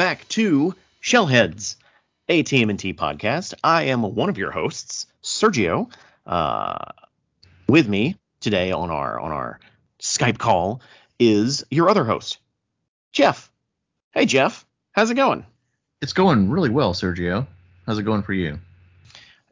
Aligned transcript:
Back 0.00 0.26
to 0.28 0.74
Shellheads, 1.02 1.76
a 2.26 2.42
TMNT 2.42 2.96
podcast. 2.96 3.52
I 3.62 3.82
am 3.82 4.00
one 4.00 4.30
of 4.30 4.38
your 4.38 4.50
hosts, 4.50 5.06
Sergio. 5.22 5.90
Uh, 6.24 6.78
with 7.68 7.86
me 7.86 8.16
today 8.40 8.72
on 8.72 8.90
our 8.90 9.20
on 9.20 9.30
our 9.30 9.60
Skype 10.00 10.38
call 10.38 10.80
is 11.18 11.66
your 11.70 11.90
other 11.90 12.06
host, 12.06 12.38
Jeff. 13.12 13.50
Hey, 14.12 14.24
Jeff, 14.24 14.64
how's 14.92 15.10
it 15.10 15.16
going? 15.16 15.44
It's 16.00 16.14
going 16.14 16.48
really 16.48 16.70
well, 16.70 16.94
Sergio. 16.94 17.46
How's 17.84 17.98
it 17.98 18.04
going 18.04 18.22
for 18.22 18.32
you? 18.32 18.58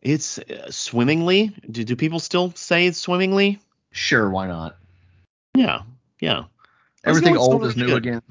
It's 0.01 0.38
uh, 0.38 0.70
swimmingly. 0.70 1.54
Do, 1.70 1.84
do 1.84 1.95
people 1.95 2.20
still 2.20 2.52
say 2.52 2.90
swimmingly? 2.92 3.60
Sure, 3.90 4.30
why 4.30 4.46
not? 4.46 4.78
Yeah, 5.54 5.82
yeah. 6.20 6.45
Everything 7.04 7.37
old 7.37 7.66
is 7.66 7.76
new 7.76 7.95
again. 7.96 8.23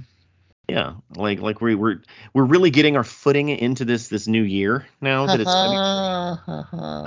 Yeah, 0.68 0.96
like 1.16 1.40
like 1.40 1.62
we 1.62 1.76
we're 1.76 2.02
we're 2.34 2.44
really 2.44 2.70
getting 2.70 2.98
our 2.98 3.04
footing 3.06 3.48
into 3.50 3.86
this 3.86 4.10
this 4.10 4.28
new 4.28 4.44
year 4.44 4.86
now 5.00 5.26
that 5.26 5.40
it's. 5.40 5.50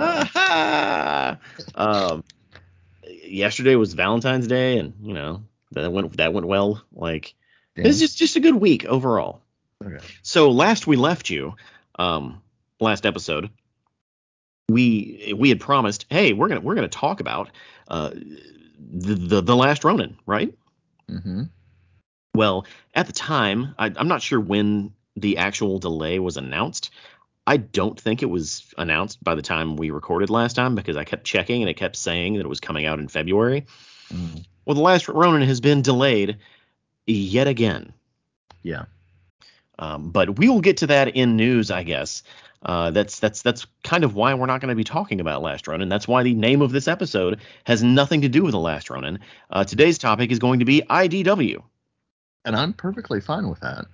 Aha! 0.01 1.39
um, 1.75 2.25
yesterday 3.23 3.75
was 3.77 3.93
Valentine's 3.93 4.47
Day, 4.47 4.79
and 4.79 4.95
you 5.03 5.13
know 5.13 5.43
that 5.73 5.93
went 5.93 6.17
that 6.17 6.33
went 6.33 6.47
well. 6.47 6.83
Like 6.93 7.35
it's 7.77 7.99
just 7.99 8.17
just 8.17 8.37
a 8.37 8.41
good 8.41 8.57
week 8.57 8.85
overall. 8.87 9.43
Okay. 9.85 10.05
So 10.23 10.51
last 10.51 10.87
we 10.87 10.97
left 10.97 11.29
you, 11.31 11.55
um, 11.99 12.41
last 12.81 13.05
episode, 13.05 13.51
we 14.71 15.35
we 15.37 15.49
had 15.49 15.61
promised, 15.61 16.07
hey, 16.11 16.33
we're 16.33 16.49
gonna 16.49 16.61
we're 16.61 16.75
gonna 16.75 16.89
talk 16.89 17.21
about 17.21 17.51
uh 17.89 18.11
the 18.79 19.15
the, 19.15 19.41
the 19.43 19.57
last 19.57 19.85
Ronin, 19.85 20.17
right? 20.27 20.55
hmm 21.09 21.43
Well, 22.35 22.67
at 22.95 23.07
the 23.07 23.13
time, 23.13 23.75
I, 23.79 23.93
I'm 23.97 24.09
not 24.09 24.23
sure 24.23 24.41
when 24.41 24.93
the 25.17 25.39
actual 25.39 25.79
delay 25.79 26.19
was 26.19 26.37
announced. 26.37 26.91
I 27.47 27.57
don't 27.57 27.99
think 27.99 28.23
it 28.23 28.31
was 28.31 28.73
announced 28.79 29.23
by 29.25 29.35
the 29.35 29.43
time 29.43 29.77
we 29.77 29.91
recorded 29.91 30.31
last 30.31 30.55
time 30.55 30.75
because 30.75 30.97
I 30.97 31.05
kept 31.05 31.25
checking 31.25 31.63
and 31.63 31.71
it 31.71 31.77
kept 31.77 31.97
saying 31.97 32.35
that 32.35 32.41
it 32.41 32.49
was 32.49 32.61
coming 32.61 32.87
out 32.87 32.99
in 32.99 33.09
February. 33.09 33.67
Mm. 34.13 34.45
Well, 34.65 34.77
the 34.77 34.83
last 34.83 35.09
Ronin 35.09 35.49
has 35.49 35.61
been 35.61 35.83
delayed 35.83 36.39
yet 37.07 37.49
again. 37.49 37.93
Yeah. 38.63 38.85
Um, 39.79 40.11
but 40.11 40.39
we 40.39 40.49
will 40.49 40.61
get 40.61 40.79
to 40.79 40.89
that 40.89 41.17
in 41.17 41.37
news, 41.37 41.71
I 41.71 41.83
guess. 41.83 42.23
Uh, 42.63 42.91
that's 42.91 43.19
that's 43.19 43.41
that's 43.41 43.67
kind 43.83 44.05
of 44.05 44.15
why 44.15 44.35
we're 44.35 44.45
not 44.45 44.61
going 44.61 44.69
to 44.69 44.75
be 44.75 44.85
talking 44.85 45.19
about 45.19 45.41
Last 45.41 45.67
Ronin. 45.67 45.89
That's 45.89 46.07
why 46.07 46.23
the 46.23 46.35
name 46.35 46.61
of 46.61 46.73
this 46.73 46.89
episode 46.89 47.41
has 47.65 47.83
nothing 47.83 48.21
to 48.21 48.29
do 48.29 48.43
with 48.43 48.53
the 48.53 48.59
Last 48.59 48.91
Ronin. 48.91 49.21
Uh, 49.49 49.65
today's 49.65 49.97
topic 49.97 50.31
is 50.31 50.39
going 50.39 50.59
to 50.59 50.67
be 50.67 50.83
IDW. 50.83 51.63
And 52.45 52.57
I'm 52.57 52.73
perfectly 52.73 53.21
fine 53.21 53.49
with 53.49 53.61
that. 53.61 53.87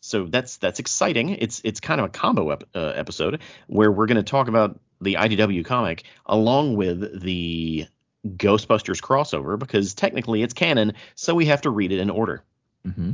So 0.00 0.26
that's 0.26 0.56
that's 0.58 0.78
exciting. 0.78 1.30
It's 1.30 1.60
it's 1.64 1.80
kind 1.80 2.00
of 2.00 2.06
a 2.06 2.10
combo 2.10 2.50
ep- 2.50 2.64
uh, 2.74 2.92
episode 2.94 3.40
where 3.66 3.90
we're 3.90 4.06
going 4.06 4.16
to 4.16 4.22
talk 4.22 4.48
about 4.48 4.78
the 5.00 5.14
IDW 5.14 5.64
comic 5.64 6.04
along 6.26 6.76
with 6.76 7.22
the 7.22 7.86
Ghostbusters 8.26 9.00
crossover 9.00 9.58
because 9.58 9.94
technically 9.94 10.42
it's 10.42 10.54
canon, 10.54 10.94
so 11.16 11.34
we 11.34 11.46
have 11.46 11.62
to 11.62 11.70
read 11.70 11.92
it 11.92 11.98
in 11.98 12.10
order. 12.10 12.42
hmm 12.84 13.12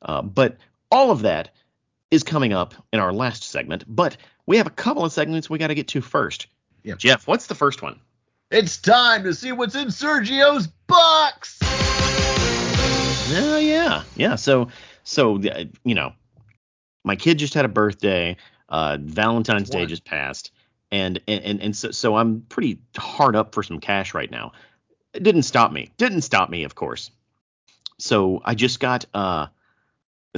Uh, 0.00 0.22
but 0.22 0.56
all 0.90 1.10
of 1.10 1.22
that 1.22 1.50
is 2.10 2.22
coming 2.22 2.52
up 2.52 2.74
in 2.92 3.00
our 3.00 3.12
last 3.12 3.44
segment. 3.44 3.84
But 3.86 4.16
we 4.46 4.56
have 4.56 4.66
a 4.66 4.70
couple 4.70 5.04
of 5.04 5.12
segments 5.12 5.48
we 5.48 5.58
got 5.58 5.68
to 5.68 5.74
get 5.74 5.88
to 5.88 6.00
first. 6.00 6.46
Yep. 6.84 6.98
Jeff, 6.98 7.26
what's 7.26 7.46
the 7.46 7.54
first 7.54 7.80
one? 7.82 8.00
It's 8.50 8.76
time 8.76 9.24
to 9.24 9.32
see 9.34 9.52
what's 9.52 9.74
in 9.74 9.88
Sergio's 9.88 10.66
box. 10.86 11.61
Yeah, 13.32 14.04
yeah. 14.16 14.34
So 14.36 14.68
so 15.04 15.40
you 15.84 15.94
know, 15.94 16.12
my 17.04 17.16
kid 17.16 17.38
just 17.38 17.54
had 17.54 17.64
a 17.64 17.68
birthday. 17.68 18.36
Uh, 18.68 18.98
Valentine's 19.00 19.68
Day 19.70 19.86
just 19.86 20.04
passed, 20.04 20.50
and 20.90 21.20
and 21.28 21.44
and, 21.44 21.60
and 21.60 21.76
so, 21.76 21.90
so 21.90 22.16
I'm 22.16 22.42
pretty 22.48 22.78
hard 22.96 23.36
up 23.36 23.54
for 23.54 23.62
some 23.62 23.80
cash 23.80 24.14
right 24.14 24.30
now. 24.30 24.52
It 25.12 25.22
didn't 25.22 25.42
stop 25.42 25.72
me. 25.72 25.90
Didn't 25.98 26.22
stop 26.22 26.48
me, 26.48 26.64
of 26.64 26.74
course. 26.74 27.10
So 27.98 28.40
I 28.44 28.54
just 28.54 28.80
got 28.80 29.04
uh 29.14 29.48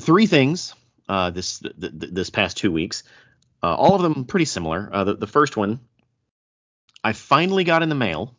three 0.00 0.26
things 0.26 0.74
uh 1.08 1.30
this 1.30 1.60
th- 1.60 1.74
th- 1.80 2.12
this 2.12 2.30
past 2.30 2.56
two 2.56 2.72
weeks. 2.72 3.04
Uh, 3.62 3.74
all 3.74 3.94
of 3.94 4.02
them 4.02 4.26
pretty 4.26 4.44
similar. 4.44 4.90
Uh, 4.92 5.04
the, 5.04 5.14
the 5.14 5.26
first 5.26 5.56
one, 5.56 5.80
I 7.02 7.12
finally 7.12 7.64
got 7.64 7.82
in 7.82 7.88
the 7.88 7.94
mail. 7.94 8.34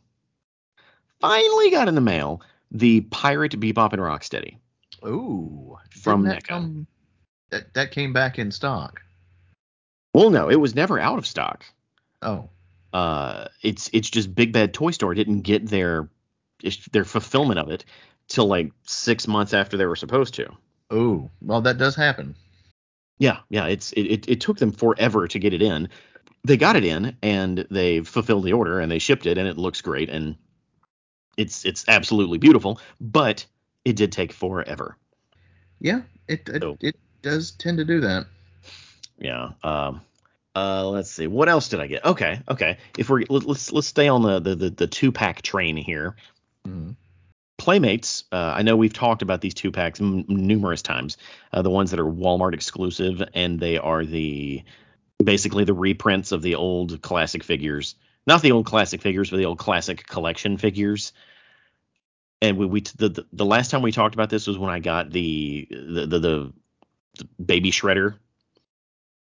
Finally 1.20 1.72
got 1.72 1.88
in 1.88 1.96
the 1.96 2.02
mail 2.02 2.42
the 2.72 3.02
Pirate 3.02 3.60
Bebop 3.60 3.94
and 3.94 4.02
Rocksteady. 4.02 4.58
Ooh. 5.06 5.78
From 5.92 6.24
that 6.24 6.44
NECA. 6.44 6.48
come- 6.48 6.88
That, 7.52 7.74
that 7.74 7.92
came 7.92 8.12
back 8.14 8.40
in 8.40 8.52
stock. 8.52 9.02
Well, 10.14 10.30
no, 10.30 10.50
it 10.50 10.56
was 10.56 10.76
never 10.76 11.00
out 11.00 11.18
of 11.18 11.28
stock. 11.28 11.66
Oh. 12.22 12.50
Uh, 12.94 13.48
it's 13.62 13.90
it's 13.92 14.10
just 14.10 14.34
Big 14.34 14.54
Bad 14.54 14.74
Toy 14.74 14.92
Store 14.92 15.14
didn't 15.14 15.42
get 15.42 15.68
their 15.68 16.08
their 16.94 17.04
fulfillment 17.04 17.60
of 17.60 17.70
it 17.70 17.84
till 18.30 18.48
like 18.48 18.72
six 18.84 19.28
months 19.28 19.54
after 19.54 19.76
they 19.76 19.86
were 19.86 19.98
supposed 19.98 20.34
to. 20.36 20.50
Ooh. 20.94 21.30
Well, 21.42 21.62
that 21.62 21.78
does 21.78 21.96
happen. 21.96 22.36
Yeah, 23.20 23.40
yeah, 23.50 23.66
it's 23.68 23.92
it, 23.94 24.04
it, 24.04 24.30
it 24.30 24.42
took 24.42 24.58
them 24.58 24.72
forever 24.72 25.28
to 25.28 25.40
get 25.40 25.54
it 25.54 25.62
in. 25.62 25.90
They 26.46 26.56
got 26.58 26.76
it 26.78 26.86
in 26.86 27.18
and 27.22 27.68
they 27.70 28.00
fulfilled 28.02 28.46
the 28.46 28.54
order 28.54 28.80
and 28.80 28.90
they 28.92 29.00
shipped 29.00 29.26
it 29.26 29.38
and 29.38 29.48
it 29.48 29.58
looks 29.58 29.82
great 29.82 30.10
and 30.10 30.36
it's 31.38 31.66
it's 31.66 31.86
absolutely 31.88 32.38
beautiful, 32.38 32.80
but 33.02 33.46
it 33.84 33.96
did 33.96 34.12
take 34.12 34.34
forever. 34.34 34.98
Yeah. 35.80 36.02
It 36.28 36.48
it, 36.50 36.62
So- 36.62 36.78
it 36.82 36.96
does 37.22 37.52
tend 37.52 37.78
to 37.78 37.86
do 37.86 38.00
that. 38.02 38.26
Yeah. 39.20 39.52
Um. 39.64 40.02
Uh. 40.56 40.90
Let's 40.90 41.12
see. 41.12 41.28
What 41.28 41.50
else 41.50 41.70
did 41.70 41.80
I 41.80 41.88
get? 41.88 42.06
Okay. 42.06 42.40
Okay. 42.50 42.78
If 42.98 43.10
we're 43.10 43.24
let, 43.30 43.44
let's 43.46 43.72
let's 43.72 43.88
stay 43.88 44.08
on 44.08 44.22
the 44.22 44.40
the 44.40 44.56
the, 44.56 44.70
the 44.70 44.88
two 44.88 45.12
pack 45.12 45.42
train 45.42 45.78
here. 45.78 46.16
Mhm. 46.68 46.96
Playmates. 47.58 48.26
Uh, 48.34 48.54
I 48.56 48.64
know 48.64 48.76
we've 48.76 48.94
talked 48.94 49.22
about 49.22 49.40
these 49.42 49.54
two 49.54 49.72
packs 49.72 50.02
m- 50.02 50.26
numerous 50.28 50.82
times. 50.82 51.18
Uh, 51.54 51.62
the 51.62 51.70
ones 51.70 51.90
that 51.92 52.00
are 52.02 52.06
Walmart 52.06 52.54
exclusive, 52.54 53.24
and 53.34 53.60
they 53.60 53.78
are 53.78 54.04
the 54.06 54.62
basically 55.24 55.64
the 55.64 55.74
reprints 55.74 56.34
of 56.34 56.42
the 56.42 56.56
old 56.56 57.02
classic 57.02 57.44
figures. 57.44 57.96
Not 58.28 58.42
the 58.42 58.52
old 58.52 58.66
classic 58.66 59.02
figures, 59.02 59.30
but 59.30 59.38
the 59.38 59.46
old 59.46 59.60
classic 59.60 60.06
collection 60.08 60.58
figures. 60.58 61.14
And 62.42 62.58
we, 62.58 62.66
we 62.66 62.82
the, 62.82 63.10
the 63.10 63.26
the 63.32 63.46
last 63.46 63.72
time 63.72 63.82
we 63.82 63.92
talked 63.92 64.16
about 64.16 64.30
this 64.30 64.48
was 64.48 64.58
when 64.58 64.70
I 64.70 64.80
got 64.80 65.12
the 65.12 65.68
the 65.70 66.06
the, 66.06 66.20
the, 66.20 66.54
the 67.18 67.26
baby 67.44 67.72
shredder 67.72 68.16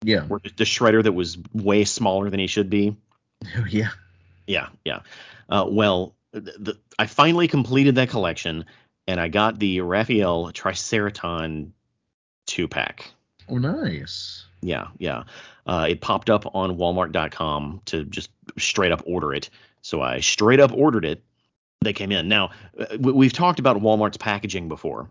Yeah. 0.03 0.25
the 0.27 0.63
shredder 0.63 1.03
that 1.03 1.11
was 1.11 1.37
way 1.53 1.83
smaller 1.85 2.29
than 2.29 2.39
he 2.39 2.47
should 2.47 2.69
be. 2.69 2.97
Oh, 3.57 3.65
yeah. 3.69 3.89
Yeah, 4.47 4.69
yeah. 4.85 5.01
Uh, 5.49 5.65
well, 5.69 6.15
the, 6.31 6.77
I 6.97 7.07
finally 7.07 7.47
completed 7.49 7.95
that 7.95 8.09
collection, 8.09 8.65
and 9.05 9.19
I 9.19 9.27
got 9.27 9.59
the 9.59 9.81
Raphael 9.81 10.51
Triceraton 10.53 11.71
two 12.47 12.67
pack. 12.69 13.11
Oh, 13.49 13.57
nice. 13.57 14.45
Yeah, 14.63 14.87
yeah. 14.97 15.23
Uh, 15.65 15.87
it 15.89 16.01
popped 16.01 16.29
up 16.29 16.55
on 16.55 16.77
Walmart.com 16.77 17.81
to 17.85 18.05
just 18.05 18.29
straight 18.57 18.91
up 18.91 19.01
order 19.05 19.33
it. 19.33 19.49
So 19.81 20.01
I 20.01 20.19
straight 20.21 20.59
up 20.59 20.71
ordered 20.71 21.05
it. 21.05 21.23
They 21.81 21.93
came 21.93 22.11
in. 22.11 22.27
Now, 22.29 22.51
uh, 22.79 22.85
we- 22.99 23.11
we've 23.11 23.33
talked 23.33 23.59
about 23.59 23.77
Walmart's 23.77 24.17
packaging 24.17 24.69
before 24.69 25.09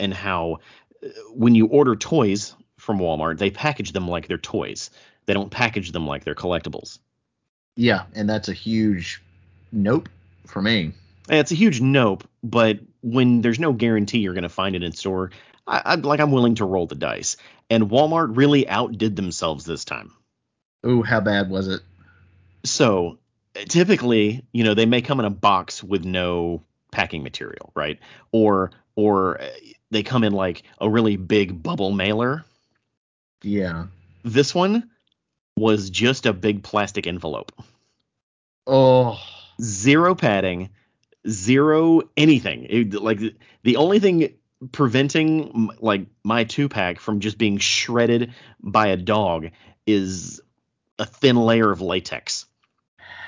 and 0.00 0.14
how 0.14 0.58
uh, 1.04 1.08
when 1.34 1.54
you 1.54 1.66
order 1.66 1.94
toys 1.94 2.54
from 2.78 2.98
Walmart, 2.98 3.38
they 3.38 3.50
package 3.50 3.92
them 3.92 4.08
like 4.08 4.26
they're 4.28 4.38
toys. 4.38 4.90
They 5.26 5.34
don't 5.34 5.50
package 5.50 5.92
them 5.92 6.06
like 6.06 6.24
they're 6.24 6.34
collectibles. 6.34 6.98
Yeah, 7.76 8.04
and 8.14 8.28
that's 8.28 8.48
a 8.48 8.52
huge 8.54 9.22
nope 9.72 10.08
for 10.46 10.62
me. 10.62 10.92
And 11.28 11.38
It's 11.38 11.52
a 11.52 11.56
huge 11.56 11.80
nope, 11.80 12.24
but 12.42 12.78
when 13.02 13.40
there's 13.42 13.58
no 13.58 13.72
guarantee 13.72 14.18
you're 14.18 14.34
going 14.34 14.42
to 14.42 14.48
find 14.48 14.76
it 14.76 14.82
in 14.82 14.92
store, 14.92 15.30
I, 15.66 15.82
I 15.84 15.94
like 15.96 16.20
I'm 16.20 16.30
willing 16.30 16.54
to 16.56 16.64
roll 16.64 16.86
the 16.86 16.94
dice. 16.94 17.36
And 17.74 17.90
Walmart 17.90 18.36
really 18.36 18.68
outdid 18.68 19.16
themselves 19.16 19.64
this 19.64 19.84
time. 19.84 20.12
Ooh, 20.86 21.02
how 21.02 21.20
bad 21.20 21.50
was 21.50 21.66
it? 21.66 21.80
So 22.64 23.18
typically, 23.68 24.44
you 24.52 24.62
know, 24.62 24.74
they 24.74 24.86
may 24.86 25.02
come 25.02 25.18
in 25.18 25.26
a 25.26 25.30
box 25.30 25.82
with 25.82 26.04
no 26.04 26.62
packing 26.92 27.24
material, 27.24 27.72
right? 27.74 27.98
Or 28.30 28.70
or 28.94 29.40
uh, 29.40 29.48
they 29.90 30.04
come 30.04 30.22
in 30.22 30.32
like 30.32 30.62
a 30.80 30.88
really 30.88 31.16
big 31.16 31.62
bubble 31.64 31.90
mailer. 31.90 32.44
Yeah. 33.42 33.86
This 34.22 34.54
one 34.54 34.88
was 35.56 35.90
just 35.90 36.26
a 36.26 36.32
big 36.32 36.62
plastic 36.62 37.08
envelope. 37.08 37.50
Oh, 38.68 39.20
Zero 39.60 40.14
padding, 40.14 40.70
zero 41.28 42.02
anything. 42.16 42.66
It- 42.70 42.94
like 42.94 43.20
the 43.64 43.76
only 43.76 43.98
thing 43.98 44.34
preventing 44.72 45.70
like 45.80 46.06
my 46.22 46.44
two 46.44 46.68
pack 46.68 47.00
from 47.00 47.20
just 47.20 47.38
being 47.38 47.58
shredded 47.58 48.34
by 48.60 48.88
a 48.88 48.96
dog 48.96 49.50
is 49.86 50.40
a 50.98 51.06
thin 51.06 51.36
layer 51.36 51.70
of 51.70 51.80
latex. 51.80 52.46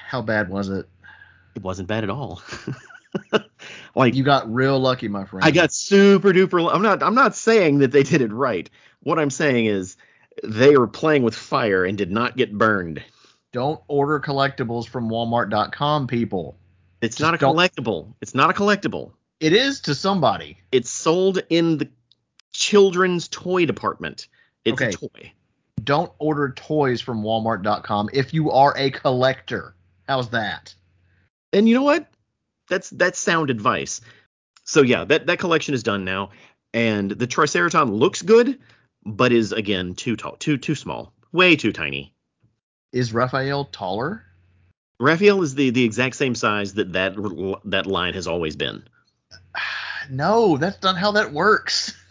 how 0.09 0.23
bad 0.23 0.49
was 0.49 0.69
it? 0.69 0.89
It 1.55 1.63
wasn't 1.63 1.89
bad 1.89 2.05
at 2.05 2.11
all. 2.11 2.43
like 3.95 4.15
You 4.15 4.25
got 4.25 4.53
real 4.53 4.79
lucky, 4.79 5.09
my 5.09 5.25
friend. 5.25 5.45
I 5.45 5.51
got 5.51 5.73
super 5.73 6.33
duper. 6.33 6.73
I'm 6.73 6.83
not. 6.83 7.03
I'm 7.03 7.15
not 7.15 7.35
saying 7.35 7.79
that 7.79 7.93
they 7.93 8.03
did 8.03 8.21
it 8.21 8.33
right. 8.33 8.69
What 9.03 9.19
I'm 9.19 9.31
saying 9.31 9.67
is 9.67 9.97
they 10.45 10.77
were 10.77 10.87
playing 10.87 11.23
with 11.23 11.35
fire 11.35 11.85
and 11.85 11.97
did 11.97 12.11
not 12.11 12.37
get 12.37 12.57
burned. 12.57 13.03
Don't 13.53 13.81
order 13.89 14.21
collectibles 14.21 14.87
from 14.87 15.09
Walmart.com, 15.09 16.09
people. 16.09 16.59
It's 17.01 17.17
Just 17.17 17.23
not 17.23 17.35
a 17.35 17.39
collectible. 17.39 18.15
It's 18.21 18.35
not 18.35 18.51
a 18.51 18.53
collectible. 18.53 19.13
It 19.41 19.53
is 19.53 19.81
to 19.83 19.95
somebody. 19.95 20.59
It's 20.73 20.91
sold 20.91 21.43
in 21.51 21.79
the 21.79 21.89
children's 22.53 23.29
toy 23.29 23.67
department. 23.67 24.29
It's 24.65 24.81
Okay. 24.81 24.91
a 24.91 24.93
toy. 24.93 25.33
Don't 25.85 26.11
order 26.19 26.53
toys 26.53 27.01
from 27.01 27.23
Walmart.com 27.23 28.11
if 28.13 28.33
you 28.33 28.51
are 28.51 28.75
a 28.77 28.91
collector. 28.91 29.75
How's 30.09 30.31
that? 30.31 30.75
And 31.53 31.69
you 31.69 31.75
know 31.75 31.83
what? 31.83 32.09
That's 32.69 32.91
that's 32.91 33.19
sound 33.19 33.51
advice. 33.51 34.01
So 34.65 34.83
yeah, 34.83 35.05
that 35.05 35.27
that 35.27 35.39
collection 35.39 35.75
is 35.75 35.83
done 35.83 36.05
now, 36.05 36.31
and 36.75 37.11
the 37.11 37.27
Triceraton 37.27 37.93
looks 37.99 38.23
good, 38.23 38.59
but 39.05 39.33
is 39.33 39.53
again 39.53 39.95
too 39.95 40.17
tall, 40.17 40.37
too 40.37 40.57
too 40.57 40.75
small, 40.75 41.13
way 41.33 41.55
too 41.55 41.73
tiny. 41.73 42.15
Is 42.93 43.13
Raphael 43.13 43.67
taller? 43.67 44.25
Raphael 44.99 45.43
is 45.43 45.55
the 45.55 45.71
the 45.71 45.85
exact 45.85 46.17
same 46.17 46.35
size 46.35 46.75
that 46.75 46.95
that 46.95 47.15
that 47.67 47.87
line 47.87 48.15
has 48.15 48.27
always 48.27 48.57
been. 48.57 48.83
No, 50.11 50.57
that's 50.57 50.83
not 50.83 50.97
how 50.99 51.13
that 51.13 51.33
works. 51.33 51.93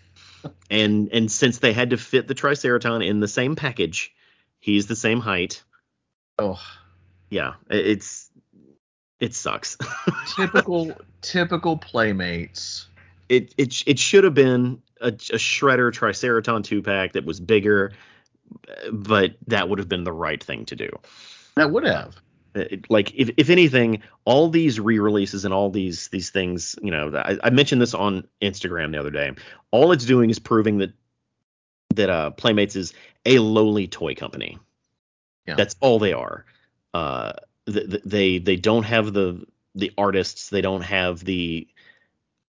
And 0.70 1.10
and 1.12 1.32
since 1.32 1.58
they 1.58 1.74
had 1.74 1.90
to 1.90 1.98
fit 1.98 2.28
the 2.28 2.36
Triceraton 2.36 3.04
in 3.04 3.20
the 3.20 3.28
same 3.28 3.56
package, 3.56 4.14
he's 4.60 4.86
the 4.86 4.96
same 4.96 5.20
height. 5.20 5.64
Oh, 6.38 6.62
Yeah, 7.32 7.54
it- 7.68 7.88
it's 7.88 8.30
it 9.20 9.34
sucks. 9.34 9.76
typical 10.36 10.96
typical 11.24 11.78
playmates. 11.78 12.88
it 13.28 13.56
it 13.58 13.82
it 13.88 13.98
should 13.98 14.24
have 14.24 14.36
been 14.36 14.84
a, 15.02 15.08
a 15.08 15.12
shredder 15.40 15.92
Triceraton 15.92 16.64
two 16.64 16.84
pack 16.84 17.14
that 17.14 17.26
was 17.26 17.40
bigger, 17.40 17.94
but 18.92 19.38
that 19.48 19.68
would 19.68 19.80
have 19.80 19.90
been 19.90 20.04
the 20.04 20.14
right 20.14 20.44
thing 20.44 20.66
to 20.66 20.76
do. 20.76 20.90
That 21.56 21.72
would 21.72 21.86
have. 21.86 22.18
Like 22.90 23.14
if 23.16 23.32
if 23.38 23.50
anything, 23.50 24.02
all 24.24 24.50
these 24.50 24.80
re-releases 24.80 25.44
and 25.46 25.54
all 25.54 25.70
these 25.70 26.08
these 26.08 26.30
things, 26.30 26.76
you 26.82 26.92
know, 26.92 27.12
I, 27.16 27.38
I 27.44 27.50
mentioned 27.50 27.82
this 27.82 27.94
on 27.94 28.26
Instagram 28.42 28.92
the 28.92 29.00
other 29.00 29.12
day. 29.12 29.32
All 29.72 29.92
it's 29.92 30.06
doing 30.06 30.30
is 30.30 30.40
proving 30.40 30.78
that 30.78 30.94
that 31.96 32.10
uh, 32.10 32.30
Playmates 32.32 32.76
is 32.76 32.94
a 33.26 33.40
lowly 33.40 33.88
toy 33.88 34.16
company. 34.16 34.58
Yeah. 35.46 35.56
That's 35.56 35.76
all 35.82 36.00
they 36.00 36.14
are. 36.14 36.46
Uh, 36.94 37.34
th- 37.68 37.90
th- 37.90 38.04
they 38.06 38.38
they 38.40 38.56
don't 38.56 38.84
have 38.84 39.12
the 39.14 39.46
the 39.76 39.92
artists. 39.98 40.50
They 40.50 40.62
don't 40.62 40.82
have 40.82 41.24
the 41.26 41.68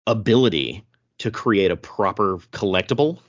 ability 0.05 0.85
to 1.17 1.31
create 1.31 1.71
a 1.71 1.77
proper 1.77 2.37
collectible 2.51 3.19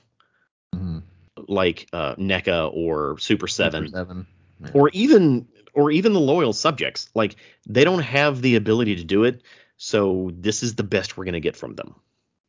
Mhm. 0.75 1.01
like 1.47 1.87
uh, 1.93 2.15
NECA 2.15 2.69
or 2.73 3.17
Super 3.19 3.47
Seven 3.47 3.89
Seven. 3.89 4.27
Yeah. 4.61 4.71
or 4.73 4.89
even 4.89 5.47
or 5.73 5.91
even 5.91 6.13
the 6.13 6.19
loyal 6.19 6.53
subjects 6.53 7.09
like 7.15 7.35
they 7.67 7.83
don't 7.83 7.99
have 8.03 8.41
the 8.41 8.55
ability 8.55 8.95
to 8.95 9.03
do 9.03 9.23
it 9.23 9.41
so 9.77 10.31
this 10.33 10.63
is 10.63 10.75
the 10.75 10.83
best 10.83 11.17
we're 11.17 11.25
going 11.25 11.33
to 11.33 11.39
get 11.39 11.55
from 11.55 11.75
them 11.75 11.95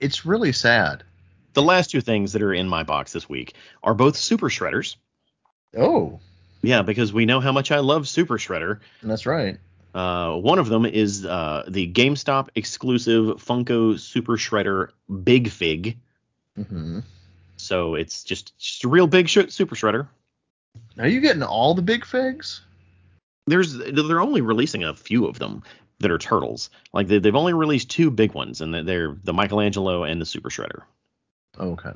It's 0.00 0.24
really 0.24 0.52
sad. 0.52 1.04
the 1.54 1.62
last 1.62 1.90
two 1.90 2.00
things 2.00 2.32
that 2.32 2.42
are 2.42 2.54
in 2.54 2.68
my 2.68 2.82
box 2.82 3.12
this 3.12 3.28
week 3.28 3.54
are 3.82 3.94
both 3.94 4.16
super 4.16 4.48
shredders 4.48 4.96
Oh, 5.76 6.18
yeah 6.62 6.82
because 6.82 7.12
we 7.12 7.26
know 7.26 7.40
how 7.40 7.52
much 7.52 7.70
i 7.70 7.78
love 7.78 8.08
super 8.08 8.38
shredder 8.38 8.80
that's 9.02 9.26
right. 9.26 9.58
uh, 9.94 10.34
one 10.36 10.58
of 10.58 10.68
them 10.68 10.86
is 10.86 11.24
uh, 11.26 11.64
the 11.68 11.90
gamestop 11.92 12.48
exclusive 12.54 13.36
funko 13.36 13.98
super 13.98 14.36
shredder 14.36 14.88
big 15.24 15.50
fig 15.50 15.98
Mm-hmm. 16.58 17.00
so 17.56 17.94
it's 17.94 18.24
just, 18.24 18.58
just 18.58 18.82
a 18.84 18.88
real 18.88 19.06
big 19.06 19.28
sh- 19.28 19.50
super 19.50 19.76
shredder 19.76 20.08
Are 20.98 21.06
you 21.06 21.20
getting 21.20 21.42
all 21.44 21.74
the 21.74 21.82
big 21.82 22.04
figs? 22.04 22.62
There's 23.48 23.76
they're 23.76 24.20
only 24.20 24.40
releasing 24.40 24.84
a 24.84 24.94
few 24.94 25.26
of 25.26 25.38
them 25.38 25.62
that 26.00 26.10
are 26.10 26.18
turtles. 26.18 26.70
Like 26.92 27.08
they, 27.08 27.18
they've 27.18 27.34
only 27.34 27.54
released 27.54 27.90
two 27.90 28.10
big 28.10 28.32
ones, 28.34 28.60
and 28.60 28.72
they're 28.72 29.16
the 29.24 29.32
Michelangelo 29.32 30.04
and 30.04 30.20
the 30.20 30.26
Super 30.26 30.48
Shredder. 30.48 30.82
Okay, 31.58 31.90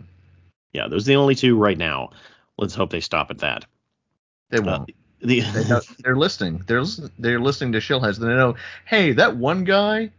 Yeah, 0.73 0.89
those 0.89 1.05
are 1.07 1.13
the 1.13 1.17
only 1.17 1.35
two 1.37 1.57
right 1.57 1.79
now. 1.79 2.11
Let's 2.59 2.75
hope 2.75 2.91
they 2.91 3.01
stop 3.01 3.31
at 3.31 3.39
that. 3.39 3.65
they 4.51 4.59
Uh, 4.59 4.63
won't. 4.63 4.91
the 5.21 5.41
they, 5.41 5.63
they're 6.03 6.17
listening. 6.17 6.65
They're 6.67 6.85
they're 7.19 7.41
listening 7.41 7.73
to 7.73 7.79
Shellheads. 7.79 8.19
And 8.21 8.29
they 8.29 8.35
know, 8.35 8.57
hey, 8.87 9.13
that 9.13 9.37
one 9.37 9.63
guy, 9.65 10.11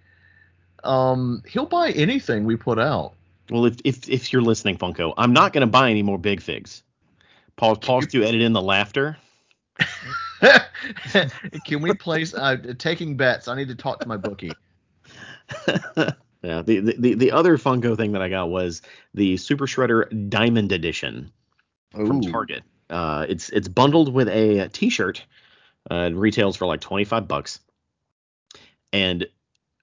um, 0.83 1.43
he'll 1.47 1.65
buy 1.65 1.91
anything 1.91 2.45
we 2.45 2.55
put 2.55 2.79
out. 2.79 3.13
well, 3.49 3.65
if 3.65 3.75
if 3.83 4.07
if 4.09 4.31
you're 4.31 4.41
listening, 4.41 4.77
Funko, 4.77 5.13
I'm 5.17 5.33
not 5.33 5.51
gonna 5.51 5.67
buy 5.67 5.89
any 5.89 6.03
more 6.03 6.17
big 6.17 6.41
figs. 6.41 6.83
Pause. 7.57 7.79
Pause 7.79 8.07
to 8.07 8.23
edit 8.23 8.41
in 8.41 8.53
the 8.53 8.61
laughter. 8.61 9.17
Can 11.65 11.81
we 11.81 11.93
place 11.93 12.33
uh, 12.33 12.57
taking 12.77 13.17
bets? 13.17 13.47
I 13.47 13.55
need 13.55 13.69
to 13.69 13.75
talk 13.75 13.99
to 14.01 14.07
my 14.07 14.17
bookie. 14.17 14.51
yeah. 15.67 16.61
The, 16.61 16.79
the 16.79 16.95
the 16.97 17.13
the 17.15 17.31
other 17.31 17.57
Funko 17.57 17.95
thing 17.97 18.11
that 18.13 18.21
I 18.21 18.29
got 18.29 18.49
was 18.49 18.81
the 19.13 19.37
Super 19.37 19.65
Shredder 19.65 20.29
Diamond 20.29 20.71
Edition. 20.71 21.31
from 21.91 22.21
Target. 22.21 22.63
Uh, 22.89 23.25
it's 23.27 23.49
it's 23.49 23.67
bundled 23.67 24.13
with 24.13 24.27
a 24.27 24.69
T-shirt. 24.69 25.23
Uh, 25.89 26.09
it 26.11 26.15
retails 26.15 26.55
for 26.55 26.65
like 26.65 26.81
25 26.81 27.27
bucks. 27.27 27.59
And 28.91 29.27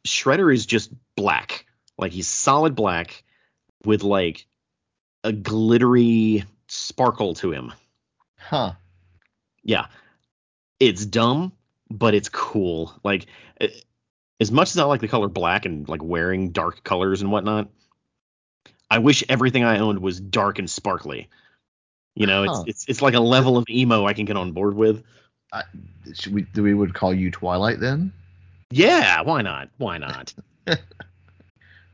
Shredder 0.06 0.52
is 0.52 0.64
just 0.64 0.90
black, 1.16 1.66
like 1.98 2.12
he's 2.12 2.28
solid 2.28 2.74
black 2.74 3.22
with 3.84 4.02
like 4.02 4.46
a 5.24 5.32
glittery 5.32 6.44
sparkle 6.68 7.34
to 7.34 7.52
him. 7.52 7.72
Huh. 8.38 8.72
Yeah, 9.64 9.86
it's 10.78 11.04
dumb, 11.04 11.52
but 11.90 12.14
it's 12.14 12.28
cool. 12.28 12.98
Like 13.04 13.26
eh, 13.60 13.68
as 14.40 14.50
much 14.50 14.70
as 14.70 14.78
I 14.78 14.84
like 14.84 15.00
the 15.00 15.08
color 15.08 15.28
black 15.28 15.66
and 15.66 15.88
like 15.88 16.02
wearing 16.02 16.50
dark 16.50 16.82
colors 16.82 17.20
and 17.20 17.30
whatnot, 17.30 17.68
I 18.90 18.98
wish 18.98 19.22
everything 19.28 19.64
I 19.64 19.78
owned 19.78 19.98
was 20.00 20.18
dark 20.20 20.58
and 20.58 20.68
sparkly. 20.68 21.28
You 22.16 22.26
know, 22.26 22.44
Huh. 22.44 22.62
it's 22.66 22.68
it's 22.68 22.88
it's 22.88 23.02
like 23.02 23.14
a 23.14 23.20
level 23.20 23.56
of 23.56 23.64
emo 23.70 24.06
I 24.06 24.14
can 24.14 24.24
get 24.24 24.36
on 24.36 24.52
board 24.52 24.74
with. 24.74 25.04
Should 26.14 26.32
we, 26.32 26.46
we 26.54 26.74
would 26.74 26.94
call 26.94 27.12
you 27.12 27.30
Twilight 27.30 27.80
then? 27.80 28.12
Yeah, 28.70 29.20
why 29.22 29.42
not? 29.42 29.68
Why 29.78 29.98
not? 29.98 30.32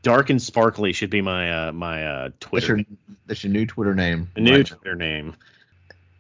Dark 0.03 0.31
and 0.31 0.41
sparkly 0.41 0.93
should 0.93 1.11
be 1.11 1.21
my 1.21 1.69
uh 1.69 1.73
my 1.73 2.07
uh 2.07 2.23
That's 2.25 2.37
Twitter 2.41 2.77
your 2.77 2.87
that's 3.27 3.43
your 3.43 3.53
new 3.53 3.67
Twitter 3.67 3.95
name. 3.95 4.31
new 4.37 4.57
Right. 4.57 4.67
Twitter 4.67 4.95
name. 4.95 5.35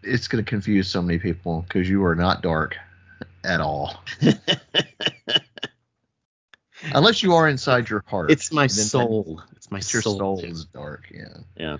It's 0.06 0.28
going 0.28 0.44
to 0.44 0.48
confuse 0.48 0.88
so 0.88 1.02
many 1.02 1.18
people 1.18 1.62
because 1.62 1.88
you 1.88 2.04
are 2.04 2.14
not 2.14 2.42
dark 2.42 2.76
at 3.44 3.60
all, 3.60 4.02
unless 6.94 7.22
you 7.22 7.34
are 7.34 7.48
inside 7.48 7.88
your 7.88 8.04
heart. 8.06 8.30
it's 8.30 8.52
my 8.52 8.66
soul. 8.66 9.42
It's 9.56 9.70
my 9.70 9.78
It's 9.78 9.92
your 9.92 10.02
soul. 10.02 10.18
soul 10.18 10.40
is 10.40 10.64
dark. 10.66 11.08
Yeah. 11.12 11.36
Yeah. 11.56 11.76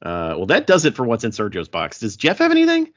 Uh, 0.00 0.34
well, 0.36 0.46
that 0.46 0.66
does 0.66 0.84
it 0.84 0.96
for 0.96 1.04
what's 1.04 1.24
in 1.24 1.30
Sergio's 1.30 1.68
box. 1.68 2.00
Does 2.00 2.16
Jeff 2.16 2.38
have 2.38 2.50
anything? 2.50 2.92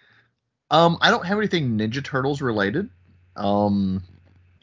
Um, 0.72 0.98
I 1.02 1.12
don't 1.12 1.26
have 1.26 1.38
anything 1.38 1.78
Ninja 1.78 2.04
Turtles 2.04 2.42
related. 2.42 2.90
Um, 3.36 4.02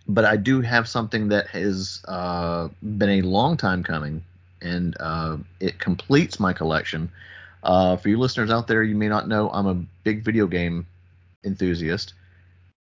but 0.08 0.24
I 0.24 0.36
do 0.36 0.60
have 0.62 0.88
something 0.88 1.28
that 1.28 1.46
has 1.48 2.02
uh, 2.08 2.68
been 2.82 3.10
a 3.10 3.22
long 3.22 3.56
time 3.56 3.84
coming, 3.84 4.24
and 4.60 4.96
uh, 4.98 5.36
it 5.60 5.78
completes 5.78 6.40
my 6.40 6.52
collection. 6.52 7.10
Uh, 7.62 7.96
for 7.96 8.08
you 8.08 8.18
listeners 8.18 8.50
out 8.50 8.66
there, 8.66 8.82
you 8.82 8.96
may 8.96 9.08
not 9.08 9.28
know 9.28 9.50
I'm 9.50 9.66
a 9.66 9.84
big 10.04 10.24
video 10.24 10.46
game 10.46 10.86
enthusiast 11.44 12.14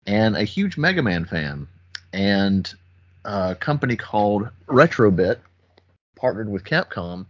and 0.06 0.36
a 0.36 0.44
huge 0.44 0.78
Mega 0.78 1.02
Man 1.02 1.26
fan. 1.26 1.68
And 2.14 2.72
a 3.24 3.56
company 3.56 3.96
called 3.96 4.50
Retrobit 4.68 5.38
partnered 6.16 6.50
with 6.50 6.64
Capcom 6.64 7.26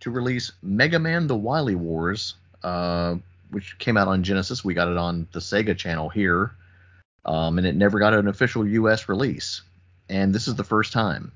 to 0.00 0.10
release 0.10 0.52
Mega 0.62 0.98
Man: 0.98 1.26
The 1.26 1.36
Wily 1.36 1.74
Wars, 1.74 2.34
uh, 2.62 3.16
which 3.50 3.78
came 3.78 3.96
out 3.96 4.08
on 4.08 4.22
Genesis. 4.22 4.64
We 4.64 4.74
got 4.74 4.88
it 4.88 4.96
on 4.96 5.26
the 5.32 5.40
Sega 5.40 5.76
channel 5.76 6.08
here, 6.08 6.52
um, 7.24 7.58
and 7.58 7.66
it 7.66 7.74
never 7.74 7.98
got 7.98 8.14
an 8.14 8.28
official 8.28 8.66
U.S. 8.66 9.08
release. 9.08 9.62
And 10.08 10.34
this 10.34 10.48
is 10.48 10.54
the 10.54 10.64
first 10.64 10.92
time. 10.92 11.32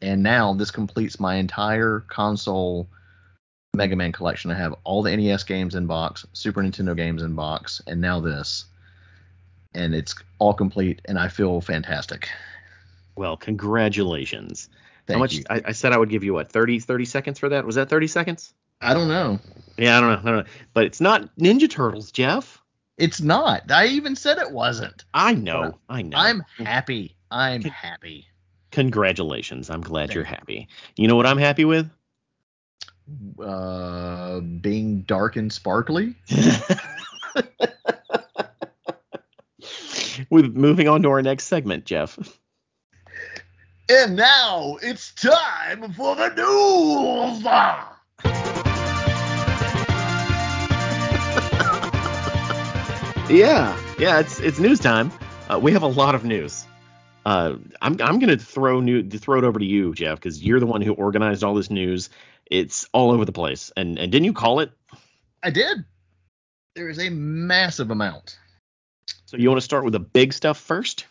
And 0.00 0.22
now 0.22 0.54
this 0.54 0.70
completes 0.70 1.20
my 1.20 1.36
entire 1.36 2.00
console 2.08 2.88
Mega 3.74 3.96
Man 3.96 4.12
collection. 4.12 4.50
I 4.50 4.54
have 4.54 4.74
all 4.84 5.02
the 5.02 5.16
NES 5.16 5.44
games 5.44 5.74
in 5.74 5.86
box, 5.86 6.26
Super 6.32 6.62
Nintendo 6.62 6.96
games 6.96 7.22
in 7.22 7.34
box, 7.34 7.80
and 7.86 8.00
now 8.00 8.20
this. 8.20 8.66
And 9.74 9.94
it's 9.94 10.14
all 10.38 10.54
complete, 10.54 11.00
and 11.06 11.18
I 11.18 11.28
feel 11.28 11.60
fantastic. 11.60 12.28
Well, 13.16 13.36
congratulations. 13.36 14.68
Thank 15.06 15.16
How 15.16 15.20
much? 15.20 15.34
you. 15.34 15.44
I, 15.50 15.62
I 15.66 15.72
said 15.72 15.92
I 15.92 15.98
would 15.98 16.08
give 16.08 16.24
you 16.24 16.34
what 16.34 16.50
30 16.50 16.80
30 16.80 17.04
seconds 17.04 17.38
for 17.38 17.48
that. 17.48 17.64
Was 17.64 17.74
that 17.74 17.88
30 17.88 18.06
seconds? 18.06 18.54
I 18.80 18.94
don't 18.94 19.08
know. 19.08 19.38
Yeah, 19.76 19.98
I 19.98 20.00
don't 20.00 20.10
know. 20.10 20.30
I 20.30 20.34
don't 20.34 20.44
know. 20.44 20.52
But 20.72 20.84
it's 20.84 21.00
not 21.00 21.36
Ninja 21.36 21.68
Turtles, 21.68 22.12
Jeff. 22.12 22.60
It's 22.96 23.20
not. 23.20 23.70
I 23.70 23.86
even 23.86 24.14
said 24.14 24.38
it 24.38 24.52
wasn't. 24.52 25.04
I 25.12 25.34
know. 25.34 25.78
I 25.88 26.02
know. 26.02 26.16
I'm 26.16 26.44
happy. 26.58 27.16
I'm 27.30 27.62
happy. 27.62 28.28
Congratulations. 28.70 29.70
I'm 29.70 29.80
glad 29.80 30.08
Thank 30.08 30.14
you're 30.14 30.24
happy. 30.24 30.68
You 30.96 31.08
know 31.08 31.16
what 31.16 31.26
I'm 31.26 31.38
happy 31.38 31.64
with? 31.64 31.90
Uh, 33.38 34.40
being 34.40 35.02
dark 35.02 35.36
and 35.36 35.52
sparkly. 35.52 36.14
With 40.30 40.54
moving 40.54 40.88
on 40.88 41.02
to 41.02 41.10
our 41.10 41.20
next 41.20 41.44
segment, 41.44 41.84
Jeff. 41.84 42.18
And 43.90 44.16
now 44.16 44.78
it's 44.80 45.12
time 45.12 45.92
for 45.92 46.16
the 46.16 46.30
news. 46.30 47.44
Yeah, 53.30 53.78
yeah, 53.98 54.20
it's 54.20 54.40
it's 54.40 54.58
news 54.58 54.78
time. 54.78 55.10
Uh, 55.50 55.58
we 55.60 55.72
have 55.72 55.82
a 55.82 55.88
lot 55.88 56.14
of 56.14 56.24
news. 56.24 56.64
Uh, 57.26 57.56
I'm 57.80 58.00
I'm 58.00 58.18
gonna 58.18 58.36
throw 58.36 58.80
new 58.80 59.08
throw 59.08 59.38
it 59.38 59.44
over 59.44 59.58
to 59.58 59.64
you, 59.64 59.94
Jeff, 59.94 60.18
because 60.18 60.42
you're 60.42 60.60
the 60.60 60.66
one 60.66 60.82
who 60.82 60.92
organized 60.92 61.42
all 61.42 61.54
this 61.54 61.70
news. 61.70 62.10
It's 62.50 62.88
all 62.92 63.10
over 63.10 63.24
the 63.24 63.32
place. 63.32 63.72
And 63.76 63.98
and 63.98 64.10
didn't 64.10 64.24
you 64.24 64.32
call 64.32 64.60
it? 64.60 64.70
I 65.42 65.50
did. 65.50 65.84
There 66.74 66.88
is 66.88 66.98
a 66.98 67.10
massive 67.10 67.90
amount. 67.90 68.38
So 69.26 69.36
you 69.36 69.48
want 69.48 69.58
to 69.58 69.64
start 69.64 69.84
with 69.84 69.92
the 69.92 70.00
big 70.00 70.32
stuff 70.32 70.58
first? 70.58 71.06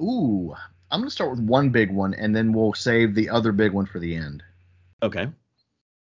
Ooh, 0.00 0.54
I'm 0.90 1.00
gonna 1.00 1.10
start 1.10 1.30
with 1.30 1.40
one 1.40 1.70
big 1.70 1.90
one, 1.90 2.14
and 2.14 2.34
then 2.34 2.52
we'll 2.52 2.74
save 2.74 3.14
the 3.14 3.28
other 3.28 3.52
big 3.52 3.72
one 3.72 3.86
for 3.86 3.98
the 3.98 4.14
end. 4.14 4.42
Okay. 5.02 5.28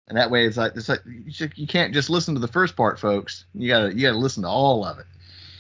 And 0.07 0.17
that 0.17 0.31
way, 0.31 0.45
it's 0.45 0.57
like 0.57 0.75
it's 0.75 0.89
like 0.89 1.01
you, 1.05 1.67
can't 1.67 1.93
just 1.93 2.09
listen 2.09 2.33
to 2.33 2.39
the 2.39 2.47
first 2.47 2.75
part, 2.75 2.99
folks. 2.99 3.45
You 3.53 3.67
gotta 3.67 3.93
you 3.93 4.01
gotta 4.01 4.17
listen 4.17 4.43
to 4.43 4.49
all 4.49 4.85
of 4.85 4.99
it. 4.99 5.05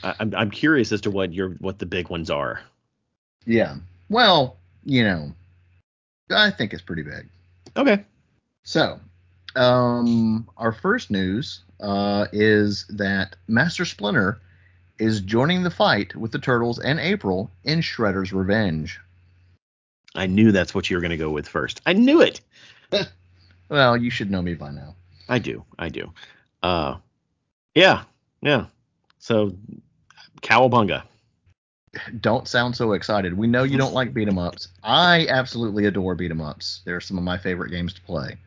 I, 0.03 0.15
I'm 0.19 0.33
I'm 0.35 0.51
curious 0.51 0.91
as 0.91 1.01
to 1.01 1.11
what 1.11 1.33
your 1.33 1.51
what 1.59 1.79
the 1.79 1.85
big 1.85 2.09
ones 2.09 2.29
are. 2.29 2.61
Yeah. 3.45 3.75
Well, 4.09 4.57
you 4.85 5.03
know, 5.03 5.33
I 6.29 6.51
think 6.51 6.73
it's 6.73 6.81
pretty 6.81 7.03
big. 7.03 7.27
Okay. 7.75 8.05
So, 8.67 8.99
um, 9.55 10.45
our 10.57 10.73
first 10.73 11.09
news 11.09 11.61
uh, 11.79 12.27
is 12.33 12.85
that 12.89 13.37
Master 13.47 13.85
Splinter 13.85 14.41
is 14.99 15.21
joining 15.21 15.63
the 15.63 15.71
fight 15.71 16.13
with 16.17 16.33
the 16.33 16.37
Turtles 16.37 16.77
and 16.77 16.99
April 16.99 17.49
in 17.63 17.79
Shredder's 17.79 18.33
Revenge. 18.33 18.99
I 20.15 20.25
knew 20.25 20.51
that's 20.51 20.75
what 20.75 20.89
you 20.89 20.97
were 20.97 21.01
gonna 21.01 21.15
go 21.15 21.29
with 21.29 21.47
first. 21.47 21.79
I 21.85 21.93
knew 21.93 22.21
it. 22.21 22.41
Well, 23.69 23.95
you 23.97 24.09
should 24.09 24.31
know 24.31 24.41
me 24.41 24.53
by 24.53 24.71
now. 24.71 24.95
I 25.27 25.39
do. 25.39 25.63
I 25.77 25.89
do. 25.89 26.13
Uh, 26.63 26.95
yeah, 27.75 28.03
yeah. 28.41 28.65
So, 29.19 29.57
cowabunga. 30.41 31.03
Don't 32.21 32.47
sound 32.47 32.77
so 32.77 32.93
excited. 32.93 33.33
We 33.33 33.47
know 33.47 33.63
you 33.63 33.77
don't 33.77 33.93
like 33.93 34.13
beat 34.13 34.29
'em 34.29 34.37
ups. 34.37 34.69
I 34.83 35.27
absolutely 35.27 35.85
adore 35.85 36.15
beat 36.15 36.31
'em 36.31 36.39
ups. 36.39 36.81
They're 36.85 37.01
some 37.01 37.17
of 37.17 37.25
my 37.25 37.37
favorite 37.37 37.71
games 37.71 37.93
to 37.93 38.01
play. 38.01 38.37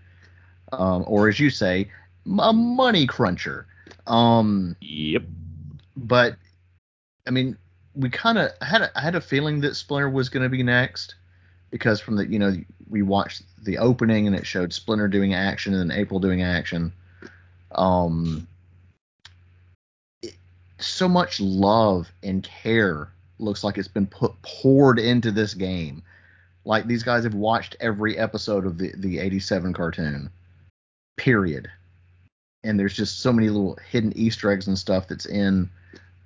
Um, 0.73 1.05
or 1.07 1.29
as 1.29 1.41
you 1.41 1.51
say, 1.51 1.91
a 2.39 2.53
money 2.53 3.07
cruncher. 3.07 3.67
Um, 4.07 4.77
Yep. 4.81 5.23
but 5.97 6.37
I 7.27 7.31
mean, 7.31 7.57
we 7.95 8.09
kind 8.11 8.39
of 8.39 8.51
had 8.63 8.83
a, 8.83 8.99
I 8.99 9.01
had 9.03 9.15
a 9.15 9.21
feeling 9.21 9.61
that 9.61 9.75
Splinter 9.77 10.09
was 10.11 10.29
going 10.29 10.43
to 10.43 10.49
be 10.49 10.63
next 10.63 11.15
because 11.71 12.01
from 12.01 12.17
the 12.17 12.27
you 12.27 12.39
know 12.39 12.57
we 12.89 13.03
watched 13.03 13.43
the 13.65 13.79
opening 13.79 14.27
and 14.27 14.35
it 14.35 14.47
showed 14.47 14.73
Splinter 14.73 15.07
doing 15.09 15.35
action 15.35 15.75
and 15.75 15.91
then 15.91 15.97
April 15.99 16.19
doing 16.21 16.43
action. 16.43 16.93
Um, 17.73 18.47
it- 20.23 20.35
so 20.79 21.09
much 21.09 21.41
love 21.41 22.11
and 22.23 22.43
care 22.43 23.09
looks 23.39 23.63
like 23.65 23.79
it's 23.79 23.89
been 23.89 24.07
put 24.07 24.33
poured 24.43 24.99
into 24.99 25.31
this 25.31 25.55
game. 25.55 26.03
Like 26.65 26.87
these 26.87 27.03
guys 27.03 27.25
have 27.25 27.35
watched 27.35 27.77
every 27.81 28.19
episode 28.19 28.67
of 28.67 28.79
the 28.79 28.93
the 28.97 29.19
'87 29.19 29.73
cartoon. 29.73 30.31
Period. 31.17 31.71
And 32.63 32.79
there's 32.79 32.95
just 32.95 33.21
so 33.21 33.33
many 33.33 33.49
little 33.49 33.79
hidden 33.89 34.13
Easter 34.17 34.51
eggs 34.51 34.69
and 34.69 34.79
stuff 34.79 35.09
that's 35.09 35.27
in 35.27 35.71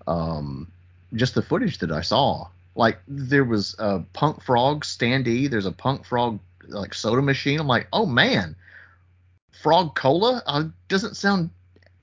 um, 0.06 0.70
just 1.14 1.34
the 1.34 1.42
footage 1.42 1.78
that 1.78 1.92
I 1.92 2.00
saw. 2.00 2.48
Like 2.74 2.98
there 3.06 3.44
was 3.44 3.76
a 3.78 4.00
Punk 4.12 4.42
Frog 4.42 4.84
standee. 4.84 5.48
There's 5.48 5.66
a 5.66 5.72
Punk 5.72 6.04
Frog 6.04 6.40
like 6.68 6.94
soda 6.94 7.22
machine. 7.22 7.60
I'm 7.60 7.68
like, 7.68 7.86
oh 7.92 8.06
man, 8.06 8.56
Frog 9.62 9.94
Cola 9.94 10.42
uh, 10.46 10.64
doesn't 10.88 11.16
sound 11.16 11.50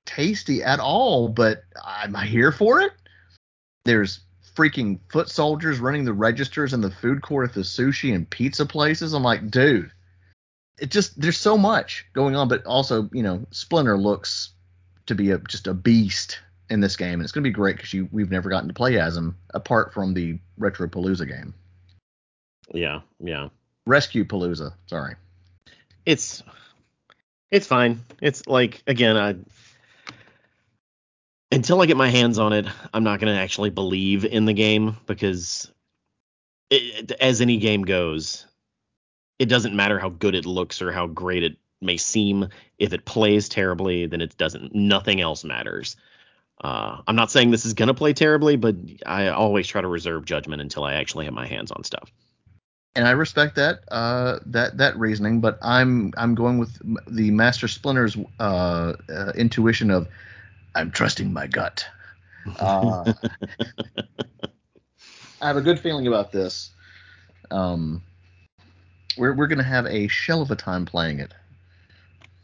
tasty 0.05 0.63
at 0.63 0.79
all, 0.79 1.27
but 1.27 1.63
I'm 1.83 2.15
here 2.15 2.51
for 2.51 2.81
it? 2.81 2.93
There's 3.85 4.21
freaking 4.55 4.99
foot 5.09 5.29
soldiers 5.29 5.79
running 5.79 6.05
the 6.05 6.13
registers 6.13 6.73
in 6.73 6.81
the 6.81 6.91
food 6.91 7.21
court 7.21 7.49
at 7.49 7.55
the 7.55 7.61
sushi 7.61 8.13
and 8.13 8.29
pizza 8.29 8.65
places. 8.65 9.13
I'm 9.13 9.23
like, 9.23 9.49
dude, 9.49 9.91
it 10.79 10.91
just 10.91 11.19
there's 11.19 11.37
so 11.37 11.57
much 11.57 12.05
going 12.13 12.35
on, 12.35 12.47
but 12.47 12.65
also 12.65 13.09
you 13.13 13.23
know 13.23 13.45
Splinter 13.51 13.97
looks 13.97 14.53
to 15.05 15.15
be 15.15 15.31
a 15.31 15.37
just 15.39 15.67
a 15.67 15.73
beast 15.73 16.39
in 16.69 16.79
this 16.79 16.95
game, 16.95 17.15
and 17.15 17.23
it's 17.23 17.31
going 17.31 17.43
to 17.43 17.49
be 17.49 17.53
great 17.53 17.75
because 17.75 17.93
you 17.93 18.07
we've 18.11 18.31
never 18.31 18.49
gotten 18.49 18.67
to 18.67 18.73
play 18.73 18.99
as 18.99 19.15
him 19.15 19.37
apart 19.53 19.93
from 19.93 20.13
the 20.13 20.39
Retro 20.57 20.87
Palooza 20.87 21.27
game, 21.27 21.53
Yeah. 22.73 23.01
Yeah. 23.19 23.49
Rescue 23.85 24.23
Palooza. 24.25 24.73
Sorry. 24.85 25.15
It's 26.05 26.41
it's 27.51 27.67
fine. 27.67 28.01
It's 28.21 28.47
like 28.47 28.81
again, 28.87 29.17
I 29.17 29.35
until 31.51 31.81
I 31.81 31.85
get 31.85 31.97
my 31.97 32.09
hands 32.09 32.39
on 32.39 32.53
it, 32.53 32.65
I'm 32.93 33.03
not 33.03 33.19
going 33.19 33.33
to 33.33 33.39
actually 33.39 33.69
believe 33.69 34.23
in 34.23 34.45
the 34.45 34.53
game 34.53 34.95
because 35.05 35.69
it, 36.69 37.11
as 37.19 37.41
any 37.41 37.57
game 37.57 37.83
goes, 37.83 38.45
it 39.41 39.49
doesn't 39.49 39.75
matter 39.75 39.97
how 39.97 40.09
good 40.09 40.35
it 40.35 40.45
looks 40.45 40.83
or 40.83 40.91
how 40.91 41.07
great 41.07 41.43
it 41.43 41.57
may 41.81 41.97
seem. 41.97 42.49
If 42.77 42.93
it 42.93 43.05
plays 43.05 43.49
terribly, 43.49 44.05
then 44.05 44.21
it 44.21 44.37
doesn't. 44.37 44.75
Nothing 44.75 45.19
else 45.19 45.43
matters. 45.43 45.95
Uh, 46.63 47.01
I'm 47.07 47.15
not 47.15 47.31
saying 47.31 47.49
this 47.49 47.65
is 47.65 47.73
going 47.73 47.87
to 47.87 47.95
play 47.95 48.13
terribly, 48.13 48.55
but 48.55 48.75
I 49.03 49.29
always 49.29 49.67
try 49.67 49.81
to 49.81 49.87
reserve 49.87 50.25
judgment 50.25 50.61
until 50.61 50.83
I 50.83 50.93
actually 50.93 51.25
have 51.25 51.33
my 51.33 51.47
hands 51.47 51.71
on 51.71 51.83
stuff. 51.83 52.11
and 52.95 53.07
I 53.07 53.11
respect 53.11 53.55
that 53.55 53.79
uh, 53.89 54.37
that 54.45 54.77
that 54.77 54.99
reasoning, 54.99 55.41
but 55.41 55.57
I'm 55.63 56.13
I'm 56.17 56.35
going 56.35 56.59
with 56.59 56.77
the 57.07 57.31
Master 57.31 57.67
Splinter's 57.67 58.15
uh, 58.39 58.93
uh, 59.09 59.31
intuition 59.35 59.89
of 59.89 60.07
I'm 60.75 60.91
trusting 60.91 61.33
my 61.33 61.47
gut. 61.47 61.83
Uh, 62.59 63.13
I 65.41 65.47
have 65.47 65.57
a 65.57 65.61
good 65.61 65.79
feeling 65.79 66.05
about 66.05 66.31
this. 66.31 66.69
Um, 67.49 68.03
we're 69.17 69.33
we're 69.33 69.47
gonna 69.47 69.63
have 69.63 69.85
a 69.85 70.07
shell 70.07 70.41
of 70.41 70.51
a 70.51 70.55
time 70.55 70.85
playing 70.85 71.19
it. 71.19 71.33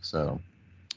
So 0.01 0.39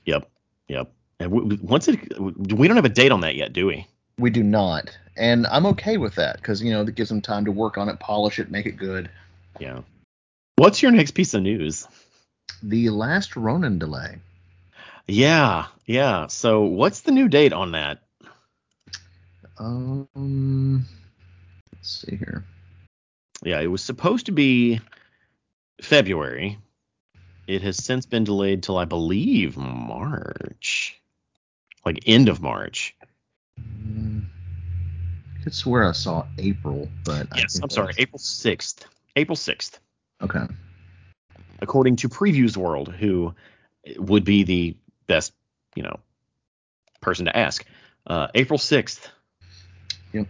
Yep. 0.06 0.28
Yep. 0.68 0.92
And 1.20 1.30
w- 1.30 1.48
w- 1.50 1.68
once 1.68 1.88
it, 1.88 2.20
we 2.20 2.66
don't 2.66 2.76
have 2.76 2.84
a 2.84 2.90
date 2.90 3.12
on 3.12 3.20
that 3.20 3.34
yet, 3.34 3.52
do 3.52 3.66
we? 3.66 3.86
we 4.20 4.30
do 4.30 4.42
not, 4.42 4.96
and 5.16 5.46
I'm 5.46 5.66
okay 5.66 5.96
with 5.96 6.14
that 6.16 6.36
because 6.36 6.62
you 6.62 6.70
know 6.70 6.84
that 6.84 6.92
gives 6.92 7.08
them 7.08 7.20
time 7.20 7.44
to 7.46 7.52
work 7.52 7.78
on 7.78 7.88
it, 7.88 7.98
polish 7.98 8.38
it, 8.38 8.50
make 8.50 8.66
it 8.66 8.76
good. 8.76 9.10
Yeah. 9.58 9.80
What's 10.56 10.82
your 10.82 10.92
next 10.92 11.12
piece 11.12 11.34
of 11.34 11.42
news? 11.42 11.88
The 12.62 12.90
last 12.90 13.34
Ronin 13.34 13.78
delay. 13.78 14.18
Yeah. 15.06 15.66
Yeah. 15.86 16.26
So 16.26 16.62
what's 16.62 17.00
the 17.00 17.12
new 17.12 17.28
date 17.28 17.52
on 17.52 17.72
that? 17.72 18.02
Um, 19.58 20.84
let's 21.74 22.06
see 22.06 22.16
here. 22.16 22.44
Yeah, 23.42 23.60
it 23.60 23.68
was 23.68 23.82
supposed 23.82 24.26
to 24.26 24.32
be 24.32 24.80
February. 25.82 26.58
It 27.46 27.62
has 27.62 27.82
since 27.82 28.06
been 28.06 28.24
delayed 28.24 28.62
till 28.62 28.78
I 28.78 28.84
believe 28.84 29.56
March. 29.56 31.00
Like 31.84 32.00
end 32.06 32.28
of 32.28 32.40
March. 32.40 32.94
Mm, 33.60 34.24
I 35.38 35.42
could 35.42 35.54
swear 35.54 35.88
I 35.88 35.92
saw 35.92 36.26
April, 36.38 36.88
but 37.04 37.26
Yes, 37.36 37.58
I'm 37.62 37.70
sorry, 37.70 37.88
that's- 37.88 37.98
April 38.02 38.18
6th. 38.18 38.84
April 39.16 39.36
6th. 39.36 39.78
Okay. 40.22 40.46
according 41.62 41.94
to 41.96 42.08
Previews 42.08 42.56
World, 42.56 42.88
who 42.92 43.34
would 43.98 44.24
be 44.24 44.42
the 44.44 44.74
best, 45.06 45.32
you 45.74 45.82
know, 45.82 45.98
person 47.02 47.26
to 47.26 47.36
ask. 47.36 47.66
Uh, 48.06 48.28
April 48.34 48.58
6th. 48.58 49.08
Yep. 50.14 50.26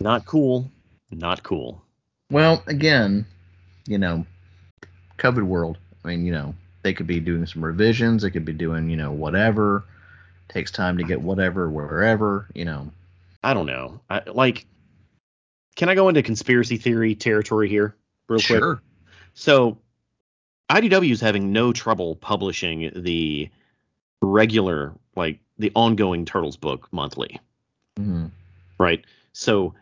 Not 0.00 0.26
cool. 0.26 0.70
Not 1.10 1.42
cool. 1.42 1.82
Well, 2.30 2.62
again, 2.68 3.26
you 3.88 3.98
know, 3.98 4.24
COVID 5.18 5.42
world. 5.42 5.78
I 6.04 6.08
mean, 6.08 6.24
you 6.24 6.32
know, 6.32 6.54
they 6.82 6.94
could 6.94 7.06
be 7.06 7.20
doing 7.20 7.46
some 7.46 7.64
revisions. 7.64 8.22
They 8.22 8.30
could 8.30 8.44
be 8.44 8.52
doing, 8.52 8.88
you 8.90 8.96
know, 8.96 9.12
whatever. 9.12 9.84
Takes 10.48 10.70
time 10.70 10.98
to 10.98 11.04
get 11.04 11.20
whatever 11.20 11.68
wherever. 11.68 12.46
You 12.54 12.64
know. 12.64 12.90
I 13.44 13.54
don't 13.54 13.66
know. 13.66 14.00
I, 14.08 14.22
like, 14.26 14.66
can 15.76 15.88
I 15.88 15.94
go 15.94 16.08
into 16.08 16.22
conspiracy 16.22 16.76
theory 16.76 17.14
territory 17.14 17.68
here, 17.68 17.94
real 18.28 18.40
quick? 18.40 18.58
sure. 18.58 18.82
So, 19.34 19.78
IDW 20.70 21.12
is 21.12 21.20
having 21.20 21.52
no 21.52 21.72
trouble 21.72 22.16
publishing 22.16 22.90
the 22.96 23.48
regular, 24.20 24.92
like, 25.14 25.38
the 25.58 25.70
ongoing 25.74 26.24
Turtles 26.24 26.56
book 26.56 26.88
monthly. 26.90 27.40
Mhm. 27.98 28.30
right? 28.78 29.04
So 29.32 29.74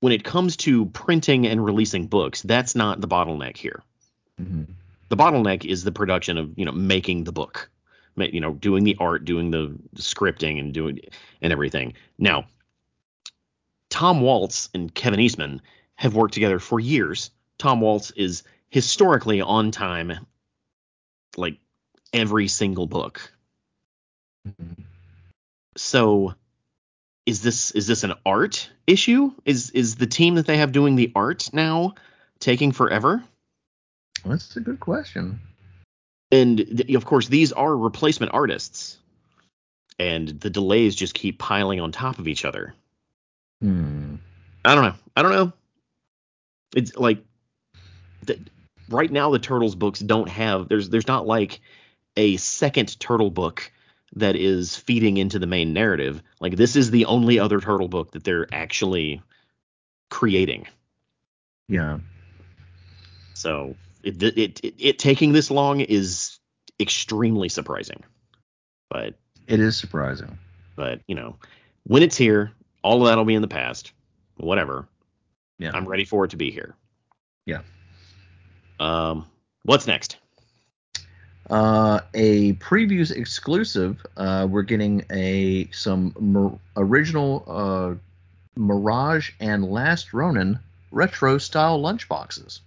when 0.00 0.12
it 0.12 0.24
comes 0.24 0.56
to 0.58 0.86
printing 0.86 1.46
and 1.46 1.64
releasing 1.64 2.06
books, 2.06 2.42
that's 2.42 2.74
not 2.74 3.00
the 3.00 3.08
bottleneck 3.08 3.56
here. 3.56 3.82
Mm-hmm. 4.40 4.62
The 5.08 5.16
bottleneck 5.16 5.64
is 5.64 5.84
the 5.84 5.92
production 5.92 6.38
of 6.38 6.56
you 6.56 6.64
know 6.64 6.72
making 6.72 7.24
the 7.24 7.32
book, 7.32 7.70
you 8.16 8.40
know 8.40 8.54
doing 8.54 8.84
the 8.84 8.96
art, 8.98 9.24
doing 9.24 9.50
the 9.50 9.76
scripting, 9.96 10.58
and 10.58 10.72
doing 10.72 11.00
and 11.42 11.52
everything. 11.52 11.94
Now, 12.18 12.46
Tom 13.90 14.20
Waltz 14.20 14.70
and 14.72 14.94
Kevin 14.94 15.20
Eastman 15.20 15.60
have 15.96 16.14
worked 16.14 16.34
together 16.34 16.58
for 16.58 16.80
years. 16.80 17.30
Tom 17.58 17.80
Waltz 17.80 18.10
is 18.12 18.42
historically 18.70 19.40
on 19.40 19.70
time, 19.70 20.26
like 21.36 21.58
every 22.12 22.48
single 22.48 22.86
book. 22.86 23.32
Mm-hmm. 24.48 24.82
So 25.76 26.34
is 27.26 27.42
this 27.42 27.70
is 27.72 27.86
this 27.86 28.04
an 28.04 28.14
art 28.24 28.70
issue? 28.86 29.32
Is 29.44 29.70
is 29.70 29.96
the 29.96 30.06
team 30.06 30.36
that 30.36 30.46
they 30.46 30.56
have 30.56 30.72
doing 30.72 30.96
the 30.96 31.12
art 31.14 31.50
now 31.52 31.94
taking 32.38 32.72
forever? 32.72 33.22
That's 34.24 34.56
a 34.56 34.60
good 34.60 34.80
question. 34.80 35.40
And 36.30 36.58
th- 36.58 36.94
of 36.94 37.04
course, 37.04 37.28
these 37.28 37.52
are 37.52 37.76
replacement 37.76 38.32
artists, 38.34 38.98
and 39.98 40.28
the 40.28 40.50
delays 40.50 40.94
just 40.94 41.14
keep 41.14 41.38
piling 41.38 41.80
on 41.80 41.92
top 41.92 42.18
of 42.18 42.28
each 42.28 42.44
other. 42.44 42.74
Hmm. 43.60 44.16
I 44.64 44.74
don't 44.74 44.84
know. 44.84 44.94
I 45.16 45.22
don't 45.22 45.32
know. 45.32 45.52
It's 46.76 46.96
like 46.96 47.24
th- 48.26 48.40
right 48.88 49.10
now 49.10 49.30
the 49.30 49.38
Turtles 49.38 49.74
books 49.74 50.00
don't 50.00 50.28
have 50.28 50.68
there's 50.68 50.88
there's 50.88 51.06
not 51.06 51.26
like 51.26 51.60
a 52.16 52.36
second 52.36 52.98
Turtle 53.00 53.30
book 53.30 53.72
that 54.16 54.36
is 54.36 54.76
feeding 54.76 55.16
into 55.16 55.38
the 55.38 55.46
main 55.46 55.72
narrative. 55.72 56.22
Like 56.40 56.56
this 56.56 56.76
is 56.76 56.90
the 56.90 57.06
only 57.06 57.38
other 57.38 57.60
Turtle 57.60 57.88
book 57.88 58.12
that 58.12 58.24
they're 58.24 58.46
actually 58.52 59.22
creating. 60.10 60.66
Yeah. 61.68 61.98
So 63.34 63.76
it 64.02 64.22
it 64.22 64.60
it, 64.64 64.74
it 64.78 64.98
taking 64.98 65.32
this 65.32 65.50
long 65.50 65.80
is 65.80 66.38
extremely 66.78 67.48
surprising. 67.48 68.02
But 68.90 69.14
It 69.46 69.60
is 69.60 69.76
surprising. 69.76 70.38
but 70.76 71.00
you 71.06 71.14
know 71.14 71.36
when 71.84 72.02
it's 72.02 72.16
here, 72.16 72.52
all 72.82 73.02
of 73.02 73.08
that'll 73.08 73.24
be 73.24 73.34
in 73.34 73.42
the 73.42 73.48
past. 73.48 73.92
Whatever. 74.36 74.86
Yeah. 75.58 75.72
I'm 75.74 75.86
ready 75.86 76.04
for 76.06 76.24
it 76.24 76.30
to 76.30 76.36
be 76.36 76.50
here. 76.50 76.74
Yeah. 77.46 77.60
Um, 78.78 79.26
what's 79.64 79.86
next? 79.86 80.16
Uh, 81.48 82.00
a 82.14 82.52
previews 82.54 83.10
exclusive. 83.10 84.04
Uh, 84.16 84.46
we're 84.48 84.62
getting 84.62 85.04
a 85.10 85.68
some 85.72 86.14
mir- 86.20 86.58
original 86.76 87.44
uh, 87.46 87.94
Mirage 88.56 89.32
and 89.40 89.64
Last 89.64 90.12
Ronin 90.14 90.58
retro 90.92 91.38
style 91.38 91.80
lunchboxes. 91.82 92.60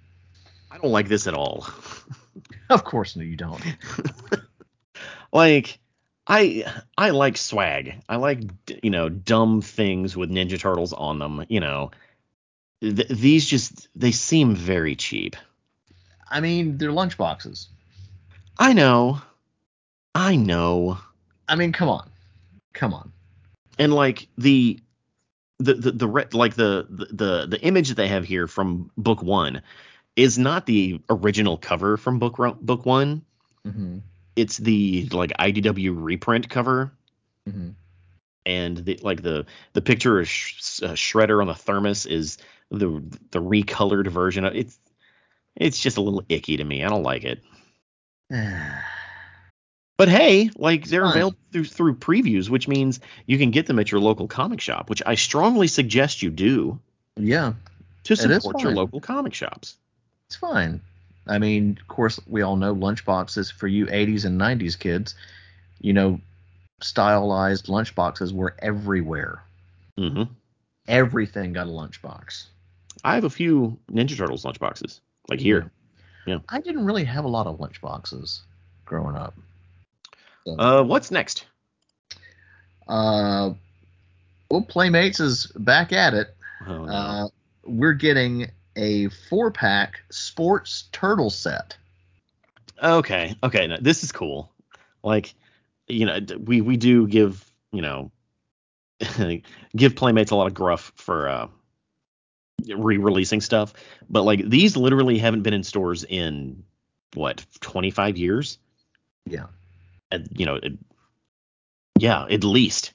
I 0.74 0.80
don't 0.80 0.92
like 0.92 1.10
this 1.10 1.28
at 1.28 1.36
all. 1.36 1.68
Of 2.70 2.84
course, 2.86 3.16
no, 3.16 3.24
you 3.24 3.38
don't. 3.38 3.64
like 5.34 5.80
I 6.28 6.66
I 6.98 7.12
like 7.12 7.38
swag. 7.38 7.96
I 8.10 8.18
like 8.18 8.42
you 8.84 8.90
know 8.92 9.10
dumb 9.10 9.62
things 9.62 10.18
with 10.18 10.32
Ninja 10.32 10.60
Turtles 10.60 10.94
on 10.94 11.20
them. 11.20 11.46
You 11.50 11.62
know, 11.62 11.92
Th- 12.82 13.08
these 13.10 13.46
just 13.46 13.90
they 13.96 14.12
seem 14.12 14.56
very 14.56 14.96
cheap. 14.96 15.36
I 16.30 16.42
mean, 16.42 16.78
they're 16.80 16.92
lunchboxes. 16.92 17.68
I 18.60 18.74
know, 18.74 19.22
I 20.16 20.36
know, 20.38 21.00
I 21.48 21.56
mean, 21.56 21.74
come 21.74 21.90
on, 21.90 22.10
come 22.74 22.94
on. 22.94 23.14
and 23.80 23.94
like 23.94 24.28
the 24.38 24.80
the 25.60 25.76
the, 25.76 25.92
the 25.92 26.08
re- 26.08 26.26
like 26.34 26.56
the, 26.56 26.88
the 26.90 27.06
the 27.06 27.48
the 27.48 27.62
image 27.62 27.90
that 27.90 27.96
they 27.96 28.10
have 28.10 28.26
here 28.26 28.48
from 28.48 28.92
book 28.98 29.24
one 29.24 29.62
is 30.16 30.38
not 30.38 30.66
the 30.66 31.02
original 31.10 31.58
cover 31.58 31.98
from 31.98 32.20
book 32.20 32.38
book 32.62 32.86
one. 32.86 33.24
Mm-hmm. 33.66 34.00
It's 34.36 34.58
the 34.58 35.08
like 35.12 35.32
IDW 35.38 35.94
reprint 35.96 36.50
cover. 36.50 36.92
Mm-hmm. 37.48 37.72
and 38.46 38.78
the, 38.78 39.00
like 39.02 39.22
the 39.22 39.46
the 39.74 39.82
picture 39.82 40.18
of 40.18 40.30
sh- 40.30 40.82
uh, 40.82 40.94
Shredder 40.94 41.42
on 41.42 41.48
the 41.48 41.56
thermos 41.56 42.06
is 42.06 42.38
the 42.72 43.04
the 43.32 43.42
recolored 43.42 44.08
version 44.08 44.46
of 44.46 44.56
it's 44.56 44.80
it's 45.56 45.80
just 45.80 45.98
a 45.98 46.02
little 46.02 46.24
icky 46.30 46.58
to 46.58 46.64
me. 46.64 46.84
I 46.84 46.90
don't 46.90 47.04
like 47.04 47.26
it. 47.26 47.44
But 49.96 50.10
hey, 50.10 50.50
like 50.58 50.86
they're 50.86 51.04
Fine. 51.04 51.12
available 51.12 51.38
through 51.52 51.66
through 51.66 51.96
previews, 51.98 52.50
which 52.50 52.68
means 52.68 53.00
you 53.28 53.38
can 53.38 53.52
get 53.52 53.68
them 53.68 53.78
at 53.78 53.92
your 53.92 54.02
local 54.02 54.28
comic 54.28 54.60
shop, 54.60 54.90
which 54.90 55.04
I 55.06 55.16
strongly 55.16 55.68
suggest 55.68 56.24
you 56.24 56.32
do 56.32 56.80
yeah, 57.16 57.54
to 58.06 58.16
support 58.16 58.62
your 58.62 58.74
local 58.74 59.00
comic 59.00 59.36
shops. 59.36 59.78
It's 60.28 60.36
fine. 60.36 60.82
I 61.28 61.38
mean, 61.40 61.78
of 61.80 61.88
course, 61.88 62.20
we 62.28 62.42
all 62.42 62.56
know 62.56 62.76
lunchboxes 62.76 63.52
for 63.52 63.68
you 63.68 63.88
80s 63.90 64.26
and 64.26 64.38
90s 64.38 64.76
kids. 64.76 65.16
You 65.80 65.94
know, 65.94 66.20
stylized 66.82 67.68
lunchboxes 67.68 68.34
were 68.34 68.56
everywhere. 68.60 69.44
hmm 69.98 70.24
Everything 70.88 71.54
got 71.54 71.68
a 71.68 71.70
lunchbox. 71.70 72.48
I 73.06 73.16
have 73.16 73.24
a 73.24 73.30
few 73.30 73.78
Ninja 73.92 74.18
Turtles 74.18 74.44
lunchboxes, 74.44 75.00
like 75.30 75.40
here. 75.40 75.72
Yeah. 76.26 76.40
I 76.50 76.60
didn't 76.60 76.86
really 76.86 77.06
have 77.06 77.24
a 77.26 77.30
lot 77.30 77.48
of 77.48 77.60
lunchboxes 77.60 78.42
growing 78.86 79.16
up. 79.16 79.34
So, 80.46 80.56
Uh, 80.60 80.84
what's 80.84 81.10
next? 81.12 81.46
uh, 82.88 83.52
well, 84.52 84.62
Playmates 84.62 85.20
is 85.22 85.48
back 85.56 85.94
at 85.94 86.14
it. 86.14 86.36
Oh, 86.68 86.86
no. 86.86 86.92
Uh, 86.92 87.28
we're 87.66 87.94
getting 87.94 88.52
a 88.76 89.10
four 89.30 89.52
pack 89.52 90.02
sports 90.10 90.86
turtle 90.92 91.30
set. 91.30 91.78
Okay, 92.82 93.36
okay, 93.44 93.68
no, 93.68 93.78
this 93.80 94.04
is 94.04 94.12
cool. 94.12 94.52
Like, 95.04 95.34
you 95.88 96.06
know, 96.06 96.20
we 96.40 96.62
we 96.62 96.78
do 96.78 97.08
give 97.08 97.44
you 97.72 97.82
know 97.82 98.12
give 99.76 99.96
playmates 99.96 100.32
a 100.32 100.36
lot 100.36 100.48
of 100.48 100.54
gruff 100.54 100.92
for 100.96 101.28
uh 101.28 101.48
re-releasing 102.68 103.42
stuff, 103.42 103.74
but 104.10 104.24
like 104.24 104.48
these 104.48 104.78
literally 104.78 105.18
haven't 105.18 105.44
been 105.44 105.54
in 105.54 105.64
stores 105.64 106.04
in 106.04 106.64
what 107.14 107.46
25 107.62 108.18
years. 108.18 108.58
Yeah. 109.26 109.48
And, 110.12 110.28
you 110.36 110.46
know, 110.46 110.56
it, 110.56 110.74
yeah, 112.00 112.26
at 112.30 112.44
least. 112.44 112.94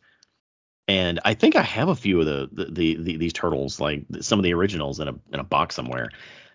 And 0.89 1.21
I 1.25 1.35
think 1.35 1.55
I 1.55 1.61
have 1.63 1.89
a 1.89 1.95
few 1.95 2.19
of 2.21 2.27
the, 2.27 2.49
the, 2.51 2.65
the, 2.73 2.97
the 2.97 3.17
these 3.19 3.33
turtles, 3.35 3.79
like 3.79 4.05
some 4.21 4.39
of 4.39 4.43
the 4.43 4.55
originals, 4.55 4.99
in 5.01 5.09
a 5.09 5.15
in 5.33 5.39
a 5.39 5.45
box 5.45 5.75
somewhere. 5.75 6.09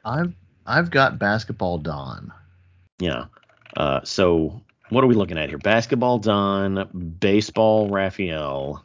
I've 0.04 0.34
I've 0.66 0.90
got 0.90 1.20
basketball 1.20 1.78
Don. 1.78 2.34
Yeah. 3.00 3.26
Uh, 3.78 4.02
so 4.04 4.62
what 4.90 5.04
are 5.04 5.08
we 5.08 5.16
looking 5.16 5.38
at 5.38 5.50
here? 5.50 5.58
Basketball 5.60 6.18
Don, 6.20 7.16
baseball 7.20 7.90
Raphael, 7.90 8.84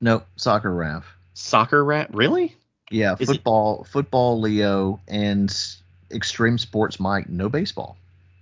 Nope, 0.00 0.26
soccer 0.36 0.70
Raph. 0.70 1.04
soccer 1.34 1.84
rat. 1.84 2.14
Really? 2.14 2.54
Yeah, 2.90 3.14
Is 3.18 3.28
it- 3.28 3.34
football 3.34 3.84
football 3.90 4.40
Leo 4.40 5.00
and 5.08 5.52
extreme 6.12 6.58
sports 6.58 7.00
Mike. 7.00 7.28
No 7.28 7.48
baseball. 7.48 7.96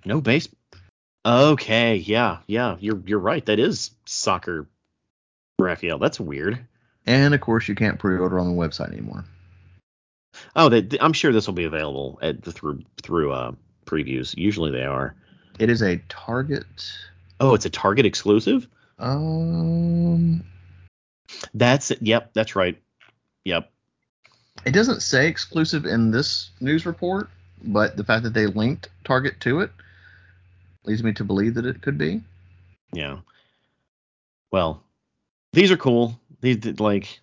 No 0.04 0.20
base. 0.20 0.48
Okay. 1.24 1.96
Yeah. 1.96 2.38
Yeah. 2.46 2.76
You're 2.80 3.00
you're 3.06 3.18
right. 3.18 3.44
That 3.46 3.59
is 3.59 3.90
soccer 4.06 4.66
Raphael. 5.62 5.99
That's 5.99 6.20
weird. 6.20 6.59
And 7.07 7.35
of 7.35 7.40
course, 7.40 7.68
you 7.68 7.75
can't 7.75 7.99
pre-order 7.99 8.38
on 8.38 8.46
the 8.55 8.61
website 8.61 8.92
anymore. 8.92 9.25
Oh, 10.55 10.68
they, 10.68 10.99
I'm 11.01 11.12
sure 11.12 11.33
this 11.33 11.46
will 11.46 11.55
be 11.55 11.64
available 11.64 12.18
at 12.23 12.42
the 12.42 12.53
through 12.53 12.83
through 13.03 13.33
uh 13.33 13.53
previews. 13.87 14.37
Usually 14.37 14.70
they 14.70 14.85
are. 14.85 15.14
It 15.59 15.70
is 15.70 15.83
a 15.83 15.99
Target. 16.09 16.66
Oh, 17.40 17.55
it's 17.55 17.66
a 17.66 17.70
Target 17.70 18.07
exclusive. 18.07 18.68
Um, 18.99 20.44
That's 21.55 21.90
it. 21.90 22.03
Yep. 22.03 22.33
That's 22.35 22.55
right. 22.55 22.81
Yep. 23.44 23.70
it 24.66 24.73
doesn't 24.73 25.01
say 25.01 25.27
exclusive 25.27 25.87
in 25.87 26.11
this 26.11 26.51
news 26.61 26.85
report, 26.87 27.31
but 27.62 27.96
the 27.96 28.05
fact 28.05 28.23
that 28.25 28.35
they 28.35 28.46
linked 28.46 28.88
Target 29.05 29.40
to 29.40 29.61
it 29.61 29.70
leads 30.85 31.03
me 31.03 31.12
to 31.14 31.25
believe 31.25 31.55
that 31.55 31.66
it 31.66 31.83
could 31.83 31.99
be. 31.99 32.20
Yeah. 32.92 33.18
Well, 34.53 34.83
these 35.53 35.71
are 35.71 35.77
cool. 35.77 36.19
These 36.41 36.81
like 36.81 37.21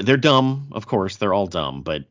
they're 0.00 0.16
dumb, 0.16 0.68
of 0.72 0.86
course. 0.86 1.16
They're 1.16 1.34
all 1.34 1.46
dumb, 1.46 1.82
but 1.82 2.04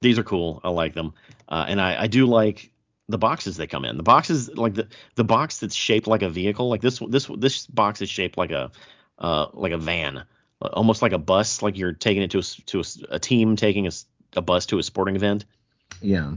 these 0.00 0.18
are 0.18 0.24
cool. 0.24 0.60
I 0.64 0.70
like 0.70 0.94
them, 0.94 1.14
uh, 1.48 1.66
and 1.68 1.80
I, 1.80 2.02
I 2.02 2.06
do 2.06 2.26
like 2.26 2.70
the 3.08 3.18
boxes 3.18 3.56
they 3.56 3.66
come 3.66 3.84
in. 3.84 3.96
The 3.96 4.02
boxes 4.02 4.48
like 4.56 4.74
the 4.74 4.88
the 5.16 5.24
box 5.24 5.58
that's 5.58 5.74
shaped 5.74 6.06
like 6.06 6.22
a 6.22 6.30
vehicle. 6.30 6.68
Like 6.68 6.80
this 6.80 7.00
this 7.08 7.28
this 7.36 7.66
box 7.66 8.02
is 8.02 8.08
shaped 8.08 8.38
like 8.38 8.50
a 8.50 8.70
uh 9.18 9.46
like 9.52 9.72
a 9.72 9.78
van, 9.78 10.18
uh, 10.62 10.68
almost 10.72 11.02
like 11.02 11.12
a 11.12 11.18
bus. 11.18 11.62
Like 11.62 11.76
you're 11.76 11.92
taking 11.92 12.22
it 12.22 12.30
to 12.32 12.38
a 12.38 12.42
to 12.42 12.80
a, 12.80 13.14
a 13.14 13.18
team 13.18 13.56
taking 13.56 13.86
a, 13.86 13.90
a 14.36 14.42
bus 14.42 14.66
to 14.66 14.78
a 14.78 14.82
sporting 14.82 15.16
event. 15.16 15.44
Yeah, 16.00 16.34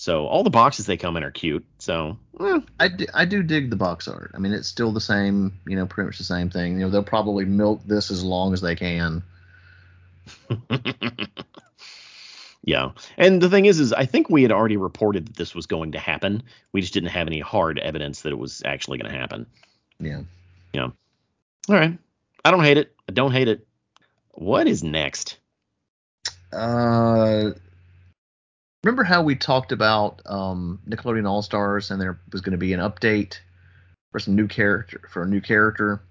So 0.00 0.26
all 0.26 0.44
the 0.44 0.50
boxes 0.50 0.86
they 0.86 0.96
come 0.96 1.16
in 1.16 1.24
are 1.24 1.30
cute. 1.30 1.66
So 1.78 2.16
eh, 2.40 2.60
I 2.78 2.88
do, 2.88 3.06
I 3.12 3.24
do 3.24 3.42
dig 3.42 3.68
the 3.68 3.76
box 3.76 4.06
art. 4.06 4.30
I 4.32 4.38
mean, 4.38 4.52
it's 4.52 4.68
still 4.68 4.92
the 4.92 5.00
same, 5.00 5.58
you 5.66 5.76
know, 5.76 5.86
pretty 5.86 6.06
much 6.06 6.18
the 6.18 6.24
same 6.24 6.50
thing. 6.50 6.74
You 6.74 6.86
know, 6.86 6.90
they'll 6.90 7.02
probably 7.02 7.44
milk 7.44 7.82
this 7.84 8.10
as 8.10 8.22
long 8.22 8.52
as 8.52 8.60
they 8.60 8.76
can. 8.76 9.22
Yeah. 12.68 12.90
And 13.16 13.40
the 13.40 13.48
thing 13.48 13.64
is, 13.64 13.80
is 13.80 13.94
I 13.94 14.04
think 14.04 14.28
we 14.28 14.42
had 14.42 14.52
already 14.52 14.76
reported 14.76 15.26
that 15.26 15.36
this 15.36 15.54
was 15.54 15.64
going 15.64 15.92
to 15.92 15.98
happen. 15.98 16.42
We 16.70 16.82
just 16.82 16.92
didn't 16.92 17.08
have 17.08 17.26
any 17.26 17.40
hard 17.40 17.78
evidence 17.78 18.20
that 18.22 18.32
it 18.32 18.38
was 18.38 18.62
actually 18.62 18.98
going 18.98 19.10
to 19.10 19.18
happen. 19.18 19.46
Yeah. 19.98 20.20
Yeah. 20.74 20.90
All 21.68 21.74
right. 21.74 21.96
I 22.44 22.50
don't 22.50 22.62
hate 22.62 22.76
it. 22.76 22.94
I 23.08 23.12
don't 23.12 23.32
hate 23.32 23.48
it. 23.48 23.66
What 24.32 24.66
is 24.66 24.84
next? 24.84 25.38
Uh, 26.52 27.52
remember 28.84 29.02
how 29.02 29.22
we 29.22 29.34
talked 29.34 29.72
about 29.72 30.20
um, 30.26 30.80
Nickelodeon 30.88 31.28
All 31.28 31.42
Stars 31.42 31.90
and 31.90 32.00
there 32.00 32.20
was 32.32 32.40
going 32.40 32.52
to 32.52 32.58
be 32.58 32.72
an 32.72 32.80
update 32.80 33.38
for 34.12 34.18
some 34.18 34.34
new 34.36 34.46
character 34.48 35.00
for 35.10 35.22
a 35.22 35.26
new 35.26 35.40
character. 35.40 36.02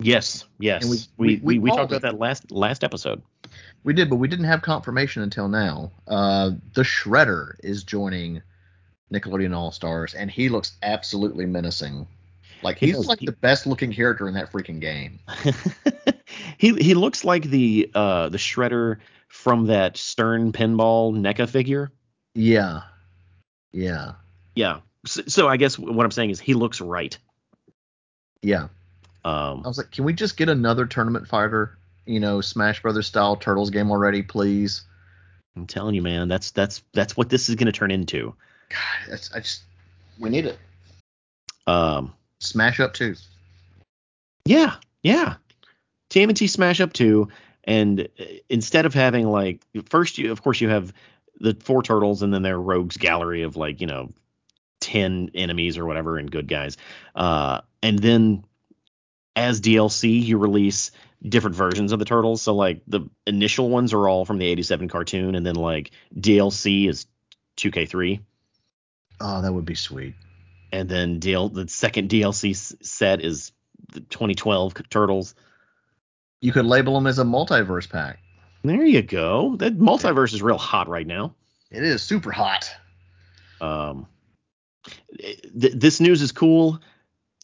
Yes. 0.00 0.44
Yes. 0.58 0.82
And 0.82 0.90
we- 0.90 0.98
we 1.16 1.26
we- 1.36 1.40
we, 1.42 1.58
we 1.58 1.70
talked 1.70 1.92
about 1.92 2.02
that 2.02 2.18
last 2.18 2.50
last 2.50 2.84
episode. 2.84 3.22
We 3.84 3.92
did, 3.92 4.10
but 4.10 4.16
we 4.16 4.28
didn't 4.28 4.44
have 4.46 4.62
confirmation 4.62 5.22
until 5.22 5.48
now. 5.48 5.90
Uh, 6.06 6.50
the 6.74 6.82
Shredder 6.82 7.52
is 7.62 7.82
joining 7.84 8.42
Nickelodeon 9.12 9.56
All 9.56 9.72
Stars, 9.72 10.14
and 10.14 10.30
he 10.30 10.48
looks 10.48 10.72
absolutely 10.82 11.46
menacing. 11.46 12.06
Like 12.62 12.78
he's 12.78 12.96
does. 12.96 13.06
like 13.06 13.20
He- 13.20 13.26
the 13.26 13.32
best 13.32 13.66
looking 13.66 13.92
character 13.92 14.28
in 14.28 14.34
that 14.34 14.50
freaking 14.52 14.80
game. 14.80 15.18
he 16.58 16.74
he 16.74 16.94
looks 16.94 17.24
like 17.24 17.44
the 17.44 17.90
uh 17.94 18.28
the 18.28 18.38
shredder 18.38 18.98
from 19.28 19.66
that 19.66 19.96
Stern 19.96 20.52
pinball 20.52 21.14
NECA 21.14 21.48
figure. 21.48 21.90
Yeah, 22.38 22.82
yeah, 23.72 24.12
Yeah. 24.54 24.78
So, 25.04 25.22
so 25.26 25.48
I 25.48 25.56
guess 25.56 25.76
what 25.76 26.04
I'm 26.04 26.12
saying 26.12 26.30
is 26.30 26.38
he 26.38 26.54
looks 26.54 26.80
right. 26.80 27.18
yeah. 28.42 28.68
Um, 29.24 29.62
I 29.64 29.68
was 29.68 29.76
like, 29.76 29.90
can 29.90 30.04
we 30.04 30.12
just 30.12 30.36
get 30.36 30.48
another 30.48 30.86
tournament 30.86 31.26
fighter? 31.26 31.76
You 32.06 32.20
know, 32.20 32.40
Smash 32.40 32.80
Brothers 32.80 33.08
style 33.08 33.34
Turtles 33.34 33.70
game 33.70 33.90
already, 33.90 34.22
please. 34.22 34.82
I'm 35.56 35.66
telling 35.66 35.96
you, 35.96 36.02
man, 36.02 36.28
that's 36.28 36.52
that's 36.52 36.84
that's 36.94 37.16
what 37.16 37.28
this 37.28 37.48
is 37.48 37.56
going 37.56 37.66
to 37.66 37.72
turn 37.72 37.90
into. 37.90 38.36
God, 38.68 39.10
that's 39.10 39.34
I 39.34 39.40
just 39.40 39.62
we 40.20 40.30
need 40.30 40.46
it. 40.46 40.58
Um, 41.66 42.14
Smash 42.38 42.78
Up 42.78 42.94
Two. 42.94 43.16
yeah, 44.44 44.76
yeah. 45.02 45.34
TMNT 46.10 46.48
Smash 46.48 46.80
Up 46.80 46.92
2, 46.92 47.28
and 47.64 48.00
uh, 48.00 48.24
instead 48.48 48.86
of 48.86 48.94
having 48.94 49.26
like 49.26 49.60
first, 49.88 50.18
you 50.18 50.30
of 50.30 50.40
course 50.40 50.60
you 50.60 50.68
have 50.68 50.92
the 51.40 51.56
four 51.60 51.82
turtles, 51.82 52.22
and 52.22 52.32
then 52.32 52.42
their 52.42 52.60
rogues 52.60 52.96
gallery 52.96 53.42
of 53.42 53.56
like 53.56 53.80
you 53.80 53.86
know 53.86 54.12
ten 54.80 55.30
enemies 55.34 55.78
or 55.78 55.86
whatever 55.86 56.18
and 56.18 56.30
good 56.30 56.48
guys. 56.48 56.76
Uh, 57.14 57.60
and 57.82 57.98
then 57.98 58.44
as 59.36 59.60
DLC, 59.60 60.22
you 60.22 60.38
release 60.38 60.90
different 61.22 61.56
versions 61.56 61.92
of 61.92 61.98
the 61.98 62.04
turtles. 62.04 62.42
So 62.42 62.54
like 62.54 62.82
the 62.86 63.08
initial 63.26 63.68
ones 63.70 63.92
are 63.92 64.08
all 64.08 64.24
from 64.24 64.38
the 64.38 64.46
87 64.46 64.88
cartoon, 64.88 65.34
and 65.34 65.44
then 65.44 65.54
like 65.56 65.90
DLC 66.14 66.88
is 66.88 67.06
2K3. 67.56 68.20
Oh, 69.20 69.42
that 69.42 69.52
would 69.52 69.64
be 69.64 69.74
sweet. 69.74 70.14
and 70.72 70.88
then 70.88 71.18
DL, 71.18 71.52
the 71.52 71.66
second 71.68 72.08
DLC 72.10 72.54
set 72.84 73.24
is 73.24 73.52
the 73.92 74.00
2012 74.00 74.74
Turtles. 74.90 75.34
You 76.40 76.52
could 76.52 76.66
label 76.66 76.94
them 76.94 77.06
as 77.06 77.18
a 77.18 77.24
multiverse 77.24 77.88
pack. 77.90 78.20
There 78.62 78.84
you 78.84 79.02
go. 79.02 79.56
That 79.56 79.78
multiverse 79.78 80.34
is 80.34 80.42
real 80.42 80.58
hot 80.58 80.88
right 80.88 81.06
now. 81.06 81.34
It 81.70 81.82
is 81.82 82.02
super 82.02 82.30
hot. 82.30 82.70
Um, 83.60 84.06
th- 85.18 85.74
this 85.74 86.00
news 86.00 86.22
is 86.22 86.32
cool. 86.32 86.80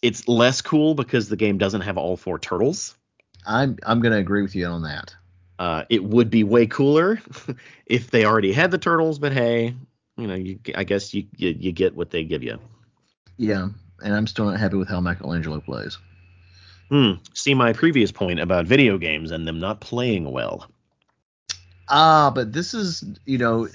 It's 0.02 0.28
less 0.28 0.60
cool 0.60 0.94
because 0.94 1.28
the 1.28 1.36
game 1.36 1.58
doesn't 1.58 1.82
have 1.82 1.96
all 1.96 2.16
four 2.16 2.38
turtles. 2.38 2.96
I'm 3.46 3.78
I'm 3.84 4.00
gonna 4.00 4.18
agree 4.18 4.42
with 4.42 4.54
you 4.54 4.66
on 4.66 4.82
that. 4.82 5.14
Uh, 5.58 5.84
it 5.88 6.02
would 6.04 6.30
be 6.30 6.42
way 6.42 6.66
cooler 6.66 7.20
if 7.86 8.10
they 8.10 8.24
already 8.24 8.52
had 8.52 8.70
the 8.70 8.78
turtles, 8.78 9.18
but 9.18 9.32
hey, 9.32 9.74
you 10.16 10.26
know, 10.26 10.34
you, 10.34 10.58
I 10.74 10.84
guess 10.84 11.14
you, 11.14 11.26
you 11.36 11.50
you 11.58 11.72
get 11.72 11.94
what 11.94 12.10
they 12.10 12.24
give 12.24 12.42
you. 12.42 12.58
Yeah, 13.36 13.68
and 14.02 14.14
I'm 14.14 14.26
still 14.26 14.46
not 14.46 14.58
happy 14.58 14.76
with 14.76 14.88
how 14.88 15.00
Michelangelo 15.00 15.60
plays. 15.60 15.98
Hmm. 16.90 17.12
See 17.32 17.54
my 17.54 17.72
previous 17.72 18.12
point 18.12 18.40
about 18.40 18.66
video 18.66 18.98
games 18.98 19.30
and 19.30 19.48
them 19.48 19.58
not 19.58 19.80
playing 19.80 20.30
well. 20.30 20.68
Ah, 21.88 22.30
but 22.34 22.52
this 22.52 22.74
is 22.74 23.04
you 23.26 23.38
know, 23.38 23.68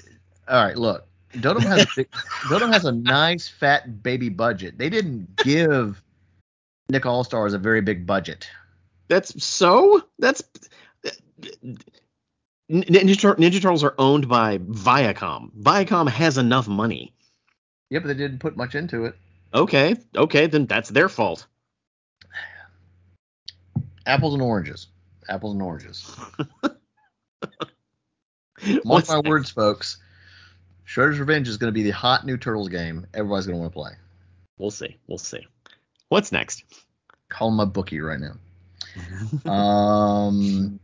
all 0.48 0.64
right. 0.64 0.76
Look, 0.76 1.06
Dotemu 1.34 1.62
has 1.62 1.82
a 1.82 1.88
big, 1.96 2.10
Dotemu 2.48 2.72
has 2.72 2.84
a 2.84 2.92
nice 2.92 3.48
fat 3.48 4.02
baby 4.02 4.28
budget. 4.28 4.78
They 4.78 4.90
didn't 4.90 5.36
give 5.36 6.02
Nick 6.88 7.06
All 7.06 7.24
Stars 7.24 7.54
a 7.54 7.58
very 7.58 7.80
big 7.80 8.06
budget. 8.06 8.48
That's 9.08 9.42
so. 9.42 10.02
That's 10.18 10.42
Ninja, 12.70 13.34
Ninja 13.36 13.60
Turtles 13.60 13.82
are 13.82 13.94
owned 13.98 14.28
by 14.28 14.58
Viacom. 14.58 15.50
Viacom 15.60 16.08
has 16.08 16.38
enough 16.38 16.68
money. 16.68 17.12
Yeah, 17.90 17.98
but 17.98 18.08
they 18.08 18.14
didn't 18.14 18.38
put 18.38 18.56
much 18.56 18.74
into 18.76 19.04
it. 19.04 19.16
Okay, 19.52 19.96
okay, 20.16 20.46
then 20.46 20.66
that's 20.66 20.90
their 20.90 21.08
fault. 21.08 21.46
Apples 24.06 24.34
and 24.34 24.42
oranges. 24.42 24.86
Apples 25.28 25.54
and 25.54 25.62
oranges. 25.62 26.16
Mark 28.84 29.08
my 29.08 29.18
words, 29.20 29.50
folks. 29.50 29.98
Shredder's 30.86 31.18
Revenge 31.20 31.48
is 31.48 31.56
going 31.56 31.68
to 31.68 31.74
be 31.74 31.82
the 31.84 31.90
hot 31.90 32.26
new 32.26 32.36
Turtles 32.36 32.68
game. 32.68 33.06
Everybody's 33.14 33.46
going 33.46 33.56
to 33.56 33.60
want 33.60 33.72
to 33.72 33.78
play. 33.78 33.90
We'll 34.58 34.70
see. 34.70 34.96
We'll 35.06 35.18
see. 35.18 35.46
What's 36.08 36.32
next? 36.32 36.64
Call 37.28 37.50
my 37.52 37.64
bookie 37.64 38.00
right 38.00 38.18
now. 38.20 38.34
Um, 39.50 40.80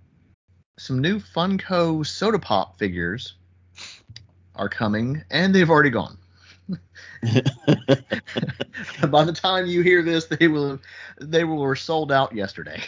some 0.78 1.00
new 1.00 1.18
Funko 1.18 2.06
Soda 2.06 2.38
Pop 2.38 2.78
figures 2.78 3.34
are 4.54 4.68
coming, 4.68 5.22
and 5.30 5.52
they've 5.54 5.68
already 5.68 5.90
gone. 5.90 6.16
By 9.10 9.24
the 9.24 9.32
time 9.32 9.66
you 9.66 9.82
hear 9.82 10.02
this, 10.02 10.26
they 10.26 10.48
will 10.48 10.78
they 11.20 11.44
will 11.44 11.58
were 11.58 11.76
sold 11.76 12.12
out 12.12 12.34
yesterday. 12.34 12.80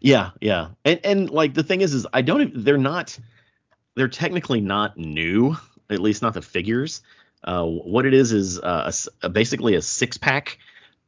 yeah, 0.00 0.30
yeah, 0.40 0.68
and 0.84 1.00
and 1.04 1.30
like 1.30 1.54
the 1.54 1.62
thing 1.62 1.80
is, 1.80 1.94
is 1.94 2.06
I 2.12 2.22
don't. 2.22 2.40
even- 2.42 2.64
They're 2.64 2.78
not. 2.78 3.16
They're 3.96 4.08
technically 4.08 4.60
not 4.60 4.96
new. 4.96 5.56
At 5.90 6.00
least 6.00 6.22
not 6.22 6.34
the 6.34 6.42
figures. 6.42 7.02
Uh, 7.42 7.64
what 7.64 8.06
it 8.06 8.14
is 8.14 8.32
is 8.32 8.58
uh, 8.58 8.90
a 9.22 9.26
a- 9.26 9.28
basically 9.28 9.74
a 9.74 9.82
six 9.82 10.16
pack 10.16 10.58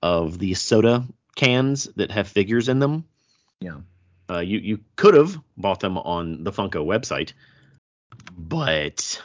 of 0.03 0.38
the 0.38 0.55
soda 0.55 1.05
cans 1.35 1.85
that 1.96 2.11
have 2.11 2.29
figures 2.29 2.68
in 2.68 2.79
them. 2.79 3.05
Yeah. 3.61 3.79
Uh, 4.29 4.38
you 4.40 4.59
you 4.59 4.81
could 4.96 5.14
have 5.14 5.38
bought 5.57 5.81
them 5.81 5.96
on 5.96 6.44
the 6.44 6.53
Funko 6.53 6.85
website, 6.85 7.33
but 8.37 9.22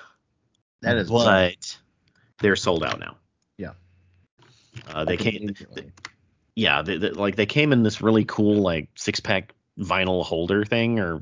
That 0.81 0.97
is 0.97 1.09
but 1.09 1.77
they're 2.39 2.55
sold 2.55 2.83
out 2.83 2.99
now. 2.99 3.17
Yeah. 3.57 3.73
Uh, 4.87 5.05
they 5.05 5.17
came 5.17 5.35
Immediately. 5.43 5.91
yeah 6.55 6.81
they, 6.81 6.97
they, 6.97 7.09
like 7.11 7.35
they 7.35 7.45
came 7.45 7.73
in 7.73 7.83
this 7.83 8.01
really 8.01 8.23
cool 8.25 8.55
like 8.61 8.89
six 8.95 9.19
pack 9.19 9.53
vinyl 9.77 10.23
holder 10.23 10.63
thing 10.63 10.99
or 10.99 11.21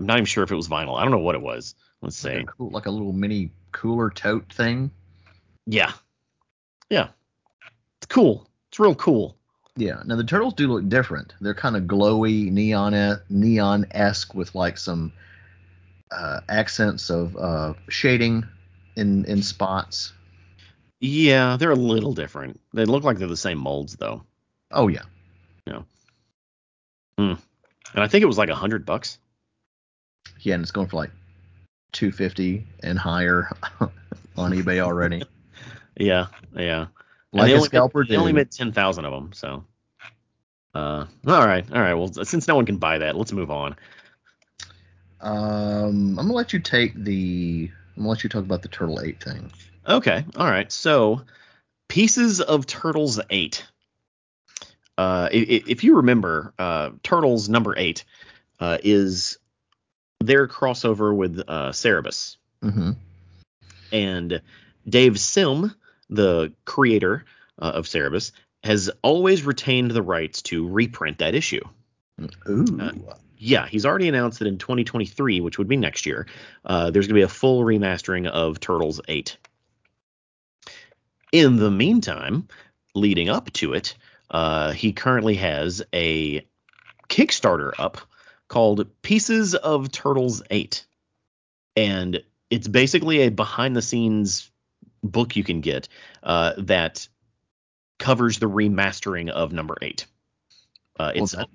I'm 0.00 0.06
not 0.06 0.16
even 0.16 0.24
sure 0.24 0.42
if 0.42 0.50
it 0.50 0.56
was 0.56 0.68
vinyl. 0.68 0.98
I 0.98 1.02
don't 1.02 1.12
know 1.12 1.18
what 1.18 1.34
it 1.34 1.42
was. 1.42 1.74
Let's 2.00 2.24
like 2.24 2.32
say 2.32 2.40
a, 2.40 2.44
cool, 2.44 2.70
like 2.70 2.86
a 2.86 2.90
little 2.90 3.12
mini 3.12 3.52
cooler 3.72 4.10
tote 4.10 4.52
thing. 4.52 4.90
yeah 5.66 5.92
yeah 6.88 7.08
it's 8.00 8.06
cool. 8.06 8.48
It's 8.70 8.80
real 8.80 8.94
cool. 8.94 9.36
Yeah. 9.76 10.02
Now 10.06 10.16
the 10.16 10.24
turtles 10.24 10.54
do 10.54 10.68
look 10.68 10.88
different. 10.88 11.34
They're 11.40 11.54
kind 11.54 11.76
of 11.76 11.82
glowy, 11.82 12.50
neon 12.50 13.20
neon 13.28 13.86
esque 13.90 14.34
with 14.34 14.54
like 14.54 14.78
some 14.78 15.12
uh, 16.10 16.40
accents 16.48 17.10
of 17.10 17.36
uh, 17.36 17.74
shading 17.90 18.44
in 18.96 19.26
in 19.26 19.42
spots. 19.42 20.14
Yeah, 20.98 21.58
they're 21.58 21.70
a 21.70 21.76
little 21.76 22.14
different. 22.14 22.58
They 22.72 22.86
look 22.86 23.04
like 23.04 23.18
they're 23.18 23.28
the 23.28 23.36
same 23.36 23.58
molds 23.58 23.96
though. 23.96 24.24
Oh 24.70 24.88
yeah. 24.88 25.02
Yeah. 25.66 25.82
Mm. 27.18 27.38
And 27.94 28.02
I 28.02 28.08
think 28.08 28.22
it 28.22 28.26
was 28.26 28.38
like 28.38 28.48
a 28.48 28.54
hundred 28.54 28.86
bucks. 28.86 29.18
Yeah, 30.40 30.54
and 30.54 30.62
it's 30.62 30.72
going 30.72 30.88
for 30.88 30.96
like 30.96 31.10
250 31.92 32.66
and 32.82 32.98
higher 32.98 33.50
on 34.36 34.52
eBay 34.52 34.80
already. 34.80 35.22
Yeah, 35.96 36.28
yeah. 36.56 36.82
And 36.82 36.88
Like 37.32 37.46
they 37.48 37.52
a 37.52 37.56
only 37.56 37.66
scalper 37.66 38.00
made, 38.00 38.08
they 38.08 38.16
only 38.16 38.32
made 38.32 38.50
ten 38.50 38.72
thousand 38.72 39.04
of 39.04 39.12
them. 39.12 39.32
So, 39.34 39.64
uh, 40.74 41.04
all 41.26 41.46
right, 41.46 41.70
all 41.70 41.80
right. 41.80 41.92
Well, 41.92 42.10
since 42.24 42.48
no 42.48 42.54
one 42.56 42.64
can 42.64 42.78
buy 42.78 42.98
that, 42.98 43.16
let's 43.16 43.32
move 43.32 43.50
on. 43.50 43.76
Um, 45.20 46.18
I'm 46.18 46.26
gonna 46.26 46.32
let 46.32 46.54
you 46.54 46.58
take 46.58 46.94
the. 46.94 47.70
I'm 47.96 48.02
gonna 48.02 48.08
let 48.08 48.24
you 48.24 48.30
talk 48.30 48.44
about 48.44 48.62
the 48.62 48.68
Turtle 48.68 49.00
Eight 49.02 49.22
thing. 49.22 49.52
Okay, 49.86 50.24
all 50.36 50.46
right. 50.46 50.72
So, 50.72 51.22
pieces 51.88 52.40
of 52.40 52.66
Turtles 52.66 53.20
eight. 53.28 53.66
Uh, 54.96 55.28
if 55.32 55.84
you 55.84 55.96
remember, 55.96 56.54
uh, 56.58 56.90
Turtles 57.02 57.48
number 57.50 57.74
eight 57.76 58.04
uh, 58.58 58.78
is 58.82 59.38
their 60.20 60.46
crossover 60.46 61.14
with 61.14 61.40
uh, 61.48 61.70
Cerebus. 61.70 62.36
Mm-hmm. 62.62 62.90
And 63.92 64.42
Dave 64.88 65.18
Sim, 65.18 65.74
the 66.08 66.52
creator 66.64 67.24
uh, 67.60 67.72
of 67.74 67.86
Cerebus, 67.86 68.32
has 68.62 68.90
always 69.02 69.42
retained 69.42 69.90
the 69.90 70.02
rights 70.02 70.42
to 70.42 70.68
reprint 70.68 71.18
that 71.18 71.34
issue. 71.34 71.62
Ooh. 72.48 72.78
Uh, 72.80 72.92
yeah, 73.38 73.66
he's 73.66 73.86
already 73.86 74.06
announced 74.06 74.40
that 74.40 74.48
in 74.48 74.58
2023, 74.58 75.40
which 75.40 75.56
would 75.56 75.68
be 75.68 75.78
next 75.78 76.04
year, 76.04 76.26
uh, 76.66 76.90
there's 76.90 77.06
going 77.06 77.14
to 77.14 77.20
be 77.20 77.22
a 77.22 77.28
full 77.28 77.64
remastering 77.64 78.28
of 78.28 78.60
Turtles 78.60 79.00
8. 79.08 79.36
In 81.32 81.56
the 81.56 81.70
meantime, 81.70 82.48
leading 82.94 83.30
up 83.30 83.50
to 83.54 83.72
it, 83.72 83.96
uh, 84.30 84.72
he 84.72 84.92
currently 84.92 85.36
has 85.36 85.82
a 85.94 86.46
Kickstarter 87.08 87.72
up 87.78 87.98
called 88.50 88.84
Pieces 89.00 89.54
of 89.54 89.90
Turtles 89.90 90.42
8. 90.50 90.84
And 91.76 92.22
it's 92.50 92.68
basically 92.68 93.20
a 93.20 93.30
behind 93.30 93.76
the 93.76 93.80
scenes 93.80 94.50
book 95.02 95.36
you 95.36 95.44
can 95.44 95.60
get 95.62 95.88
uh, 96.22 96.54
that 96.58 97.08
covers 97.98 98.38
the 98.38 98.50
remastering 98.50 99.30
of 99.30 99.52
number 99.52 99.76
8. 99.80 100.04
Uh, 100.98 101.12
it's 101.14 101.34
Well, 101.34 101.48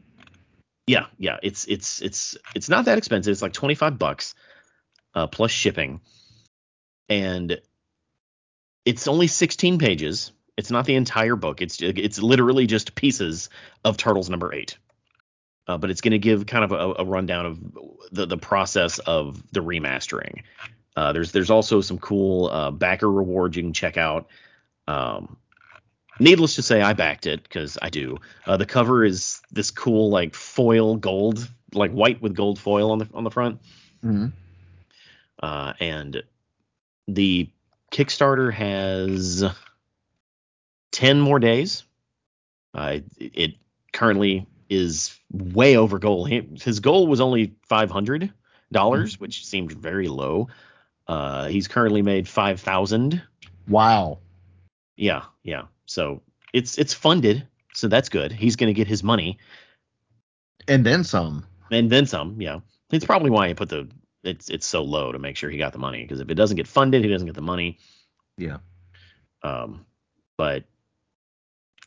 yeah, 0.88 1.08
yeah, 1.18 1.38
it's 1.44 1.66
it's 1.66 2.02
it's 2.02 2.38
it's 2.56 2.70
not 2.70 2.86
that 2.86 2.98
expensive. 2.98 3.32
It's 3.32 3.42
like 3.42 3.54
25 3.54 4.00
bucks 4.00 4.34
uh, 5.14 5.28
plus 5.28 5.52
shipping. 5.52 6.00
And 7.10 7.60
it's 8.86 9.08
only 9.08 9.28
16 9.28 9.80
pages. 9.80 10.32
It's 10.58 10.72
not 10.72 10.86
the 10.86 10.96
entire 10.96 11.36
book. 11.36 11.62
It's 11.62 11.82
it's 11.82 12.20
literally 12.20 12.68
just 12.68 12.96
pieces 12.96 13.50
of 13.84 13.98
Turtles 13.98 14.30
number 14.30 14.54
8 14.54 14.78
uh, 15.68 15.78
but 15.78 15.90
it's 15.90 16.02
going 16.02 16.12
to 16.12 16.20
give 16.20 16.46
kind 16.46 16.64
of 16.64 16.72
a, 16.72 17.02
a 17.02 17.06
rundown 17.06 17.46
of 17.46 17.60
the, 18.12 18.26
the 18.26 18.38
process 18.38 19.00
of 19.00 19.42
the 19.52 19.62
remastering. 19.62 20.42
Uh, 20.96 21.12
there's 21.12 21.32
there's 21.32 21.50
also 21.50 21.82
some 21.82 21.98
cool 21.98 22.48
uh, 22.50 22.72
backer 22.72 23.12
rewards 23.12 23.58
you 23.58 23.64
can 23.64 23.74
check 23.74 23.98
out. 23.98 24.28
Um, 24.88 25.38
needless 26.20 26.56
to 26.56 26.62
say, 26.62 26.82
I 26.82 26.94
backed 26.94 27.28
it 27.28 27.44
because 27.44 27.78
I 27.82 27.90
do. 27.90 28.18
Uh, 28.46 28.58
the 28.58 28.66
cover 28.66 29.04
is 29.04 29.42
this 29.52 29.72
cool 29.72 30.10
like 30.10 30.34
foil 30.36 30.96
gold, 30.96 31.50
like 31.74 31.92
white 31.92 32.22
with 32.22 32.36
gold 32.36 32.60
foil 32.60 32.92
on 32.92 33.00
the 33.00 33.10
on 33.14 33.24
the 33.24 33.32
front, 33.32 33.60
Mhm. 34.04 34.32
uh, 35.44 35.74
and 35.80 36.24
the 37.08 37.50
Kickstarter 37.92 38.54
has 38.54 39.44
ten 40.92 41.20
more 41.20 41.40
days. 41.40 41.84
Uh, 42.74 43.00
it 43.18 43.56
currently 43.92 44.46
is 44.70 45.20
way 45.32 45.78
over 45.78 46.00
goal. 46.00 46.26
He, 46.26 46.48
his 46.62 46.80
goal 46.80 47.08
was 47.08 47.22
only 47.22 47.56
five 47.68 47.92
hundred 47.92 48.34
dollars, 48.72 49.20
which 49.20 49.46
seemed 49.46 49.72
very 49.72 50.08
low. 50.08 50.48
Uh, 51.08 51.48
he's 51.48 51.68
currently 51.68 52.02
made 52.02 52.28
five 52.28 52.62
thousand. 52.62 53.22
Wow. 53.68 54.20
Yeah, 54.98 55.24
yeah. 55.44 55.64
So 55.86 56.22
it's 56.54 56.78
it's 56.78 56.94
funded, 56.94 57.48
so 57.74 57.88
that's 57.88 58.10
good. 58.10 58.32
He's 58.32 58.56
going 58.56 58.68
to 58.74 58.74
get 58.74 58.88
his 58.88 59.04
money 59.04 59.38
And 60.68 60.86
then 60.86 61.04
some. 61.04 61.46
and 61.72 61.90
then 61.92 62.06
some. 62.06 62.42
Yeah, 62.42 62.60
it's 62.92 63.06
probably 63.06 63.30
why 63.30 63.48
he 63.50 63.54
put 63.54 63.70
the 63.70 63.88
it's 64.24 64.50
it's 64.50 64.66
so 64.66 64.84
low 64.84 65.12
to 65.12 65.20
make 65.20 65.38
sure 65.38 65.50
he 65.50 65.58
got 65.58 65.74
the 65.74 65.80
money 65.80 66.02
because 66.04 66.20
if 66.20 66.30
it 66.30 66.36
doesn't 66.36 66.58
get 66.58 66.68
funded, 66.68 67.04
he 67.04 67.10
doesn't 67.12 67.28
get 67.28 67.36
the 67.36 67.42
money. 67.42 67.78
Yeah. 68.38 68.58
Um, 69.44 69.86
but 70.38 70.64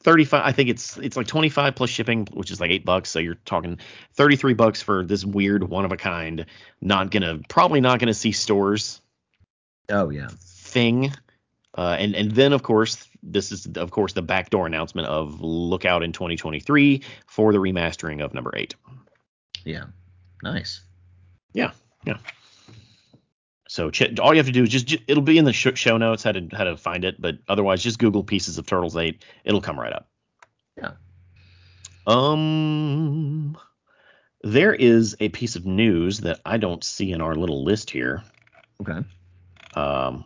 35 0.01 0.43
i 0.45 0.53
think 0.53 0.69
it's 0.69 0.97
it's 0.99 1.17
like 1.17 1.27
25 1.27 1.75
plus 1.75 1.91
shipping 1.91 2.27
which 2.33 2.51
is 2.51 2.61
like 2.61 2.71
eight 2.71 2.85
bucks 2.85 3.11
so 3.11 3.19
you're 3.19 3.35
talking 3.45 3.79
33 4.15 4.55
bucks 4.55 4.81
for 4.81 5.05
this 5.05 5.25
weird 5.25 5.65
one 5.69 5.85
of 5.85 5.93
a 5.93 5.97
kind 5.97 6.47
not 6.81 7.11
gonna 7.11 7.41
probably 7.49 7.81
not 7.81 7.99
gonna 7.99 8.15
see 8.15 8.33
stores 8.33 9.01
Oh 9.91 10.11
yeah. 10.11 10.29
thing 10.41 11.13
uh, 11.77 11.97
and 11.99 12.15
and 12.15 12.33
then 12.33 12.53
of 12.53 12.63
course 12.63 13.09
this 13.23 13.51
is 13.53 13.67
of 13.77 13.91
course 13.91 14.13
the 14.13 14.23
backdoor 14.23 14.67
announcement 14.67 15.09
of 15.09 15.41
look 15.41 15.85
out 15.85 16.03
in 16.03 16.13
2023 16.13 17.03
for 17.27 17.53
the 17.53 17.59
remastering 17.59 18.23
of 18.25 18.35
number 18.35 18.53
eight 18.57 18.75
Yeah. 19.65 19.85
Nice. 20.43 20.83
So 23.71 23.91
ch- 23.91 24.19
all 24.19 24.33
you 24.33 24.39
have 24.39 24.47
to 24.47 24.53
do 24.53 24.63
is 24.65 24.69
just 24.71 24.87
ju- 24.87 24.99
it'll 25.07 25.23
be 25.23 25.39
in 25.39 25.45
the 25.45 25.53
sh- 25.53 25.69
show 25.77 25.97
notes 25.99 26.23
how 26.25 26.33
to 26.33 26.49
how 26.53 26.65
to 26.65 26.77
find 26.77 27.05
it 27.05 27.21
but 27.21 27.37
otherwise 27.49 27.83
just 27.83 27.99
google 27.99 28.25
pieces 28.25 28.59
of 28.59 28.67
turtles 28.67 28.97
8 28.97 29.23
it'll 29.45 29.61
come 29.61 29.79
right 29.79 29.93
up 29.93 30.09
Yeah. 30.77 30.93
um 32.07 33.57
there 34.43 34.75
is 34.75 35.17
a 35.21 35.29
piece 35.29 35.57
of 35.57 35.67
news 35.67 36.21
that 36.21 36.41
i 36.45 36.57
don't 36.57 36.83
see 36.83 37.13
in 37.13 37.21
our 37.21 37.35
little 37.35 37.65
list 37.65 37.91
here 37.91 38.23
Okay. 38.81 39.07
um 39.75 40.25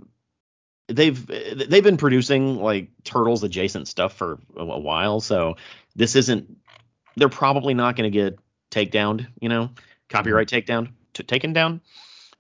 they've 0.93 1.27
they've 1.27 1.83
been 1.85 1.97
producing 1.97 2.57
like 2.57 2.89
turtles 3.05 3.43
adjacent 3.43 3.89
stuff 3.89 4.15
for 4.15 4.39
a, 4.57 4.61
a 4.63 4.79
while, 4.79 5.21
so 5.21 5.57
this 5.97 6.17
isn't. 6.17 6.57
They're 7.17 7.29
probably 7.29 7.75
not 7.75 7.97
going 7.97 8.11
to 8.11 8.17
get 8.19 8.39
takedown, 8.71 9.27
you 9.41 9.49
know, 9.49 9.71
copyright 10.09 10.49
takedown, 10.49 10.93
t- 11.13 11.23
taken 11.25 11.53
down. 11.53 11.81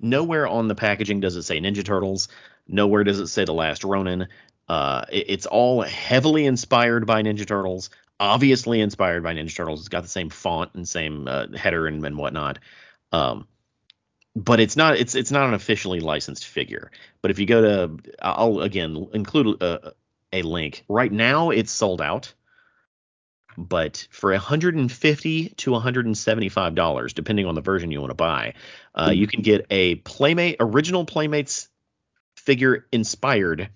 Nowhere 0.00 0.46
on 0.48 0.66
the 0.68 0.74
packaging 0.74 1.20
does 1.20 1.36
it 1.36 1.42
say 1.42 1.60
Ninja 1.60 1.84
Turtles. 1.84 2.28
Nowhere 2.66 3.04
does 3.04 3.20
it 3.20 3.26
say 3.26 3.44
The 3.44 3.52
Last 3.52 3.84
Ronin. 3.84 4.28
Uh, 4.68 5.04
it- 5.12 5.26
it's 5.28 5.46
all 5.46 5.82
heavily 5.82 6.46
inspired 6.46 7.06
by 7.06 7.22
Ninja 7.22 7.46
Turtles. 7.46 7.90
Obviously 8.18 8.80
inspired 8.80 9.22
by 9.22 9.34
Ninja 9.34 9.54
Turtles. 9.54 9.80
It's 9.80 9.88
got 9.90 10.02
the 10.04 10.08
same 10.08 10.30
font 10.30 10.70
and 10.74 10.88
same 10.88 11.28
uh, 11.28 11.48
header 11.54 11.86
and, 11.86 12.04
and 12.06 12.16
whatnot. 12.16 12.58
Um, 13.12 13.46
but 14.34 14.60
it's 14.60 14.76
not 14.76 14.96
it's 14.96 15.14
it's 15.14 15.30
not 15.30 15.48
an 15.48 15.54
officially 15.54 16.00
licensed 16.00 16.46
figure. 16.46 16.90
But 17.20 17.30
if 17.30 17.38
you 17.38 17.46
go 17.46 17.62
to 17.62 17.98
I'll 18.20 18.60
again 18.60 19.08
include 19.12 19.62
a, 19.62 19.92
a 20.32 20.42
link. 20.42 20.84
Right 20.88 21.12
now 21.12 21.50
it's 21.50 21.72
sold 21.72 22.00
out. 22.00 22.32
But 23.58 24.08
for 24.10 24.30
150 24.30 25.48
to 25.50 25.70
175 25.72 26.74
dollars, 26.74 27.12
depending 27.12 27.46
on 27.46 27.54
the 27.54 27.60
version 27.60 27.90
you 27.90 28.00
want 28.00 28.10
to 28.10 28.14
buy, 28.14 28.54
uh, 28.94 29.10
you 29.12 29.26
can 29.26 29.42
get 29.42 29.66
a 29.70 29.96
Playmate 29.96 30.56
original 30.58 31.04
Playmates 31.04 31.68
figure 32.36 32.86
inspired 32.90 33.68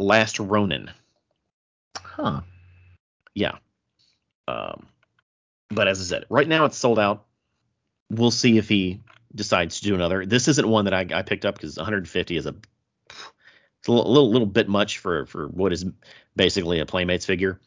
Last 0.00 0.40
Ronin. 0.40 0.90
Huh. 1.96 2.40
Yeah. 3.32 3.58
Um, 4.48 4.86
but 5.70 5.86
as 5.86 6.00
I 6.00 6.04
said, 6.04 6.24
right 6.28 6.48
now 6.48 6.64
it's 6.64 6.76
sold 6.76 6.98
out. 6.98 7.26
We'll 8.10 8.32
see 8.32 8.58
if 8.58 8.68
he 8.68 9.00
decides 9.34 9.80
to 9.80 9.86
do 9.86 9.94
another. 9.94 10.24
This 10.26 10.48
isn't 10.48 10.68
one 10.68 10.84
that 10.86 10.94
I, 10.94 11.06
I 11.12 11.22
picked 11.22 11.44
up 11.44 11.56
because 11.56 11.76
150 11.76 12.36
is 12.36 12.46
a 12.46 12.54
it's 13.80 13.88
a 13.88 13.92
little, 13.92 14.10
little 14.12 14.30
little 14.30 14.46
bit 14.46 14.68
much 14.68 14.98
for 14.98 15.26
for 15.26 15.48
what 15.48 15.72
is 15.72 15.84
basically 16.36 16.78
a 16.80 16.86
Playmates 16.86 17.26
figure. 17.26 17.60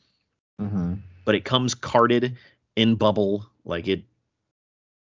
Mm-hmm. 0.60 0.96
But 1.26 1.36
it 1.36 1.46
comes 1.46 1.76
carded 1.76 2.38
in 2.76 2.96
bubble, 2.96 3.46
like 3.64 3.88
it. 3.88 4.04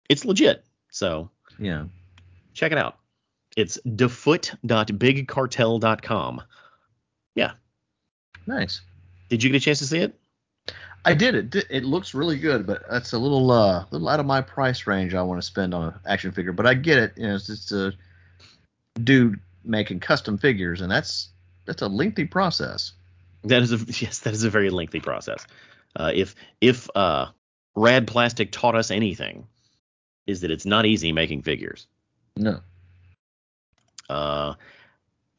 It's 0.10 0.24
legit. 0.26 0.63
So 0.91 1.30
Yeah. 1.60 1.86
check 2.54 2.71
it 2.71 2.78
out. 2.78 2.97
It's 3.58 3.78
defoot.bigcartel.com. 3.86 6.41
Yeah. 7.36 7.52
Nice. 8.47 8.82
Did 9.30 9.43
you 9.43 9.50
get 9.50 9.58
a 9.62 9.65
chance 9.65 9.80
to 9.80 9.86
see 9.86 10.00
it? 10.00 10.17
I 11.04 11.14
did 11.14 11.56
it. 11.56 11.66
It 11.70 11.84
looks 11.84 12.14
really 12.14 12.38
good, 12.38 12.68
but 12.68 12.84
that's 12.90 13.14
a 13.14 13.18
little 13.18 13.50
uh 13.52 13.86
little 13.92 14.08
out 14.08 14.20
of 14.20 14.26
my 14.26 14.42
price 14.42 14.86
range. 14.86 15.14
I 15.14 15.22
want 15.24 15.42
to 15.42 15.46
spend 15.46 15.74
on 15.74 15.90
an 15.90 15.94
action 16.06 16.32
figure, 16.32 16.52
but 16.52 16.68
I 16.68 16.76
get 16.76 17.00
it. 17.00 17.14
You 17.18 17.28
know, 17.28 17.36
it's 17.36 17.48
just 17.48 17.72
a 17.72 17.94
dude 19.04 19.40
making 19.64 20.00
custom 20.00 20.38
figures, 20.38 20.82
and 20.82 20.92
that's 20.92 21.30
that's 21.66 21.82
a 21.82 21.88
lengthy 21.88 22.26
process. 22.26 22.94
That 23.44 23.64
is 23.64 23.72
a 23.72 23.78
yes, 24.04 24.20
that 24.20 24.34
is 24.34 24.44
a 24.44 24.50
very 24.50 24.70
lengthy 24.70 25.00
process. 25.00 25.46
Uh, 25.96 26.12
if 26.14 26.36
if 26.60 26.90
uh, 26.96 27.28
Rad 27.76 28.08
Plastic 28.08 28.52
taught 28.52 28.76
us 28.76 28.92
anything, 28.92 29.48
is 30.28 30.42
that 30.42 30.52
it's 30.52 30.66
not 30.66 30.86
easy 30.86 31.12
making 31.12 31.42
figures. 31.42 31.88
No. 32.38 32.60
Uh, 34.10 34.56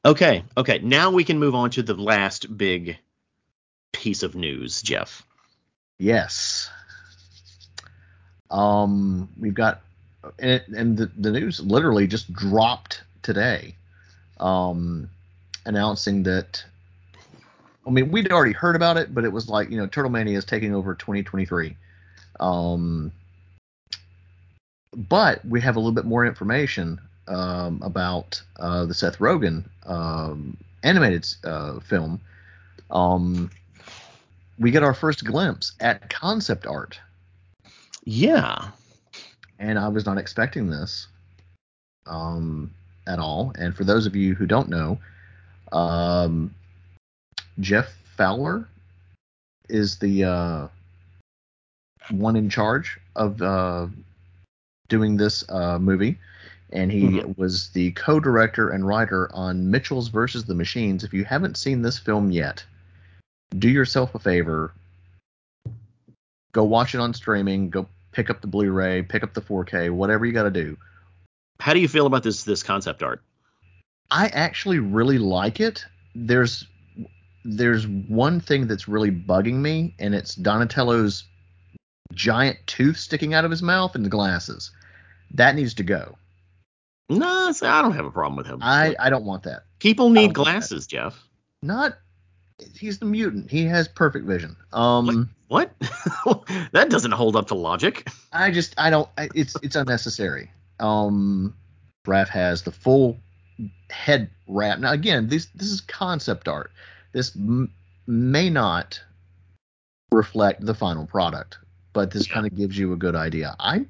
okay, 0.04 0.44
okay. 0.56 0.78
Now 0.78 1.10
we 1.10 1.24
can 1.24 1.38
move 1.38 1.54
on 1.54 1.70
to 1.70 1.82
the 1.82 1.94
last 1.94 2.56
big 2.56 2.98
piece 3.92 4.22
of 4.22 4.34
news, 4.34 4.82
Jeff. 4.82 5.26
Yes. 6.02 6.68
Um, 8.50 9.28
we've 9.38 9.54
got, 9.54 9.82
and, 10.40 10.60
and 10.76 10.96
the, 10.96 11.06
the 11.16 11.30
news 11.30 11.60
literally 11.60 12.08
just 12.08 12.32
dropped 12.32 13.02
today. 13.22 13.76
Um, 14.40 15.08
announcing 15.64 16.24
that. 16.24 16.64
I 17.86 17.90
mean, 17.90 18.10
we'd 18.10 18.32
already 18.32 18.52
heard 18.52 18.74
about 18.74 18.96
it, 18.96 19.14
but 19.14 19.24
it 19.24 19.32
was 19.32 19.48
like 19.48 19.70
you 19.70 19.76
know, 19.76 19.86
Turtle 19.86 20.10
Mania 20.10 20.36
is 20.36 20.44
taking 20.44 20.74
over 20.74 20.96
2023. 20.96 21.76
Um, 22.40 23.12
but 24.96 25.44
we 25.44 25.60
have 25.60 25.76
a 25.76 25.78
little 25.78 25.92
bit 25.92 26.04
more 26.04 26.26
information 26.26 27.00
um, 27.28 27.80
about 27.80 28.42
uh, 28.58 28.86
the 28.86 28.94
Seth 28.94 29.18
Rogen 29.18 29.64
um, 29.86 30.56
animated 30.82 31.28
uh, 31.44 31.78
film. 31.78 32.20
Um, 32.90 33.50
we 34.58 34.70
get 34.70 34.82
our 34.82 34.94
first 34.94 35.24
glimpse 35.24 35.72
at 35.80 36.08
concept 36.10 36.66
art, 36.66 37.00
Yeah. 38.04 38.70
and 39.58 39.78
I 39.78 39.88
was 39.88 40.06
not 40.06 40.18
expecting 40.18 40.68
this 40.68 41.06
um, 42.06 42.70
at 43.06 43.18
all. 43.18 43.52
And 43.58 43.74
for 43.74 43.84
those 43.84 44.06
of 44.06 44.14
you 44.16 44.34
who 44.34 44.46
don't 44.46 44.68
know, 44.68 44.98
um, 45.72 46.54
Jeff 47.60 47.92
Fowler 48.16 48.68
is 49.68 49.98
the 49.98 50.24
uh, 50.24 50.68
one 52.10 52.36
in 52.36 52.50
charge 52.50 52.98
of 53.16 53.40
uh, 53.40 53.86
doing 54.88 55.16
this 55.16 55.48
uh, 55.48 55.78
movie, 55.78 56.18
and 56.72 56.90
he 56.92 57.02
Mhm. 57.04 57.36
was 57.38 57.68
the 57.70 57.92
co-director 57.92 58.70
and 58.70 58.86
writer 58.86 59.30
on 59.34 59.70
Mitchell's 59.70 60.08
versus 60.08 60.44
the 60.44 60.54
Machines. 60.54 61.04
If 61.04 61.12
you 61.14 61.24
haven't 61.24 61.56
seen 61.56 61.82
this 61.82 61.98
film 61.98 62.30
yet, 62.30 62.64
do 63.58 63.68
yourself 63.68 64.14
a 64.14 64.18
favor. 64.18 64.72
Go 66.52 66.64
watch 66.64 66.94
it 66.94 67.00
on 67.00 67.14
streaming. 67.14 67.70
Go 67.70 67.88
pick 68.12 68.30
up 68.30 68.40
the 68.40 68.46
Blu-ray, 68.46 69.02
pick 69.02 69.22
up 69.22 69.34
the 69.34 69.40
4K, 69.40 69.90
whatever 69.90 70.26
you 70.26 70.32
got 70.32 70.44
to 70.44 70.50
do. 70.50 70.76
How 71.60 71.72
do 71.72 71.80
you 71.80 71.88
feel 71.88 72.06
about 72.06 72.22
this 72.22 72.44
this 72.44 72.62
concept 72.62 73.02
art? 73.02 73.22
I 74.10 74.26
actually 74.28 74.78
really 74.78 75.18
like 75.18 75.60
it. 75.60 75.84
There's 76.14 76.66
there's 77.44 77.86
one 77.86 78.40
thing 78.40 78.66
that's 78.66 78.88
really 78.88 79.10
bugging 79.10 79.56
me, 79.56 79.94
and 79.98 80.14
it's 80.14 80.34
Donatello's 80.34 81.24
giant 82.12 82.58
tooth 82.66 82.98
sticking 82.98 83.34
out 83.34 83.44
of 83.44 83.50
his 83.50 83.62
mouth 83.62 83.94
and 83.94 84.04
the 84.04 84.10
glasses. 84.10 84.70
That 85.34 85.54
needs 85.54 85.74
to 85.74 85.82
go. 85.82 86.16
No, 87.08 87.52
I 87.62 87.82
don't 87.82 87.92
have 87.92 88.04
a 88.04 88.10
problem 88.10 88.36
with 88.36 88.46
him. 88.46 88.58
I, 88.62 88.94
I 88.98 89.10
don't 89.10 89.24
want 89.24 89.42
that. 89.44 89.64
People 89.78 90.10
need 90.10 90.34
don't 90.34 90.38
want 90.38 90.46
that. 90.46 90.52
glasses, 90.52 90.86
Jeff. 90.86 91.26
Not 91.62 91.96
he's 92.76 92.98
the 92.98 93.04
mutant. 93.06 93.50
He 93.50 93.64
has 93.66 93.88
perfect 93.88 94.26
vision. 94.26 94.56
Um 94.72 95.30
What? 95.48 95.72
that 96.72 96.86
doesn't 96.90 97.12
hold 97.12 97.36
up 97.36 97.48
to 97.48 97.54
logic. 97.54 98.08
I 98.32 98.50
just 98.50 98.74
I 98.78 98.90
don't 98.90 99.08
I, 99.18 99.28
it's 99.34 99.56
it's 99.62 99.76
unnecessary. 99.76 100.50
Um 100.80 101.54
Raph 102.06 102.28
has 102.28 102.62
the 102.62 102.72
full 102.72 103.18
head 103.90 104.30
wrap. 104.48 104.78
Now 104.78 104.92
again, 104.92 105.28
this 105.28 105.46
this 105.54 105.68
is 105.68 105.80
concept 105.80 106.48
art. 106.48 106.70
This 107.12 107.36
m- 107.36 107.72
may 108.06 108.50
not 108.50 109.00
reflect 110.10 110.64
the 110.64 110.74
final 110.74 111.06
product, 111.06 111.58
but 111.92 112.10
this 112.10 112.28
Yeah. 112.28 112.34
kind 112.34 112.46
of 112.46 112.56
gives 112.56 112.76
you 112.78 112.92
a 112.92 112.96
good 112.96 113.14
idea. 113.14 113.54
I 113.60 113.86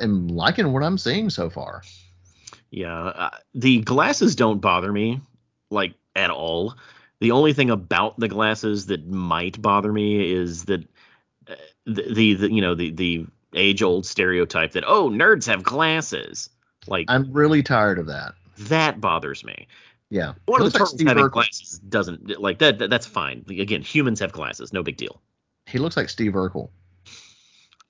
am 0.00 0.28
liking 0.28 0.72
what 0.72 0.82
I'm 0.82 0.98
seeing 0.98 1.30
so 1.30 1.48
far. 1.50 1.82
Yeah, 2.70 2.94
uh, 2.94 3.30
the 3.54 3.80
glasses 3.82 4.36
don't 4.36 4.60
bother 4.60 4.92
me 4.92 5.20
like 5.70 5.94
at 6.14 6.30
all. 6.30 6.74
The 7.20 7.30
only 7.30 7.52
thing 7.52 7.70
about 7.70 8.18
the 8.18 8.28
glasses 8.28 8.86
that 8.86 9.06
might 9.08 9.60
bother 9.60 9.92
me 9.92 10.32
is 10.32 10.64
that 10.66 10.82
uh, 11.48 11.54
the, 11.86 12.12
the, 12.12 12.34
the 12.34 12.52
you 12.52 12.60
know 12.60 12.74
the 12.74 12.90
the 12.90 13.26
age 13.54 13.82
old 13.82 14.04
stereotype 14.04 14.72
that 14.72 14.84
oh 14.86 15.08
nerds 15.08 15.46
have 15.46 15.62
glasses 15.62 16.50
like 16.86 17.06
I'm 17.08 17.32
really 17.32 17.62
tired 17.62 17.98
of 17.98 18.06
that. 18.06 18.34
that 18.58 19.00
bothers 19.00 19.44
me. 19.44 19.66
Yeah. 20.10 20.34
One 20.46 20.60
of 20.60 20.72
the 20.72 20.78
like 20.78 20.78
turtles 20.78 20.90
Steve 20.90 21.08
having 21.08 21.24
Urkel. 21.24 21.32
glasses 21.32 21.80
doesn't 21.88 22.40
like 22.40 22.58
that, 22.58 22.78
that. 22.78 22.90
That's 22.90 23.06
fine. 23.06 23.44
Again, 23.48 23.82
humans 23.82 24.20
have 24.20 24.32
glasses, 24.32 24.72
no 24.72 24.82
big 24.82 24.96
deal. 24.96 25.20
He 25.66 25.78
looks 25.78 25.96
like 25.96 26.08
Steve 26.08 26.32
Urkel. 26.32 26.70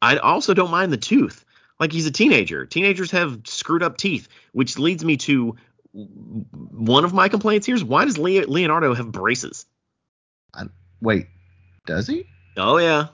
I 0.01 0.17
also 0.17 0.55
don't 0.55 0.71
mind 0.71 0.93
the 0.93 0.99
tooth. 0.99 1.45
Like 1.79 1.93
he's 1.93 2.07
a 2.07 2.11
teenager. 2.11 2.65
Teenagers 2.65 3.11
have 3.11 3.41
screwed 3.45 3.83
up 3.83 3.99
teeth, 3.99 4.29
which 4.53 4.79
leads 4.79 5.05
me 5.05 5.17
to 5.19 5.57
one 6.71 7.05
of 7.05 7.13
my 7.13 7.29
complaints 7.29 7.67
here 7.67 7.75
is 7.75 7.85
why 7.85 8.05
does 8.05 8.19
Leonardo 8.19 8.95
have 8.95 9.11
braces? 9.11 9.67
Wait, 11.01 11.27
does 11.87 12.07
he? 12.07 12.27
Oh 12.57 12.79
yeah. 12.79 13.09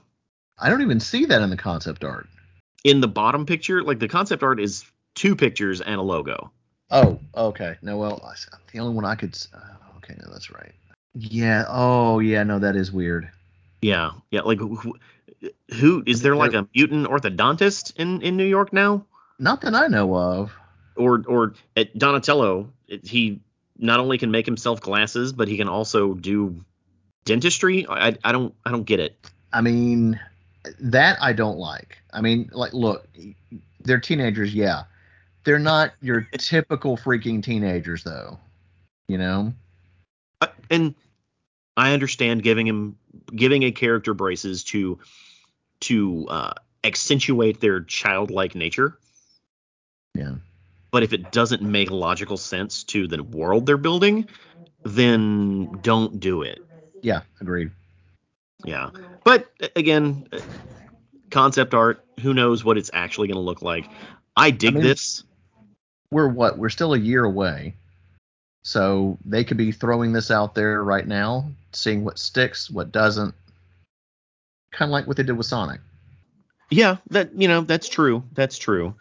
I 0.57 0.69
don't 0.69 0.81
even 0.81 0.99
see 0.99 1.25
that 1.25 1.41
in 1.41 1.49
the 1.49 1.57
concept 1.57 2.03
art. 2.03 2.27
In 2.83 3.01
the 3.01 3.07
bottom 3.07 3.45
picture, 3.45 3.83
like 3.83 3.99
the 3.99 4.07
concept 4.07 4.43
art 4.43 4.59
is 4.59 4.85
two 5.15 5.35
pictures 5.35 5.81
and 5.81 5.95
a 5.95 6.01
logo. 6.01 6.51
Oh, 6.91 7.19
okay. 7.35 7.75
No, 7.81 7.97
well, 7.97 8.33
the 8.71 8.79
only 8.79 8.93
one 8.93 9.05
I 9.05 9.15
could. 9.15 9.37
Oh, 9.53 9.97
okay, 9.97 10.15
no, 10.23 10.31
that's 10.31 10.51
right. 10.51 10.73
Yeah. 11.13 11.65
Oh, 11.67 12.19
yeah. 12.19 12.43
No, 12.43 12.59
that 12.59 12.75
is 12.75 12.91
weird. 12.91 13.29
Yeah, 13.81 14.11
yeah. 14.31 14.41
Like 14.41 14.59
who, 14.59 14.95
who 15.73 16.03
is 16.05 16.21
there 16.21 16.35
like 16.35 16.53
a 16.53 16.67
mutant 16.73 17.07
orthodontist 17.07 17.95
in 17.97 18.21
in 18.21 18.37
New 18.37 18.45
York 18.45 18.71
now? 18.71 19.05
Not 19.39 19.61
that 19.61 19.75
I 19.75 19.87
know 19.87 20.15
of. 20.15 20.53
Or 20.95 21.23
or 21.27 21.53
at 21.75 21.97
Donatello, 21.97 22.69
it- 22.87 23.05
he 23.05 23.39
not 23.77 23.99
only 23.99 24.17
can 24.17 24.31
make 24.31 24.45
himself 24.45 24.81
glasses, 24.81 25.33
but 25.33 25.47
he 25.47 25.57
can 25.57 25.67
also 25.67 26.13
do 26.13 26.63
dentistry. 27.25 27.85
I 27.87 28.17
I 28.23 28.31
don't 28.31 28.53
I 28.65 28.71
don't 28.71 28.83
get 28.83 28.99
it. 28.99 29.17
I 29.51 29.61
mean, 29.61 30.19
that 30.79 31.17
I 31.21 31.33
don't 31.33 31.57
like. 31.57 31.97
I 32.11 32.21
mean, 32.21 32.49
like, 32.53 32.73
look, 32.73 33.07
they're 33.81 33.99
teenagers. 33.99 34.53
Yeah, 34.53 34.83
they're 35.43 35.59
not 35.59 35.93
your 36.01 36.21
typical 36.37 36.97
freaking 36.97 37.43
teenagers, 37.43 38.03
though. 38.03 38.39
You 39.07 39.17
know. 39.17 39.53
Uh, 40.41 40.47
and 40.69 40.95
I 41.75 41.93
understand 41.93 42.43
giving 42.43 42.67
him 42.67 42.97
giving 43.35 43.63
a 43.63 43.71
character 43.71 44.13
braces 44.13 44.63
to 44.65 44.99
to 45.81 46.27
uh, 46.29 46.53
accentuate 46.83 47.59
their 47.59 47.81
childlike 47.81 48.55
nature. 48.55 48.97
Yeah. 50.15 50.35
But 50.93 51.01
if 51.01 51.11
it 51.11 51.31
doesn't 51.31 51.63
make 51.63 51.89
logical 51.89 52.37
sense 52.37 52.83
to 52.83 53.07
the 53.07 53.23
world 53.23 53.65
they're 53.65 53.77
building, 53.77 54.29
then 54.83 55.79
don't 55.81 56.19
do 56.19 56.43
it. 56.43 56.59
Yeah. 57.01 57.21
Agreed. 57.41 57.71
Yeah. 58.63 58.91
But 59.23 59.49
again, 59.75 60.27
uh, 60.31 60.39
concept 61.31 61.73
art, 61.73 62.05
who 62.21 62.35
knows 62.35 62.63
what 62.63 62.77
it's 62.77 62.91
actually 62.93 63.27
going 63.27 63.37
to 63.37 63.41
look 63.41 63.63
like. 63.63 63.89
I 64.37 64.51
dig 64.51 64.75
mean- 64.75 64.83
this. 64.83 65.23
We're 66.11 66.27
what? 66.27 66.59
We're 66.59 66.69
still 66.69 66.93
a 66.93 66.99
year 66.99 67.23
away. 67.23 67.73
So 68.63 69.17
they 69.25 69.43
could 69.43 69.57
be 69.57 69.71
throwing 69.71 70.13
this 70.13 70.29
out 70.29 70.53
there 70.53 70.83
right 70.83 71.07
now, 71.07 71.49
seeing 71.71 72.05
what 72.05 72.19
sticks, 72.19 72.69
what 72.69 72.91
doesn't. 72.91 73.33
Kind 74.71 74.89
of 74.89 74.93
like 74.93 75.07
what 75.07 75.17
they 75.17 75.23
did 75.23 75.37
with 75.37 75.47
Sonic. 75.47 75.81
Yeah, 76.69 76.97
that 77.09 77.33
you 77.35 77.47
know, 77.47 77.61
that's 77.61 77.89
true. 77.89 78.23
That's 78.33 78.59
true. 78.59 78.93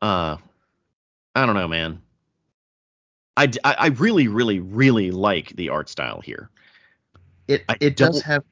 Uh 0.00 0.36
I 1.36 1.46
don't 1.46 1.54
know, 1.54 1.68
man. 1.68 2.00
I, 3.36 3.50
I 3.64 3.86
really 3.88 4.28
really 4.28 4.60
really 4.60 5.10
like 5.10 5.54
the 5.56 5.68
art 5.68 5.88
style 5.90 6.20
here. 6.22 6.48
It 7.48 7.64
I 7.68 7.76
it 7.80 7.96
does 7.96 8.22
have 8.22 8.42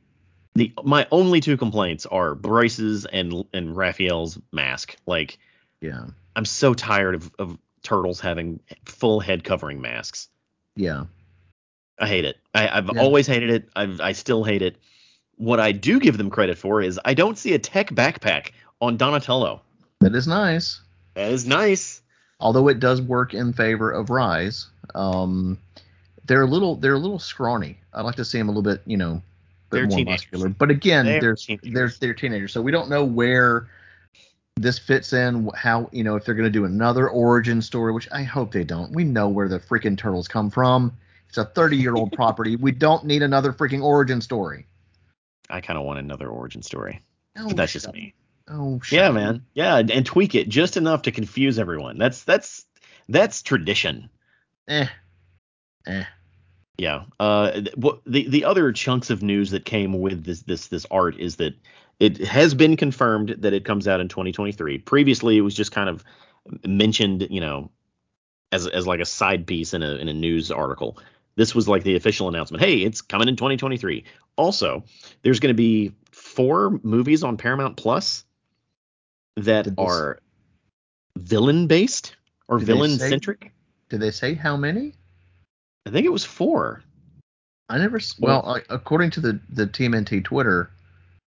The 0.55 0.73
my 0.85 1.07
only 1.11 1.41
two 1.41 1.57
complaints 1.57 2.05
are 2.07 2.35
Bryce's 2.35 3.07
and 3.07 3.45
and 3.55 3.75
Raphael's 3.75 4.39
mask. 4.53 4.97
Like 5.07 5.39
yeah 5.81 6.05
I'm 6.37 6.45
so 6.45 6.75
tired 6.75 7.15
of 7.15 7.33
of 7.39 7.59
turtles 7.83 8.21
having 8.21 8.61
full 8.85 9.21
head 9.21 9.43
covering 9.43 9.81
masks. 9.81 10.29
yeah 10.77 11.05
I 11.99 12.07
hate 12.09 12.25
it. 12.25 12.37
I, 12.55 12.69
I've 12.69 12.91
Yeah. 12.93 13.01
always 13.01 13.27
hated 13.27 13.51
it. 13.51 13.69
I've, 13.77 14.01
I 14.01 14.13
still 14.13 14.43
hate 14.43 14.63
it. 14.63 14.77
What 15.37 15.61
I 15.61 15.71
do 15.73 16.01
give 16.01 16.19
them 16.19 16.29
credit 16.29 16.59
for 16.59 16.83
is 16.83 16.99
I 17.05 17.15
don't 17.15 17.39
see 17.39 17.55
a 17.55 17.59
tech 17.59 17.91
backpack 17.91 18.51
on 18.81 18.97
Donatello. 18.97 19.63
that 20.01 20.15
is 20.15 20.27
nice. 20.27 20.81
That 21.15 21.31
is 21.33 21.47
nice. 21.47 22.03
Although 22.45 22.69
it 22.69 22.79
does 22.79 23.01
work 23.03 23.35
in 23.35 23.53
favor 23.53 23.91
of 23.91 24.11
Rise. 24.11 24.69
Um, 24.95 25.59
they're 26.27 26.43
a 26.43 26.47
little 26.47 26.77
they're 26.77 26.95
a 26.95 26.99
little 26.99 27.19
scrawny. 27.19 27.79
I'd 27.93 28.03
like 28.03 28.15
to 28.17 28.25
see 28.25 28.39
them 28.39 28.49
a 28.49 28.53
little 28.53 28.63
bit, 28.63 28.83
you 28.87 28.97
know, 28.97 29.15
bit 29.15 29.23
They're 29.79 29.87
more 29.87 29.99
teenagers. 29.99 30.27
muscular. 30.33 30.49
But 30.51 30.71
again, 30.71 31.07
They're 31.07 31.21
they're 31.21 31.35
teenagers. 31.37 31.73
they're 31.75 31.93
they're 32.01 32.15
teenagers, 32.15 32.53
so 32.53 32.63
we 32.63 32.71
don't 32.71 32.89
know 32.89 33.05
where 33.05 33.67
this 34.57 34.79
fits 34.79 35.13
in. 35.13 35.51
How 35.57 35.89
you 35.91 36.05
know 36.05 36.15
if 36.17 36.25
they're 36.25 36.35
going 36.35 36.45
to 36.45 36.51
do 36.51 36.65
another 36.67 37.09
origin 37.09 37.61
story, 37.61 37.93
which 37.93 38.09
I 38.13 38.23
hope 38.23 38.53
they 38.53 38.63
don't. 38.65 38.93
We 38.93 39.05
know 39.05 39.29
where 39.29 39.49
the 39.49 39.59
freaking 39.59 39.99
turtles 39.99 40.29
come 40.29 40.51
from. 40.51 40.93
It's 41.29 41.39
a 41.39 41.47
30 41.47 41.77
year 41.77 41.95
old 41.97 42.13
property. 42.21 42.57
We 42.57 42.71
don't 42.73 43.05
need 43.05 43.23
another 43.23 43.53
freaking 43.53 43.83
origin 43.83 44.21
story. 44.21 44.67
I 45.51 45.61
kind 45.61 45.79
of 45.79 45.85
want 45.85 45.99
another 45.99 46.29
origin 46.29 46.63
story. 46.63 47.01
Oh, 47.37 47.49
But 47.49 47.57
that's 47.57 47.73
just 47.73 47.93
me. 47.93 48.15
Oh, 48.49 48.81
shut 48.83 48.99
Yeah, 48.99 49.11
man. 49.11 49.45
Yeah, 49.55 49.77
and 49.79 50.05
tweak 50.05 50.35
it 50.35 50.49
just 50.49 50.77
enough 50.77 51.03
to 51.03 51.13
confuse 51.13 51.59
everyone. 51.59 51.99
That's 51.99 52.25
that's 52.25 52.67
that's 53.09 53.43
tradition. 53.43 54.11
Eh, 54.69 54.87
eh. 55.87 56.05
Yeah. 56.77 57.05
Uh, 57.21 57.63
what 57.77 58.01
the 58.07 58.29
the 58.29 58.45
other 58.45 58.73
chunks 58.73 59.11
of 59.11 59.23
news 59.23 59.51
that 59.51 59.65
came 59.65 60.01
with 60.01 60.25
this 60.25 60.43
this 60.43 60.69
this 60.69 60.87
art 60.91 61.19
is 61.19 61.37
that 61.37 61.55
it 62.01 62.19
has 62.19 62.55
been 62.55 62.77
confirmed 62.77 63.37
that 63.39 63.53
it 63.53 63.65
comes 63.65 63.87
out 63.87 64.01
in 64.01 64.09
2023. 64.09 64.79
Previously, 64.79 65.39
it 65.39 65.43
was 65.43 65.55
just 65.55 65.73
kind 65.73 65.89
of 65.89 66.05
mentioned, 66.67 67.27
you 67.31 67.41
know, 67.41 67.71
as 68.53 68.67
as 68.67 68.87
like 68.87 69.01
a 69.01 69.07
side 69.07 69.47
piece 69.47 69.73
in 69.73 69.83
a 69.83 69.95
in 69.97 70.09
a 70.09 70.15
news 70.15 70.51
article. 70.51 70.99
This 71.37 71.55
was 71.55 71.67
like 71.67 71.83
the 71.83 71.97
official 71.97 72.29
announcement. 72.29 72.63
Hey, 72.63 72.77
it's 72.79 73.01
coming 73.01 73.27
in 73.27 73.35
2023. 73.35 74.05
Also, 74.37 74.85
there's 75.23 75.41
going 75.41 75.53
to 75.53 75.57
be 75.57 75.93
four 76.13 76.79
movies 76.85 77.25
on 77.25 77.37
Paramount 77.37 77.77
Plus 77.77 78.25
that 79.37 79.69
are 79.79 80.19
villain 81.17 81.67
based 81.67 82.17
or 82.49 82.59
villain 82.59 82.99
centric. 82.99 83.53
Did 83.89 84.01
they 84.01 84.11
say 84.11 84.35
how 84.35 84.57
many? 84.57 84.95
I 85.87 85.91
think 85.91 86.07
it 86.07 86.13
was 86.13 86.25
four. 86.25 86.83
I 87.69 87.79
never. 87.79 88.01
Well, 88.19 88.61
according 88.71 89.11
to 89.13 89.21
the 89.21 89.41
the 89.51 89.67
TMNT 89.67 90.25
Twitter, 90.25 90.71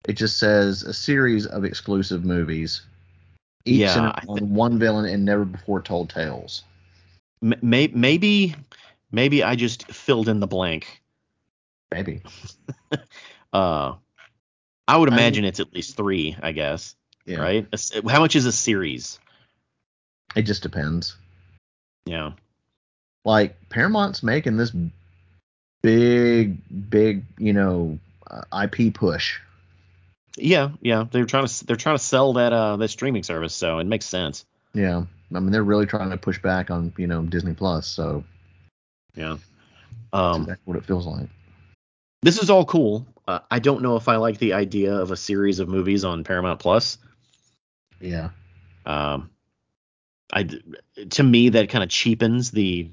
it 0.07 0.13
just 0.13 0.37
says 0.37 0.83
a 0.83 0.93
series 0.93 1.45
of 1.45 1.65
exclusive 1.65 2.23
movies, 2.25 2.81
each 3.65 3.79
Yeah, 3.81 4.13
on 4.27 4.49
one 4.53 4.79
villain 4.79 5.05
and 5.05 5.25
never 5.25 5.45
before 5.45 5.81
told 5.81 6.09
tales. 6.09 6.63
M- 7.41 7.55
may- 7.61 7.87
maybe, 7.87 8.55
maybe 9.11 9.43
I 9.43 9.55
just 9.55 9.91
filled 9.91 10.29
in 10.29 10.39
the 10.39 10.47
blank. 10.47 11.01
Maybe. 11.91 12.21
Uh, 13.51 13.95
I 14.87 14.95
would 14.95 15.09
I 15.09 15.11
mean- 15.11 15.19
imagine 15.19 15.43
it's 15.43 15.59
at 15.59 15.73
least 15.73 15.97
three. 15.97 16.37
I 16.43 16.51
guess. 16.51 16.95
Yeah. 17.29 17.39
Right. 17.41 17.67
How 18.09 18.19
much 18.19 18.35
is 18.35 18.45
a 18.47 18.51
series? 18.51 19.19
It 20.35 20.43
just 20.43 20.63
depends. 20.63 21.15
Yeah. 22.05 22.31
Like 23.23 23.55
Paramount's 23.69 24.23
making 24.23 24.57
this 24.57 24.71
big, 25.83 26.89
big, 26.89 27.25
you 27.37 27.53
know, 27.53 27.99
uh, 28.29 28.41
IP 28.63 28.93
push. 28.93 29.39
Yeah, 30.37 30.71
yeah. 30.81 31.05
They're 31.11 31.25
trying 31.25 31.45
to 31.47 31.65
they're 31.65 31.75
trying 31.75 31.97
to 31.97 32.03
sell 32.03 32.33
that 32.33 32.53
uh 32.53 32.77
that 32.77 32.87
streaming 32.89 33.23
service, 33.23 33.53
so 33.53 33.79
it 33.79 33.87
makes 33.87 34.05
sense. 34.05 34.45
Yeah. 34.73 35.03
I 35.35 35.39
mean, 35.39 35.51
they're 35.51 35.63
really 35.63 35.85
trying 35.85 36.09
to 36.09 36.17
push 36.17 36.41
back 36.41 36.71
on 36.71 36.93
you 36.97 37.07
know 37.07 37.21
Disney 37.23 37.53
Plus. 37.53 37.87
So 37.87 38.23
Yeah. 39.15 39.37
that's 40.11 40.35
Um, 40.35 40.41
exactly 40.43 40.61
what 40.65 40.77
it 40.77 40.85
feels 40.85 41.05
like. 41.05 41.29
this 42.23 42.41
is 42.41 42.49
all 42.49 42.65
cool. 42.65 43.05
Uh, 43.27 43.39
I 43.51 43.59
don't 43.59 43.83
know 43.83 43.95
if 43.97 44.07
I 44.07 44.15
like 44.15 44.39
the 44.39 44.53
idea 44.53 44.95
of 44.95 45.11
a 45.11 45.17
series 45.17 45.59
of 45.59 45.69
movies 45.69 46.03
on 46.03 46.23
Paramount 46.23 46.59
Plus. 46.59 46.97
Yeah. 47.99 48.29
Um, 48.85 49.29
I 50.31 50.47
to 51.09 51.23
me 51.23 51.49
that 51.49 51.69
kind 51.69 51.83
of 51.83 51.89
cheapens 51.89 52.51
the 52.51 52.91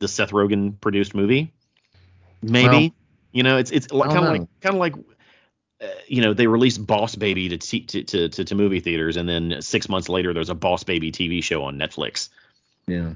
the 0.00 0.08
Seth 0.08 0.30
Rogen 0.30 0.80
produced 0.80 1.14
movie. 1.14 1.52
Maybe 2.42 2.68
Well, 2.68 2.90
you 3.32 3.42
know 3.42 3.56
it's 3.58 3.70
it's 3.70 3.86
kind 3.86 4.16
of 4.18 4.24
like 4.24 4.60
kind 4.60 4.74
of 4.74 4.80
like 4.80 4.94
uh, 5.82 5.86
you 6.06 6.22
know 6.22 6.34
they 6.34 6.46
released 6.46 6.84
Boss 6.86 7.14
Baby 7.14 7.48
to, 7.50 7.58
t- 7.58 7.84
to 7.84 8.02
to 8.04 8.28
to 8.28 8.44
to 8.44 8.54
movie 8.54 8.80
theaters, 8.80 9.16
and 9.16 9.28
then 9.28 9.60
six 9.62 9.88
months 9.88 10.08
later 10.08 10.32
there's 10.34 10.50
a 10.50 10.54
Boss 10.54 10.82
Baby 10.84 11.12
TV 11.12 11.42
show 11.42 11.64
on 11.64 11.78
Netflix, 11.78 12.28
Yeah. 12.86 13.14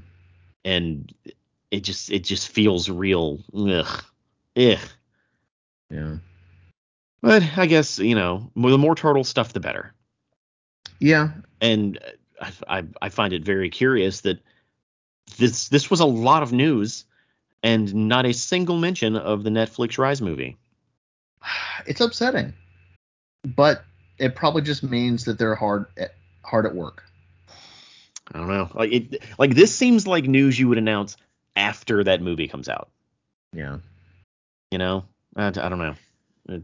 and 0.65 1.13
it 1.71 1.81
just 1.81 2.11
it 2.11 2.23
just 2.23 2.49
feels 2.49 2.89
real. 2.89 3.39
Ugh, 3.55 4.03
ugh. 4.57 4.79
Yeah. 5.89 6.17
But 7.21 7.43
I 7.57 7.65
guess 7.65 7.99
you 7.99 8.15
know 8.15 8.51
the 8.55 8.77
more 8.77 8.95
turtle 8.95 9.23
stuff 9.23 9.53
the 9.53 9.59
better. 9.59 9.93
Yeah. 10.99 11.29
and 11.61 11.99
I, 12.41 12.51
I, 12.67 12.83
I 13.01 13.09
find 13.09 13.33
it 13.33 13.43
very 13.43 13.69
curious 13.69 14.21
that 14.21 14.39
this 15.37 15.69
this 15.69 15.89
was 15.89 15.99
a 15.99 16.05
lot 16.05 16.43
of 16.43 16.51
news 16.53 17.05
and 17.63 17.93
not 18.07 18.25
a 18.25 18.33
single 18.33 18.77
mention 18.77 19.15
of 19.15 19.43
the 19.43 19.49
Netflix 19.49 19.97
Rise 19.97 20.21
movie. 20.21 20.57
It's 21.87 22.01
upsetting, 22.01 22.53
but 23.45 23.83
it 24.17 24.35
probably 24.35 24.61
just 24.61 24.83
means 24.83 25.23
that 25.25 25.39
they're 25.39 25.55
hard 25.55 25.85
at, 25.97 26.13
hard 26.43 26.65
at 26.65 26.75
work. 26.75 27.05
I 28.33 28.37
don't 28.37 28.49
know. 28.49 28.69
Like 28.73 28.91
it 28.91 29.23
like 29.39 29.55
this 29.55 29.73
seems 29.73 30.05
like 30.05 30.25
news 30.25 30.59
you 30.59 30.67
would 30.67 30.77
announce 30.77 31.15
after 31.55 32.03
that 32.03 32.21
movie 32.21 32.49
comes 32.49 32.67
out. 32.67 32.89
Yeah. 33.53 33.77
You 34.71 34.77
know, 34.77 35.05
I, 35.37 35.47
I 35.47 35.51
don't 35.51 35.79
know. 35.79 35.95
It- 36.49 36.63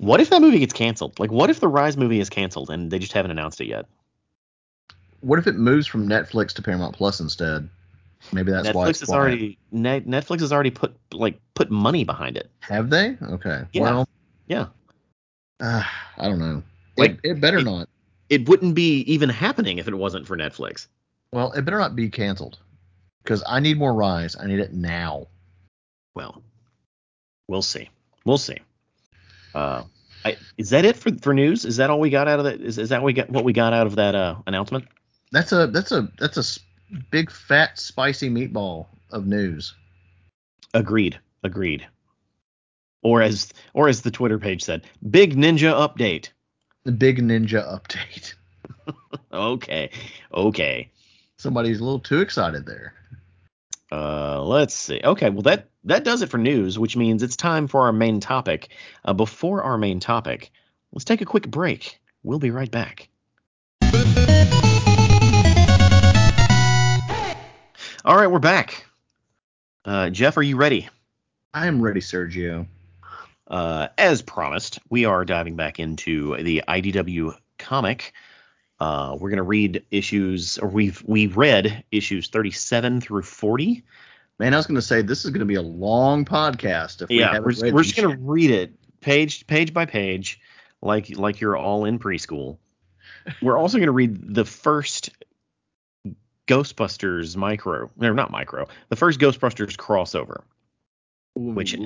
what 0.00 0.18
if 0.20 0.30
that 0.30 0.40
movie 0.40 0.58
gets 0.58 0.72
canceled? 0.72 1.18
Like, 1.18 1.30
what 1.30 1.50
if 1.50 1.60
the 1.60 1.68
Rise 1.68 1.96
movie 1.96 2.20
is 2.20 2.30
canceled 2.30 2.70
and 2.70 2.90
they 2.90 2.98
just 2.98 3.12
haven't 3.12 3.30
announced 3.30 3.60
it 3.60 3.66
yet? 3.66 3.84
What 5.20 5.38
if 5.38 5.46
it 5.46 5.56
moves 5.56 5.86
from 5.86 6.08
Netflix 6.08 6.54
to 6.54 6.62
Paramount 6.62 6.96
Plus 6.96 7.20
instead? 7.20 7.68
Maybe 8.32 8.50
that's 8.50 8.72
why 8.72 8.86
Netflix 8.86 8.90
it's 8.90 9.00
has 9.00 9.10
already 9.10 9.58
Net, 9.70 10.06
Netflix 10.06 10.40
has 10.40 10.52
already 10.52 10.70
put 10.70 10.94
like 11.12 11.38
put 11.54 11.70
money 11.70 12.04
behind 12.04 12.36
it. 12.38 12.50
Have 12.60 12.88
they? 12.88 13.16
Okay. 13.22 13.62
Yeah. 13.72 13.82
Well, 13.82 14.08
Yeah. 14.46 14.66
uh, 15.60 15.82
I 16.16 16.28
don't 16.28 16.38
know. 16.38 16.62
Like, 16.96 17.18
it, 17.22 17.32
it 17.32 17.40
better 17.40 17.58
it- 17.58 17.64
not. 17.64 17.88
It 18.30 18.48
wouldn't 18.48 18.74
be 18.74 19.00
even 19.12 19.28
happening 19.28 19.78
if 19.78 19.88
it 19.88 19.94
wasn't 19.94 20.26
for 20.26 20.36
Netflix. 20.36 20.86
Well, 21.32 21.52
it 21.52 21.62
better 21.64 21.78
not 21.78 21.96
be 21.96 22.08
canceled 22.08 22.58
because 23.24 23.42
I 23.46 23.60
need 23.60 23.76
more 23.76 23.92
Rise. 23.92 24.36
I 24.38 24.46
need 24.46 24.60
it 24.60 24.72
now. 24.72 25.26
Well, 26.14 26.42
we'll 27.48 27.62
see. 27.62 27.90
We'll 28.24 28.38
see. 28.38 28.58
Uh, 29.54 29.84
I, 30.24 30.36
is 30.58 30.70
that 30.70 30.84
it 30.84 30.96
for 30.96 31.10
for 31.20 31.34
news? 31.34 31.64
Is 31.64 31.76
that 31.76 31.90
all 31.90 32.00
we 32.00 32.10
got 32.10 32.28
out 32.28 32.38
of 32.38 32.44
that? 32.44 32.60
Is, 32.60 32.78
is 32.78 32.88
that 32.90 33.02
we 33.02 33.12
got 33.12 33.30
what 33.30 33.44
we 33.44 33.52
got 33.52 33.72
out 33.72 33.86
of 33.86 33.96
that 33.96 34.14
uh, 34.14 34.36
announcement? 34.46 34.86
That's 35.32 35.52
a 35.52 35.66
that's 35.66 35.92
a 35.92 36.08
that's 36.18 36.36
a 36.36 36.60
big 37.10 37.30
fat 37.30 37.78
spicy 37.78 38.28
meatball 38.28 38.86
of 39.10 39.26
news. 39.26 39.74
Agreed. 40.74 41.18
Agreed. 41.42 41.86
Or 43.02 43.22
as 43.22 43.52
or 43.72 43.88
as 43.88 44.02
the 44.02 44.10
Twitter 44.10 44.38
page 44.38 44.62
said, 44.62 44.84
big 45.10 45.36
ninja 45.36 45.72
update. 45.72 46.28
The 46.84 46.92
big 46.92 47.18
ninja 47.18 47.64
update. 47.66 48.34
Okay. 49.32 49.90
Okay. 50.34 50.90
Somebody's 51.36 51.80
a 51.80 51.84
little 51.84 52.00
too 52.00 52.20
excited 52.20 52.66
there. 52.66 52.94
Uh, 53.92 54.42
let's 54.42 54.74
see. 54.74 55.00
Okay, 55.02 55.30
well 55.30 55.42
that 55.42 55.68
that 55.84 56.04
does 56.04 56.22
it 56.22 56.28
for 56.28 56.38
news, 56.38 56.78
which 56.78 56.96
means 56.96 57.22
it's 57.22 57.36
time 57.36 57.66
for 57.66 57.82
our 57.82 57.92
main 57.92 58.20
topic. 58.20 58.68
Uh, 59.04 59.12
before 59.12 59.62
our 59.62 59.78
main 59.78 60.00
topic, 60.00 60.52
let's 60.92 61.04
take 61.04 61.20
a 61.20 61.26
quick 61.26 61.50
break. 61.50 61.98
We'll 62.22 62.38
be 62.38 62.50
right 62.50 62.70
back. 62.70 63.08
All 68.04 68.16
right, 68.16 68.28
we're 68.28 68.38
back. 68.38 68.86
Uh, 69.84 70.10
Jeff, 70.10 70.36
are 70.36 70.42
you 70.42 70.56
ready? 70.56 70.88
I 71.52 71.66
am 71.66 71.82
ready, 71.82 72.00
Sergio. 72.00 72.66
Uh, 73.46 73.88
as 73.98 74.22
promised, 74.22 74.78
we 74.88 75.04
are 75.04 75.24
diving 75.24 75.56
back 75.56 75.80
into 75.80 76.36
the 76.42 76.62
IDW 76.68 77.34
comic. 77.58 78.12
Uh, 78.80 79.16
we're 79.20 79.30
gonna 79.30 79.42
read 79.42 79.84
issues, 79.90 80.58
or 80.58 80.68
we've 80.68 81.02
we 81.06 81.26
read 81.26 81.84
issues 81.92 82.28
37 82.28 83.00
through 83.02 83.22
40. 83.22 83.84
Man, 84.38 84.54
I 84.54 84.56
was 84.56 84.66
going 84.66 84.76
to 84.76 84.82
say 84.82 85.02
this 85.02 85.26
is 85.26 85.30
going 85.32 85.40
to 85.40 85.44
be 85.44 85.56
a 85.56 85.62
long 85.62 86.24
podcast 86.24 87.02
if 87.02 87.10
we 87.10 87.18
yeah, 87.18 87.38
we're, 87.40 87.50
just- 87.50 87.62
we're 87.74 87.82
just 87.82 87.94
gonna 87.94 88.16
read 88.16 88.50
it 88.50 88.72
page 89.02 89.46
page 89.46 89.74
by 89.74 89.84
page, 89.84 90.40
like 90.80 91.14
like 91.18 91.40
you're 91.42 91.58
all 91.58 91.84
in 91.84 91.98
preschool. 91.98 92.56
We're 93.42 93.58
also 93.58 93.78
gonna 93.78 93.92
read 93.92 94.34
the 94.34 94.46
first 94.46 95.10
Ghostbusters 96.46 97.36
micro, 97.36 97.90
no, 97.96 98.12
not 98.12 98.30
micro, 98.30 98.66
the 98.88 98.96
first 98.96 99.20
Ghostbusters 99.20 99.76
crossover, 99.76 100.42
which, 101.34 101.76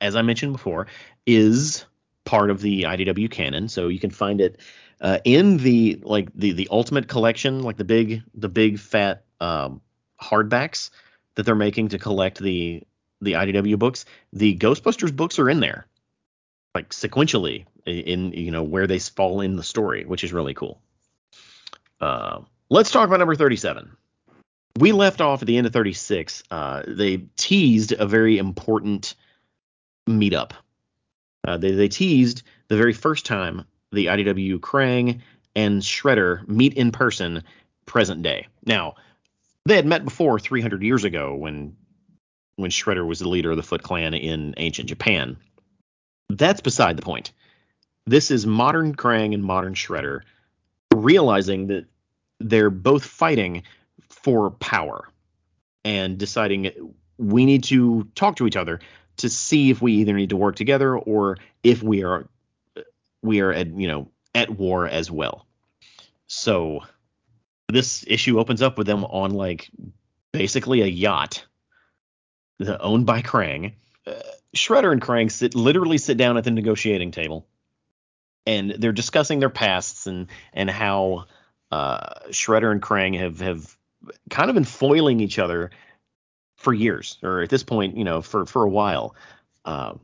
as 0.00 0.14
I 0.14 0.22
mentioned 0.22 0.52
before, 0.52 0.86
is 1.26 1.84
part 2.24 2.50
of 2.50 2.60
the 2.60 2.82
IDW 2.82 3.30
canon. 3.30 3.68
So 3.68 3.88
you 3.88 3.98
can 3.98 4.10
find 4.10 4.40
it 4.40 4.60
uh, 5.00 5.18
in 5.24 5.58
the 5.58 6.00
like 6.02 6.28
the 6.34 6.52
the 6.52 6.68
Ultimate 6.70 7.08
Collection, 7.08 7.62
like 7.62 7.76
the 7.76 7.84
big 7.84 8.22
the 8.34 8.48
big 8.48 8.78
fat 8.78 9.24
um, 9.40 9.80
hardbacks 10.20 10.90
that 11.34 11.44
they're 11.44 11.54
making 11.54 11.88
to 11.88 11.98
collect 11.98 12.38
the 12.38 12.82
the 13.20 13.32
IDW 13.32 13.78
books. 13.78 14.04
The 14.32 14.56
Ghostbusters 14.56 15.14
books 15.14 15.38
are 15.38 15.48
in 15.48 15.60
there, 15.60 15.86
like 16.74 16.90
sequentially 16.90 17.66
in 17.86 18.32
you 18.32 18.50
know 18.50 18.62
where 18.62 18.86
they 18.86 18.98
fall 18.98 19.40
in 19.40 19.56
the 19.56 19.62
story, 19.62 20.04
which 20.04 20.24
is 20.24 20.32
really 20.32 20.54
cool. 20.54 20.80
Uh, 22.00 22.40
let's 22.68 22.90
talk 22.90 23.06
about 23.06 23.18
number 23.18 23.34
37. 23.34 23.96
We 24.78 24.92
left 24.92 25.20
off 25.20 25.42
at 25.42 25.46
the 25.46 25.56
end 25.56 25.66
of 25.66 25.72
36. 25.72 26.44
Uh, 26.50 26.82
they 26.86 27.24
teased 27.36 27.92
a 27.92 28.06
very 28.06 28.38
important 28.38 29.14
meetup. 30.08 30.52
Uh, 31.46 31.56
they, 31.56 31.72
they 31.72 31.88
teased 31.88 32.42
the 32.68 32.76
very 32.76 32.92
first 32.92 33.26
time 33.26 33.64
the 33.92 34.06
IDW 34.06 34.58
Krang 34.58 35.20
and 35.54 35.82
Shredder 35.82 36.46
meet 36.48 36.74
in 36.74 36.92
person 36.92 37.42
present 37.86 38.22
day. 38.22 38.46
Now, 38.64 38.94
they 39.64 39.76
had 39.76 39.86
met 39.86 40.04
before 40.04 40.38
300 40.38 40.82
years 40.82 41.04
ago 41.04 41.34
when 41.34 41.76
when 42.56 42.70
Shredder 42.70 43.06
was 43.06 43.20
the 43.20 43.28
leader 43.28 43.52
of 43.52 43.56
the 43.56 43.62
Foot 43.62 43.82
Clan 43.82 44.14
in 44.14 44.54
ancient 44.56 44.88
Japan. 44.88 45.36
That's 46.28 46.60
beside 46.60 46.96
the 46.96 47.02
point. 47.02 47.32
This 48.04 48.30
is 48.30 48.46
modern 48.46 48.96
Krang 48.96 49.32
and 49.32 49.44
modern 49.44 49.74
Shredder 49.74 50.22
realizing 50.94 51.68
that 51.68 51.86
they're 52.40 52.70
both 52.70 53.04
fighting 53.04 53.62
for 54.08 54.50
power 54.50 55.08
and 55.84 56.18
deciding 56.18 56.94
we 57.16 57.46
need 57.46 57.64
to 57.64 58.08
talk 58.14 58.36
to 58.36 58.46
each 58.46 58.56
other 58.56 58.80
to 59.18 59.28
see 59.28 59.70
if 59.70 59.82
we 59.82 59.94
either 59.94 60.14
need 60.14 60.30
to 60.30 60.36
work 60.36 60.56
together 60.56 60.96
or 60.96 61.36
if 61.62 61.82
we 61.82 62.02
are 62.04 62.28
we 63.22 63.40
are 63.40 63.52
at 63.52 63.66
you 63.68 63.88
know 63.88 64.10
at 64.34 64.50
war 64.50 64.86
as 64.86 65.10
well. 65.10 65.46
So 66.26 66.80
this 67.68 68.04
issue 68.06 68.38
opens 68.38 68.62
up 68.62 68.78
with 68.78 68.86
them 68.86 69.04
on 69.04 69.32
like 69.32 69.70
basically 70.32 70.82
a 70.82 70.86
yacht 70.86 71.44
owned 72.80 73.06
by 73.06 73.22
Krang. 73.22 73.74
Uh, 74.06 74.14
Shredder 74.56 74.92
and 74.92 75.00
Krang 75.00 75.30
sit 75.30 75.54
literally 75.54 75.98
sit 75.98 76.16
down 76.16 76.36
at 76.36 76.44
the 76.44 76.50
negotiating 76.50 77.10
table, 77.10 77.46
and 78.46 78.70
they're 78.70 78.92
discussing 78.92 79.40
their 79.40 79.50
pasts 79.50 80.06
and 80.06 80.28
and 80.52 80.70
how 80.70 81.26
uh, 81.70 82.20
Shredder 82.30 82.72
and 82.72 82.82
Krang 82.82 83.18
have 83.18 83.40
have 83.40 83.76
kind 84.30 84.50
of 84.50 84.54
been 84.54 84.64
foiling 84.64 85.20
each 85.20 85.38
other 85.38 85.70
for 86.56 86.72
years, 86.72 87.18
or 87.22 87.42
at 87.42 87.50
this 87.50 87.62
point, 87.62 87.96
you 87.96 88.04
know, 88.04 88.22
for 88.22 88.46
for 88.46 88.64
a 88.64 88.70
while. 88.70 89.14
Uh, 89.64 89.94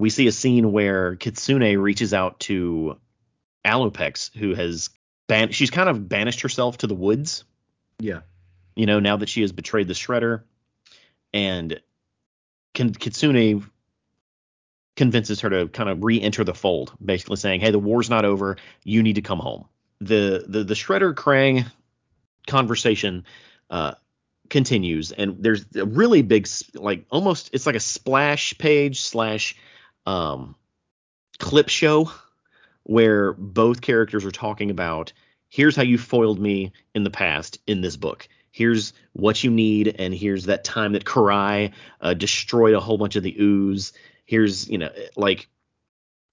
we 0.00 0.08
see 0.08 0.26
a 0.26 0.32
scene 0.32 0.72
where 0.72 1.14
Kitsune 1.16 1.78
reaches 1.78 2.14
out 2.14 2.40
to 2.40 2.96
Alopex, 3.66 4.34
who 4.34 4.54
has 4.54 4.88
ban- 5.28 5.52
she's 5.52 5.70
kind 5.70 5.90
of 5.90 6.08
banished 6.08 6.40
herself 6.40 6.78
to 6.78 6.86
the 6.86 6.94
woods. 6.94 7.44
Yeah. 7.98 8.20
You 8.74 8.86
know, 8.86 8.98
now 8.98 9.18
that 9.18 9.28
she 9.28 9.42
has 9.42 9.52
betrayed 9.52 9.88
the 9.88 9.94
Shredder, 9.94 10.42
and 11.34 11.78
Kitsune 12.72 13.70
convinces 14.96 15.40
her 15.42 15.50
to 15.50 15.68
kind 15.68 15.90
of 15.90 16.02
re-enter 16.02 16.44
the 16.44 16.54
fold, 16.54 16.94
basically 17.04 17.36
saying, 17.36 17.60
"Hey, 17.60 17.70
the 17.70 17.78
war's 17.78 18.08
not 18.08 18.24
over. 18.24 18.56
You 18.84 19.02
need 19.02 19.16
to 19.16 19.22
come 19.22 19.38
home." 19.38 19.66
The 20.00 20.46
the 20.48 20.64
the 20.64 20.74
Shredder 20.74 21.14
Krang 21.14 21.66
conversation 22.46 23.26
uh, 23.68 23.94
continues, 24.48 25.12
and 25.12 25.42
there's 25.42 25.66
a 25.76 25.84
really 25.84 26.22
big, 26.22 26.48
like 26.74 27.04
almost 27.10 27.50
it's 27.52 27.66
like 27.66 27.76
a 27.76 27.80
splash 27.80 28.56
page 28.56 29.02
slash 29.02 29.56
um, 30.06 30.54
clip 31.38 31.68
show 31.68 32.10
where 32.84 33.32
both 33.32 33.80
characters 33.80 34.24
are 34.24 34.30
talking 34.30 34.70
about 34.70 35.12
here's 35.48 35.76
how 35.76 35.82
you 35.82 35.98
foiled 35.98 36.38
me 36.38 36.72
in 36.94 37.04
the 37.04 37.10
past 37.10 37.58
in 37.66 37.80
this 37.80 37.96
book. 37.96 38.28
Here's 38.52 38.92
what 39.12 39.44
you 39.44 39.50
need, 39.50 39.94
and 39.98 40.14
here's 40.14 40.46
that 40.46 40.64
time 40.64 40.92
that 40.92 41.04
Karai 41.04 41.72
uh, 42.00 42.14
destroyed 42.14 42.74
a 42.74 42.80
whole 42.80 42.98
bunch 42.98 43.16
of 43.16 43.22
the 43.22 43.36
ooze. 43.38 43.92
Here's, 44.24 44.68
you 44.68 44.78
know, 44.78 44.90
like 45.16 45.48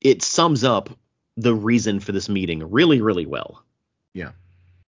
it 0.01 0.23
sums 0.23 0.63
up 0.63 0.89
the 1.35 1.53
reason 1.53 1.99
for 1.99 2.11
this 2.11 2.29
meeting 2.29 2.71
really, 2.71 3.01
really 3.01 3.25
well. 3.25 3.63
Yeah. 4.13 4.31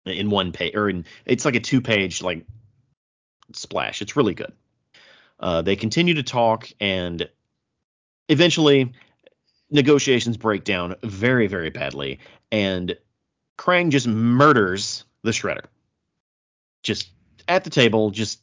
In 0.05 0.31
one 0.31 0.51
page, 0.51 0.75
or 0.75 0.89
in 0.89 1.05
it's 1.25 1.45
like 1.45 1.55
a 1.55 1.61
two 1.61 1.81
page 1.81 2.23
like 2.23 2.45
splash. 3.53 4.03
It's 4.03 4.17
really 4.17 4.35
good. 4.35 4.53
Uh, 5.39 5.63
they 5.63 5.77
continue 5.77 6.15
to 6.15 6.25
talk, 6.25 6.69
and 6.81 7.29
eventually 8.29 8.93
negotiations 9.71 10.37
break 10.37 10.65
down 10.65 10.95
very, 11.03 11.47
very 11.47 11.71
badly, 11.71 12.21
and 12.51 12.97
Krang 13.59 13.91
just 13.91 14.07
murders 14.07 15.05
the 15.23 15.31
Shredder. 15.31 15.65
Just 16.83 17.11
at 17.49 17.65
the 17.65 17.71
table, 17.71 18.11
just 18.11 18.41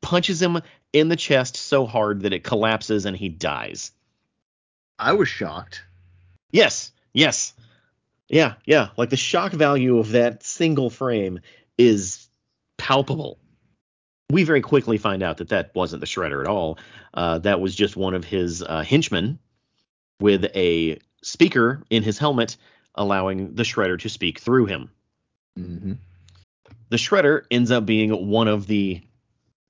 punches 0.00 0.40
him 0.40 0.60
in 0.92 1.08
the 1.08 1.16
chest 1.16 1.56
so 1.56 1.86
hard 1.86 2.22
that 2.22 2.32
it 2.32 2.44
collapses 2.44 3.04
and 3.04 3.16
he 3.16 3.28
dies. 3.28 3.92
I 4.98 5.12
was 5.12 5.28
shocked. 5.28 5.82
Yes, 6.50 6.92
yes. 7.12 7.54
Yeah, 8.28 8.54
yeah. 8.64 8.88
Like 8.96 9.10
the 9.10 9.16
shock 9.16 9.52
value 9.52 9.98
of 9.98 10.10
that 10.10 10.42
single 10.42 10.90
frame 10.90 11.40
is 11.76 12.28
palpable. 12.76 13.38
We 14.30 14.44
very 14.44 14.60
quickly 14.60 14.98
find 14.98 15.22
out 15.22 15.38
that 15.38 15.48
that 15.48 15.74
wasn't 15.74 16.00
the 16.00 16.06
Shredder 16.06 16.40
at 16.40 16.46
all. 16.46 16.78
Uh, 17.14 17.38
that 17.38 17.60
was 17.60 17.74
just 17.74 17.96
one 17.96 18.14
of 18.14 18.24
his 18.24 18.62
uh, 18.62 18.82
henchmen 18.82 19.38
with 20.20 20.44
a 20.54 20.98
speaker 21.22 21.82
in 21.90 22.02
his 22.02 22.18
helmet 22.18 22.56
allowing 22.94 23.54
the 23.54 23.62
Shredder 23.62 23.98
to 24.00 24.08
speak 24.08 24.40
through 24.40 24.66
him. 24.66 24.90
Mm-hmm. 25.58 25.92
The 26.90 26.96
Shredder 26.96 27.44
ends 27.50 27.70
up 27.70 27.86
being 27.86 28.10
one 28.28 28.48
of 28.48 28.66
the 28.66 29.00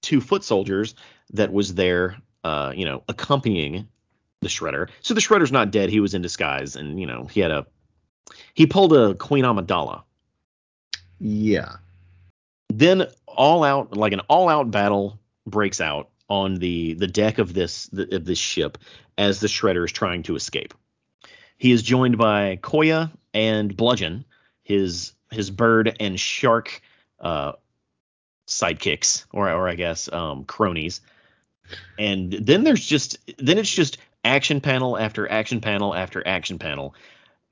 two 0.03 0.21
foot 0.21 0.45
soldiers 0.45 0.95
that 1.33 1.53
was 1.53 1.75
there, 1.75 2.17
uh, 2.45 2.73
you 2.75 2.85
know, 2.85 3.03
accompanying 3.09 3.89
the 4.41 4.49
Shredder. 4.49 4.89
So 5.03 5.15
the 5.15 5.21
Shredder's 5.21 5.53
not 5.53 5.71
dead. 5.71 5.91
He 5.91 6.01
was 6.01 6.15
in 6.15 6.23
disguise, 6.23 6.77
and 6.77 7.01
you 7.01 7.07
know, 7.07 7.27
he 7.27 7.41
had 7.41 7.51
a 7.51 7.67
he 8.55 8.67
pulled 8.67 8.93
a 8.93 9.15
Queen 9.15 9.45
Amidala. 9.45 10.03
Yeah. 11.19 11.77
Then 12.69 13.09
all 13.37 13.65
out 13.65 13.97
like 13.97 14.13
an 14.13 14.21
all 14.29 14.49
out 14.49 14.71
battle 14.71 15.19
breaks 15.47 15.81
out 15.81 16.11
on 16.29 16.57
the 16.57 16.95
the 16.95 17.07
deck 17.07 17.39
of 17.39 17.55
this 17.55 17.87
the, 17.87 18.17
of 18.17 18.25
this 18.25 18.39
ship 18.39 18.79
as 19.17 19.41
the 19.41 19.47
Shredder 19.47 19.85
is 19.85 19.93
trying 19.93 20.23
to 20.25 20.37
escape. 20.37 20.75
He 21.57 21.73
is 21.73 21.83
joined 21.83 22.19
by 22.19 22.59
Koya 22.63 23.11
and 23.35 23.77
Bludgeon, 23.77 24.25
his 24.63 25.13
his 25.31 25.51
bird 25.51 25.97
and 26.01 26.19
shark 26.19 26.81
uh, 27.21 27.53
sidekicks, 28.47 29.25
or 29.33 29.51
or 29.51 29.69
I 29.69 29.75
guess 29.75 30.11
um, 30.13 30.45
cronies. 30.45 31.01
And 31.99 32.33
then 32.33 32.65
there's 32.65 32.85
just 32.85 33.19
then 33.39 33.59
it's 33.59 33.73
just 33.73 33.99
action 34.25 34.61
panel 34.61 34.99
after 34.99 35.31
action 35.31 35.61
panel 35.61 35.95
after 35.95 36.27
action 36.27 36.59
panel. 36.59 36.95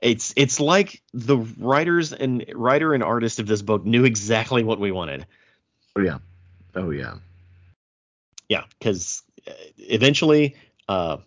It's 0.00 0.32
it's 0.36 0.60
like 0.60 1.02
the 1.12 1.38
writers 1.58 2.12
and 2.12 2.44
writer 2.54 2.94
and 2.94 3.02
artist 3.02 3.38
of 3.38 3.46
this 3.46 3.62
book 3.62 3.84
knew 3.84 4.04
exactly 4.04 4.62
what 4.62 4.78
we 4.78 4.92
wanted. 4.92 5.26
Oh 5.96 6.00
yeah, 6.00 6.18
oh 6.74 6.90
yeah, 6.90 7.14
yeah. 8.48 8.64
Because 8.78 9.22
uh, 9.48 9.52
eventually, 9.78 10.56
uh, 10.88 11.18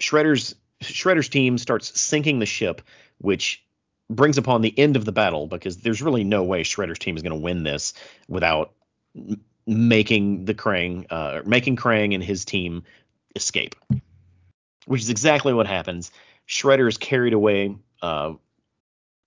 Shredder's 0.00 0.56
Shredder's 0.82 1.28
team 1.28 1.56
starts 1.58 1.98
sinking 2.00 2.40
the 2.40 2.46
ship, 2.46 2.82
which 3.18 3.64
brings 4.10 4.38
upon 4.38 4.60
the 4.60 4.76
end 4.76 4.96
of 4.96 5.04
the 5.04 5.12
battle 5.12 5.46
because 5.46 5.78
there's 5.78 6.02
really 6.02 6.24
no 6.24 6.42
way 6.42 6.62
Shredder's 6.62 6.98
team 6.98 7.16
is 7.16 7.22
going 7.22 7.32
to 7.32 7.42
win 7.42 7.62
this 7.62 7.94
without 8.28 8.72
making 9.66 10.44
the 10.44 10.54
Krang, 10.54 11.06
uh, 11.10 11.42
making 11.46 11.76
Krang 11.76 12.12
and 12.12 12.22
his 12.22 12.44
team 12.44 12.82
escape, 13.36 13.76
which 14.86 15.00
is 15.00 15.10
exactly 15.10 15.54
what 15.54 15.66
happens. 15.66 16.10
Shredder 16.48 16.88
is 16.88 16.98
carried 16.98 17.32
away 17.32 17.76
uh, 18.02 18.34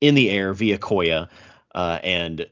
in 0.01 0.15
the 0.15 0.29
air 0.29 0.53
via 0.53 0.77
Koya, 0.77 1.29
uh, 1.73 1.99
and 2.03 2.47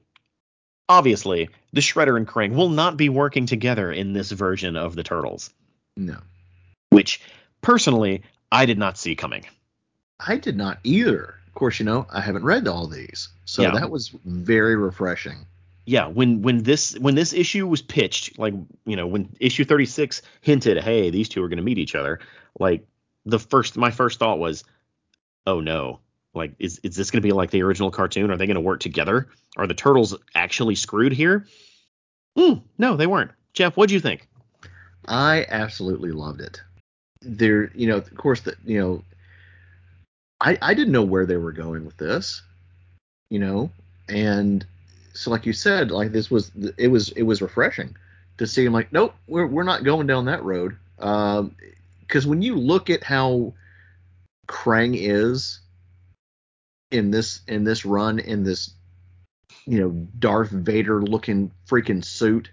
obviously 0.89 1.49
the 1.73 1.81
Shredder 1.81 2.17
and 2.17 2.27
Krang 2.27 2.55
will 2.55 2.69
not 2.69 2.97
be 2.97 3.09
working 3.09 3.45
together 3.45 3.91
in 3.91 4.13
this 4.13 4.31
version 4.31 4.75
of 4.75 4.95
the 4.95 5.03
Turtles. 5.03 5.51
No. 5.97 6.17
Which 6.89 7.21
personally 7.61 8.23
I 8.51 8.65
did 8.65 8.77
not 8.77 8.97
see 8.97 9.15
coming. 9.15 9.45
I 10.19 10.37
did 10.37 10.55
not 10.55 10.79
either. 10.83 11.35
Of 11.47 11.53
course, 11.53 11.79
you 11.79 11.85
know, 11.85 12.07
I 12.11 12.21
haven't 12.21 12.43
read 12.43 12.67
all 12.67 12.87
these. 12.87 13.29
So 13.45 13.61
yeah. 13.61 13.71
that 13.71 13.89
was 13.89 14.09
very 14.25 14.75
refreshing. 14.75 15.45
Yeah, 15.85 16.07
when 16.07 16.41
when 16.41 16.63
this 16.63 16.97
when 16.97 17.13
this 17.13 17.31
issue 17.31 17.67
was 17.67 17.81
pitched, 17.81 18.39
like, 18.39 18.55
you 18.85 18.95
know, 18.95 19.05
when 19.05 19.35
issue 19.39 19.65
36 19.65 20.23
hinted, 20.41 20.83
"Hey, 20.83 21.11
these 21.11 21.29
two 21.29 21.43
are 21.43 21.47
going 21.47 21.57
to 21.57 21.63
meet 21.63 21.77
each 21.77 21.93
other." 21.93 22.19
Like 22.59 22.87
the 23.25 23.37
first 23.37 23.77
my 23.77 23.91
first 23.91 24.17
thought 24.17 24.39
was, 24.39 24.63
"Oh 25.45 25.59
no. 25.59 25.99
Like 26.35 26.53
is 26.59 26.79
is 26.83 26.95
this 26.95 27.11
going 27.11 27.21
to 27.21 27.27
be 27.27 27.31
like 27.31 27.51
the 27.51 27.63
original 27.63 27.91
cartoon? 27.91 28.29
Are 28.29 28.37
they 28.37 28.47
going 28.47 28.55
to 28.55 28.61
work 28.61 28.79
together? 28.79 29.27
Are 29.57 29.67
the 29.67 29.73
turtles 29.73 30.15
actually 30.35 30.75
screwed 30.75 31.13
here?" 31.13 31.45
Mm, 32.37 32.61
no, 32.77 32.97
they 32.97 33.07
weren't. 33.07 33.31
Jeff, 33.53 33.77
what 33.77 33.87
do 33.87 33.95
you 33.95 34.01
think? 34.01 34.27
I 35.07 35.45
absolutely 35.49 36.11
loved 36.11 36.41
it 36.41 36.61
there, 37.25 37.71
you 37.75 37.87
know, 37.87 37.97
of 37.97 38.15
course, 38.15 38.41
that 38.41 38.55
you 38.63 38.79
know, 38.79 39.03
I 40.39 40.57
I 40.61 40.73
didn't 40.73 40.93
know 40.93 41.03
where 41.03 41.25
they 41.25 41.37
were 41.37 41.51
going 41.51 41.85
with 41.85 41.97
this, 41.97 42.41
you 43.29 43.39
know, 43.39 43.71
and 44.07 44.65
so 45.13 45.31
like 45.31 45.45
you 45.45 45.53
said, 45.53 45.91
like 45.91 46.11
this 46.11 46.29
was 46.29 46.51
it 46.77 46.87
was 46.87 47.09
it 47.11 47.23
was 47.23 47.41
refreshing 47.41 47.95
to 48.37 48.47
see. 48.47 48.65
I'm 48.65 48.73
like, 48.73 48.93
nope, 48.93 49.15
we're 49.27 49.47
we're 49.47 49.63
not 49.63 49.83
going 49.83 50.07
down 50.07 50.25
that 50.25 50.43
road. 50.43 50.77
Um, 50.99 51.55
because 52.01 52.27
when 52.27 52.41
you 52.41 52.55
look 52.55 52.89
at 52.89 53.03
how 53.03 53.53
Krang 54.47 54.95
is 54.95 55.59
in 56.91 57.11
this 57.11 57.41
in 57.47 57.63
this 57.63 57.85
run 57.85 58.19
in 58.19 58.43
this 58.43 58.71
you 59.65 59.79
know 59.79 59.89
Darth 60.19 60.49
Vader 60.49 61.01
looking 61.01 61.51
freaking 61.67 62.03
suit 62.03 62.49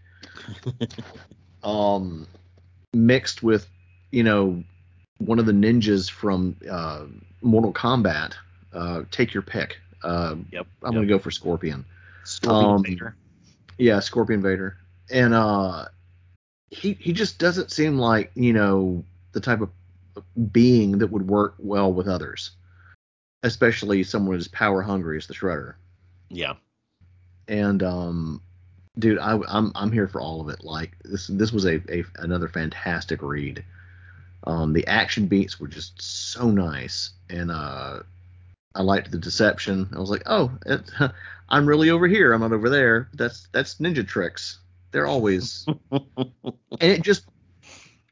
um 1.62 2.26
mixed 2.94 3.42
with 3.42 3.68
you 4.12 4.22
know, 4.22 4.62
one 5.18 5.40
of 5.40 5.46
the 5.46 5.52
ninjas 5.52 6.08
from 6.08 6.56
uh, 6.70 7.06
Mortal 7.40 7.72
Kombat. 7.72 8.34
Uh, 8.72 9.02
take 9.10 9.34
your 9.34 9.42
pick. 9.42 9.78
Uh, 10.04 10.36
yep. 10.52 10.66
I'm 10.82 10.92
yep. 10.92 10.98
gonna 10.98 11.06
go 11.06 11.18
for 11.18 11.32
Scorpion. 11.32 11.84
Scorpion 12.24 12.74
um, 12.76 12.84
Vader. 12.84 13.16
Yeah, 13.78 13.98
Scorpion 13.98 14.42
Vader. 14.42 14.76
And 15.10 15.34
uh, 15.34 15.86
he 16.70 16.92
he 16.94 17.12
just 17.12 17.38
doesn't 17.38 17.72
seem 17.72 17.98
like 17.98 18.30
you 18.34 18.52
know 18.52 19.04
the 19.32 19.40
type 19.40 19.60
of 19.60 19.70
being 20.52 20.98
that 20.98 21.08
would 21.08 21.28
work 21.28 21.54
well 21.58 21.92
with 21.92 22.06
others, 22.06 22.52
especially 23.42 24.02
someone 24.02 24.36
as 24.36 24.48
power 24.48 24.82
hungry 24.82 25.16
as 25.16 25.26
the 25.26 25.34
Shredder. 25.34 25.74
Yeah. 26.28 26.54
And 27.48 27.82
um, 27.82 28.42
dude, 28.98 29.18
I, 29.18 29.34
am 29.34 29.44
I'm, 29.48 29.72
I'm 29.74 29.92
here 29.92 30.08
for 30.08 30.20
all 30.20 30.40
of 30.40 30.48
it. 30.48 30.64
Like 30.64 30.96
this 31.04 31.26
this 31.26 31.52
was 31.52 31.64
a, 31.64 31.80
a 31.92 32.04
another 32.16 32.48
fantastic 32.48 33.22
read. 33.22 33.64
Um, 34.44 34.72
the 34.72 34.86
action 34.86 35.26
beats 35.26 35.60
were 35.60 35.68
just 35.68 36.00
so 36.00 36.50
nice, 36.50 37.10
and 37.30 37.50
uh, 37.50 38.00
I 38.74 38.82
liked 38.82 39.10
the 39.10 39.18
deception. 39.18 39.88
I 39.94 40.00
was 40.00 40.10
like, 40.10 40.24
oh, 40.26 40.50
it, 40.66 40.90
I'm 41.48 41.66
really 41.66 41.90
over 41.90 42.06
here. 42.06 42.32
I'm 42.32 42.40
not 42.40 42.52
over 42.52 42.70
there. 42.70 43.08
That's 43.14 43.48
that's 43.52 43.76
ninja 43.76 44.06
tricks. 44.06 44.58
They're 44.90 45.06
always, 45.06 45.66
and 45.90 46.32
it 46.80 47.02
just 47.02 47.24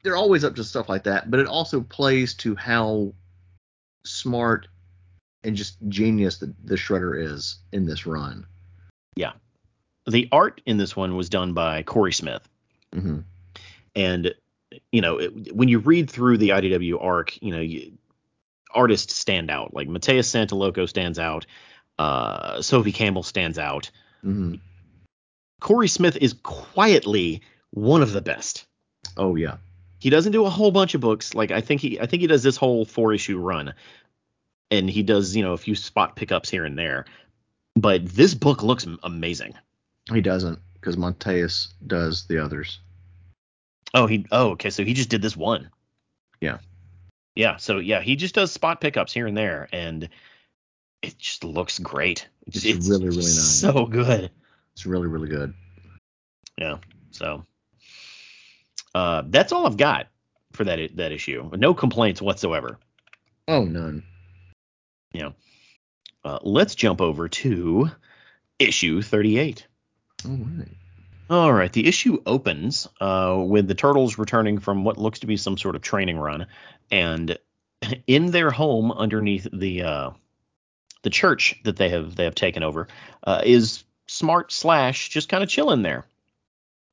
they're 0.03 0.15
always 0.15 0.43
up 0.43 0.55
to 0.55 0.63
stuff 0.63 0.89
like 0.89 1.03
that. 1.03 1.29
But 1.29 1.39
it 1.39 1.47
also 1.47 1.81
plays 1.81 2.33
to 2.35 2.55
how 2.55 3.13
smart 4.03 4.67
and 5.43 5.55
just 5.55 5.77
genius 5.87 6.37
that 6.39 6.53
the 6.65 6.75
Shredder 6.75 7.19
is 7.21 7.57
in 7.71 7.85
this 7.85 8.05
run. 8.05 8.45
Yeah. 9.15 9.33
The 10.07 10.27
art 10.31 10.61
in 10.65 10.77
this 10.77 10.95
one 10.95 11.15
was 11.15 11.29
done 11.29 11.53
by 11.53 11.83
Cory 11.83 12.13
Smith. 12.13 12.47
hmm 12.93 13.19
And, 13.95 14.33
you 14.91 15.01
know, 15.01 15.17
it, 15.17 15.55
when 15.55 15.67
you 15.67 15.79
read 15.79 16.09
through 16.09 16.37
the 16.37 16.49
IDW 16.49 17.01
arc, 17.03 17.41
you 17.41 17.51
know, 17.51 17.59
you, 17.59 17.93
artists 18.73 19.15
stand 19.15 19.51
out. 19.51 19.73
Like 19.73 19.87
Mateus 19.87 20.31
Santolouco 20.31 20.87
stands 20.87 21.19
out. 21.19 21.45
Uh, 21.99 22.61
Sophie 22.61 22.91
Campbell 22.91 23.23
stands 23.23 23.59
out. 23.59 23.91
hmm 24.21 24.55
Cory 25.59 25.87
Smith 25.87 26.17
is 26.17 26.33
quietly 26.41 27.41
one 27.69 28.01
of 28.01 28.13
the 28.13 28.21
best. 28.21 28.65
Oh 29.15 29.35
yeah. 29.35 29.57
He 29.99 30.09
doesn't 30.09 30.31
do 30.31 30.45
a 30.45 30.49
whole 30.49 30.71
bunch 30.71 30.95
of 30.95 31.01
books. 31.01 31.35
Like 31.35 31.51
I 31.51 31.61
think 31.61 31.81
he 31.81 31.99
I 31.99 32.07
think 32.07 32.21
he 32.21 32.27
does 32.27 32.41
this 32.41 32.57
whole 32.57 32.85
four 32.85 33.13
issue 33.13 33.37
run. 33.37 33.75
And 34.71 34.89
he 34.89 35.03
does, 35.03 35.35
you 35.35 35.43
know, 35.43 35.53
a 35.53 35.57
few 35.57 35.75
spot 35.75 36.15
pickups 36.15 36.49
here 36.49 36.65
and 36.65 36.79
there. 36.79 37.05
But 37.75 38.05
this 38.05 38.33
book 38.33 38.63
looks 38.63 38.87
amazing. 39.03 39.53
He 40.11 40.21
doesn't 40.21 40.59
because 40.73 40.97
Mateus 40.97 41.73
does 41.85 42.25
the 42.25 42.43
others. 42.43 42.79
Oh, 43.93 44.07
he 44.07 44.25
oh, 44.31 44.51
okay, 44.51 44.69
so 44.69 44.83
he 44.83 44.93
just 44.93 45.09
did 45.09 45.21
this 45.21 45.37
one. 45.37 45.69
Yeah. 46.39 46.57
Yeah, 47.35 47.57
so 47.57 47.77
yeah, 47.77 48.01
he 48.01 48.15
just 48.15 48.35
does 48.35 48.51
spot 48.51 48.81
pickups 48.81 49.13
here 49.13 49.27
and 49.27 49.37
there 49.37 49.69
and 49.71 50.09
it 51.01 51.17
just 51.17 51.43
looks 51.43 51.79
great. 51.79 52.27
It's 52.47 52.65
really, 52.65 53.05
really 53.05 53.17
nice. 53.17 53.59
So 53.59 53.85
good. 53.85 54.31
It's 54.73 54.85
really 54.85 55.07
really 55.07 55.29
good. 55.29 55.53
Yeah. 56.57 56.77
So 57.11 57.45
uh 58.95 59.23
that's 59.27 59.51
all 59.51 59.65
I've 59.65 59.77
got 59.77 60.07
for 60.53 60.63
that 60.65 60.95
that 60.97 61.11
issue. 61.11 61.49
No 61.55 61.73
complaints 61.73 62.21
whatsoever. 62.21 62.79
Oh 63.47 63.63
none. 63.63 64.03
You 65.13 65.21
know. 65.21 65.33
Uh, 66.23 66.37
let's 66.43 66.75
jump 66.75 67.01
over 67.01 67.27
to 67.27 67.89
issue 68.59 69.01
38. 69.01 69.65
All 70.25 70.37
right. 70.37 70.77
All 71.31 71.53
right, 71.53 71.71
the 71.71 71.87
issue 71.87 72.21
opens 72.25 72.89
uh, 72.99 73.41
with 73.47 73.65
the 73.65 73.73
turtles 73.73 74.17
returning 74.17 74.59
from 74.59 74.83
what 74.83 74.97
looks 74.97 75.19
to 75.19 75.27
be 75.27 75.37
some 75.37 75.57
sort 75.57 75.77
of 75.77 75.81
training 75.81 76.17
run, 76.17 76.47
and 76.91 77.37
in 78.07 78.31
their 78.31 78.51
home 78.51 78.91
underneath 78.91 79.47
the 79.53 79.83
uh, 79.83 80.09
the 81.03 81.09
church 81.09 81.55
that 81.63 81.77
they 81.77 81.87
have 81.87 82.17
they 82.17 82.25
have 82.25 82.35
taken 82.35 82.63
over 82.63 82.89
uh, 83.23 83.41
is 83.45 83.85
Smart 84.07 84.51
Slash 84.51 85.07
just 85.07 85.29
kind 85.29 85.41
of 85.41 85.47
chilling 85.47 85.83
there 85.83 86.05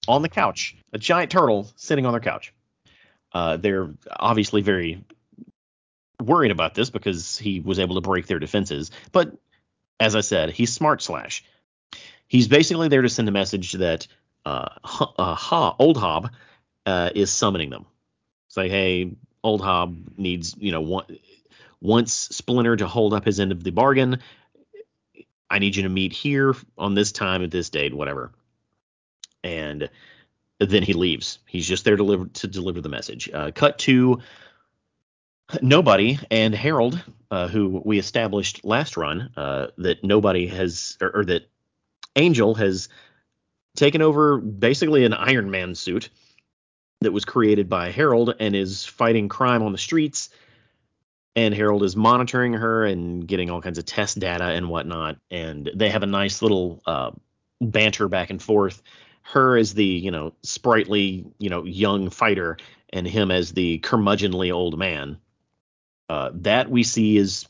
on 0.07 0.23
the 0.23 0.29
couch, 0.29 0.77
a 0.93 0.99
giant 0.99 1.33
turtle 1.33 1.69
sitting 1.75 2.07
on 2.07 2.13
their 2.13 2.21
couch. 2.21 2.55
Uh, 3.33 3.57
they're 3.57 3.91
obviously 4.09 4.63
very 4.63 5.05
worried 6.23 6.51
about 6.51 6.75
this 6.75 6.91
because 6.91 7.39
he 7.39 7.61
was 7.61 7.79
able 7.79 7.95
to 7.95 8.01
break 8.01 8.27
their 8.27 8.39
defenses, 8.39 8.91
but 9.13 9.37
as 10.01 10.15
I 10.15 10.21
said, 10.21 10.51
he's 10.51 10.73
Smart 10.73 11.03
Slash. 11.03 11.45
He's 12.27 12.49
basically 12.49 12.89
there 12.89 13.03
to 13.03 13.09
send 13.09 13.29
a 13.29 13.33
message 13.33 13.73
that 13.73 14.07
uh, 14.45 14.69
uh, 15.19 15.35
Ha- 15.35 15.77
Old 15.79 15.97
Hob 15.97 16.31
uh, 16.87 17.11
is 17.15 17.31
summoning 17.31 17.71
them. 17.71 17.87
Say, 18.49 18.69
hey, 18.69 19.13
Old 19.43 19.61
Hob 19.61 19.97
needs, 20.17 20.55
you 20.59 20.73
know, 20.73 20.81
one, 20.81 21.05
wants 21.81 22.13
Splinter 22.13 22.77
to 22.77 22.87
hold 22.87 23.15
up 23.15 23.25
his 23.25 23.41
end 23.41 23.53
of 23.53 23.63
the 23.63 23.71
bargain. 23.71 24.19
I 25.51 25.59
need 25.59 25.77
you 25.77 25.85
to 25.85 25.89
meet 25.89 26.13
here 26.13 26.55
on 26.77 26.95
this 26.95 27.13
time 27.13 27.43
at 27.43 27.51
this 27.51 27.71
date, 27.71 27.95
whatever. 27.95 28.33
And 29.43 29.89
then 30.59 30.83
he 30.83 30.93
leaves. 30.93 31.39
He's 31.47 31.67
just 31.67 31.85
there 31.85 31.97
to 31.97 32.03
deliver 32.03 32.27
to 32.27 32.49
deliver 32.49 32.81
the 32.81 32.89
message. 32.89 33.31
Uh, 33.33 33.53
cut 33.55 33.79
to 33.81 34.21
nobody 35.63 36.19
and 36.31 36.55
Harold, 36.55 37.03
uh, 37.31 37.49
who 37.49 37.83
we 37.85 37.99
established 37.99 38.65
last 38.65 38.97
run 38.97 39.31
uh, 39.37 39.69
that 39.79 40.05
nobody 40.05 40.47
has 40.47 40.97
or, 41.01 41.11
or 41.17 41.25
that 41.27 41.49
Angel 42.17 42.55
has 42.55 42.89
taken 43.77 44.03
over 44.03 44.39
basically 44.39 45.05
an 45.05 45.15
Iron 45.15 45.51
Man 45.51 45.75
suit 45.75 46.11
that 47.01 47.13
was 47.13 47.25
created 47.25 47.69
by 47.69 47.91
Harold 47.91 48.35
and 48.41 48.57
is 48.57 48.85
fighting 48.85 49.29
crime 49.29 49.63
on 49.63 49.73
the 49.73 49.79
streets. 49.79 50.31
And 51.37 51.55
Harold 51.55 51.85
is 51.85 51.95
monitoring 51.95 52.55
her 52.55 52.85
and 52.85 53.27
getting 53.27 53.49
all 53.49 53.63
kinds 53.63 53.79
of 53.79 53.85
test 53.85 54.19
data 54.19 54.45
and 54.45 54.69
whatnot. 54.69 55.19
And 55.31 55.71
they 55.75 55.89
have 55.91 56.03
a 56.03 56.07
nice 56.07 56.43
little 56.43 56.83
uh, 56.85 57.13
banter 57.61 58.09
back 58.09 58.31
and 58.31 58.43
forth. 58.43 58.83
Her 59.23 59.57
as 59.57 59.75
the 59.75 59.85
you 59.85 60.11
know 60.11 60.33
sprightly 60.43 61.27
you 61.39 61.51
know 61.51 61.63
young 61.65 62.09
fighter, 62.11 62.57
and 62.91 63.07
him 63.07 63.31
as 63.31 63.53
the 63.53 63.79
curmudgeonly 63.81 64.53
old 64.53 64.79
man. 64.79 65.19
Uh, 66.09 66.31
that 66.33 66.71
we 66.71 66.83
see 66.83 67.17
is 67.17 67.47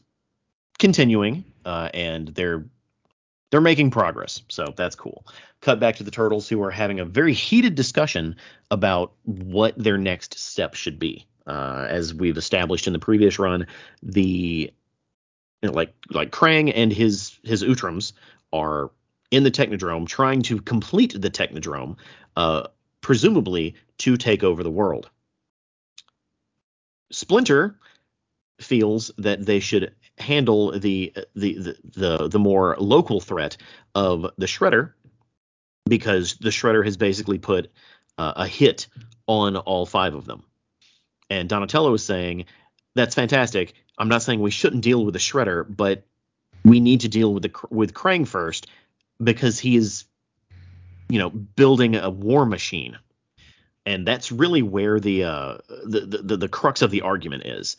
continuing, 0.78 1.44
uh, 1.64 1.88
and 1.94 2.28
they're 2.28 2.64
they're 3.50 3.60
making 3.60 3.90
progress, 3.90 4.42
so 4.48 4.74
that's 4.76 4.94
cool. 4.94 5.26
Cut 5.60 5.80
back 5.80 5.96
to 5.96 6.04
the 6.04 6.10
turtles, 6.10 6.48
who 6.48 6.62
are 6.62 6.70
having 6.70 7.00
a 7.00 7.04
very 7.04 7.32
heated 7.32 7.74
discussion 7.74 8.36
about 8.70 9.12
what 9.24 9.76
their 9.78 9.96
next 9.96 10.38
step 10.38 10.74
should 10.74 10.98
be. 10.98 11.26
Uh, 11.46 11.86
as 11.88 12.12
we've 12.12 12.36
established 12.36 12.86
in 12.86 12.92
the 12.92 12.98
previous 12.98 13.38
run, 13.38 13.66
the 14.02 14.70
you 15.62 15.68
know, 15.68 15.72
like 15.72 15.94
like 16.10 16.30
Krang 16.30 16.72
and 16.74 16.92
his 16.92 17.38
his 17.42 17.62
Utroms 17.62 18.12
are 18.52 18.90
in 19.30 19.44
the 19.44 19.50
Technodrome 19.50 20.06
trying 20.06 20.42
to 20.42 20.60
complete 20.60 21.20
the 21.20 21.30
Technodrome, 21.30 21.96
uh, 22.36 22.66
presumably 23.00 23.74
to 23.98 24.16
take 24.16 24.42
over 24.42 24.62
the 24.62 24.70
world. 24.70 25.08
Splinter 27.10 27.78
feels 28.60 29.10
that 29.18 29.44
they 29.44 29.60
should 29.60 29.94
handle 30.18 30.78
the 30.78 31.12
the 31.34 31.52
the 31.54 31.76
the, 31.94 32.28
the 32.28 32.38
more 32.38 32.76
local 32.78 33.20
threat 33.20 33.56
of 33.94 34.26
the 34.36 34.46
shredder 34.46 34.92
because 35.88 36.36
the 36.36 36.50
shredder 36.50 36.84
has 36.84 36.96
basically 36.96 37.38
put 37.38 37.70
uh, 38.18 38.32
a 38.36 38.46
hit 38.46 38.88
on 39.26 39.56
all 39.56 39.86
five 39.86 40.14
of 40.14 40.24
them. 40.24 40.42
And 41.30 41.48
donatello 41.48 41.94
is 41.94 42.04
saying 42.04 42.46
that's 42.94 43.14
fantastic. 43.14 43.74
I'm 43.96 44.08
not 44.08 44.22
saying 44.22 44.40
we 44.40 44.50
shouldn't 44.50 44.82
deal 44.82 45.04
with 45.04 45.14
the 45.14 45.20
shredder 45.20 45.64
but 45.68 46.04
we 46.64 46.80
need 46.80 47.00
to 47.00 47.08
deal 47.08 47.32
with 47.32 47.44
the 47.44 47.52
with 47.70 47.94
krang 47.94 48.26
first 48.26 48.66
because 49.22 49.58
he 49.58 49.76
is 49.76 50.04
you 51.08 51.18
know 51.18 51.30
building 51.30 51.96
a 51.96 52.10
war 52.10 52.44
machine. 52.44 52.98
And 53.86 54.06
that's 54.06 54.30
really 54.32 54.62
where 54.62 54.98
the 54.98 55.24
uh 55.24 55.58
the 55.84 56.22
the, 56.22 56.36
the 56.36 56.48
crux 56.48 56.82
of 56.82 56.90
the 56.90 57.02
argument 57.02 57.46
is 57.46 57.76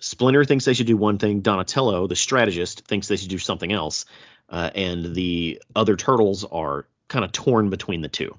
Splinter 0.00 0.44
thinks 0.44 0.64
they 0.64 0.74
should 0.74 0.86
do 0.86 0.96
one 0.96 1.18
thing. 1.18 1.40
Donatello, 1.40 2.06
the 2.06 2.16
strategist, 2.16 2.86
thinks 2.86 3.08
they 3.08 3.16
should 3.16 3.28
do 3.28 3.38
something 3.38 3.72
else. 3.72 4.04
Uh, 4.48 4.70
and 4.74 5.14
the 5.14 5.60
other 5.74 5.96
turtles 5.96 6.44
are 6.44 6.86
kind 7.08 7.24
of 7.24 7.32
torn 7.32 7.70
between 7.70 8.00
the 8.00 8.08
two. 8.08 8.36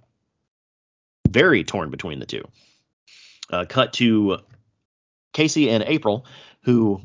Very 1.27 1.63
torn 1.63 1.91
between 1.91 2.19
the 2.19 2.25
two. 2.25 2.47
Uh, 3.49 3.65
cut 3.67 3.93
to 3.93 4.37
Casey 5.33 5.69
and 5.69 5.83
April, 5.83 6.25
who 6.63 7.01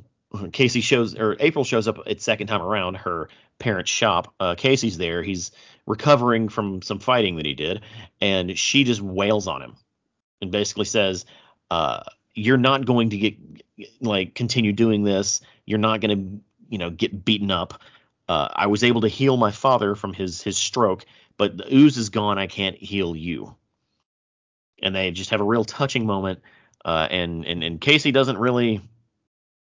Casey 0.52 0.80
shows 0.80 1.16
or 1.16 1.36
April 1.40 1.64
shows 1.64 1.88
up 1.88 1.98
its 2.06 2.24
second 2.24 2.46
time 2.46 2.62
around 2.62 2.96
her 2.96 3.28
parents' 3.58 3.90
shop. 3.90 4.34
Uh, 4.40 4.54
Casey's 4.54 4.98
there. 4.98 5.22
He's 5.22 5.52
recovering 5.86 6.48
from 6.48 6.82
some 6.82 6.98
fighting 6.98 7.36
that 7.36 7.46
he 7.46 7.54
did, 7.54 7.82
and 8.20 8.58
she 8.58 8.84
just 8.84 9.00
wails 9.00 9.46
on 9.46 9.62
him 9.62 9.76
and 10.40 10.50
basically 10.50 10.86
says, 10.86 11.26
uh, 11.70 12.02
"You're 12.34 12.56
not 12.56 12.84
going 12.84 13.10
to 13.10 13.18
get 13.18 13.36
like 14.00 14.34
continue 14.34 14.72
doing 14.72 15.02
this. 15.04 15.40
You're 15.66 15.78
not 15.78 16.00
going 16.00 16.16
to, 16.16 16.40
you 16.68 16.78
know, 16.78 16.90
get 16.90 17.24
beaten 17.24 17.50
up. 17.50 17.82
Uh, 18.28 18.48
I 18.54 18.66
was 18.66 18.84
able 18.84 19.02
to 19.02 19.08
heal 19.08 19.36
my 19.36 19.50
father 19.50 19.94
from 19.94 20.14
his 20.14 20.42
his 20.42 20.56
stroke, 20.56 21.04
but 21.36 21.56
the 21.56 21.74
ooze 21.74 21.96
is 21.96 22.08
gone. 22.08 22.38
I 22.38 22.46
can't 22.46 22.76
heal 22.76 23.14
you." 23.14 23.54
And 24.82 24.94
they 24.94 25.10
just 25.10 25.30
have 25.30 25.40
a 25.40 25.44
real 25.44 25.64
touching 25.64 26.06
moment. 26.06 26.40
Uh, 26.84 27.08
and 27.10 27.44
and 27.44 27.62
and 27.62 27.80
Casey 27.80 28.12
doesn't 28.12 28.38
really 28.38 28.80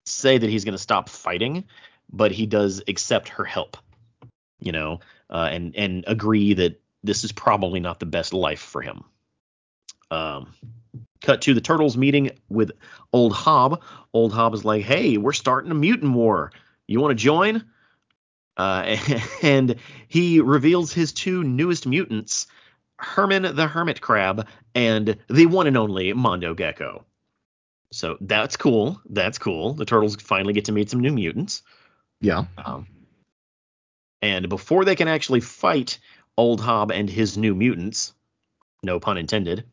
say 0.05 0.37
that 0.37 0.49
he's 0.49 0.65
going 0.65 0.73
to 0.73 0.81
stop 0.81 1.09
fighting, 1.09 1.65
but 2.11 2.31
he 2.31 2.45
does 2.45 2.83
accept 2.87 3.29
her 3.29 3.43
help, 3.43 3.77
you 4.59 4.71
know, 4.71 4.99
uh, 5.29 5.49
and 5.51 5.75
and 5.75 6.03
agree 6.07 6.53
that 6.53 6.81
this 7.03 7.23
is 7.23 7.31
probably 7.31 7.79
not 7.79 7.99
the 7.99 8.05
best 8.05 8.33
life 8.33 8.59
for 8.59 8.81
him. 8.81 9.03
Um, 10.11 10.53
cut 11.21 11.41
to 11.43 11.53
the 11.53 11.61
turtles 11.61 11.97
meeting 11.97 12.31
with 12.49 12.71
Old 13.13 13.33
Hob. 13.33 13.81
Old 14.13 14.33
Hob 14.33 14.53
is 14.53 14.65
like, 14.65 14.83
"Hey, 14.83 15.17
we're 15.17 15.33
starting 15.33 15.71
a 15.71 15.75
mutant 15.75 16.13
war. 16.13 16.51
You 16.87 16.99
want 16.99 17.11
to 17.11 17.23
join?" 17.23 17.63
Uh, 18.57 18.97
and 19.41 19.75
he 20.07 20.39
reveals 20.39 20.93
his 20.93 21.11
two 21.11 21.43
newest 21.43 21.85
mutants, 21.87 22.47
Herman 22.97 23.55
the 23.55 23.67
Hermit 23.67 24.01
Crab 24.01 24.47
and 24.73 25.17
the 25.29 25.45
one 25.45 25.67
and 25.67 25.77
only 25.77 26.13
Mondo 26.13 26.53
Gecko. 26.53 27.05
So 27.91 28.17
that's 28.21 28.57
cool. 28.57 29.01
That's 29.09 29.37
cool. 29.37 29.73
The 29.73 29.85
turtles 29.85 30.15
finally 30.17 30.53
get 30.53 30.65
to 30.65 30.71
meet 30.71 30.89
some 30.89 30.99
new 30.99 31.11
mutants. 31.11 31.61
Yeah. 32.21 32.45
Um, 32.57 32.87
and 34.21 34.49
before 34.49 34.85
they 34.85 34.95
can 34.95 35.07
actually 35.07 35.41
fight 35.41 35.99
Old 36.37 36.59
Hob 36.59 36.91
and 36.91 37.09
his 37.09 37.37
new 37.37 37.53
mutants, 37.53 38.13
no 38.83 38.99
pun 38.99 39.17
intended. 39.17 39.65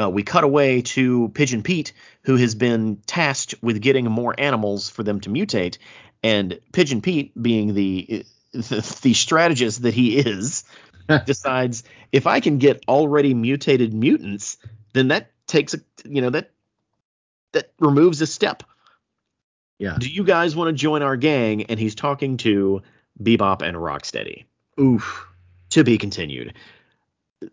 Uh, 0.00 0.08
we 0.08 0.22
cut 0.22 0.44
away 0.44 0.82
to 0.82 1.28
Pigeon 1.30 1.62
Pete, 1.62 1.92
who 2.22 2.36
has 2.36 2.54
been 2.54 2.98
tasked 3.06 3.54
with 3.60 3.80
getting 3.80 4.04
more 4.04 4.34
animals 4.38 4.88
for 4.88 5.02
them 5.02 5.20
to 5.20 5.30
mutate, 5.30 5.78
and 6.22 6.60
Pigeon 6.72 7.00
Pete, 7.00 7.40
being 7.40 7.74
the 7.74 8.24
the, 8.52 8.98
the 9.02 9.14
strategist 9.14 9.82
that 9.82 9.94
he 9.94 10.18
is, 10.18 10.64
decides 11.26 11.84
if 12.12 12.26
I 12.26 12.40
can 12.40 12.58
get 12.58 12.84
already 12.88 13.34
mutated 13.34 13.92
mutants, 13.92 14.56
then 14.92 15.08
that 15.08 15.30
takes 15.46 15.74
a 15.74 15.78
you 16.04 16.20
know 16.20 16.30
that 16.30 16.50
that 17.52 17.72
removes 17.78 18.20
a 18.20 18.26
step. 18.26 18.62
Yeah. 19.78 19.96
Do 19.98 20.08
you 20.08 20.24
guys 20.24 20.56
want 20.56 20.68
to 20.68 20.72
join 20.72 21.02
our 21.02 21.16
gang? 21.16 21.64
And 21.64 21.78
he's 21.78 21.94
talking 21.94 22.36
to 22.38 22.82
Bebop 23.22 23.62
and 23.62 23.76
Rocksteady. 23.76 24.44
Oof. 24.80 25.26
To 25.70 25.84
be 25.84 25.98
continued. 25.98 26.54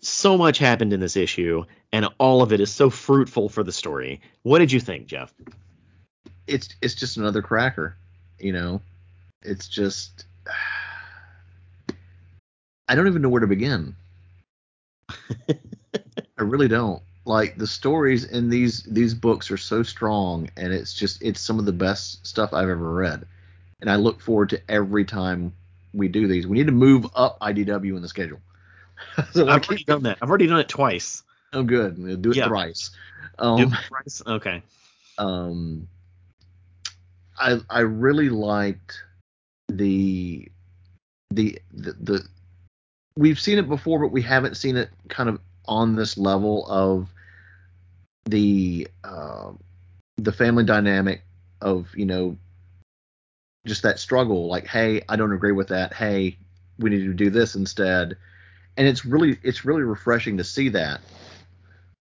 So 0.02 0.38
much 0.38 0.58
happened 0.58 0.94
in 0.94 1.00
this 1.00 1.16
issue, 1.16 1.64
and 1.92 2.08
all 2.18 2.42
of 2.42 2.52
it 2.52 2.60
is 2.60 2.72
so 2.72 2.90
fruitful 2.90 3.50
for 3.50 3.64
the 3.64 3.72
story. 3.72 4.22
What 4.44 4.60
did 4.60 4.72
you 4.72 4.80
think, 4.80 5.08
Jeff? 5.08 5.34
It's 6.48 6.70
it's 6.82 6.96
just 6.96 7.18
another 7.18 7.42
cracker, 7.42 7.96
you 8.40 8.54
know. 8.54 8.82
It's 9.44 9.68
just 9.68 10.26
I 12.88 12.96
don't 12.96 13.08
even 13.08 13.22
know 13.22 13.30
where 13.30 13.42
to 13.42 13.48
begin. 13.48 13.96
I 15.50 16.42
really 16.42 16.68
don't. 16.68 17.02
Like 17.26 17.58
the 17.58 17.68
stories 17.68 18.26
in 18.26 18.50
these 18.50 18.84
these 18.84 19.14
books 19.14 19.50
are 19.50 19.58
so 19.58 19.82
strong 19.82 20.50
and 20.58 20.72
it's 20.72 20.94
just 20.94 21.22
it's 21.24 21.42
some 21.42 21.58
of 21.58 21.66
the 21.66 21.72
best 21.72 22.26
stuff 22.26 22.54
I've 22.54 22.70
ever 22.70 22.92
read. 22.92 23.26
And 23.82 23.90
I 23.90 23.96
look 23.96 24.22
forward 24.22 24.50
to 24.50 24.62
every 24.70 25.06
time 25.06 25.54
we 25.94 26.08
do 26.08 26.28
these. 26.28 26.46
We 26.46 26.58
need 26.58 26.68
to 26.68 26.72
move 26.72 27.08
up 27.16 27.40
IDW 27.40 27.96
in 27.96 28.02
the 28.02 28.08
schedule. 28.08 28.40
so 29.32 29.48
I've 29.50 29.68
already 29.68 29.84
done 29.84 30.04
that. 30.04 30.18
I've 30.22 30.30
already 30.30 30.48
done 30.48 30.60
it 30.60 30.70
twice. 30.70 31.24
Oh, 31.54 31.64
good. 31.64 32.22
Do 32.22 32.32
it 32.32 32.38
Yeah. 32.38 32.48
thrice. 32.48 32.92
Do 33.40 33.44
Um, 33.44 33.62
it 33.74 33.80
thrice? 33.88 34.22
Okay. 34.26 34.62
um, 35.18 35.88
I 37.40 37.60
I 37.70 37.80
really 37.82 38.30
liked 38.30 39.04
the, 39.68 40.48
the 41.32 41.60
the 41.74 41.94
the 41.94 42.28
we've 43.18 43.40
seen 43.40 43.58
it 43.58 43.68
before, 43.68 44.00
but 44.00 44.12
we 44.12 44.22
haven't 44.22 44.56
seen 44.58 44.78
it 44.78 44.90
kind 45.10 45.30
of 45.30 45.40
on 45.68 45.96
this 45.96 46.18
level 46.18 46.66
of 46.68 47.10
the 48.26 48.88
uh, 49.04 49.52
the 50.18 50.32
family 50.32 50.64
dynamic 50.64 51.24
of 51.62 51.96
you 51.96 52.06
know 52.06 52.38
just 53.66 53.84
that 53.84 53.98
struggle 54.00 54.48
like 54.48 54.68
hey 54.68 55.02
i 55.10 55.16
don't 55.16 55.32
agree 55.34 55.52
with 55.52 55.68
that 55.70 55.94
hey 55.94 56.38
we 56.78 56.90
need 56.90 57.06
to 57.06 57.14
do 57.14 57.30
this 57.30 57.56
instead 57.56 58.16
and 58.78 58.88
it's 58.88 59.06
really 59.06 59.40
it's 59.44 59.66
really 59.66 59.84
refreshing 59.84 60.38
to 60.38 60.44
see 60.44 60.70
that 60.70 61.02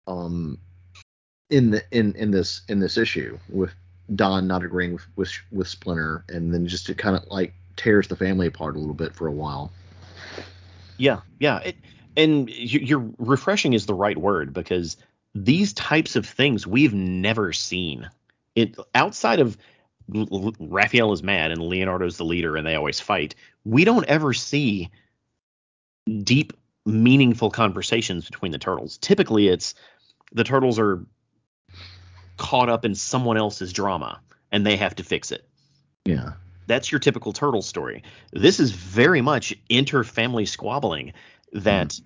um 0.07 0.59
in 1.51 1.71
the 1.71 1.83
in 1.91 2.15
in 2.17 2.31
this 2.31 2.63
in 2.69 2.79
this 2.81 2.97
issue 2.97 3.39
with 3.49 3.73
Don 4.15 4.47
not 4.47 4.65
agreeing 4.65 4.95
with 4.95 5.07
with, 5.17 5.33
with 5.53 5.69
Splinter 5.69 6.25
and 6.29 6.53
then 6.53 6.67
just 6.67 6.89
it 6.89 6.99
kind 6.99 7.17
of 7.17 7.25
like 7.29 7.55
tears 7.77 8.09
the 8.09 8.17
family 8.17 8.47
apart 8.47 8.77
a 8.77 8.79
little 8.79 8.95
bit 8.95 9.15
for 9.15 9.27
a 9.27 9.33
while 9.33 9.73
Yeah, 10.99 11.21
yeah. 11.39 11.59
It, 11.61 11.77
and 12.17 12.51
you- 12.51 12.81
you're 12.81 13.11
refreshing 13.19 13.73
is 13.73 13.87
the 13.87 13.95
right 13.95 14.19
word 14.19 14.53
because 14.53 14.97
these 15.35 15.73
types 15.73 16.17
of 16.17 16.27
things 16.27 16.67
we've 16.67 16.95
never 16.95 17.53
seen. 17.53 18.09
It 18.55 18.77
outside 18.95 19.41
of 19.41 19.57
Raphael 20.59 21.13
is 21.13 21.23
mad 21.23 21.53
and 21.53 21.63
Leonardo's 21.63 22.17
the 22.17 22.25
leader 22.25 22.57
and 22.57 22.67
they 22.67 22.75
always 22.75 23.01
fight. 23.01 23.35
We 23.65 23.85
don't 23.85 24.05
ever 24.07 24.35
see 24.35 24.91
deep, 26.23 26.53
meaningful 26.87 27.51
conversations 27.51 28.25
between 28.25 28.53
the 28.53 28.59
turtles. 28.59 28.99
Typically, 28.99 29.49
it's 29.49 29.75
the 30.33 30.45
turtles 30.45 30.79
are 30.79 31.05
caught 32.37 32.69
up 32.69 32.85
in 32.85 32.95
someone 32.95 33.37
else's 33.37 33.73
drama 33.73 34.21
and 34.51 34.65
they 34.65 34.77
have 34.77 34.95
to 34.95 35.05
fix 35.05 35.31
it 35.31 35.47
yeah 36.07 36.33
that's 36.71 36.93
your 36.93 37.01
typical 37.01 37.33
turtle 37.33 37.63
story. 37.63 38.05
This 38.33 38.61
is 38.61 38.71
very 38.71 39.21
much 39.21 39.53
inter-family 39.69 40.47
squabbling 40.47 41.15
that 41.53 41.99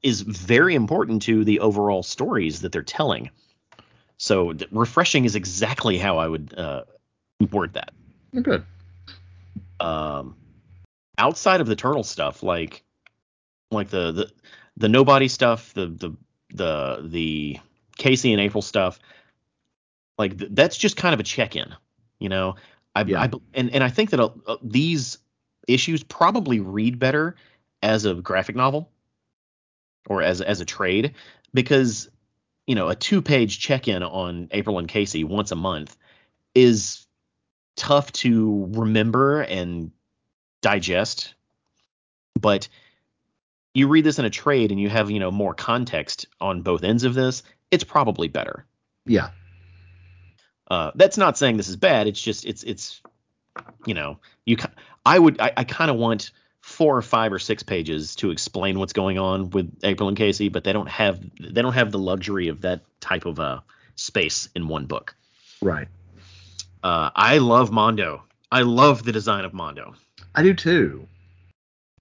is 0.00 0.20
very 0.20 0.76
important 0.76 1.22
to 1.22 1.44
the 1.44 1.58
overall 1.58 2.04
stories 2.04 2.60
that 2.60 2.70
they're 2.70 2.84
telling. 2.84 3.30
So 4.16 4.54
refreshing 4.70 5.24
is 5.24 5.34
exactly 5.34 5.98
how 5.98 6.18
I 6.18 6.28
would 6.28 6.54
uh, 6.56 6.84
word 7.50 7.72
that. 7.72 7.92
Good 8.32 8.44
Um, 9.80 10.36
outside 11.18 11.60
of 11.60 11.66
the 11.66 11.76
turtle 11.76 12.04
stuff, 12.04 12.42
like 12.42 12.84
like 13.70 13.88
the 13.88 14.12
the 14.12 14.32
the 14.76 14.88
nobody 14.88 15.28
stuff, 15.28 15.72
the 15.74 15.86
the 15.86 16.16
the 16.54 17.08
the 17.08 17.58
Casey 17.96 18.32
and 18.32 18.40
April 18.40 18.62
stuff, 18.62 18.98
like 20.18 20.38
th- 20.38 20.50
that's 20.54 20.76
just 20.76 20.96
kind 20.96 21.14
of 21.14 21.20
a 21.20 21.24
check-in, 21.24 21.74
you 22.18 22.28
know. 22.28 22.56
I, 22.94 23.02
Yeah. 23.02 23.22
I 23.22 23.30
and 23.54 23.70
and 23.70 23.84
I 23.84 23.88
think 23.88 24.10
that 24.10 24.20
uh, 24.20 24.30
uh, 24.46 24.56
these 24.62 25.18
issues 25.68 26.02
probably 26.02 26.60
read 26.60 26.98
better 26.98 27.36
as 27.82 28.04
a 28.04 28.14
graphic 28.14 28.56
novel 28.56 28.90
or 30.08 30.22
as 30.22 30.40
as 30.40 30.60
a 30.60 30.64
trade 30.64 31.14
because 31.52 32.08
you 32.66 32.74
know 32.74 32.88
a 32.88 32.94
two-page 32.94 33.58
check-in 33.58 34.02
on 34.02 34.48
April 34.52 34.78
and 34.78 34.88
Casey 34.88 35.24
once 35.24 35.50
a 35.52 35.56
month 35.56 35.96
is 36.54 37.06
tough 37.76 38.10
to 38.12 38.70
remember 38.72 39.42
and 39.42 39.90
digest 40.66 41.34
but 42.40 42.68
you 43.74 43.88
read 43.88 44.04
this 44.04 44.18
in 44.18 44.24
a 44.24 44.30
trade 44.30 44.70
and 44.72 44.80
you 44.80 44.88
have 44.88 45.10
you 45.10 45.20
know 45.20 45.30
more 45.30 45.54
context 45.54 46.26
on 46.40 46.62
both 46.62 46.82
ends 46.82 47.04
of 47.04 47.14
this 47.14 47.42
it's 47.70 47.84
probably 47.84 48.28
better. 48.28 48.64
Yeah. 49.04 49.30
Uh, 50.68 50.90
that's 50.94 51.16
not 51.16 51.38
saying 51.38 51.56
this 51.56 51.68
is 51.68 51.76
bad 51.76 52.08
it's 52.08 52.20
just 52.20 52.44
it's 52.44 52.64
it's 52.64 53.00
you 53.86 53.94
know 53.94 54.18
you 54.44 54.56
i 55.06 55.16
would 55.16 55.40
i, 55.40 55.52
I 55.56 55.64
kind 55.64 55.92
of 55.92 55.96
want 55.96 56.32
four 56.60 56.96
or 56.96 57.02
five 57.02 57.32
or 57.32 57.38
six 57.38 57.62
pages 57.62 58.16
to 58.16 58.32
explain 58.32 58.78
what's 58.80 58.92
going 58.92 59.16
on 59.16 59.50
with 59.50 59.72
april 59.84 60.08
and 60.08 60.18
casey 60.18 60.48
but 60.48 60.64
they 60.64 60.72
don't 60.72 60.88
have 60.88 61.20
they 61.40 61.62
don't 61.62 61.72
have 61.74 61.92
the 61.92 62.00
luxury 62.00 62.48
of 62.48 62.62
that 62.62 62.80
type 63.00 63.26
of 63.26 63.38
uh 63.38 63.60
space 63.94 64.48
in 64.56 64.66
one 64.66 64.86
book. 64.86 65.14
Right. 65.62 65.86
Uh 66.82 67.10
i 67.14 67.38
love 67.38 67.70
mondo. 67.70 68.24
I 68.50 68.62
love 68.62 69.04
the 69.04 69.12
design 69.12 69.44
of 69.44 69.54
mondo 69.54 69.94
I 70.36 70.42
do 70.42 70.54
too. 70.54 71.08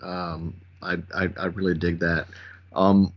Um, 0.01 0.55
I, 0.81 0.97
I 1.15 1.29
I 1.39 1.45
really 1.45 1.73
dig 1.73 1.99
that. 1.99 2.27
Um, 2.73 3.11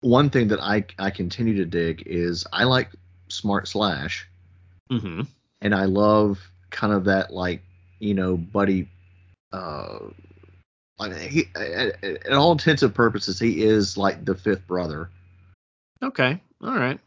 one 0.00 0.30
thing 0.30 0.48
that 0.48 0.60
I 0.60 0.84
I 0.98 1.10
continue 1.10 1.56
to 1.56 1.64
dig 1.64 2.02
is 2.06 2.46
I 2.52 2.64
like 2.64 2.90
Smart 3.28 3.68
Slash, 3.68 4.28
mm-hmm 4.90 5.22
and 5.62 5.74
I 5.74 5.84
love 5.84 6.40
kind 6.70 6.92
of 6.92 7.04
that 7.04 7.32
like 7.32 7.62
you 8.00 8.14
know 8.14 8.36
buddy. 8.36 8.88
Uh, 9.52 9.98
like 10.98 11.16
he, 11.16 11.46
at, 11.54 12.02
at 12.04 12.32
all 12.32 12.52
intents 12.52 12.82
and 12.82 12.94
purposes, 12.94 13.38
he 13.38 13.62
is 13.62 13.96
like 13.96 14.24
the 14.24 14.34
fifth 14.34 14.66
brother. 14.66 15.10
okay 16.02 16.40
all 16.62 16.74
right 16.74 16.98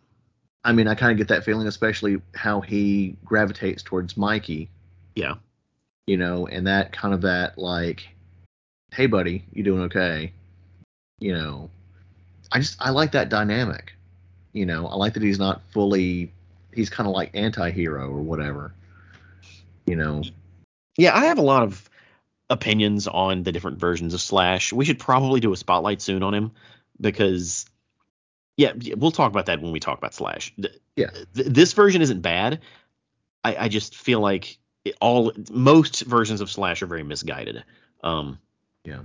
I 0.63 0.71
mean, 0.71 0.87
I 0.87 0.95
kind 0.95 1.11
of 1.11 1.19
get 1.19 1.27
that 1.27 1.43
feeling, 1.43 1.67
especially 1.67 2.19
how 2.33 2.59
he 2.59 3.17
gravitates 3.23 3.83
towards 3.83 4.17
Mikey. 4.17 4.69
yeah 5.15 5.35
you 6.07 6.17
know, 6.17 6.47
and 6.47 6.67
that 6.67 6.91
kind 6.91 7.13
of 7.13 7.21
that 7.21 7.57
like, 7.57 8.07
hey 8.93 9.07
buddy, 9.07 9.43
you 9.53 9.63
doing 9.63 9.83
okay? 9.83 10.31
You 11.19 11.33
know, 11.33 11.69
I 12.51 12.59
just 12.59 12.81
I 12.81 12.91
like 12.91 13.11
that 13.13 13.29
dynamic. 13.29 13.93
You 14.53 14.65
know, 14.65 14.87
I 14.87 14.95
like 14.95 15.13
that 15.15 15.23
he's 15.23 15.39
not 15.39 15.61
fully 15.71 16.31
he's 16.73 16.89
kind 16.89 17.07
of 17.07 17.15
like 17.15 17.31
anti-hero 17.33 18.09
or 18.09 18.21
whatever. 18.21 18.73
You 19.85 19.95
know, 19.95 20.23
Yeah, 20.97 21.15
I 21.15 21.25
have 21.25 21.37
a 21.37 21.43
lot 21.43 21.63
of 21.63 21.89
opinions 22.49 23.07
on 23.07 23.43
the 23.43 23.51
different 23.51 23.79
versions 23.79 24.13
of 24.13 24.21
Slash. 24.21 24.71
We 24.71 24.85
should 24.85 24.99
probably 24.99 25.39
do 25.39 25.51
a 25.53 25.57
spotlight 25.57 26.01
soon 26.01 26.23
on 26.23 26.33
him 26.33 26.51
because, 26.99 27.65
yeah, 28.57 28.73
we'll 28.95 29.11
talk 29.11 29.31
about 29.31 29.47
that 29.47 29.61
when 29.61 29.71
we 29.71 29.79
talk 29.79 29.97
about 29.97 30.13
Slash. 30.13 30.53
Yeah. 30.95 31.09
th- 31.35 31.47
this 31.47 31.73
version 31.73 32.01
isn't 32.01 32.21
bad. 32.21 32.61
I, 33.43 33.55
I 33.55 33.67
just 33.67 33.95
feel 33.95 34.19
like 34.19 34.57
it, 34.85 34.95
all 35.01 35.33
most 35.51 36.01
versions 36.01 36.41
of 36.41 36.49
Slash 36.49 36.81
are 36.81 36.87
very 36.87 37.03
misguided. 37.03 37.63
Um, 38.03 38.39
yeah. 38.83 39.01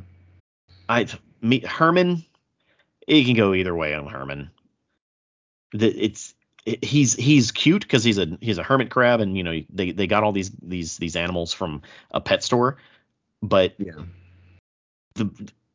I 0.88 1.06
me 1.40 1.60
Herman, 1.60 2.24
it 3.06 3.24
can 3.24 3.34
go 3.34 3.54
either 3.54 3.74
way 3.74 3.94
on 3.94 4.06
Herman. 4.06 4.50
The, 5.72 5.88
it's 5.88 6.34
it, 6.66 6.84
he's 6.84 7.14
he's 7.14 7.50
cute 7.50 7.82
because 7.82 8.04
he's 8.04 8.18
a 8.18 8.38
he's 8.40 8.58
a 8.58 8.62
hermit 8.62 8.90
crab 8.90 9.20
and 9.20 9.36
you 9.36 9.42
know 9.42 9.60
they 9.70 9.92
they 9.92 10.06
got 10.06 10.22
all 10.22 10.32
these 10.32 10.50
these 10.62 10.98
these 10.98 11.16
animals 11.16 11.52
from 11.52 11.82
a 12.10 12.20
pet 12.20 12.42
store, 12.42 12.76
but 13.42 13.74
Yeah. 13.78 14.04
the 15.14 15.30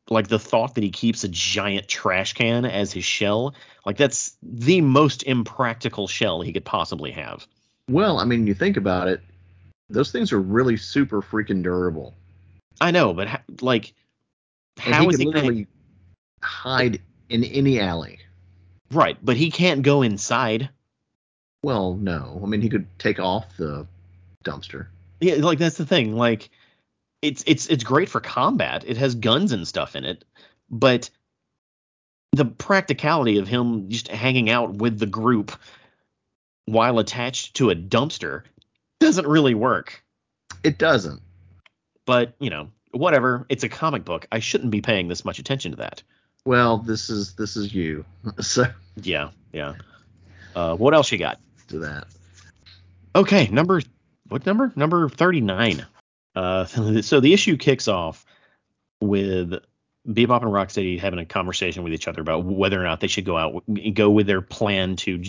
like 0.10 0.28
the 0.28 0.38
thought 0.38 0.76
that 0.76 0.84
he 0.84 0.92
keeps 0.92 1.24
a 1.24 1.28
giant 1.28 1.88
trash 1.88 2.34
can 2.34 2.66
as 2.66 2.92
his 2.92 3.04
shell, 3.06 3.56
like 3.86 3.98
that's 3.98 4.38
the 4.44 4.82
most 4.82 5.24
impractical 5.24 6.08
shell 6.08 6.42
he 6.42 6.54
could 6.54 6.66
possibly 6.66 7.12
have. 7.12 7.48
Well, 7.90 8.20
I 8.20 8.26
mean, 8.26 8.46
you 8.46 8.54
think 8.54 8.78
about 8.78 9.08
it, 9.08 9.22
those 9.90 10.12
things 10.12 10.32
are 10.32 10.40
really 10.40 10.78
super 10.78 11.22
freaking 11.22 11.64
durable. 11.64 12.14
I 12.82 12.92
know, 12.92 13.14
but 13.14 13.28
ha- 13.28 13.44
like 13.62 13.94
how 14.78 15.04
he 15.04 15.08
is 15.10 15.18
can 15.18 15.20
he 15.20 15.26
gonna, 15.26 15.38
literally 15.38 15.68
hide 16.44 17.02
in 17.30 17.44
any 17.44 17.80
alley. 17.80 18.20
Right, 18.92 19.18
but 19.24 19.38
he 19.38 19.52
can't 19.52 19.82
go 19.82 20.02
inside. 20.02 20.70
Well, 21.64 21.96
no. 21.96 22.40
I 22.44 22.46
mean, 22.46 22.62
he 22.62 22.70
could 22.70 22.88
take 23.00 23.20
off 23.20 23.58
the 23.58 23.88
dumpster. 24.44 24.88
Yeah, 25.22 25.36
like 25.36 25.58
that's 25.58 25.78
the 25.78 25.86
thing. 25.86 26.16
Like 26.16 26.50
it's 27.22 27.44
it's 27.48 27.68
it's 27.68 27.84
great 27.84 28.10
for 28.10 28.20
combat. 28.20 28.84
It 28.86 28.98
has 28.98 29.16
guns 29.16 29.52
and 29.52 29.68
stuff 29.68 29.96
in 29.96 30.06
it, 30.06 30.24
but 30.70 31.10
the 32.34 32.46
practicality 32.46 33.40
of 33.40 33.48
him 33.48 33.90
just 33.90 34.10
hanging 34.10 34.50
out 34.50 34.76
with 34.76 35.00
the 35.00 35.06
group 35.06 35.54
while 36.66 37.00
attached 37.00 37.56
to 37.56 37.70
a 37.70 37.76
dumpster 37.76 38.44
doesn't 39.00 39.28
really 39.28 39.54
work. 39.54 40.04
It 40.64 40.78
doesn't. 40.78 41.22
But, 42.06 42.36
you 42.40 42.50
know, 42.50 42.70
whatever. 42.92 43.46
It's 43.50 43.64
a 43.64 43.70
comic 43.70 44.06
book. 44.06 44.28
I 44.32 44.40
shouldn't 44.40 44.72
be 44.72 44.82
paying 44.82 45.08
this 45.08 45.26
much 45.26 45.40
attention 45.40 45.72
to 45.72 45.78
that. 45.78 46.04
Well, 46.46 46.78
this 46.78 47.10
is 47.10 47.34
this 47.36 47.58
is 47.58 47.74
you. 47.74 48.06
so 48.40 48.66
Yeah, 49.02 49.32
yeah. 49.52 49.74
Uh, 50.56 50.76
what 50.76 50.94
else 50.94 51.12
you 51.12 51.18
got? 51.18 51.40
to 51.68 51.80
that. 51.80 52.06
Okay, 53.16 53.48
number 53.48 53.82
what 54.28 54.46
number? 54.46 54.72
Number 54.76 55.10
39. 55.10 55.86
Uh, 56.36 56.66
so 57.02 57.20
the 57.20 57.34
issue 57.34 57.58
kicks 57.58 57.88
off 57.88 58.26
with 59.02 59.54
Bebop 60.08 60.42
and 60.42 60.52
Rocksteady 60.52 61.00
having 61.00 61.20
a 61.20 61.26
conversation 61.26 61.84
with 61.84 61.94
each 61.94 62.08
other 62.08 62.22
about 62.22 62.46
whether 62.46 62.80
or 62.80 62.84
not 62.84 63.00
they 63.00 63.08
should 63.08 63.26
go 63.26 63.38
out, 63.38 63.64
go 63.94 64.10
with 64.10 64.28
their 64.28 64.42
plan 64.42 64.96
to 64.98 65.24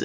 uh, 0.00 0.04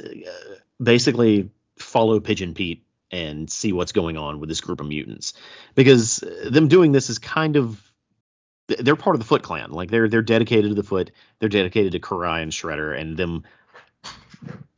basically 0.82 1.50
follow 1.78 2.20
Pigeon 2.20 2.54
Pete 2.54 2.84
and 3.10 3.50
see 3.50 3.72
what's 3.72 3.92
going 3.92 4.16
on 4.16 4.40
with 4.40 4.48
this 4.48 4.60
group 4.60 4.80
of 4.80 4.86
mutants. 4.86 5.34
Because 5.74 6.24
them 6.44 6.68
doing 6.68 6.92
this 6.92 7.10
is 7.10 7.18
kind 7.18 7.56
of 7.56 7.80
they're 8.68 8.96
part 8.96 9.16
of 9.16 9.20
the 9.20 9.26
Foot 9.26 9.42
Clan. 9.42 9.70
Like 9.70 9.90
they're 9.90 10.08
they're 10.08 10.22
dedicated 10.22 10.70
to 10.70 10.74
the 10.74 10.82
Foot. 10.82 11.10
They're 11.38 11.48
dedicated 11.48 11.92
to 11.92 12.00
Karai 12.00 12.42
and 12.42 12.52
Shredder, 12.52 12.98
and 12.98 13.16
them, 13.16 13.44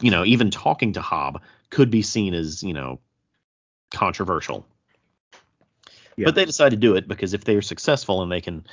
you 0.01 0.11
know, 0.11 0.25
even 0.25 0.51
talking 0.51 0.95
to 0.95 1.01
Hob 1.01 1.43
could 1.71 1.91
be 1.91 2.03
seen 2.03 2.35
as 2.35 2.63
you 2.63 2.75
know 2.75 3.01
controversial. 3.91 4.67
Yeah. 6.17 6.27
But 6.27 6.35
they 6.37 6.45
decide 6.45 6.71
to 6.71 6.77
do 6.77 6.95
it 6.97 7.09
because 7.09 7.35
if 7.35 7.45
they're 7.45 7.63
successful 7.63 8.23
and 8.23 8.31
they 8.31 8.41
can, 8.41 8.65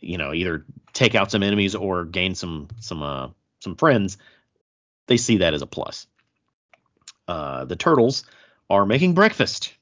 you 0.00 0.16
know, 0.16 0.32
either 0.32 0.64
take 0.92 1.14
out 1.14 1.30
some 1.30 1.42
enemies 1.42 1.74
or 1.74 2.04
gain 2.04 2.34
some 2.34 2.68
some 2.80 3.02
uh, 3.02 3.28
some 3.60 3.76
friends, 3.76 4.18
they 5.06 5.16
see 5.16 5.38
that 5.38 5.54
as 5.54 5.62
a 5.62 5.66
plus. 5.66 6.06
Uh, 7.26 7.64
the 7.64 7.76
turtles 7.76 8.24
are 8.68 8.86
making 8.86 9.14
breakfast, 9.14 9.74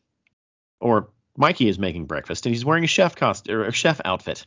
or 0.80 1.09
Mikey 1.36 1.68
is 1.68 1.78
making 1.78 2.07
breakfast, 2.07 2.47
and 2.47 2.55
he's 2.55 2.64
wearing 2.64 2.84
a 2.84 2.88
chef 2.88 3.16
cost 3.16 3.49
or 3.49 3.64
a 3.64 3.72
chef 3.72 4.01
outfit. 4.05 4.47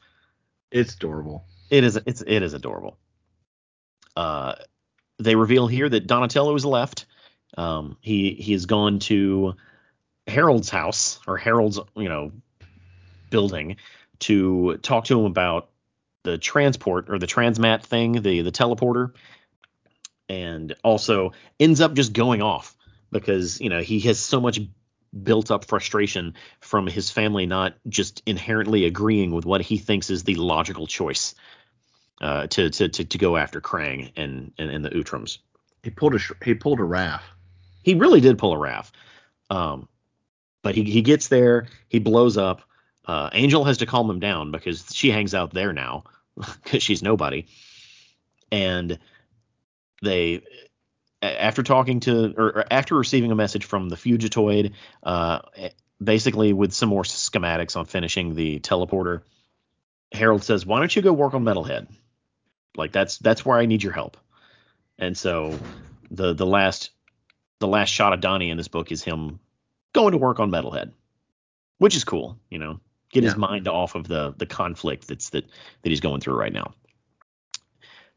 It's 0.71 0.95
adorable. 0.95 1.45
It 1.69 1.83
is 1.83 1.99
it's 2.05 2.21
it 2.21 2.43
is 2.43 2.53
adorable. 2.53 2.97
Uh, 4.15 4.55
they 5.17 5.35
reveal 5.35 5.67
here 5.67 5.89
that 5.89 6.07
Donatello 6.07 6.53
has 6.53 6.65
left. 6.65 7.05
Um, 7.57 7.97
he 8.01 8.31
he 8.33 8.53
has 8.53 8.65
gone 8.65 8.99
to 8.99 9.55
Harold's 10.27 10.69
house 10.69 11.19
or 11.27 11.37
Harold's 11.37 11.79
you 11.95 12.09
know 12.09 12.31
building 13.29 13.77
to 14.19 14.77
talk 14.77 15.05
to 15.05 15.19
him 15.19 15.25
about 15.25 15.69
the 16.23 16.37
transport 16.37 17.09
or 17.09 17.19
the 17.19 17.27
transmat 17.27 17.83
thing, 17.83 18.21
the 18.21 18.41
the 18.41 18.51
teleporter, 18.51 19.13
and 20.29 20.75
also 20.83 21.31
ends 21.59 21.81
up 21.81 21.93
just 21.93 22.13
going 22.13 22.41
off 22.41 22.74
because 23.15 23.61
you 23.61 23.69
know 23.69 23.81
he 23.81 23.99
has 24.01 24.19
so 24.19 24.39
much 24.41 24.59
built 25.23 25.49
up 25.49 25.65
frustration 25.65 26.33
from 26.59 26.87
his 26.87 27.09
family 27.09 27.45
not 27.45 27.75
just 27.87 28.21
inherently 28.25 28.85
agreeing 28.85 29.31
with 29.31 29.45
what 29.45 29.61
he 29.61 29.77
thinks 29.77 30.09
is 30.09 30.23
the 30.23 30.35
logical 30.35 30.85
choice 30.85 31.33
uh, 32.21 32.47
to, 32.47 32.69
to 32.69 32.89
to 32.89 33.05
to 33.05 33.17
go 33.17 33.37
after 33.37 33.61
Krang 33.61 34.11
and 34.15 34.51
and, 34.57 34.69
and 34.69 34.83
the 34.83 34.89
Utroms. 34.89 35.39
He 35.83 35.89
pulled 35.89 36.15
a 36.15 36.19
he 36.43 36.53
pulled 36.53 36.79
a 36.79 36.83
Raph. 36.83 37.21
He 37.83 37.93
really 37.93 38.19
did 38.21 38.37
pull 38.37 38.53
a 38.53 38.57
Raph. 38.57 38.91
Um, 39.49 39.87
but 40.61 40.75
he 40.75 40.83
he 40.83 41.01
gets 41.01 41.29
there, 41.29 41.67
he 41.87 41.99
blows 41.99 42.37
up. 42.37 42.61
Uh, 43.05 43.29
Angel 43.33 43.63
has 43.63 43.77
to 43.77 43.85
calm 43.85 44.09
him 44.09 44.19
down 44.19 44.51
because 44.51 44.85
she 44.91 45.11
hangs 45.11 45.35
out 45.35 45.53
there 45.53 45.71
now 45.71 46.03
because 46.63 46.83
she's 46.83 47.03
nobody. 47.03 47.45
And 48.51 48.99
they 50.01 50.43
after 51.25 51.63
talking 51.63 51.99
to 52.01 52.33
or, 52.37 52.45
or 52.45 52.65
after 52.71 52.95
receiving 52.95 53.31
a 53.31 53.35
message 53.35 53.65
from 53.65 53.89
the 53.89 53.95
Fugitoid, 53.95 54.73
uh, 55.03 55.39
basically 56.03 56.53
with 56.53 56.73
some 56.73 56.89
more 56.89 57.03
schematics 57.03 57.75
on 57.75 57.85
finishing 57.85 58.35
the 58.35 58.59
teleporter, 58.59 59.21
Harold 60.11 60.43
says, 60.43 60.65
"Why 60.65 60.79
don't 60.79 60.95
you 60.95 61.01
go 61.01 61.13
work 61.13 61.33
on 61.33 61.43
Metalhead? 61.43 61.87
Like 62.75 62.91
that's 62.91 63.17
that's 63.17 63.45
where 63.45 63.57
I 63.57 63.65
need 63.65 63.83
your 63.83 63.93
help." 63.93 64.17
And 64.97 65.17
so 65.17 65.57
the 66.11 66.33
the 66.33 66.45
last 66.45 66.91
the 67.59 67.67
last 67.67 67.89
shot 67.89 68.13
of 68.13 68.21
Donnie 68.21 68.49
in 68.49 68.57
this 68.57 68.67
book 68.67 68.91
is 68.91 69.03
him 69.03 69.39
going 69.93 70.11
to 70.11 70.17
work 70.17 70.39
on 70.39 70.51
Metalhead, 70.51 70.91
which 71.77 71.95
is 71.95 72.03
cool. 72.03 72.37
You 72.49 72.59
know, 72.59 72.79
get 73.11 73.23
his 73.23 73.35
mind 73.35 73.67
off 73.67 73.95
of 73.95 74.07
the 74.07 74.33
the 74.37 74.45
conflict 74.45 75.07
that's 75.07 75.29
that 75.29 75.45
that 75.81 75.89
he's 75.89 76.01
going 76.01 76.21
through 76.21 76.35
right 76.35 76.53
now. 76.53 76.73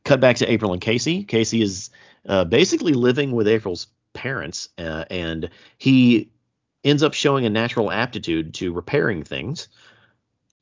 Cut 0.04 0.20
back 0.20 0.36
to 0.36 0.50
April 0.50 0.72
and 0.72 0.80
Casey. 0.80 1.24
Casey 1.24 1.60
is 1.60 1.90
uh, 2.26 2.44
basically 2.44 2.92
living 2.92 3.32
with 3.32 3.48
April's 3.48 3.88
parents, 4.12 4.68
uh, 4.78 5.04
and 5.10 5.50
he 5.78 6.30
ends 6.84 7.02
up 7.02 7.14
showing 7.14 7.44
a 7.44 7.50
natural 7.50 7.90
aptitude 7.90 8.54
to 8.54 8.72
repairing 8.72 9.22
things, 9.22 9.68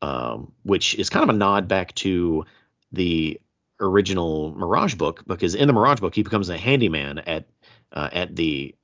um, 0.02 0.52
which 0.62 0.94
is 0.96 1.10
kind 1.10 1.22
of 1.22 1.34
a 1.34 1.38
nod 1.38 1.68
back 1.68 1.94
to 1.94 2.44
the 2.92 3.40
original 3.80 4.52
Mirage 4.52 4.94
book, 4.94 5.22
because 5.26 5.54
in 5.54 5.66
the 5.66 5.72
Mirage 5.72 6.00
book 6.00 6.14
he 6.14 6.22
becomes 6.22 6.48
a 6.48 6.56
handyman 6.56 7.18
at 7.20 7.46
uh, 7.92 8.08
at 8.12 8.34
the 8.36 8.74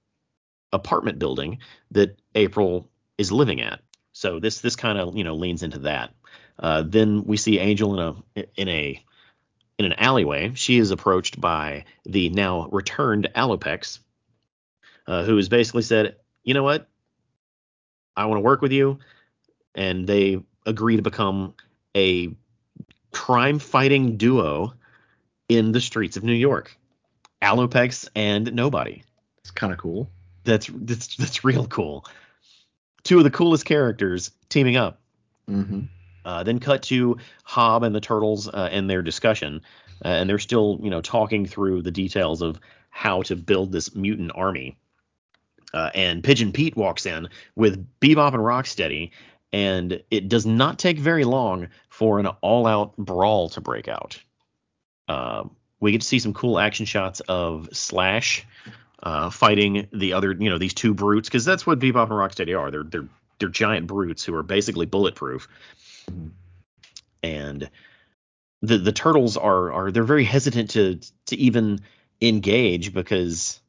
apartment 0.72 1.18
building 1.18 1.58
that 1.90 2.18
April 2.34 2.88
is 3.18 3.30
living 3.30 3.60
at. 3.60 3.80
So 4.12 4.40
this 4.40 4.60
this 4.60 4.76
kind 4.76 4.98
of 4.98 5.16
you 5.16 5.24
know 5.24 5.34
leans 5.34 5.62
into 5.62 5.80
that. 5.80 6.14
Uh, 6.58 6.82
then 6.86 7.24
we 7.24 7.36
see 7.36 7.58
Angel 7.58 7.98
in 7.98 8.14
a 8.36 8.44
in 8.56 8.68
a 8.68 9.04
in 9.78 9.84
an 9.84 9.94
alleyway. 9.94 10.52
She 10.54 10.78
is 10.78 10.90
approached 10.90 11.40
by 11.40 11.84
the 12.04 12.28
now 12.30 12.68
returned 12.70 13.28
Alopex, 13.34 13.98
uh, 15.06 15.24
who 15.24 15.36
has 15.36 15.48
basically 15.48 15.82
said, 15.82 16.16
"You 16.44 16.54
know 16.54 16.62
what? 16.62 16.88
I 18.16 18.26
want 18.26 18.38
to 18.38 18.42
work 18.42 18.62
with 18.62 18.72
you," 18.72 18.98
and 19.74 20.06
they 20.06 20.42
agree 20.66 20.96
to 20.96 21.02
become 21.02 21.54
a 21.96 22.34
crime-fighting 23.10 24.16
duo 24.16 24.74
in 25.48 25.72
the 25.72 25.80
streets 25.80 26.16
of 26.16 26.24
New 26.24 26.32
York. 26.32 26.76
Alopex 27.42 28.08
and 28.14 28.54
Nobody. 28.54 29.02
It's 29.38 29.50
kind 29.50 29.72
of 29.72 29.78
cool. 29.78 30.08
That's 30.44 30.70
that's 30.72 31.16
that's 31.16 31.44
real 31.44 31.66
cool. 31.66 32.04
Two 33.02 33.18
of 33.18 33.24
the 33.24 33.30
coolest 33.30 33.64
characters 33.64 34.30
teaming 34.48 34.76
up. 34.76 35.00
Mm-hmm. 35.50 35.80
Uh, 36.24 36.42
then 36.42 36.58
cut 36.60 36.82
to 36.84 37.16
Hob 37.44 37.82
and 37.82 37.94
the 37.94 38.00
Turtles 38.00 38.48
uh, 38.48 38.68
and 38.70 38.88
their 38.88 39.02
discussion, 39.02 39.62
uh, 40.04 40.08
and 40.08 40.28
they're 40.28 40.38
still, 40.38 40.78
you 40.82 40.90
know, 40.90 41.00
talking 41.00 41.46
through 41.46 41.82
the 41.82 41.90
details 41.90 42.42
of 42.42 42.60
how 42.90 43.22
to 43.22 43.36
build 43.36 43.72
this 43.72 43.94
mutant 43.94 44.32
army. 44.34 44.76
Uh, 45.74 45.90
and 45.94 46.22
Pigeon 46.22 46.52
Pete 46.52 46.76
walks 46.76 47.06
in 47.06 47.28
with 47.56 47.86
Bebop 48.00 48.34
and 48.34 48.42
Rocksteady, 48.42 49.10
and 49.52 50.02
it 50.10 50.28
does 50.28 50.46
not 50.46 50.78
take 50.78 50.98
very 50.98 51.24
long 51.24 51.68
for 51.88 52.18
an 52.18 52.26
all-out 52.26 52.96
brawl 52.96 53.48
to 53.50 53.60
break 53.60 53.88
out. 53.88 54.20
Uh, 55.08 55.44
we 55.80 55.92
get 55.92 56.02
to 56.02 56.06
see 56.06 56.18
some 56.18 56.34
cool 56.34 56.58
action 56.58 56.86
shots 56.86 57.20
of 57.20 57.68
Slash 57.72 58.46
fighting 59.30 59.88
the 59.92 60.12
other, 60.12 60.32
you 60.32 60.48
know, 60.48 60.58
these 60.58 60.74
two 60.74 60.94
brutes, 60.94 61.28
because 61.28 61.44
that's 61.44 61.66
what 61.66 61.80
Bebop 61.80 62.04
and 62.04 62.12
Rocksteady 62.12 62.56
are. 62.56 62.70
They're 62.70 62.84
they're 62.84 63.08
they're 63.38 63.48
giant 63.48 63.88
brutes 63.88 64.24
who 64.24 64.34
are 64.36 64.44
basically 64.44 64.86
bulletproof 64.86 65.48
and 67.22 67.70
the 68.62 68.78
the 68.78 68.92
turtles 68.92 69.36
are 69.36 69.72
are 69.72 69.92
they're 69.92 70.04
very 70.04 70.24
hesitant 70.24 70.70
to 70.70 71.00
to 71.26 71.36
even 71.36 71.80
engage 72.20 72.92
because 72.92 73.60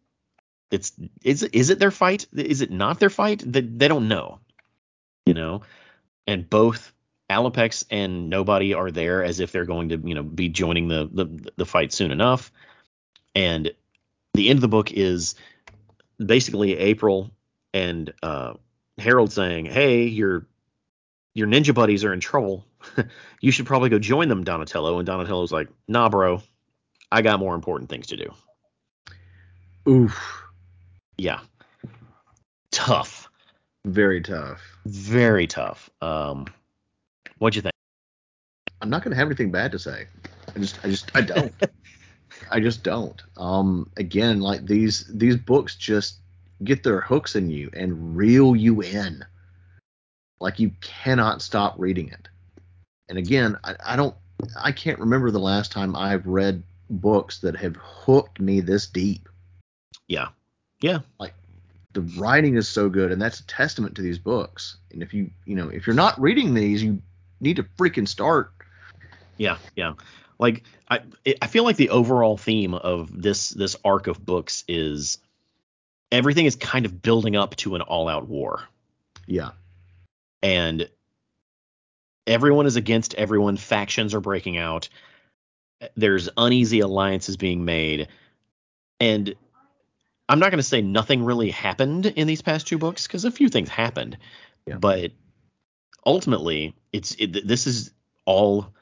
it's 0.71 0.91
is 1.23 1.43
is 1.43 1.69
it 1.69 1.79
their 1.79 1.91
fight? 1.91 2.27
Is 2.33 2.61
it 2.61 2.71
not 2.71 2.99
their 2.99 3.09
fight? 3.09 3.43
They, 3.45 3.61
they 3.61 3.87
don't 3.87 4.07
know 4.07 4.39
you 5.25 5.33
know? 5.33 5.61
And 6.27 6.49
both 6.49 6.93
Alopex 7.29 7.85
and 7.89 8.29
Nobody 8.29 8.73
are 8.73 8.91
there 8.91 9.23
as 9.23 9.39
if 9.39 9.51
they're 9.51 9.65
going 9.65 9.89
to 9.89 10.01
you 10.03 10.15
know 10.15 10.23
be 10.23 10.49
joining 10.49 10.87
the 10.87 11.09
the, 11.11 11.51
the 11.57 11.65
fight 11.65 11.93
soon 11.93 12.11
enough. 12.11 12.51
And 13.35 13.71
the 14.33 14.49
end 14.49 14.57
of 14.57 14.61
the 14.61 14.67
book 14.67 14.91
is 14.91 15.35
basically 16.23 16.77
April 16.77 17.31
and 17.73 18.13
uh, 18.21 18.53
Harold 18.97 19.31
saying 19.31 19.65
hey 19.65 20.05
your 20.05 20.45
your 21.33 21.47
ninja 21.47 21.73
buddies 21.73 22.03
are 22.03 22.13
in 22.13 22.19
trouble 22.19 22.65
you 23.41 23.51
should 23.51 23.65
probably 23.65 23.89
go 23.89 23.99
join 23.99 24.27
them, 24.27 24.43
Donatello. 24.43 24.99
And 24.99 25.05
Donatello's 25.05 25.51
like, 25.51 25.69
nah, 25.87 26.09
bro, 26.09 26.41
I 27.11 27.21
got 27.21 27.39
more 27.39 27.55
important 27.55 27.89
things 27.89 28.07
to 28.07 28.17
do. 28.17 28.33
Oof. 29.87 30.43
Yeah. 31.17 31.39
Tough. 32.71 33.29
Very 33.85 34.21
tough. 34.21 34.61
Very 34.85 35.47
tough. 35.47 35.89
Um, 36.01 36.45
what'd 37.37 37.55
you 37.55 37.61
think? 37.61 37.73
I'm 38.81 38.89
not 38.89 39.03
going 39.03 39.11
to 39.11 39.17
have 39.17 39.27
anything 39.27 39.51
bad 39.51 39.71
to 39.73 39.79
say. 39.79 40.07
I 40.55 40.59
just 40.59 40.79
I 40.83 40.89
just 40.89 41.11
I 41.15 41.21
don't. 41.21 41.53
I 42.51 42.59
just 42.59 42.83
don't. 42.83 43.21
Um, 43.37 43.89
again, 43.97 44.41
like 44.41 44.65
these 44.65 45.09
these 45.13 45.37
books 45.37 45.75
just 45.75 46.19
get 46.63 46.83
their 46.83 47.01
hooks 47.01 47.35
in 47.35 47.49
you 47.49 47.69
and 47.73 48.15
reel 48.15 48.55
you 48.55 48.81
in. 48.81 49.23
Like 50.39 50.59
you 50.59 50.71
cannot 50.81 51.41
stop 51.41 51.75
reading 51.77 52.09
it. 52.09 52.27
And 53.09 53.17
again, 53.17 53.57
I, 53.63 53.75
I 53.85 53.95
don't 53.95 54.15
I 54.59 54.71
can't 54.71 54.99
remember 54.99 55.31
the 55.31 55.39
last 55.39 55.71
time 55.71 55.95
I've 55.95 56.25
read 56.25 56.63
books 56.89 57.39
that 57.39 57.55
have 57.55 57.75
hooked 57.77 58.39
me 58.39 58.59
this 58.59 58.87
deep. 58.87 59.29
Yeah. 60.07 60.29
Yeah. 60.81 60.99
Like 61.19 61.33
the 61.93 62.01
writing 62.01 62.55
is 62.55 62.67
so 62.67 62.89
good 62.89 63.11
and 63.11 63.21
that's 63.21 63.39
a 63.39 63.47
testament 63.47 63.95
to 63.95 64.01
these 64.01 64.19
books. 64.19 64.77
And 64.91 65.01
if 65.01 65.13
you 65.13 65.29
you 65.45 65.55
know, 65.55 65.69
if 65.69 65.87
you're 65.87 65.95
not 65.95 66.19
reading 66.19 66.53
these, 66.53 66.83
you 66.83 67.01
need 67.39 67.57
to 67.57 67.63
freaking 67.63 68.07
start. 68.07 68.51
Yeah, 69.37 69.57
yeah. 69.75 69.93
Like 70.39 70.63
I 70.89 71.01
I 71.41 71.47
feel 71.47 71.63
like 71.63 71.77
the 71.77 71.89
overall 71.89 72.37
theme 72.37 72.73
of 72.73 73.09
this 73.21 73.49
this 73.49 73.75
arc 73.85 74.07
of 74.07 74.25
books 74.25 74.63
is 74.67 75.19
everything 76.11 76.45
is 76.45 76.55
kind 76.55 76.85
of 76.85 77.01
building 77.01 77.35
up 77.35 77.55
to 77.57 77.75
an 77.75 77.81
all-out 77.81 78.27
war. 78.27 78.63
Yeah. 79.25 79.51
And 80.43 80.89
everyone 82.27 82.65
is 82.65 82.75
against 82.75 83.15
everyone, 83.15 83.57
factions 83.57 84.13
are 84.13 84.19
breaking 84.19 84.57
out. 84.57 84.89
There's 85.95 86.29
uneasy 86.37 86.81
alliances 86.81 87.37
being 87.37 87.65
made. 87.65 88.09
And 88.99 89.33
I'm 90.29 90.39
not 90.39 90.51
going 90.51 90.59
to 90.59 90.63
say 90.63 90.81
nothing 90.81 91.23
really 91.23 91.49
happened 91.49 92.05
in 92.05 92.27
these 92.27 92.41
past 92.41 92.67
two 92.67 92.77
books 92.77 93.07
because 93.07 93.25
a 93.25 93.31
few 93.31 93.49
things 93.49 93.69
happened. 93.69 94.17
Yeah. 94.65 94.77
But 94.77 95.11
ultimately, 96.05 96.75
it's 96.91 97.15
it, 97.19 97.47
this 97.47 97.67
is 97.67 97.91
all 98.25 98.73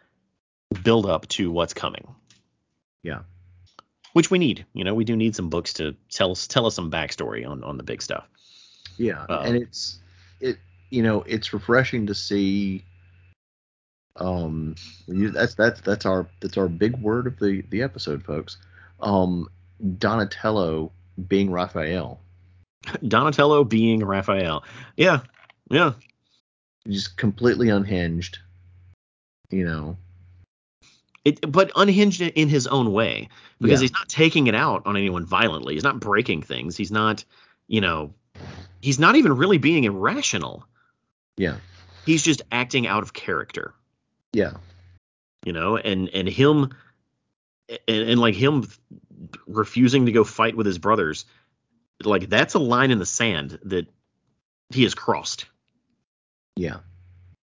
build 0.84 1.06
up 1.06 1.28
to 1.30 1.52
what's 1.52 1.74
coming. 1.74 2.08
Yeah. 3.04 3.22
Which 4.14 4.30
we 4.30 4.38
need. 4.38 4.66
You 4.74 4.84
know, 4.84 4.94
we 4.94 5.06
do 5.06 5.16
need 5.16 5.36
some 5.36 5.50
books 5.50 5.74
to 5.74 5.96
tell 6.10 6.32
us 6.32 6.48
tell 6.48 6.66
us 6.66 6.76
some 6.76 6.92
backstory 6.92 7.48
on 7.48 7.64
on 7.64 7.78
the 7.78 7.84
big 7.84 8.02
stuff. 8.02 8.28
Yeah, 8.98 9.26
Uh, 9.28 9.42
and 9.46 9.56
it's 9.56 10.00
it 10.40 10.58
you 10.92 11.02
know 11.02 11.24
it's 11.24 11.54
refreshing 11.54 12.06
to 12.08 12.16
see. 12.16 12.84
Um, 14.18 14.76
you, 15.08 15.32
that's 15.32 15.56
that's 15.56 15.82
that's 15.82 16.06
our 16.06 16.28
that's 16.42 16.58
our 16.58 16.68
big 16.68 16.98
word 16.98 17.28
of 17.28 17.40
the 17.40 17.64
the 17.70 17.82
episode, 17.82 18.24
folks. 18.24 18.58
Um, 19.00 19.48
Donatello 19.98 20.92
being 21.28 21.50
Raphael, 21.50 22.20
Donatello 23.08 23.64
being 23.64 24.04
Raphael. 24.06 24.64
Yeah. 24.98 25.22
Yeah. 25.70 25.94
just 26.88 27.16
completely 27.18 27.70
unhinged. 27.70 28.40
You 29.50 29.66
know, 29.66 29.98
It, 31.26 31.52
but 31.52 31.72
unhinged 31.76 32.22
in 32.22 32.50
his 32.50 32.68
own 32.68 32.92
way 32.94 33.30
because 33.60 33.80
Yeah. 33.80 33.84
he's 33.86 33.94
not 33.94 34.10
taking 34.10 34.48
it 34.48 34.56
out 34.56 34.86
on 34.86 34.96
anyone 34.98 35.26
violently. 35.26 35.74
He's 35.74 35.84
not 35.84 36.00
breaking 36.00 36.42
things. 36.44 36.76
He's 36.78 36.92
not, 36.92 37.24
you 37.68 37.80
know, 37.82 38.14
he's 38.82 39.00
not 39.00 39.16
even 39.16 39.34
really 39.36 39.58
being 39.58 39.84
irrational. 39.86 40.66
Yeah, 41.38 41.58
He's 42.06 42.24
just 42.24 42.42
acting 42.52 42.88
out 42.88 43.04
of 43.04 43.14
character, 43.14 43.74
yeah, 44.34 44.54
you 45.46 45.54
know, 45.54 45.78
and 45.78 46.10
and 46.10 46.28
him 46.28 46.74
and, 47.88 48.10
and 48.10 48.20
like 48.20 48.36
him 48.36 48.68
refusing 49.48 50.08
to 50.08 50.12
go 50.12 50.24
fight 50.24 50.56
with 50.58 50.66
his 50.66 50.78
brothers, 50.80 51.26
like 52.04 52.30
that's 52.30 52.56
a 52.56 52.60
line 52.60 52.92
in 52.92 53.00
the 53.00 53.06
sand 53.06 53.60
that 53.64 53.88
he 54.70 54.84
has 54.84 54.96
crossed. 54.96 55.46
yeah, 56.56 56.78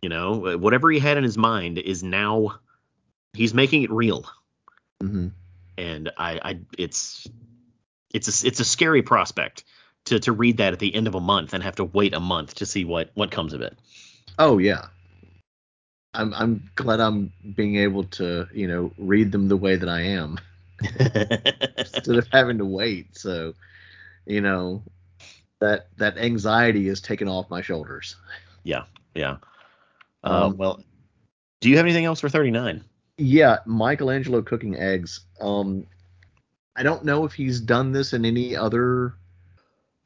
You 0.03 0.09
know, 0.09 0.59
whatever 0.59 0.91
he 0.91 0.99
had 0.99 1.17
in 1.17 1.25
his 1.25 1.39
mind 1.39 1.79
is 1.79 2.03
now 2.03 2.59
he's 3.33 3.55
making 3.55 3.83
it 3.83 3.91
real. 3.91 4.27
hmm 5.01 5.29
and 5.77 6.13
I, 6.17 6.41
I 6.43 6.59
it's 6.79 7.27
it's 8.13 8.45
a, 8.45 8.47
it's 8.47 8.61
a 8.61 8.65
scary 8.65 9.03
prospect 9.03 9.65
to 10.07 10.21
to 10.21 10.33
read 10.33 10.59
that 10.59 10.73
at 10.73 10.79
the 10.79 10.95
end 10.95 11.07
of 11.07 11.15
a 11.15 11.21
month 11.21 11.55
and 11.55 11.63
have 11.63 11.77
to 11.77 11.85
wait 11.85 12.15
a 12.15 12.21
month 12.21 12.55
to 12.57 12.67
see 12.67 12.85
what 12.85 13.11
what 13.15 13.31
comes 13.31 13.53
of 13.53 13.61
it. 13.61 13.77
Oh 14.39 14.59
yeah. 14.59 14.87
I'm 16.13 16.33
I'm 16.35 16.71
glad 16.77 17.01
I'm 17.01 17.33
being 17.57 17.77
able 17.77 18.05
to 18.05 18.47
you 18.53 18.69
know 18.69 18.93
read 18.99 19.33
them 19.33 19.49
the 19.49 19.57
way 19.57 19.77
that 19.77 19.89
I 19.89 20.01
am 20.03 20.39
instead 21.79 22.17
of 22.17 22.29
having 22.33 22.59
to 22.59 22.65
wait. 22.65 23.17
So, 23.17 23.55
you 24.27 24.41
know, 24.41 24.83
that 25.61 25.89
that 25.97 26.19
anxiety 26.19 26.89
is 26.89 27.01
taken 27.01 27.29
off 27.29 27.51
my 27.51 27.63
shoulders. 27.63 28.17
yeah, 28.63 28.85
yeah. 29.15 29.37
Uh, 30.23 30.47
Um, 30.47 30.57
well, 30.57 30.83
do 31.61 31.71
you 31.71 31.77
have 31.77 31.87
anything 31.87 32.05
else 32.05 32.21
for 32.21 32.29
39? 32.29 32.85
Yeah, 33.17 33.59
Michelangelo 33.67 34.43
cooking 34.43 34.77
eggs. 34.77 35.21
Um, 35.41 35.87
I 36.77 36.83
don't 36.83 37.05
know 37.05 37.25
if 37.25 37.33
he's 37.33 37.61
done 37.61 37.93
this 37.93 38.13
in 38.13 38.25
any 38.25 38.57
other 38.57 39.15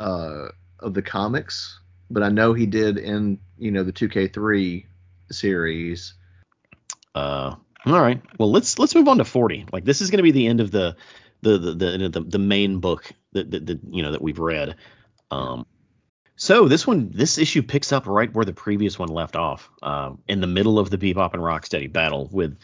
uh, 0.01 0.49
of 0.81 0.95
the 0.95 1.03
comics, 1.03 1.81
but 2.11 2.23
I 2.23 2.29
know 2.29 2.53
he 2.55 2.67
did 2.67 2.99
in 2.99 3.39
you 3.59 3.71
know 3.71 3.83
the 3.83 3.93
2K3 3.93 4.85
series. 5.31 6.15
Uh, 7.15 7.55
all 7.87 8.01
right. 8.01 8.21
Well, 8.39 8.51
let's 8.51 8.79
let's 8.79 8.95
move 8.95 9.09
on 9.09 9.19
to 9.19 9.25
40. 9.25 9.67
Like 9.73 9.85
this 9.85 10.01
is 10.01 10.11
going 10.11 10.19
to 10.19 10.23
be 10.23 10.33
the 10.33 10.47
end 10.47 10.61
of 10.61 10.71
the 10.71 10.97
the 11.43 11.59
the 11.59 11.75
the, 11.75 12.09
the, 12.09 12.21
the 12.21 12.39
main 12.39 12.81
book 12.81 13.13
that, 13.33 13.51
that 13.51 13.81
you 13.91 14.03
know 14.03 14.13
that 14.13 14.23
we've 14.23 14.39
read. 14.39 14.77
Um, 15.31 15.67
so 16.37 16.69
this 16.69 16.87
one, 16.87 17.11
this 17.13 17.37
issue 17.37 17.63
picks 17.63 17.93
up 17.93 18.07
right 18.07 18.33
where 18.33 18.45
the 18.45 18.53
previous 18.53 18.97
one 18.97 19.09
left 19.09 19.35
off, 19.35 19.69
um, 19.83 20.23
in 20.29 20.41
the 20.41 20.47
middle 20.47 20.79
of 20.79 20.89
the 20.89 20.97
Bebop 20.97 21.35
and 21.35 21.43
Rocksteady 21.43 21.93
battle 21.93 22.29
with 22.31 22.57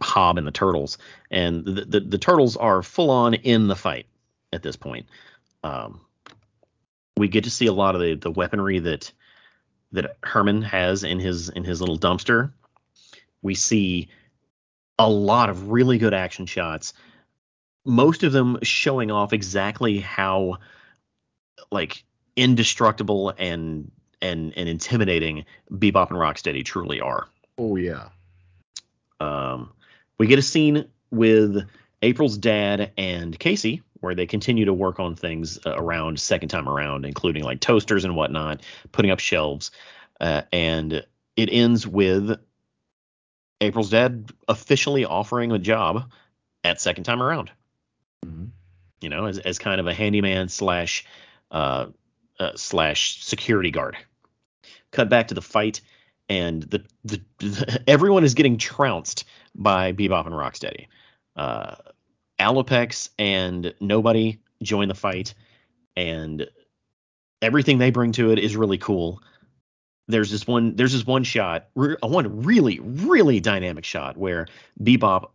Hob 0.00 0.38
and 0.38 0.46
the 0.46 0.50
Turtles, 0.50 0.98
and 1.30 1.64
the 1.64 1.84
the, 1.84 2.00
the 2.00 2.18
Turtles 2.18 2.56
are 2.56 2.82
full 2.82 3.10
on 3.10 3.34
in 3.34 3.68
the 3.68 3.76
fight 3.76 4.06
at 4.52 4.62
this 4.62 4.74
point. 4.74 5.06
Um, 5.62 6.00
we 7.22 7.28
get 7.28 7.44
to 7.44 7.50
see 7.50 7.66
a 7.66 7.72
lot 7.72 7.94
of 7.94 8.00
the, 8.00 8.16
the 8.16 8.32
weaponry 8.32 8.80
that 8.80 9.12
that 9.92 10.16
Herman 10.24 10.62
has 10.62 11.04
in 11.04 11.20
his 11.20 11.50
in 11.50 11.62
his 11.62 11.80
little 11.80 11.96
dumpster. 11.96 12.50
We 13.42 13.54
see 13.54 14.08
a 14.98 15.08
lot 15.08 15.48
of 15.48 15.70
really 15.70 15.98
good 15.98 16.14
action 16.14 16.46
shots, 16.46 16.94
most 17.84 18.24
of 18.24 18.32
them 18.32 18.58
showing 18.62 19.12
off 19.12 19.32
exactly 19.32 20.00
how 20.00 20.58
like 21.70 22.02
indestructible 22.34 23.32
and 23.38 23.92
and 24.20 24.52
and 24.56 24.68
intimidating 24.68 25.44
Bebop 25.70 26.10
and 26.10 26.18
Rocksteady 26.18 26.64
truly 26.64 27.00
are. 27.00 27.28
Oh 27.56 27.76
yeah, 27.76 28.08
Um, 29.20 29.70
we 30.18 30.26
get 30.26 30.40
a 30.40 30.42
scene 30.42 30.88
with 31.12 31.68
April's 32.02 32.36
dad 32.36 32.90
and 32.98 33.38
Casey 33.38 33.84
where 34.02 34.14
they 34.14 34.26
continue 34.26 34.64
to 34.64 34.74
work 34.74 35.00
on 35.00 35.14
things 35.14 35.58
uh, 35.64 35.74
around 35.76 36.20
second 36.20 36.48
time 36.48 36.68
around, 36.68 37.06
including 37.06 37.44
like 37.44 37.60
toasters 37.60 38.04
and 38.04 38.14
whatnot, 38.16 38.62
putting 38.90 39.10
up 39.10 39.20
shelves, 39.20 39.70
uh, 40.20 40.42
and 40.52 41.06
it 41.36 41.48
ends 41.50 41.86
with 41.86 42.38
April's 43.60 43.90
dad 43.90 44.30
officially 44.48 45.04
offering 45.04 45.52
a 45.52 45.58
job 45.58 46.10
at 46.64 46.80
second 46.80 47.04
time 47.04 47.22
around. 47.22 47.50
Mhm. 48.26 48.50
You 49.00 49.08
know, 49.08 49.26
as 49.26 49.38
as 49.38 49.58
kind 49.58 49.80
of 49.80 49.86
a 49.86 49.94
handyman 49.94 50.48
slash 50.48 51.04
uh, 51.50 51.86
uh, 52.40 52.52
slash 52.56 53.22
security 53.22 53.70
guard. 53.70 53.96
Cut 54.90 55.08
back 55.08 55.28
to 55.28 55.34
the 55.34 55.42
fight, 55.42 55.80
and 56.28 56.62
the, 56.64 56.84
the 57.04 57.82
everyone 57.86 58.24
is 58.24 58.34
getting 58.34 58.58
trounced 58.58 59.24
by 59.54 59.92
Bebop 59.92 60.26
and 60.26 60.34
Rocksteady. 60.34 60.86
Uh, 61.36 61.76
Alopex 62.42 63.08
and 63.18 63.74
nobody 63.80 64.38
join 64.62 64.88
the 64.88 64.94
fight, 64.94 65.34
and 65.96 66.46
everything 67.40 67.78
they 67.78 67.90
bring 67.90 68.12
to 68.12 68.30
it 68.30 68.38
is 68.38 68.56
really 68.56 68.78
cool. 68.78 69.22
There's 70.08 70.30
this 70.30 70.46
one. 70.46 70.76
There's 70.76 70.92
this 70.92 71.06
one 71.06 71.24
shot, 71.24 71.68
re- 71.74 71.96
one 72.02 72.42
really, 72.42 72.80
really 72.80 73.40
dynamic 73.40 73.84
shot 73.84 74.16
where 74.16 74.46
Bebop 74.82 75.30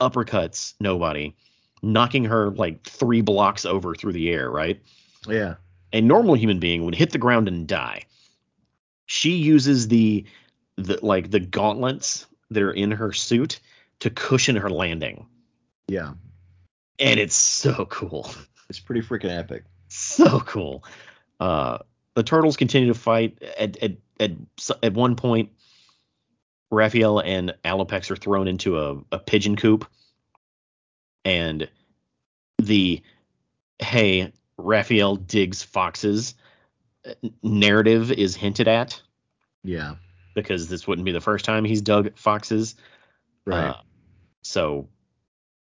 uppercuts 0.00 0.74
nobody, 0.80 1.34
knocking 1.82 2.24
her 2.24 2.50
like 2.50 2.84
three 2.84 3.20
blocks 3.20 3.64
over 3.64 3.94
through 3.94 4.12
the 4.12 4.30
air. 4.30 4.50
Right 4.50 4.80
yeah, 5.28 5.54
a 5.92 6.00
normal 6.00 6.34
human 6.34 6.58
being 6.58 6.84
would 6.84 6.94
hit 6.94 7.10
the 7.10 7.18
ground 7.18 7.48
and 7.48 7.66
die. 7.66 8.02
She 9.06 9.32
uses 9.32 9.88
the 9.88 10.24
the 10.76 10.98
like 11.02 11.30
the 11.30 11.40
gauntlets 11.40 12.26
that 12.50 12.62
are 12.62 12.72
in 12.72 12.90
her 12.90 13.12
suit 13.12 13.60
to 14.00 14.10
cushion 14.10 14.56
her 14.56 14.70
landing. 14.70 15.26
yeah. 15.88 16.12
And 17.02 17.20
it's 17.20 17.34
so 17.34 17.86
cool. 17.86 18.30
It's 18.68 18.80
pretty 18.80 19.02
freaking 19.02 19.36
epic. 19.36 19.64
So 19.88 20.40
cool. 20.40 20.84
Uh 21.40 21.78
the 22.14 22.22
turtles 22.22 22.56
continue 22.56 22.88
to 22.92 22.98
fight 22.98 23.42
at 23.58 23.76
at 23.82 23.92
at, 24.20 24.30
at 24.82 24.94
one 24.94 25.16
point 25.16 25.50
Raphael 26.70 27.18
and 27.18 27.54
Alopex 27.64 28.10
are 28.10 28.16
thrown 28.16 28.48
into 28.48 28.78
a, 28.78 28.96
a 29.12 29.18
pigeon 29.18 29.56
coop 29.56 29.86
and 31.24 31.68
the 32.58 33.02
hey 33.78 34.32
Raphael 34.56 35.16
digs 35.16 35.62
foxes 35.62 36.34
narrative 37.42 38.12
is 38.12 38.36
hinted 38.36 38.68
at 38.68 39.00
Yeah, 39.64 39.96
because 40.34 40.68
this 40.68 40.86
wouldn't 40.86 41.04
be 41.04 41.12
the 41.12 41.20
first 41.20 41.44
time 41.44 41.64
he's 41.64 41.82
dug 41.82 42.16
foxes. 42.16 42.76
right. 43.44 43.70
Uh, 43.70 43.76
So 44.42 44.88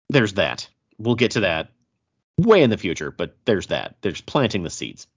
there's 0.10 0.34
that. 0.34 0.70
We'll 0.98 1.16
get 1.16 1.32
to 1.32 1.42
that 1.42 1.70
way 2.38 2.64
in 2.64 2.70
the 2.70 2.78
future, 2.78 3.12
but 3.12 3.36
there's 3.46 3.68
that. 3.68 3.96
There's 4.02 4.22
planting 4.22 4.64
the 4.64 4.70
seeds. 4.70 5.08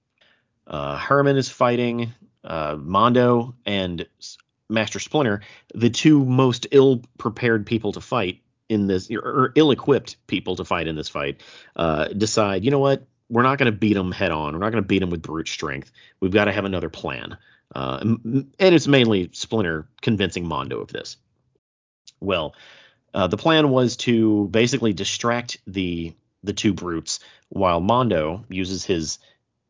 Uh, 0.67 0.97
Herman 0.97 1.37
is 1.37 1.49
fighting 1.49 2.13
uh, 2.45 2.77
Mondo 2.79 3.55
and 3.65 4.07
Master 4.69 4.99
Splinter, 4.99 5.41
the 5.75 5.91
two 5.91 6.25
most 6.25 6.67
ill 6.71 7.03
prepared 7.17 7.67
people 7.67 7.93
to 7.93 8.01
fight 8.01 8.43
in 8.69 8.87
this, 8.87 9.11
or 9.11 9.53
ill 9.55 9.71
equipped 9.71 10.17
people 10.27 10.57
to 10.57 10.65
fight 10.65 10.87
in 10.89 10.95
this 10.95 11.09
fight, 11.09 11.41
uh, 11.77 12.09
decide, 12.09 12.65
you 12.65 12.71
know 12.71 12.79
what? 12.79 13.07
We're 13.31 13.43
not 13.43 13.59
going 13.59 13.71
to 13.71 13.79
beat 13.79 13.95
them 13.95 14.13
head 14.13 14.31
on. 14.31 14.53
We're 14.53 14.61
not 14.61 14.73
going 14.73 14.83
to 14.83 14.89
beat 14.89 15.01
them 15.01 15.11
with 15.11 15.23
brute 15.23 15.49
strength. 15.49 15.91
We've 16.21 16.33
got 16.33 16.47
to 16.47 16.53
have 16.53 16.65
another 16.65 16.91
plan. 16.91 17.39
Uh, 17.75 17.99
and, 18.01 18.53
and 18.59 18.75
it's 18.75 18.87
mainly 18.87 19.31
Splinter 19.33 19.87
convincing 20.01 20.47
Mondo 20.47 20.81
of 20.81 20.89
this. 20.89 21.17
Well, 22.21 22.55
uh, 23.19 23.27
the 23.27 23.37
plan 23.37 23.71
was 23.71 23.97
to 23.97 24.47
basically 24.53 24.93
distract 24.93 25.59
the 25.67 26.15
the 26.45 26.53
two 26.53 26.73
brutes 26.73 27.19
while 27.49 27.81
Mondo 27.81 28.45
uses 28.49 28.85
his 28.85 29.19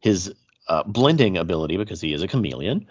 his 0.01 0.35
uh, 0.69 0.83
blending 0.83 1.39
ability 1.39 1.79
because 1.79 1.99
he 1.99 2.13
is 2.13 2.21
a 2.23 2.29
chameleon 2.29 2.87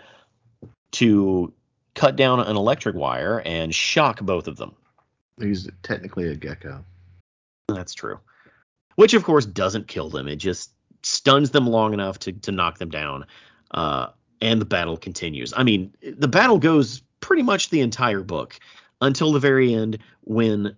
to 0.94 1.54
cut 1.94 2.16
down 2.16 2.40
an 2.40 2.56
electric 2.56 2.96
wire 2.96 3.40
and 3.46 3.74
shock 3.74 4.20
both 4.22 4.48
of 4.48 4.58
them. 4.58 4.74
He's 5.40 5.70
technically 5.84 6.28
a 6.28 6.36
gecko. 6.36 6.84
That's 7.68 7.94
true. 7.94 8.20
Which 8.96 9.14
of 9.14 9.24
course 9.24 9.46
doesn't 9.46 9.88
kill 9.88 10.10
them. 10.10 10.28
It 10.28 10.38
just 10.38 10.72
stuns 11.04 11.52
them 11.52 11.68
long 11.68 11.94
enough 11.94 12.18
to 12.22 12.32
to 12.32 12.52
knock 12.52 12.80
them 12.80 12.90
down. 12.90 13.28
Uh, 13.70 14.08
and 14.42 14.60
the 14.60 14.66
battle 14.66 14.98
continues. 14.98 15.54
I 15.56 15.62
mean, 15.62 15.94
the 16.02 16.28
battle 16.28 16.58
goes 16.58 17.04
pretty 17.20 17.44
much 17.44 17.70
the 17.70 17.82
entire 17.82 18.24
book 18.24 18.60
until 19.02 19.32
the 19.32 19.40
very 19.40 19.74
end 19.74 20.00
when 20.22 20.76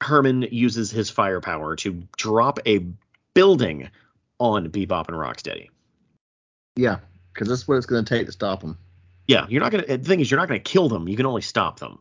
Herman 0.00 0.42
uses 0.50 0.90
his 0.90 1.10
firepower 1.10 1.76
to 1.76 2.02
drop 2.16 2.58
a 2.66 2.84
building 3.34 3.90
on 4.38 4.68
Bebop 4.70 5.08
and 5.08 5.16
Rocksteady. 5.16 5.68
Yeah, 6.76 6.98
because 7.32 7.48
that's 7.48 7.68
what 7.68 7.76
it's 7.76 7.86
going 7.86 8.04
to 8.04 8.14
take 8.14 8.26
to 8.26 8.32
stop 8.32 8.60
them. 8.60 8.78
Yeah, 9.26 9.46
you're 9.48 9.62
not 9.62 9.72
going 9.72 9.84
to. 9.84 9.96
The 9.96 10.04
thing 10.04 10.20
is, 10.20 10.30
you're 10.30 10.40
not 10.40 10.48
going 10.48 10.60
to 10.60 10.70
kill 10.70 10.88
them. 10.88 11.08
You 11.08 11.16
can 11.16 11.26
only 11.26 11.42
stop 11.42 11.78
them, 11.78 11.98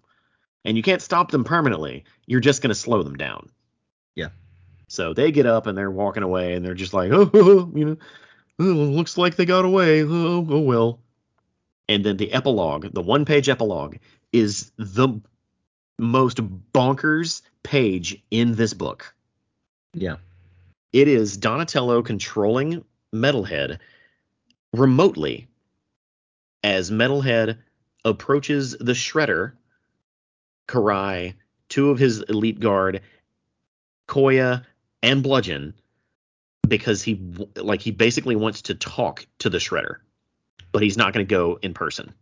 and 0.65 0.75
you 0.75 0.83
can't 0.83 1.01
stop 1.01 1.31
them 1.31 1.43
permanently. 1.43 2.05
You're 2.25 2.39
just 2.39 2.61
going 2.61 2.69
to 2.69 2.75
slow 2.75 3.03
them 3.03 3.15
down. 3.15 3.49
Yeah. 4.15 4.29
So 4.87 5.13
they 5.13 5.31
get 5.31 5.45
up 5.45 5.67
and 5.67 5.77
they're 5.77 5.91
walking 5.91 6.23
away, 6.23 6.53
and 6.53 6.65
they're 6.65 6.73
just 6.73 6.93
like, 6.93 7.11
oh, 7.13 7.71
you 7.75 7.85
know, 7.85 7.97
oh, 8.59 8.63
looks 8.63 9.17
like 9.17 9.35
they 9.35 9.45
got 9.45 9.65
away. 9.65 10.03
Oh, 10.03 10.07
oh, 10.09 10.47
oh 10.49 10.59
well. 10.59 10.99
And 11.87 12.05
then 12.05 12.17
the 12.17 12.31
epilogue, 12.31 12.93
the 12.93 13.01
one-page 13.01 13.49
epilogue, 13.49 13.97
is 14.31 14.71
the 14.77 15.21
most 16.01 16.39
bonkers 16.73 17.43
page 17.63 18.21
in 18.31 18.55
this 18.55 18.73
book. 18.73 19.13
Yeah. 19.93 20.17
It 20.91 21.07
is 21.07 21.37
Donatello 21.37 22.01
controlling 22.01 22.83
Metalhead 23.13 23.77
remotely 24.73 25.47
as 26.63 26.91
Metalhead 26.91 27.57
approaches 28.03 28.71
the 28.71 28.93
Shredder, 28.93 29.53
Karai, 30.67 31.35
two 31.69 31.91
of 31.91 31.99
his 31.99 32.21
elite 32.21 32.59
guard, 32.59 33.01
Koya, 34.07 34.65
and 35.03 35.23
Bludgeon, 35.23 35.73
because 36.67 37.03
he 37.03 37.19
like 37.55 37.81
he 37.81 37.91
basically 37.91 38.35
wants 38.35 38.63
to 38.63 38.75
talk 38.75 39.25
to 39.39 39.49
the 39.49 39.57
Shredder, 39.57 39.97
but 40.71 40.81
he's 40.81 40.97
not 40.97 41.13
going 41.13 41.25
to 41.25 41.29
go 41.29 41.59
in 41.61 41.73
person. 41.73 42.13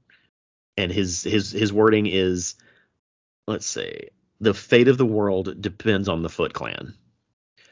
And 0.78 0.92
his 0.92 1.24
his 1.24 1.52
his 1.52 1.74
wording 1.74 2.08
is, 2.08 2.56
let's 3.50 3.66
see, 3.66 4.10
the 4.40 4.54
fate 4.54 4.88
of 4.88 4.98
the 4.98 5.06
world 5.06 5.60
depends 5.60 6.08
on 6.08 6.22
the 6.22 6.30
Foot 6.30 6.54
Clan. 6.54 6.94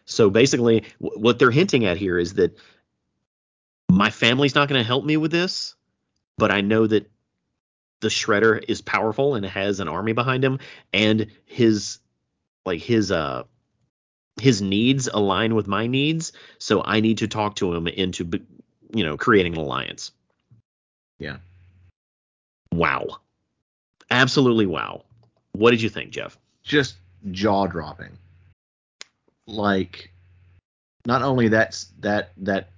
So 0.06 0.30
basically, 0.30 0.84
w- 1.02 1.22
what 1.22 1.38
they're 1.38 1.52
hinting 1.52 1.86
at 1.86 1.98
here 1.98 2.18
is 2.18 2.34
that 2.34 2.58
my 3.90 4.10
family's 4.10 4.56
not 4.56 4.68
going 4.68 4.80
to 4.82 4.88
help 4.88 5.06
me 5.06 5.18
with 5.18 5.32
this, 5.32 5.76
but 6.38 6.52
I 6.52 6.62
know 6.62 6.88
that 6.88 7.10
the 8.02 8.08
Shredder 8.10 8.64
is 8.68 8.82
powerful 8.82 9.36
and 9.36 9.46
has 9.46 9.80
an 9.80 9.88
army 9.88 10.14
behind 10.14 10.44
him, 10.44 10.60
and 10.94 11.28
his 11.46 12.00
like 12.66 12.82
his 12.82 13.12
uh 13.12 13.44
his 14.42 14.62
needs 14.62 15.08
align 15.08 15.56
with 15.56 15.68
my 15.68 15.88
needs, 15.88 16.34
so 16.58 16.82
I 16.84 17.00
need 17.00 17.20
to 17.20 17.28
talk 17.28 17.56
to 17.58 17.74
him 17.74 17.88
into 17.88 18.30
you 18.94 19.04
know 19.04 19.16
creating 19.16 19.54
an 19.54 19.60
alliance. 19.60 20.12
Yeah. 21.20 21.38
Wow. 22.72 23.20
Absolutely 24.10 24.66
wow. 24.66 25.04
What 25.58 25.72
did 25.72 25.82
you 25.82 25.90
think, 25.90 26.12
Jeff? 26.12 26.38
Just 26.62 26.98
jaw 27.32 27.66
dropping. 27.66 28.12
Like 29.48 30.12
not 31.08 31.24
only 31.24 31.48
that's 31.48 31.88
that 32.02 32.32
that 32.38 32.70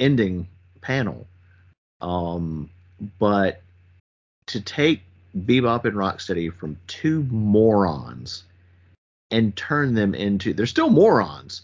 ending 0.00 0.48
panel, 0.80 1.28
um, 2.00 2.68
but 3.20 3.62
to 4.46 4.60
take 4.60 5.02
Bebop 5.38 5.84
and 5.84 5.94
Rocksteady 5.94 6.52
from 6.52 6.76
two 6.88 7.22
morons 7.30 8.42
and 9.30 9.54
turn 9.54 9.94
them 9.94 10.12
into 10.12 10.52
they're 10.52 10.66
still 10.66 10.90
morons, 10.90 11.62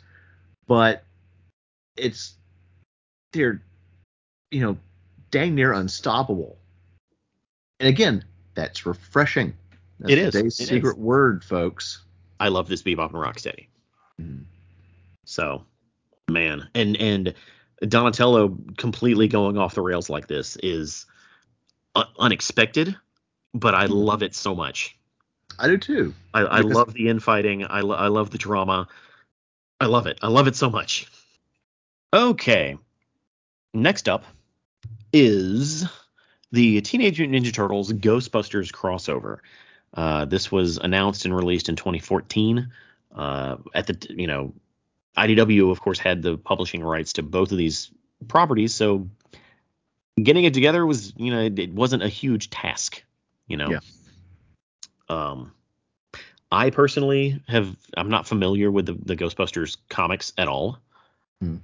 but 0.68 1.02
it's 1.96 2.34
they're 3.32 3.60
you 4.52 4.60
know 4.60 4.76
dang 5.32 5.56
near 5.56 5.72
unstoppable. 5.72 6.56
And 7.80 7.88
again, 7.88 8.24
that's 8.54 8.86
refreshing. 8.86 9.52
That's 9.98 10.12
it 10.12 10.18
is. 10.18 10.34
Today's 10.34 10.60
it 10.60 10.66
secret 10.68 10.96
is. 10.96 11.02
word, 11.02 11.44
folks. 11.44 12.04
I 12.38 12.48
love 12.48 12.68
this 12.68 12.82
Bebop 12.82 13.06
and 13.06 13.14
Rocksteady. 13.14 13.68
Mm. 14.20 14.44
So, 15.24 15.64
man, 16.28 16.68
and 16.74 16.96
and 16.96 17.34
Donatello 17.80 18.56
completely 18.76 19.28
going 19.28 19.58
off 19.58 19.74
the 19.74 19.82
rails 19.82 20.08
like 20.08 20.28
this 20.28 20.56
is 20.62 21.06
un- 21.94 22.08
unexpected, 22.18 22.96
but 23.54 23.74
I 23.74 23.86
love 23.86 24.22
it 24.22 24.34
so 24.34 24.54
much. 24.54 24.96
I 25.58 25.68
do 25.68 25.78
too. 25.78 26.14
I, 26.34 26.40
I 26.40 26.60
love 26.60 26.92
the 26.92 27.08
infighting. 27.08 27.64
I, 27.68 27.80
lo- 27.80 27.96
I 27.96 28.08
love 28.08 28.30
the 28.30 28.38
drama. 28.38 28.88
I 29.80 29.86
love 29.86 30.06
it. 30.06 30.18
I 30.22 30.28
love 30.28 30.48
it 30.48 30.56
so 30.56 30.68
much. 30.68 31.06
Okay. 32.12 32.76
Next 33.72 34.08
up 34.08 34.24
is 35.12 35.86
the 36.52 36.80
Teenage 36.82 37.18
Mutant 37.18 37.44
Ninja 37.44 37.52
Turtles 37.52 37.92
Ghostbusters 37.92 38.70
crossover. 38.70 39.38
Uh, 39.96 40.26
this 40.26 40.52
was 40.52 40.76
announced 40.76 41.24
and 41.24 41.34
released 41.34 41.68
in 41.68 41.76
2014. 41.76 42.70
Uh, 43.14 43.56
at 43.74 43.86
the 43.86 44.06
you 44.10 44.26
know 44.26 44.52
IDW, 45.16 45.70
of 45.70 45.80
course, 45.80 45.98
had 45.98 46.22
the 46.22 46.36
publishing 46.36 46.82
rights 46.84 47.14
to 47.14 47.22
both 47.22 47.50
of 47.50 47.58
these 47.58 47.90
properties, 48.28 48.74
so 48.74 49.08
getting 50.22 50.44
it 50.44 50.54
together 50.54 50.84
was, 50.84 51.12
you 51.16 51.30
know, 51.30 51.40
it, 51.40 51.58
it 51.58 51.72
wasn't 51.72 52.02
a 52.02 52.08
huge 52.08 52.50
task, 52.50 53.02
you 53.46 53.56
know. 53.56 53.70
Yeah. 53.70 53.80
Um, 55.08 55.52
I 56.50 56.70
personally 56.70 57.42
have, 57.48 57.74
I'm 57.96 58.08
not 58.08 58.26
familiar 58.26 58.70
with 58.70 58.86
the, 58.86 58.94
the 58.94 59.16
Ghostbusters 59.16 59.76
comics 59.88 60.32
at 60.38 60.48
all, 60.48 60.78
Hmm. 61.40 61.56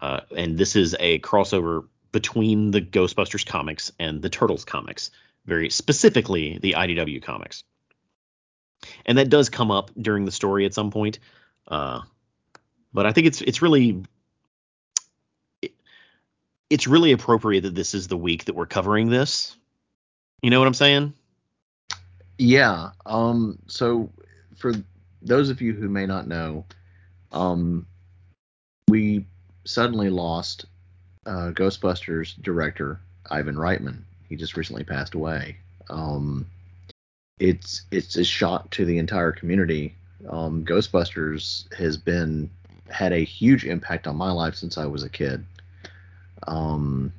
uh, 0.00 0.20
and 0.36 0.56
this 0.56 0.76
is 0.76 0.94
a 1.00 1.18
crossover 1.18 1.86
between 2.12 2.70
the 2.70 2.80
Ghostbusters 2.80 3.44
comics 3.44 3.92
and 3.98 4.22
the 4.22 4.30
Turtles 4.30 4.64
comics, 4.64 5.10
very 5.46 5.68
specifically 5.70 6.58
the 6.62 6.74
IDW 6.74 7.22
comics. 7.22 7.64
And 9.04 9.18
that 9.18 9.28
does 9.28 9.48
come 9.48 9.70
up 9.70 9.90
during 10.00 10.24
the 10.24 10.32
story 10.32 10.66
at 10.66 10.74
some 10.74 10.90
point. 10.90 11.18
Uh, 11.68 12.00
but 12.92 13.06
I 13.06 13.12
think 13.12 13.26
it's 13.26 13.40
it's 13.42 13.62
really 13.62 14.02
it, 15.62 15.72
it's 16.70 16.86
really 16.86 17.12
appropriate 17.12 17.62
that 17.62 17.74
this 17.74 17.94
is 17.94 18.08
the 18.08 18.16
week 18.16 18.46
that 18.46 18.54
we're 18.54 18.66
covering 18.66 19.10
this. 19.10 19.56
You 20.42 20.50
know 20.50 20.58
what 20.58 20.68
I'm 20.68 20.74
saying? 20.74 21.12
Yeah. 22.38 22.90
Um. 23.04 23.58
So 23.66 24.10
for 24.56 24.72
those 25.22 25.50
of 25.50 25.60
you 25.60 25.72
who 25.72 25.88
may 25.88 26.06
not 26.06 26.28
know, 26.28 26.64
um, 27.32 27.86
we 28.88 29.26
suddenly 29.64 30.10
lost 30.10 30.66
uh, 31.26 31.50
Ghostbusters 31.52 32.40
director 32.40 33.00
Ivan 33.30 33.56
Reitman. 33.56 34.02
He 34.28 34.36
just 34.36 34.56
recently 34.56 34.84
passed 34.84 35.14
away. 35.14 35.56
Um, 35.90 36.46
it's 37.38 37.82
it's 37.90 38.16
a 38.16 38.24
shock 38.24 38.70
to 38.70 38.84
the 38.84 38.98
entire 38.98 39.32
community. 39.32 39.94
Um, 40.28 40.64
Ghostbusters 40.64 41.72
has 41.74 41.96
been 41.96 42.50
had 42.90 43.12
a 43.12 43.24
huge 43.24 43.64
impact 43.64 44.06
on 44.06 44.16
my 44.16 44.30
life 44.30 44.54
since 44.54 44.78
I 44.78 44.86
was 44.86 45.02
a 45.02 45.08
kid. 45.08 45.44
Um, 46.46 47.12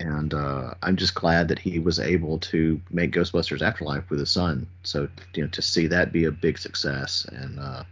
and 0.00 0.32
uh, 0.32 0.74
I'm 0.82 0.96
just 0.96 1.14
glad 1.14 1.48
that 1.48 1.58
he 1.58 1.78
was 1.78 1.98
able 1.98 2.38
to 2.38 2.80
make 2.90 3.12
Ghostbusters 3.12 3.62
Afterlife 3.62 4.08
with 4.10 4.20
his 4.20 4.30
son. 4.30 4.66
So 4.82 5.08
you 5.34 5.44
know 5.44 5.48
to 5.50 5.62
see 5.62 5.86
that 5.88 6.12
be 6.12 6.24
a 6.24 6.32
big 6.32 6.58
success, 6.58 7.26
and 7.30 7.58
uh, 7.60 7.84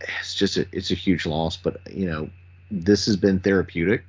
it's 0.00 0.34
just 0.34 0.56
a, 0.56 0.66
it's 0.72 0.90
a 0.90 0.94
huge 0.94 1.26
loss. 1.26 1.56
But 1.56 1.80
you 1.90 2.06
know 2.06 2.30
this 2.70 3.06
has 3.06 3.16
been 3.16 3.40
therapeutic 3.40 4.04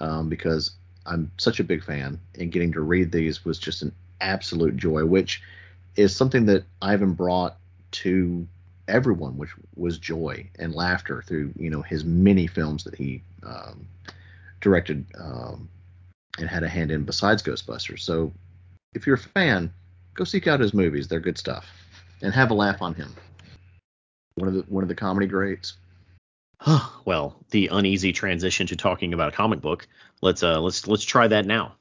um, 0.00 0.28
because 0.28 0.72
I'm 1.06 1.30
such 1.38 1.60
a 1.60 1.64
big 1.64 1.84
fan, 1.84 2.20
and 2.38 2.50
getting 2.50 2.72
to 2.72 2.80
read 2.80 3.12
these 3.12 3.44
was 3.44 3.58
just 3.58 3.82
an 3.82 3.92
absolute 4.22 4.76
joy, 4.76 5.04
which 5.04 5.42
is 5.96 6.14
something 6.14 6.46
that 6.46 6.64
Ivan 6.80 7.12
brought 7.12 7.56
to 7.92 8.46
everyone, 8.88 9.36
which 9.36 9.50
was 9.76 9.98
joy 9.98 10.48
and 10.58 10.74
laughter 10.74 11.22
through 11.22 11.52
you 11.56 11.70
know 11.70 11.82
his 11.82 12.04
many 12.04 12.46
films 12.46 12.84
that 12.84 12.94
he 12.94 13.22
um, 13.42 13.86
directed 14.60 15.04
um, 15.18 15.68
and 16.38 16.48
had 16.48 16.62
a 16.62 16.68
hand 16.68 16.90
in 16.90 17.04
besides 17.04 17.42
Ghostbusters. 17.42 18.00
So 18.00 18.32
if 18.94 19.06
you're 19.06 19.16
a 19.16 19.18
fan, 19.18 19.72
go 20.14 20.24
seek 20.24 20.46
out 20.46 20.60
his 20.60 20.74
movies; 20.74 21.08
they're 21.08 21.20
good 21.20 21.38
stuff, 21.38 21.66
and 22.22 22.32
have 22.32 22.50
a 22.50 22.54
laugh 22.54 22.80
on 22.80 22.94
him. 22.94 23.14
One 24.36 24.48
of 24.48 24.54
the 24.54 24.62
one 24.62 24.82
of 24.82 24.88
the 24.88 24.94
comedy 24.94 25.26
greats. 25.26 25.74
well, 27.04 27.36
the 27.50 27.68
uneasy 27.68 28.12
transition 28.12 28.66
to 28.68 28.76
talking 28.76 29.12
about 29.12 29.28
a 29.28 29.36
comic 29.36 29.60
book. 29.60 29.86
Let's 30.20 30.42
uh 30.42 30.60
let's 30.60 30.86
let's 30.86 31.04
try 31.04 31.28
that 31.28 31.46
now. 31.46 31.74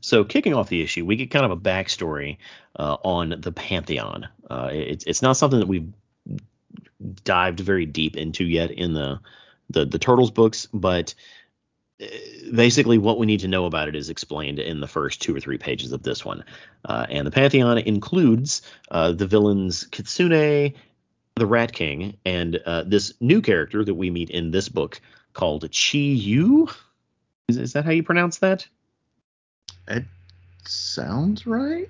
So, 0.00 0.24
kicking 0.24 0.54
off 0.54 0.68
the 0.68 0.82
issue, 0.82 1.04
we 1.04 1.16
get 1.16 1.30
kind 1.30 1.44
of 1.44 1.50
a 1.50 1.56
backstory 1.56 2.38
uh, 2.78 2.96
on 3.04 3.34
the 3.38 3.52
Pantheon. 3.52 4.28
Uh, 4.48 4.70
it's 4.72 5.04
it's 5.04 5.22
not 5.22 5.36
something 5.36 5.58
that 5.58 5.68
we've 5.68 5.92
dived 7.24 7.60
very 7.60 7.86
deep 7.86 8.16
into 8.16 8.44
yet 8.44 8.70
in 8.70 8.94
the 8.94 9.20
the, 9.70 9.84
the 9.84 9.98
Turtles 9.98 10.30
books, 10.30 10.66
but 10.72 11.14
uh, 12.00 12.06
basically 12.54 12.96
what 12.96 13.18
we 13.18 13.26
need 13.26 13.40
to 13.40 13.48
know 13.48 13.66
about 13.66 13.88
it 13.88 13.96
is 13.96 14.08
explained 14.08 14.58
in 14.58 14.80
the 14.80 14.86
first 14.86 15.20
two 15.20 15.34
or 15.34 15.40
three 15.40 15.58
pages 15.58 15.92
of 15.92 16.02
this 16.02 16.24
one. 16.24 16.44
Uh, 16.84 17.06
and 17.10 17.26
the 17.26 17.30
Pantheon 17.30 17.78
includes 17.78 18.62
uh, 18.90 19.12
the 19.12 19.26
villains 19.26 19.84
Kitsune, 19.90 20.74
the 21.34 21.46
Rat 21.46 21.72
King, 21.72 22.16
and 22.24 22.56
uh, 22.64 22.84
this 22.84 23.12
new 23.20 23.42
character 23.42 23.84
that 23.84 23.94
we 23.94 24.10
meet 24.10 24.30
in 24.30 24.50
this 24.50 24.68
book 24.68 25.00
called 25.34 25.62
Chi 25.62 25.98
Yu. 25.98 26.68
Is, 27.48 27.56
is 27.56 27.72
that 27.74 27.84
how 27.84 27.90
you 27.90 28.02
pronounce 28.02 28.38
that? 28.38 28.66
It 29.88 30.04
sounds 30.66 31.46
right. 31.46 31.88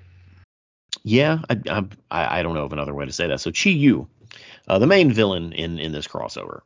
Yeah, 1.03 1.39
I, 1.49 1.85
I, 2.09 2.39
I 2.39 2.43
don't 2.43 2.55
know 2.55 2.63
of 2.63 2.73
another 2.73 2.93
way 2.93 3.05
to 3.05 3.11
say 3.11 3.27
that. 3.27 3.41
So 3.41 3.51
Chi 3.51 3.69
Yu, 3.69 4.07
uh, 4.67 4.79
the 4.79 4.87
main 4.87 5.11
villain 5.11 5.53
in 5.53 5.79
in 5.79 5.91
this 5.91 6.07
crossover, 6.07 6.61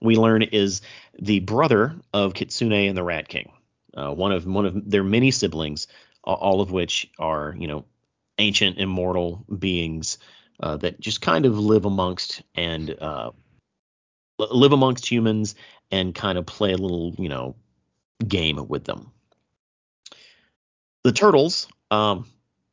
we 0.00 0.16
learn 0.16 0.42
is 0.42 0.82
the 1.18 1.40
brother 1.40 1.94
of 2.12 2.34
Kitsune 2.34 2.88
and 2.88 2.96
the 2.96 3.02
Rat 3.02 3.28
King, 3.28 3.52
uh, 3.96 4.12
one 4.12 4.32
of 4.32 4.46
one 4.46 4.66
of 4.66 4.90
their 4.90 5.04
many 5.04 5.30
siblings, 5.30 5.88
all 6.24 6.60
of 6.60 6.70
which 6.70 7.10
are 7.18 7.54
you 7.58 7.68
know 7.68 7.84
ancient 8.38 8.78
immortal 8.78 9.44
beings 9.58 10.18
uh, 10.60 10.76
that 10.78 11.00
just 11.00 11.20
kind 11.20 11.46
of 11.46 11.58
live 11.58 11.84
amongst 11.84 12.42
and 12.54 12.90
uh, 13.00 13.30
live 14.38 14.72
amongst 14.72 15.10
humans 15.10 15.54
and 15.90 16.14
kind 16.14 16.38
of 16.38 16.46
play 16.46 16.72
a 16.72 16.76
little 16.76 17.14
you 17.18 17.28
know 17.28 17.56
game 18.26 18.68
with 18.68 18.84
them 18.84 19.12
the 21.06 21.12
turtles, 21.12 21.68
um, 21.92 22.26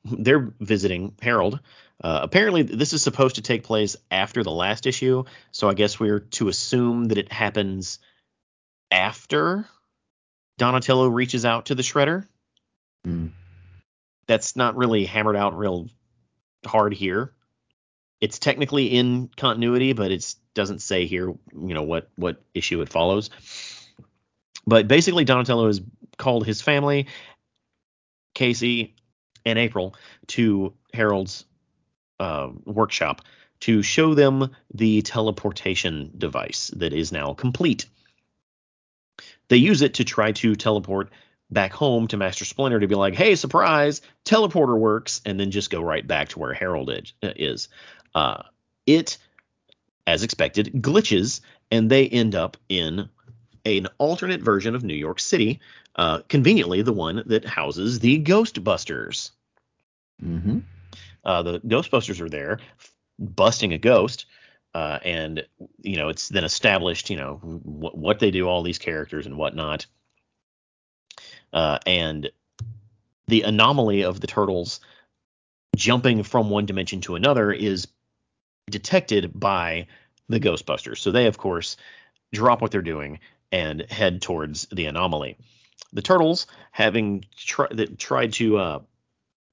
they're 0.03 0.51
visiting 0.60 1.14
Harold. 1.22 1.60
Uh, 2.03 2.19
apparently, 2.23 2.64
this 2.64 2.91
is 2.91 3.03
supposed 3.03 3.35
to 3.35 3.43
take 3.43 3.64
place 3.64 3.95
after 4.10 4.41
the 4.41 4.51
last 4.51 4.88
issue, 4.88 5.23
so 5.51 5.69
I 5.69 5.76
guess 5.76 5.99
we're 5.99 6.22
to 6.22 6.47
assume 6.47 7.05
that 7.05 7.19
it 7.19 7.31
happens 7.31 7.99
after 8.89 9.68
Donatello 10.57 11.10
reaches 11.10 11.45
out 11.45 11.68
to 11.68 11.76
the 11.76 11.84
Shredder. 11.84 12.27
Mm. 13.05 13.30
That's 14.26 14.55
not 14.55 14.77
really 14.77 15.05
hammered 15.05 15.35
out 15.35 15.55
real 15.55 15.89
hard 16.65 16.95
here. 16.95 17.34
It's 18.19 18.39
technically 18.39 18.88
in 18.88 19.30
continuity, 19.38 19.93
but 19.93 20.10
it 20.11 20.34
doesn't 20.55 20.81
say 20.81 21.05
here, 21.05 21.27
you 21.27 21.73
know, 21.76 21.84
what 21.84 22.10
what 22.15 22.41
issue 22.55 22.81
it 22.81 22.89
follows. 22.89 23.30
But 24.65 24.88
basically, 24.88 25.23
Donatello 25.23 25.68
has 25.68 25.81
called 26.18 26.47
his 26.47 26.61
family 26.61 27.07
Casey 28.34 28.95
and 29.45 29.60
April 29.60 29.95
to 30.27 30.73
Harold's 30.93 31.45
uh, 32.19 32.49
workshop 32.65 33.22
to 33.61 33.81
show 33.81 34.14
them 34.14 34.49
the 34.73 35.01
teleportation 35.01 36.11
device 36.18 36.69
that 36.76 36.93
is 36.93 37.11
now 37.11 37.34
complete. 37.34 37.85
They 39.47 39.57
use 39.57 39.81
it 39.81 39.95
to 39.95 40.03
try 40.03 40.31
to 40.34 40.55
teleport 40.55 41.10
back 41.49 41.72
home 41.72 42.07
to 42.07 42.18
Master 42.18 42.45
Splinter 42.45 42.80
to 42.80 42.88
be 42.88 42.95
like, 42.95 43.15
hey, 43.15 43.35
surprise, 43.35 44.01
teleporter 44.26 44.77
works, 44.77 45.22
and 45.26 45.39
then 45.39 45.51
just 45.51 45.69
go 45.69 45.81
right 45.81 46.05
back 46.05 46.30
to 46.30 46.39
where 46.39 46.53
Harold 46.53 46.91
is. 47.22 47.69
Uh, 48.15 48.43
it, 48.85 49.18
as 50.07 50.23
expected, 50.23 50.73
glitches, 50.73 51.41
and 51.72 51.89
they 51.89 52.07
end 52.07 52.35
up 52.35 52.57
in 52.69 53.10
an 53.65 53.88
alternate 53.97 54.41
version 54.41 54.76
of 54.76 54.84
New 54.84 54.95
York 54.95 55.19
City 55.19 55.61
uh, 55.95 56.20
conveniently 56.28 56.82
the 56.82 56.94
one 56.94 57.24
that 57.28 57.45
houses 57.45 57.99
the 57.99 58.22
Ghostbusters. 58.24 59.32
Mm-hmm. 60.24 60.60
Uh, 61.24 61.44
the 61.44 61.60
Ghostbusters 61.60 62.20
are 62.20 62.30
there, 62.30 62.60
busting 63.20 63.74
a 63.74 63.78
ghost, 63.78 64.26
uh, 64.74 64.99
and 65.03 65.45
you 65.82 65.98
know 65.98 66.10
it's 66.10 66.30
then 66.30 66.44
established, 66.44 67.10
you 67.10 67.15
know, 67.15 67.36
wh- 67.36 67.95
what 67.95 68.20
they 68.20 68.32
do, 68.32 68.48
all 68.48 68.64
these 68.64 68.80
characters 68.80 69.26
and 69.26 69.38
whatnot, 69.38 69.86
uh, 71.53 71.80
and 71.86 72.32
the 73.28 73.44
anomaly 73.44 74.03
of 74.03 74.20
the 74.20 74.28
turtles 74.28 74.80
jumping 75.76 76.24
from 76.24 76.49
one 76.49 76.65
dimension 76.65 77.02
to 77.02 77.15
another 77.15 77.52
is 77.52 77.88
detected 78.70 79.32
by 79.34 79.88
the 80.30 80.40
Ghostbusters. 80.40 80.98
So 80.98 81.11
they, 81.11 81.28
of 81.28 81.38
course, 81.38 81.78
drop 82.32 82.61
what 82.61 82.72
they're 82.72 82.82
doing 82.82 83.20
and 83.52 83.82
head 83.90 84.22
towards 84.22 84.65
the 84.72 84.86
anomaly 84.86 85.38
the 85.94 86.02
turtles, 86.02 86.48
having 86.72 87.24
tried 87.98 88.34
to 88.34 88.57
uh, 88.57 88.80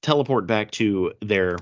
teleport 0.02 0.46
back 0.46 0.70
to 0.72 1.12
their 1.20 1.58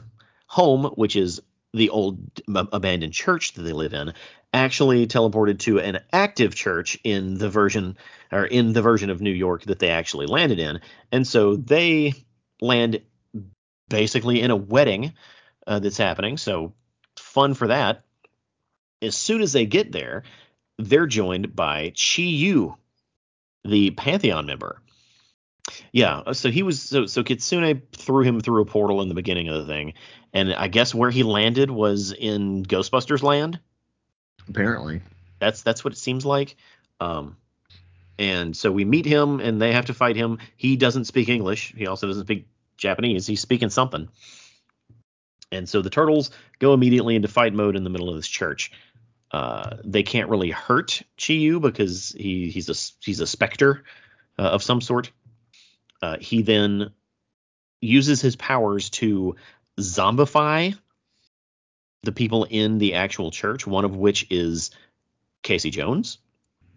home, 0.46 0.84
which 0.94 1.16
is 1.16 1.40
the 1.74 1.90
old 1.90 2.18
abandoned 2.48 3.12
church 3.12 3.52
that 3.52 3.62
they 3.62 3.72
live 3.72 3.92
in, 3.92 4.14
actually 4.54 5.06
teleported 5.06 5.58
to 5.58 5.78
an 5.78 5.98
active 6.12 6.54
church 6.54 6.98
in 7.04 7.36
the 7.36 7.50
version 7.50 7.96
or 8.32 8.46
in 8.46 8.72
the 8.72 8.80
version 8.80 9.10
of 9.10 9.20
New 9.20 9.30
York 9.32 9.64
that 9.64 9.78
they 9.78 9.90
actually 9.90 10.26
landed 10.26 10.58
in, 10.58 10.80
and 11.12 11.26
so 11.26 11.56
they 11.56 12.14
land 12.60 13.02
basically 13.88 14.40
in 14.40 14.50
a 14.50 14.56
wedding 14.56 15.12
uh, 15.66 15.78
that's 15.78 15.98
happening. 15.98 16.36
So 16.38 16.72
fun 17.16 17.54
for 17.54 17.68
that. 17.68 18.04
As 19.02 19.16
soon 19.16 19.42
as 19.42 19.52
they 19.52 19.66
get 19.66 19.92
there, 19.92 20.24
they're 20.78 21.06
joined 21.06 21.54
by 21.54 21.90
Chi 21.90 22.22
Yu, 22.22 22.76
the 23.68 23.90
Pantheon 23.90 24.46
member. 24.46 24.80
Yeah, 25.92 26.18
uh, 26.26 26.32
so 26.32 26.50
he 26.50 26.62
was 26.62 26.80
so 26.80 27.06
so 27.06 27.22
Kitsune 27.22 27.82
threw 27.92 28.22
him 28.22 28.40
through 28.40 28.62
a 28.62 28.64
portal 28.64 29.02
in 29.02 29.08
the 29.08 29.14
beginning 29.14 29.48
of 29.48 29.66
the 29.66 29.72
thing, 29.72 29.94
and 30.32 30.52
I 30.54 30.68
guess 30.68 30.94
where 30.94 31.10
he 31.10 31.22
landed 31.22 31.70
was 31.70 32.12
in 32.12 32.64
Ghostbusters 32.64 33.22
land. 33.22 33.60
Apparently, 34.48 35.02
that's 35.38 35.62
that's 35.62 35.84
what 35.84 35.92
it 35.92 35.98
seems 35.98 36.24
like. 36.24 36.56
Um, 37.00 37.36
and 38.18 38.56
so 38.56 38.72
we 38.72 38.84
meet 38.84 39.06
him, 39.06 39.40
and 39.40 39.60
they 39.60 39.72
have 39.72 39.86
to 39.86 39.94
fight 39.94 40.16
him. 40.16 40.38
He 40.56 40.76
doesn't 40.76 41.04
speak 41.04 41.28
English. 41.28 41.74
He 41.76 41.86
also 41.86 42.06
doesn't 42.06 42.24
speak 42.24 42.48
Japanese. 42.76 43.26
He's 43.26 43.40
speaking 43.40 43.70
something. 43.70 44.08
And 45.50 45.68
so 45.68 45.80
the 45.80 45.90
turtles 45.90 46.30
go 46.58 46.74
immediately 46.74 47.16
into 47.16 47.28
fight 47.28 47.54
mode 47.54 47.76
in 47.76 47.84
the 47.84 47.90
middle 47.90 48.08
of 48.08 48.16
this 48.16 48.28
church. 48.28 48.70
Uh, 49.30 49.76
they 49.84 50.02
can't 50.02 50.30
really 50.30 50.50
hurt 50.50 51.02
Chi-Yu 51.18 51.60
because 51.60 52.14
he 52.16 52.50
he's 52.50 52.68
a 52.68 53.04
he's 53.04 53.20
a 53.20 53.26
specter 53.26 53.84
uh, 54.38 54.42
of 54.42 54.62
some 54.62 54.80
sort. 54.80 55.10
Uh, 56.00 56.16
he 56.18 56.42
then 56.42 56.90
uses 57.80 58.20
his 58.20 58.36
powers 58.36 58.90
to 58.90 59.36
zombify 59.78 60.76
the 62.04 62.12
people 62.12 62.44
in 62.44 62.78
the 62.78 62.94
actual 62.94 63.30
church, 63.30 63.66
one 63.66 63.84
of 63.84 63.96
which 63.96 64.26
is 64.30 64.70
Casey 65.42 65.70
Jones. 65.70 66.18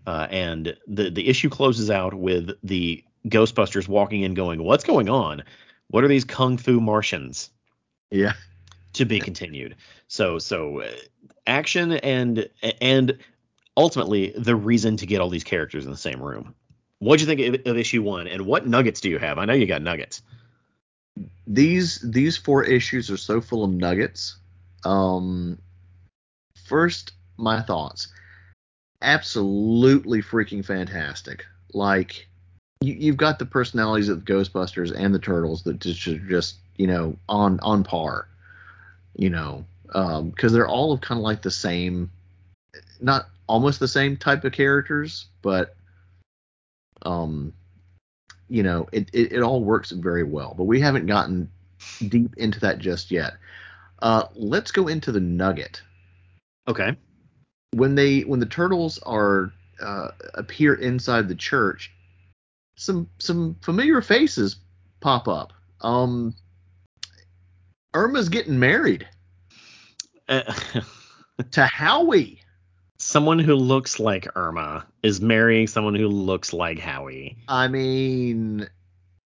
Uh, 0.06 0.28
and 0.30 0.76
the 0.88 1.10
the 1.10 1.28
issue 1.30 1.50
closes 1.50 1.90
out 1.90 2.14
with 2.14 2.52
the 2.64 3.04
Ghostbusters 3.28 3.88
walking 3.88 4.24
in, 4.24 4.34
going, 4.34 4.62
"What's 4.62 4.84
going 4.84 5.08
on? 5.08 5.44
What 5.88 6.04
are 6.04 6.10
these 6.10 6.26
kung 6.26 6.58
fu 6.58 6.82
Martians?" 6.82 7.50
Yeah 8.10 8.34
to 8.94 9.06
be 9.06 9.20
continued. 9.20 9.76
So 10.08 10.40
so 10.40 10.82
uh, 10.82 10.92
action 11.48 11.94
and 11.94 12.50
and 12.82 13.18
ultimately 13.78 14.34
the 14.38 14.56
reason 14.56 14.98
to 14.98 15.06
get 15.06 15.22
all 15.22 15.30
these 15.30 15.44
characters 15.44 15.86
in 15.86 15.92
the 15.92 15.98
same 15.98 16.22
room. 16.22 16.54
What 17.00 17.18
do 17.18 17.26
you 17.26 17.36
think 17.36 17.66
of, 17.66 17.72
of 17.72 17.78
issue 17.78 18.04
one, 18.04 18.28
and 18.28 18.46
what 18.46 18.68
nuggets 18.68 19.02
do 19.02 19.10
you 19.10 19.18
have? 19.18 19.38
I 19.38 19.46
know 19.46 19.54
you 19.54 19.66
got 19.66 19.82
nuggets. 19.82 20.22
These 21.48 22.00
these 22.02 22.38
four 22.38 22.64
issues 22.64 23.10
are 23.10 23.18
so 23.18 23.42
full 23.42 23.64
of 23.64 23.72
nuggets. 23.72 24.38
Um, 24.86 25.58
first, 26.66 27.14
my 27.38 27.62
thoughts. 27.62 28.08
Absolutely 29.02 30.22
freaking 30.22 30.64
fantastic. 30.64 31.44
Like 31.74 32.28
you, 32.82 32.94
you've 32.94 33.18
got 33.18 33.40
the 33.40 33.46
personalities 33.46 34.10
of 34.10 34.24
the 34.24 34.32
Ghostbusters 34.32 34.94
and 34.96 35.14
the 35.14 35.20
Turtles 35.20 35.64
that 35.64 35.80
just 35.80 36.02
just 36.28 36.58
you 36.78 36.88
know 36.88 37.18
on 37.28 37.60
on 37.62 37.84
par 37.84 38.28
you 39.16 39.30
know, 39.30 39.66
because 39.86 40.20
um, 40.20 40.54
they're 40.54 40.68
all 40.68 40.98
kind 40.98 41.20
of 41.20 41.24
like 41.24 41.42
the 41.42 41.52
same, 41.52 42.12
not 43.00 43.28
almost 43.48 43.80
the 43.80 43.88
same 43.88 44.18
type 44.18 44.44
of 44.44 44.54
characters, 44.54 45.26
but 45.42 45.76
um, 47.04 47.54
you 48.50 48.64
know, 48.64 48.88
it, 48.92 49.10
it, 49.14 49.34
it 49.34 49.42
all 49.42 49.64
works 49.64 49.92
very 49.92 50.24
well. 50.24 50.54
But 50.58 50.66
we 50.66 50.80
haven't 50.80 51.06
gotten 51.06 51.50
deep 52.08 52.36
into 52.38 52.60
that 52.62 52.80
just 52.80 53.12
yet. 53.12 53.34
Uh, 54.02 54.24
let's 54.36 54.72
go 54.72 54.88
into 54.88 55.12
the 55.12 55.20
Nugget. 55.20 55.82
Okay. 56.68 56.96
When 57.74 57.96
they 57.96 58.22
when 58.22 58.40
the 58.40 58.46
turtles 58.46 59.00
are 59.00 59.54
uh, 59.82 60.10
appear 60.34 60.74
inside 60.76 61.28
the 61.28 61.36
church, 61.36 61.92
some 62.76 63.10
some 63.20 63.56
familiar 63.62 64.02
faces 64.02 64.58
pop 65.00 65.28
up. 65.28 65.54
Um, 65.82 66.36
Irma's 67.94 68.30
getting 68.30 68.58
married 68.60 69.08
Uh, 70.30 70.54
to 71.52 71.66
Howie. 71.66 72.42
someone 73.00 73.40
who 73.40 73.56
looks 73.56 74.00
like 74.00 74.28
Irma 74.36 74.86
is 75.04 75.20
marrying 75.22 75.68
someone 75.68 75.96
who 75.96 76.08
looks 76.08 76.54
like 76.54 76.80
Howie. 76.80 77.38
I 77.48 77.68
mean, 77.68 78.68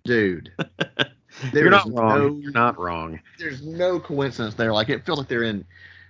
dude, 0.04 0.52
You're 1.52 1.70
not 1.70 1.90
wrong. 1.92 2.18
no- 2.18 2.36
You're 2.36 2.52
not 2.52 2.78
wrong. 2.78 3.20
there's 3.38 3.62
no 3.62 3.98
coincidence 3.98 4.54
there. 4.54 4.72
Like 4.72 4.88
it 4.88 5.04
feels 5.04 5.18
like 5.18 5.28
they're 5.28 5.42
in, 5.42 5.64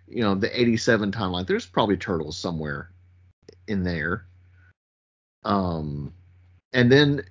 you 0.08 0.22
know, 0.22 0.34
the 0.34 0.50
'87 0.60 1.12
timeline. 1.12 1.46
There's 1.46 1.64
probably 1.66 1.96
turtles 1.96 2.36
somewhere 2.36 2.90
in 3.68 3.82
there. 3.84 4.26
Um, 5.44 6.12
and 6.74 6.90
then 6.92 7.22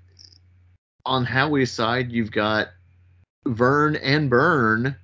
on 1.06 1.24
Howie's 1.26 1.72
side, 1.72 2.12
you've 2.12 2.32
got 2.32 2.70
Vern 3.46 3.96
and 3.98 4.30
Burne 4.30 4.96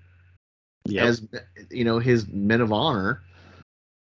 Yep. 0.86 1.06
as 1.06 1.28
you 1.70 1.84
know 1.84 2.00
his 2.00 2.28
men 2.28 2.62
of 2.62 2.72
honor, 2.72 3.22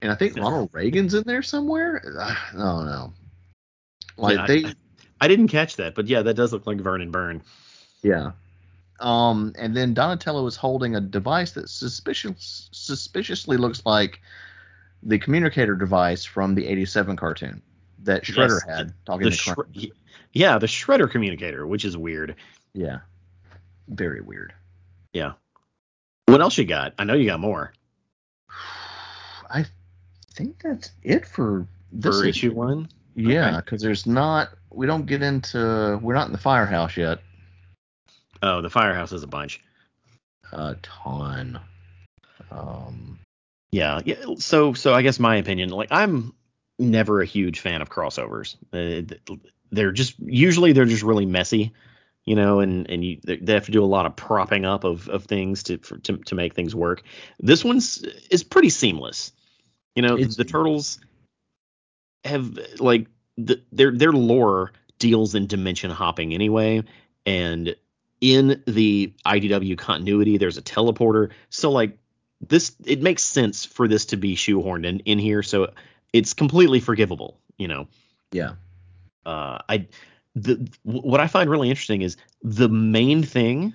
and 0.00 0.10
I 0.10 0.14
think 0.14 0.36
Ronald 0.36 0.70
Reagan's 0.72 1.14
in 1.14 1.24
there 1.24 1.42
somewhere. 1.42 2.02
I 2.18 2.36
don't 2.52 2.86
know. 2.86 3.12
Like 4.16 4.36
Yeah, 4.36 4.46
they, 4.46 4.64
I, 4.64 4.74
I 5.22 5.28
didn't 5.28 5.48
catch 5.48 5.76
that, 5.76 5.94
but 5.94 6.06
yeah, 6.06 6.22
that 6.22 6.34
does 6.34 6.52
look 6.52 6.66
like 6.66 6.78
Vernon 6.78 7.10
Burne. 7.10 7.42
yeah. 8.02 8.32
Um, 9.00 9.54
and 9.58 9.74
then 9.74 9.94
Donatello 9.94 10.46
is 10.46 10.56
holding 10.56 10.94
a 10.94 11.00
device 11.00 11.52
that 11.52 11.70
suspicious, 11.70 12.68
suspiciously 12.70 13.56
looks 13.56 13.80
like 13.86 14.20
the 15.02 15.18
communicator 15.18 15.74
device 15.74 16.24
from 16.24 16.54
the 16.54 16.66
'87 16.66 17.16
cartoon 17.16 17.62
that 18.02 18.24
Shredder 18.24 18.60
Yes, 18.66 18.76
had 18.76 18.92
talking 19.06 19.24
The 19.24 19.30
to 19.30 19.36
shre- 19.36 19.92
yeah, 20.34 20.58
the 20.58 20.66
Shredder 20.66 21.10
communicator, 21.10 21.66
which 21.66 21.86
is 21.86 21.96
weird. 21.96 22.36
Yeah, 22.74 22.98
very 23.88 24.20
weird. 24.20 24.52
Yeah. 25.14 25.32
What 26.30 26.40
else 26.40 26.56
you 26.58 26.64
got? 26.64 26.94
I 26.98 27.04
know 27.04 27.14
you 27.14 27.26
got 27.26 27.40
more 27.40 27.72
I 29.50 29.64
think 30.34 30.62
that's 30.62 30.90
it 31.02 31.26
for 31.26 31.66
this 31.92 32.20
for 32.20 32.24
issue 32.26 32.52
one. 32.52 32.88
Yeah, 33.16 33.48
Okay. 33.48 33.56
because 33.56 33.82
there's 33.82 34.06
not. 34.06 34.50
We 34.70 34.86
don't 34.86 35.06
get 35.06 35.22
into. 35.22 35.98
We're 36.00 36.14
not 36.14 36.26
in 36.26 36.32
the 36.32 36.38
firehouse 36.38 36.96
yet. 36.96 37.18
Oh, 38.42 38.62
the 38.62 38.70
firehouse 38.70 39.12
is 39.12 39.22
a 39.22 39.26
bunch. 39.26 39.60
A 40.52 40.76
ton. 40.82 41.58
Um. 42.50 43.18
Yeah, 43.72 44.00
yeah. 44.04 44.16
So, 44.38 44.72
so 44.72 44.94
I 44.94 45.02
guess 45.02 45.18
my 45.18 45.36
opinion, 45.36 45.70
like 45.70 45.88
I'm 45.90 46.32
never 46.78 47.20
a 47.20 47.26
huge 47.26 47.60
fan 47.60 47.82
of 47.82 47.90
crossovers. 47.90 48.56
Uh, 48.72 49.14
they're 49.70 49.92
just 49.92 50.18
usually 50.20 50.72
they're 50.72 50.84
just 50.86 51.02
really 51.02 51.26
messy, 51.26 51.72
you 52.30 52.36
know, 52.36 52.60
and 52.60 52.88
and 52.88 53.04
you 53.04 53.18
they 53.24 53.52
have 53.54 53.66
to 53.66 53.72
do 53.72 53.82
a 53.82 53.92
lot 53.96 54.06
of 54.06 54.14
propping 54.14 54.64
up 54.64 54.84
of 54.84 55.08
of 55.08 55.24
things 55.24 55.64
to 55.64 55.78
for, 55.78 55.98
to 55.98 56.16
to 56.18 56.36
make 56.36 56.54
things 56.54 56.76
work. 56.76 57.02
This 57.40 57.64
one's 57.64 58.04
is 58.30 58.44
pretty 58.44 58.70
seamless. 58.70 59.32
You 59.96 60.02
know, 60.02 60.14
It's- 60.14 60.36
the 60.36 60.44
turtles 60.44 61.00
have 62.24 62.56
like 62.78 63.08
the, 63.36 63.60
their 63.72 63.90
their 63.90 64.12
lore 64.12 64.70
deals 65.00 65.34
in 65.34 65.48
dimension 65.48 65.90
hopping 65.90 66.32
anyway, 66.32 66.84
and 67.26 67.74
in 68.20 68.62
the 68.68 69.12
IDW 69.26 69.76
continuity, 69.76 70.38
there's 70.38 70.56
a 70.56 70.62
teleporter. 70.62 71.30
So 71.48 71.72
like 71.72 71.98
this, 72.40 72.76
it 72.84 73.02
makes 73.02 73.24
sense 73.24 73.64
for 73.64 73.88
this 73.88 74.06
to 74.06 74.16
be 74.16 74.36
shoehorned 74.36 74.86
in 74.86 75.00
in 75.00 75.18
here. 75.18 75.42
So 75.42 75.72
it's 76.12 76.32
completely 76.32 76.78
forgivable. 76.78 77.40
You 77.58 77.66
know, 77.66 77.88
Yeah. 78.30 78.52
uh, 79.26 79.58
I 79.68 79.88
the 80.34 80.68
what 80.82 81.20
I 81.20 81.26
find 81.26 81.50
really 81.50 81.70
interesting 81.70 82.02
is 82.02 82.16
the 82.42 82.68
main 82.68 83.22
thing 83.22 83.74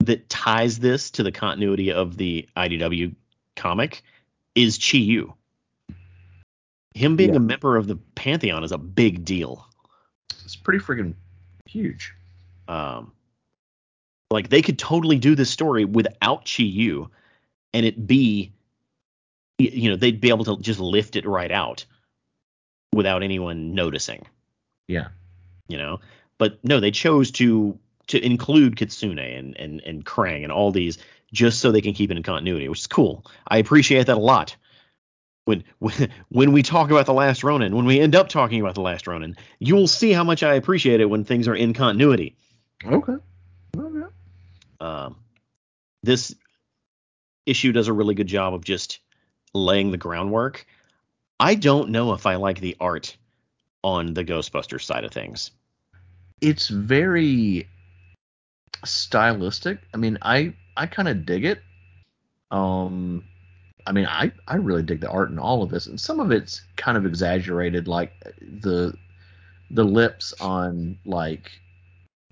that 0.00 0.28
ties 0.28 0.78
this 0.78 1.10
to 1.12 1.22
the 1.22 1.32
continuity 1.32 1.92
of 1.92 2.16
the 2.16 2.48
IDW 2.56 3.14
comic 3.56 4.02
is 4.54 4.78
Chi 4.78 4.98
Yu. 4.98 5.34
Him 6.94 7.16
being 7.16 7.30
Yeah. 7.30 7.36
a 7.36 7.40
member 7.40 7.76
of 7.76 7.86
the 7.86 7.96
Pantheon 7.96 8.64
is 8.64 8.72
a 8.72 8.78
big 8.78 9.24
deal. 9.24 9.66
It's 10.44 10.56
pretty 10.56 10.84
freaking 10.84 11.14
huge. 11.66 12.12
Um, 12.68 13.12
like 14.30 14.48
they 14.48 14.62
could 14.62 14.78
totally 14.78 15.18
do 15.18 15.34
this 15.34 15.50
story 15.50 15.84
without 15.84 16.44
Chi 16.44 16.64
Yu, 16.64 17.10
and 17.72 17.86
it 17.86 18.06
be, 18.06 18.52
you 19.58 19.90
know, 19.90 19.96
they'd 19.96 20.20
be 20.20 20.30
able 20.30 20.44
to 20.46 20.58
just 20.58 20.80
lift 20.80 21.16
it 21.16 21.24
right 21.26 21.50
out 21.50 21.84
without 22.92 23.22
anyone 23.22 23.74
noticing. 23.74 24.26
Yeah. 24.88 25.08
You 25.68 25.78
know. 25.78 26.00
But 26.38 26.58
no, 26.64 26.80
they 26.80 26.90
chose 26.90 27.30
to 27.32 27.78
to 28.08 28.24
include 28.24 28.76
Kitsune 28.76 29.18
and 29.18 29.56
and 29.56 29.80
and 29.80 30.04
Krang 30.04 30.42
and 30.42 30.52
all 30.52 30.72
these 30.72 30.98
just 31.32 31.60
so 31.60 31.72
they 31.72 31.80
can 31.80 31.94
keep 31.94 32.10
it 32.10 32.16
in 32.16 32.22
continuity, 32.22 32.68
which 32.68 32.80
is 32.80 32.86
cool. 32.86 33.24
I 33.48 33.58
appreciate 33.58 34.06
that 34.06 34.16
a 34.16 34.20
lot. 34.20 34.56
When 35.44 35.64
when 35.78 36.10
when 36.28 36.52
we 36.52 36.62
talk 36.62 36.90
about 36.90 37.06
the 37.06 37.14
Last 37.14 37.44
Ronin, 37.44 37.74
when 37.74 37.84
we 37.84 38.00
end 38.00 38.14
up 38.14 38.28
talking 38.28 38.60
about 38.60 38.74
the 38.74 38.82
Last 38.82 39.06
Ronin, 39.06 39.36
you 39.58 39.74
will 39.74 39.88
see 39.88 40.12
how 40.12 40.24
much 40.24 40.42
I 40.42 40.54
appreciate 40.54 41.00
it 41.00 41.06
when 41.06 41.24
things 41.24 41.48
are 41.48 41.54
in 41.54 41.74
continuity. 41.74 42.36
Okay. 42.84 43.14
Okay. 43.76 44.06
Um, 44.80 45.16
this 46.02 46.34
issue 47.46 47.72
does 47.72 47.88
a 47.88 47.92
really 47.92 48.14
good 48.14 48.26
job 48.26 48.54
of 48.54 48.64
just 48.64 48.98
laying 49.54 49.90
the 49.90 49.96
groundwork. 49.96 50.66
I 51.38 51.54
don't 51.54 51.90
know 51.90 52.12
if 52.12 52.26
I 52.26 52.36
like 52.36 52.60
the 52.60 52.76
art 52.80 53.16
on 53.84 54.14
the 54.14 54.24
Ghostbusters 54.24 54.82
side 54.82 55.04
of 55.04 55.12
things. 55.12 55.50
It's 56.40 56.68
very 56.68 57.68
stylistic. 58.84 59.78
I 59.94 59.96
mean, 59.96 60.18
I 60.22 60.54
I 60.76 60.86
kind 60.86 61.08
of 61.08 61.26
dig 61.26 61.44
it. 61.44 61.60
Um, 62.50 63.24
I 63.86 63.92
mean, 63.92 64.06
I 64.06 64.32
I 64.48 64.56
really 64.56 64.82
dig 64.82 65.00
the 65.00 65.10
art 65.10 65.30
in 65.30 65.38
all 65.38 65.62
of 65.62 65.70
this, 65.70 65.86
and 65.86 66.00
some 66.00 66.20
of 66.20 66.30
it's 66.30 66.62
kind 66.76 66.96
of 66.96 67.06
exaggerated, 67.06 67.88
like 67.88 68.12
the 68.40 68.94
the 69.70 69.84
lips 69.84 70.34
on 70.40 70.98
like 71.04 71.50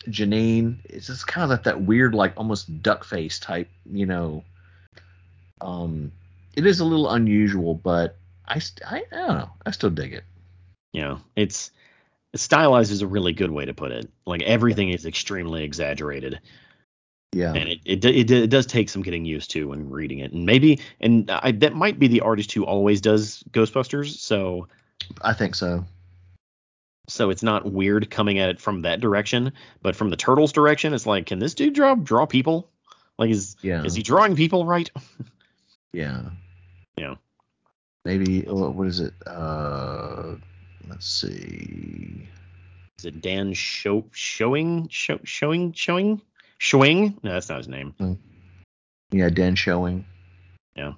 Janine. 0.09 0.79
It's 0.85 1.07
just 1.07 1.27
kind 1.27 1.45
of 1.45 1.51
like 1.51 1.65
that 1.65 1.83
weird, 1.83 2.15
like 2.15 2.33
almost 2.37 2.83
duck 2.83 3.05
face 3.05 3.39
type, 3.39 3.69
you 3.85 4.07
know. 4.07 4.45
Um, 5.61 6.13
it 6.57 6.67
is 6.67 6.81
a 6.81 6.85
little 6.85 7.11
unusual, 7.11 7.75
but 7.75 8.17
I 8.47 8.59
st- 8.59 8.91
I, 8.91 9.03
I 9.13 9.27
don't 9.27 9.39
know. 9.39 9.51
I 9.67 9.71
still 9.71 9.91
dig 9.91 10.13
it. 10.13 10.25
You 10.93 11.03
know, 11.03 11.21
it's 11.37 11.71
stylized 12.35 12.93
is 12.93 13.03
a 13.03 13.07
really 13.07 13.33
good 13.33 13.51
way 13.51 13.65
to 13.65 13.75
put 13.75 13.93
it. 13.93 14.11
Like 14.27 14.43
everything 14.43 14.91
is 14.91 15.07
extremely 15.07 15.63
exaggerated, 15.65 16.41
Yeah. 17.33 17.53
and 17.55 17.69
it, 17.69 17.81
it 17.85 18.05
it 18.05 18.31
it 18.31 18.51
does 18.51 18.67
take 18.67 18.89
some 18.89 19.03
getting 19.03 19.25
used 19.25 19.51
to 19.53 19.69
when 19.69 19.91
reading 19.91 20.19
it. 20.21 20.33
And 20.33 20.47
maybe 20.47 20.81
and 21.01 21.31
I 21.31 21.53
that 21.53 21.75
might 21.75 21.99
be 21.99 22.09
the 22.09 22.21
artist 22.23 22.53
who 22.53 22.65
always 22.65 23.01
does 23.01 23.43
Ghostbusters, 23.53 24.17
so 24.19 24.69
I 25.23 25.33
think 25.33 25.55
so. 25.55 25.85
so 27.09 27.31
it's 27.31 27.43
not 27.43 27.71
weird 27.73 28.11
coming 28.11 28.39
at 28.39 28.49
it 28.51 28.61
from 28.61 28.83
that 28.83 29.01
direction. 29.01 29.53
But 29.83 29.97
from 29.97 30.11
the 30.11 30.17
Turtles 30.17 30.53
direction, 30.53 30.93
it's 30.95 31.07
like, 31.07 31.27
can 31.27 31.39
this 31.39 31.55
dude 31.55 31.75
draw 31.75 31.95
draw 31.95 32.27
people? 32.27 32.69
Like 33.19 33.31
is 33.31 33.57
Yeah. 33.63 33.85
is 33.85 33.95
he 33.95 34.03
drawing 34.03 34.35
people 34.37 34.67
right? 34.67 34.91
Yeah. 35.93 36.31
Yeah. 36.97 37.17
Maybe 38.05 38.43
what 38.43 38.75
what 38.77 38.87
is 38.87 39.01
it? 39.01 39.13
Uh, 39.27 40.37
let's 40.91 41.07
see. 41.07 42.29
Is 42.99 43.05
it 43.07 43.23
Dan 43.23 43.55
show 43.55 44.05
showing 44.13 44.89
show, 44.89 45.19
showing 45.25 45.73
showing 45.73 46.21
showing? 46.59 47.19
No, 47.23 47.33
that's 47.33 47.49
not 47.49 47.59
his 47.59 47.69
name. 47.69 47.95
Yeah, 49.11 49.31
Dan 49.31 49.57
Schoening. 49.57 50.05
Yeah. 50.77 50.93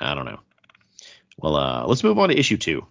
I 0.00 0.14
don't 0.14 0.24
know. 0.24 0.40
Well, 1.38 1.56
uh, 1.56 1.86
let's 1.86 2.02
move 2.02 2.18
on 2.18 2.30
to 2.30 2.38
issue 2.38 2.56
two. 2.56 2.86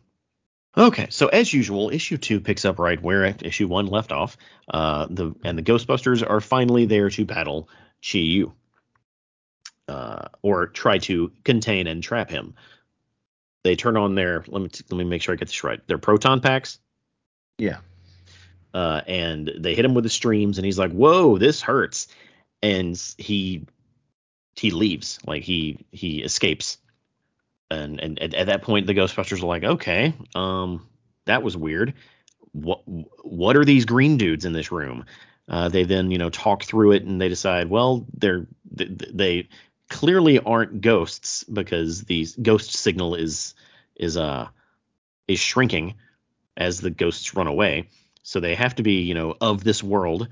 Okay, 0.75 1.07
so 1.09 1.27
as 1.27 1.53
usual, 1.53 1.91
issue 1.91 2.17
two 2.17 2.39
picks 2.39 2.65
up 2.65 2.79
right 2.79 3.01
where 3.01 3.25
issue 3.25 3.67
one 3.67 3.87
left 3.87 4.11
off. 4.11 4.37
Uh, 4.67 5.07
the 5.09 5.35
and 5.43 5.57
the 5.57 5.63
Ghostbusters 5.63 6.27
are 6.27 6.41
finally 6.41 6.85
there 6.85 7.09
to 7.11 7.25
battle 7.25 7.69
Chi 8.01 8.19
Yu, 8.19 8.53
uh, 9.87 10.27
or 10.41 10.67
try 10.67 10.97
to 10.99 11.31
contain 11.43 11.85
and 11.85 12.01
trap 12.01 12.29
him. 12.29 12.55
They 13.63 13.75
turn 13.75 13.97
on 13.97 14.15
their 14.15 14.43
let 14.47 14.61
me 14.61 14.69
let 14.89 14.97
me 14.97 15.03
make 15.05 15.21
sure 15.21 15.33
I 15.33 15.37
get 15.37 15.47
this 15.47 15.63
right. 15.63 15.85
Their 15.87 15.97
proton 15.97 16.41
packs, 16.41 16.79
Yeah. 17.57 17.77
uh, 18.73 19.01
and 19.07 19.49
they 19.59 19.73
hit 19.75 19.85
him 19.85 19.93
with 19.93 20.03
the 20.03 20.09
streams, 20.09 20.57
and 20.57 20.65
he's 20.65 20.77
like, 20.79 20.91
"Whoa, 20.91 21.37
this 21.37 21.61
hurts," 21.61 22.07
and 22.61 23.01
he 23.17 23.65
he 24.55 24.71
leaves, 24.71 25.19
like 25.25 25.43
he 25.43 25.85
he 25.91 26.21
escapes, 26.23 26.77
and 27.71 27.99
and 28.01 28.19
at, 28.21 28.33
at 28.33 28.47
that 28.47 28.63
point, 28.63 28.85
the 28.87 28.93
Ghostbusters 28.93 29.41
are 29.41 29.47
like, 29.47 29.63
"Okay, 29.63 30.13
um, 30.35 30.87
that 31.25 31.41
was 31.41 31.55
weird. 31.55 31.93
What 32.51 32.81
what 32.85 33.55
are 33.55 33.65
these 33.65 33.85
green 33.85 34.17
dudes 34.17 34.45
in 34.45 34.53
this 34.53 34.71
room?" 34.71 35.05
Uh, 35.47 35.69
they 35.69 35.83
then 35.83 36.11
you 36.11 36.17
know 36.17 36.29
talk 36.29 36.63
through 36.63 36.93
it 36.93 37.03
and 37.03 37.19
they 37.19 37.27
decide 37.27 37.69
well 37.69 38.05
they're 38.13 38.47
they, 38.71 38.85
they 38.85 39.49
clearly 39.93 40.39
aren't 40.39 40.81
ghosts 40.81 41.43
because 41.43 42.01
the 42.05 42.27
ghost 42.41 42.73
signal 42.73 43.13
is 43.13 43.53
is 43.95 44.17
uh 44.17 44.47
is 45.27 45.39
shrinking 45.39 45.93
as 46.57 46.81
the 46.81 46.89
ghosts 46.89 47.35
run 47.35 47.47
away. 47.47 47.87
So 48.23 48.39
they 48.39 48.55
have 48.55 48.75
to 48.75 48.83
be 48.83 49.03
you 49.03 49.13
know 49.13 49.35
of 49.39 49.63
this 49.63 49.83
world. 49.83 50.27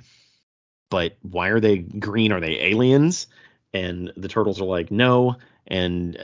But 0.90 1.16
why 1.22 1.50
are 1.50 1.60
they 1.60 1.78
green? 1.78 2.32
Are 2.32 2.42
they 2.42 2.60
aliens? 2.60 3.28
And 3.74 4.12
the 4.18 4.28
turtles 4.28 4.60
are 4.60 4.66
like 4.66 4.92
no. 4.92 5.38
And 5.68 6.18
uh, 6.18 6.24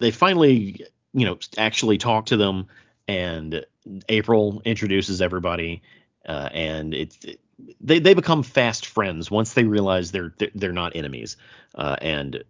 they 0.00 0.10
finally 0.10 0.84
you 1.14 1.24
know 1.24 1.38
actually 1.56 1.98
talk 1.98 2.26
to 2.26 2.36
them 2.36 2.66
and 3.08 3.64
April 4.08 4.60
introduces 4.64 5.22
everybody, 5.22 5.82
uh, 6.28 6.48
and 6.52 6.92
it's 6.94 7.24
it, 7.24 7.40
they 7.80 8.00
they 8.00 8.14
become 8.14 8.42
fast 8.42 8.86
friends 8.86 9.30
once 9.30 9.52
they 9.54 9.64
realize 9.64 10.10
they're 10.10 10.34
they're 10.56 10.72
not 10.72 10.96
enemies, 10.96 11.36
uh, 11.76 11.94
and 12.02 12.42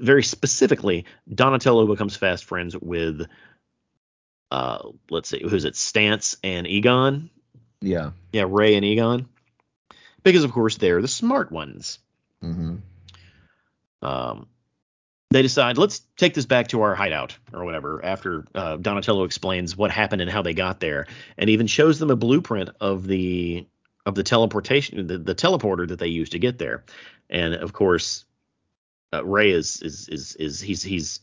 very 0.00 0.22
specifically, 0.22 1.04
Donatello 1.32 1.86
becomes 1.86 2.16
fast 2.16 2.44
friends 2.44 2.76
with, 2.76 3.26
uh, 4.50 4.88
let's 5.10 5.28
see, 5.28 5.42
who's 5.42 5.64
it, 5.64 5.74
Stantz 5.74 6.36
and 6.42 6.66
Egon. 6.66 7.30
Yeah. 7.80 8.10
Yeah, 8.32 8.46
Ray 8.48 8.74
and 8.74 8.84
Egon, 8.84 9.28
because 10.22 10.44
of 10.44 10.52
course 10.52 10.76
they're 10.76 11.02
the 11.02 11.08
smart 11.08 11.52
ones. 11.52 11.98
Mm-hmm. 12.42 12.76
Um, 14.02 14.46
they 15.30 15.42
decide 15.42 15.78
let's 15.78 16.02
take 16.16 16.34
this 16.34 16.46
back 16.46 16.68
to 16.68 16.82
our 16.82 16.94
hideout 16.94 17.36
or 17.52 17.64
whatever 17.64 18.04
after 18.04 18.44
uh, 18.54 18.76
donatello 18.76 19.24
explains 19.24 19.76
what 19.76 19.90
happened 19.90 20.22
and 20.22 20.30
how 20.30 20.42
they 20.42 20.54
got 20.54 20.80
there 20.80 21.06
and 21.36 21.50
even 21.50 21.66
shows 21.66 21.98
them 21.98 22.10
a 22.10 22.16
blueprint 22.16 22.70
of 22.80 23.06
the 23.06 23.66
of 24.04 24.14
the 24.14 24.22
teleportation 24.22 25.06
the, 25.06 25.18
the 25.18 25.34
teleporter 25.34 25.88
that 25.88 25.98
they 25.98 26.06
used 26.06 26.32
to 26.32 26.38
get 26.38 26.58
there 26.58 26.84
and 27.28 27.54
of 27.54 27.72
course 27.72 28.24
uh, 29.12 29.24
ray 29.24 29.50
is, 29.50 29.80
is 29.82 30.08
is 30.08 30.34
is 30.36 30.60
he's 30.60 30.82
he's 30.82 31.20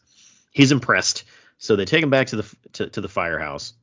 he's 0.51 0.71
impressed 0.71 1.23
so 1.57 1.75
they 1.75 1.85
take 1.85 2.03
him 2.03 2.09
back 2.09 2.27
to 2.27 2.37
the 2.37 2.55
to, 2.73 2.89
to 2.89 3.01
the 3.01 3.09
firehouse 3.09 3.73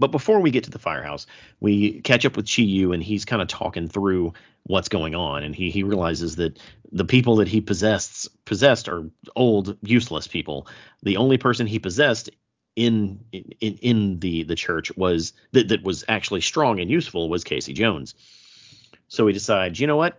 but 0.00 0.10
before 0.10 0.40
we 0.40 0.50
get 0.50 0.64
to 0.64 0.70
the 0.70 0.78
firehouse, 0.78 1.26
we 1.60 2.00
catch 2.00 2.24
up 2.24 2.34
with 2.34 2.50
Chi 2.50 2.62
Yu 2.62 2.92
and 2.92 3.02
he's 3.02 3.26
kind 3.26 3.42
of 3.42 3.48
talking 3.48 3.86
through 3.86 4.32
what's 4.64 4.88
going 4.88 5.14
on 5.14 5.42
and 5.42 5.54
he 5.54 5.70
he 5.70 5.82
realizes 5.82 6.36
that 6.36 6.58
the 6.90 7.04
people 7.04 7.36
that 7.36 7.48
he 7.48 7.60
possessed 7.60 8.28
possessed 8.46 8.88
are 8.88 9.04
old 9.36 9.76
useless 9.82 10.26
people. 10.26 10.66
The 11.02 11.18
only 11.18 11.36
person 11.36 11.66
he 11.66 11.78
possessed 11.78 12.30
in 12.76 13.20
in 13.32 13.44
in 13.60 14.18
the 14.20 14.42
the 14.44 14.56
church 14.56 14.90
was 14.96 15.34
that 15.52 15.68
that 15.68 15.82
was 15.82 16.02
actually 16.08 16.40
strong 16.40 16.80
and 16.80 16.90
useful 16.90 17.28
was 17.28 17.44
Casey 17.44 17.74
Jones. 17.74 18.14
So 19.08 19.26
he 19.26 19.34
decides, 19.34 19.78
you 19.78 19.86
know 19.86 19.96
what? 19.96 20.18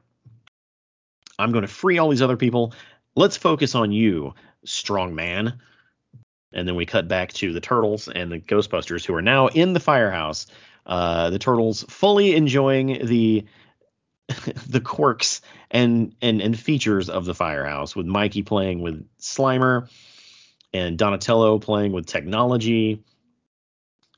I'm 1.41 1.51
going 1.51 1.63
to 1.63 1.67
free 1.67 1.97
all 1.97 2.09
these 2.09 2.21
other 2.21 2.37
people. 2.37 2.73
Let's 3.15 3.37
focus 3.37 3.75
on 3.75 3.91
you, 3.91 4.33
strong 4.63 5.15
man. 5.15 5.59
And 6.53 6.67
then 6.67 6.75
we 6.75 6.85
cut 6.85 7.07
back 7.07 7.33
to 7.33 7.53
the 7.53 7.61
turtles 7.61 8.07
and 8.07 8.31
the 8.31 8.39
Ghostbusters, 8.39 9.05
who 9.05 9.15
are 9.15 9.21
now 9.21 9.47
in 9.47 9.73
the 9.73 9.79
firehouse. 9.79 10.47
Uh, 10.85 11.29
the 11.29 11.39
turtles 11.39 11.83
fully 11.89 12.35
enjoying 12.35 13.05
the 13.05 13.45
the 14.67 14.81
quirks 14.81 15.41
and, 15.69 16.15
and 16.21 16.41
and 16.41 16.57
features 16.57 17.09
of 17.09 17.25
the 17.25 17.35
firehouse, 17.35 17.95
with 17.95 18.05
Mikey 18.05 18.43
playing 18.43 18.81
with 18.81 19.05
Slimer 19.19 19.89
and 20.73 20.97
Donatello 20.97 21.59
playing 21.59 21.91
with 21.91 22.05
technology. 22.05 23.03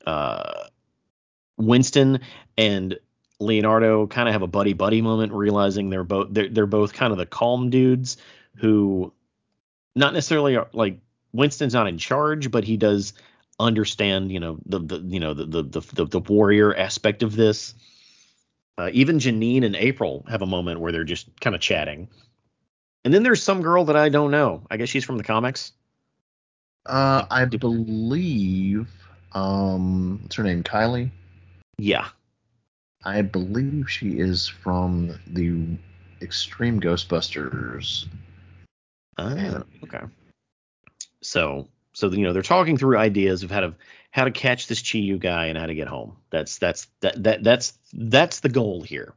Uh, 0.06 0.64
Winston 1.56 2.20
and 2.56 2.98
Leonardo 3.40 4.06
kind 4.06 4.28
of 4.28 4.32
have 4.32 4.42
a 4.42 4.46
buddy 4.46 4.72
buddy 4.72 5.02
moment, 5.02 5.32
realizing 5.32 5.90
they're 5.90 6.04
both 6.04 6.28
they're, 6.30 6.48
they're 6.48 6.66
both 6.66 6.92
kind 6.92 7.12
of 7.12 7.18
the 7.18 7.26
calm 7.26 7.70
dudes 7.70 8.16
who 8.56 9.12
not 9.96 10.12
necessarily 10.12 10.56
are 10.56 10.68
like 10.72 10.98
Winston's 11.32 11.74
not 11.74 11.88
in 11.88 11.98
charge, 11.98 12.50
but 12.50 12.64
he 12.64 12.76
does 12.76 13.12
understand, 13.58 14.32
you 14.32 14.40
know, 14.40 14.58
the, 14.66 14.78
the 14.78 14.98
you 14.98 15.20
know 15.20 15.34
the, 15.34 15.46
the 15.46 15.80
the 15.80 16.04
the 16.06 16.20
warrior 16.20 16.74
aspect 16.74 17.22
of 17.22 17.36
this. 17.36 17.74
Uh, 18.76 18.90
even 18.92 19.18
Janine 19.18 19.64
and 19.64 19.76
April 19.76 20.24
have 20.28 20.42
a 20.42 20.46
moment 20.46 20.80
where 20.80 20.90
they're 20.90 21.04
just 21.04 21.40
kind 21.40 21.54
of 21.54 21.62
chatting. 21.62 22.08
And 23.04 23.12
then 23.14 23.22
there's 23.22 23.42
some 23.42 23.62
girl 23.62 23.84
that 23.84 23.96
I 23.96 24.08
don't 24.08 24.30
know. 24.30 24.62
I 24.70 24.78
guess 24.78 24.88
she's 24.88 25.04
from 25.04 25.16
the 25.16 25.22
comics. 25.22 25.72
Uh, 26.86 27.24
I 27.30 27.44
believe, 27.44 28.88
um, 29.32 30.20
what's 30.22 30.36
her 30.36 30.42
name? 30.42 30.62
Kylie. 30.64 31.10
Yeah. 31.78 32.08
I 33.04 33.22
believe 33.22 33.90
she 33.90 34.18
is 34.18 34.48
from 34.48 35.18
the 35.26 35.76
Extreme 36.22 36.80
Ghostbusters. 36.80 38.06
Oh, 39.18 39.62
okay. 39.84 40.04
So, 41.20 41.68
so 41.92 42.10
you 42.10 42.24
know 42.24 42.32
they're 42.32 42.42
talking 42.42 42.76
through 42.76 42.96
ideas 42.96 43.42
of 43.42 43.50
how 43.50 43.60
to 43.60 43.74
how 44.10 44.24
to 44.24 44.30
catch 44.30 44.66
this 44.66 44.80
Chi 44.80 44.98
Yu 44.98 45.18
guy 45.18 45.46
and 45.46 45.58
how 45.58 45.66
to 45.66 45.74
get 45.74 45.88
home. 45.88 46.16
That's 46.30 46.58
that's 46.58 46.86
that 47.00 47.22
that 47.22 47.44
that's 47.44 47.74
that's 47.92 48.40
the 48.40 48.48
goal 48.48 48.82
here. 48.82 49.12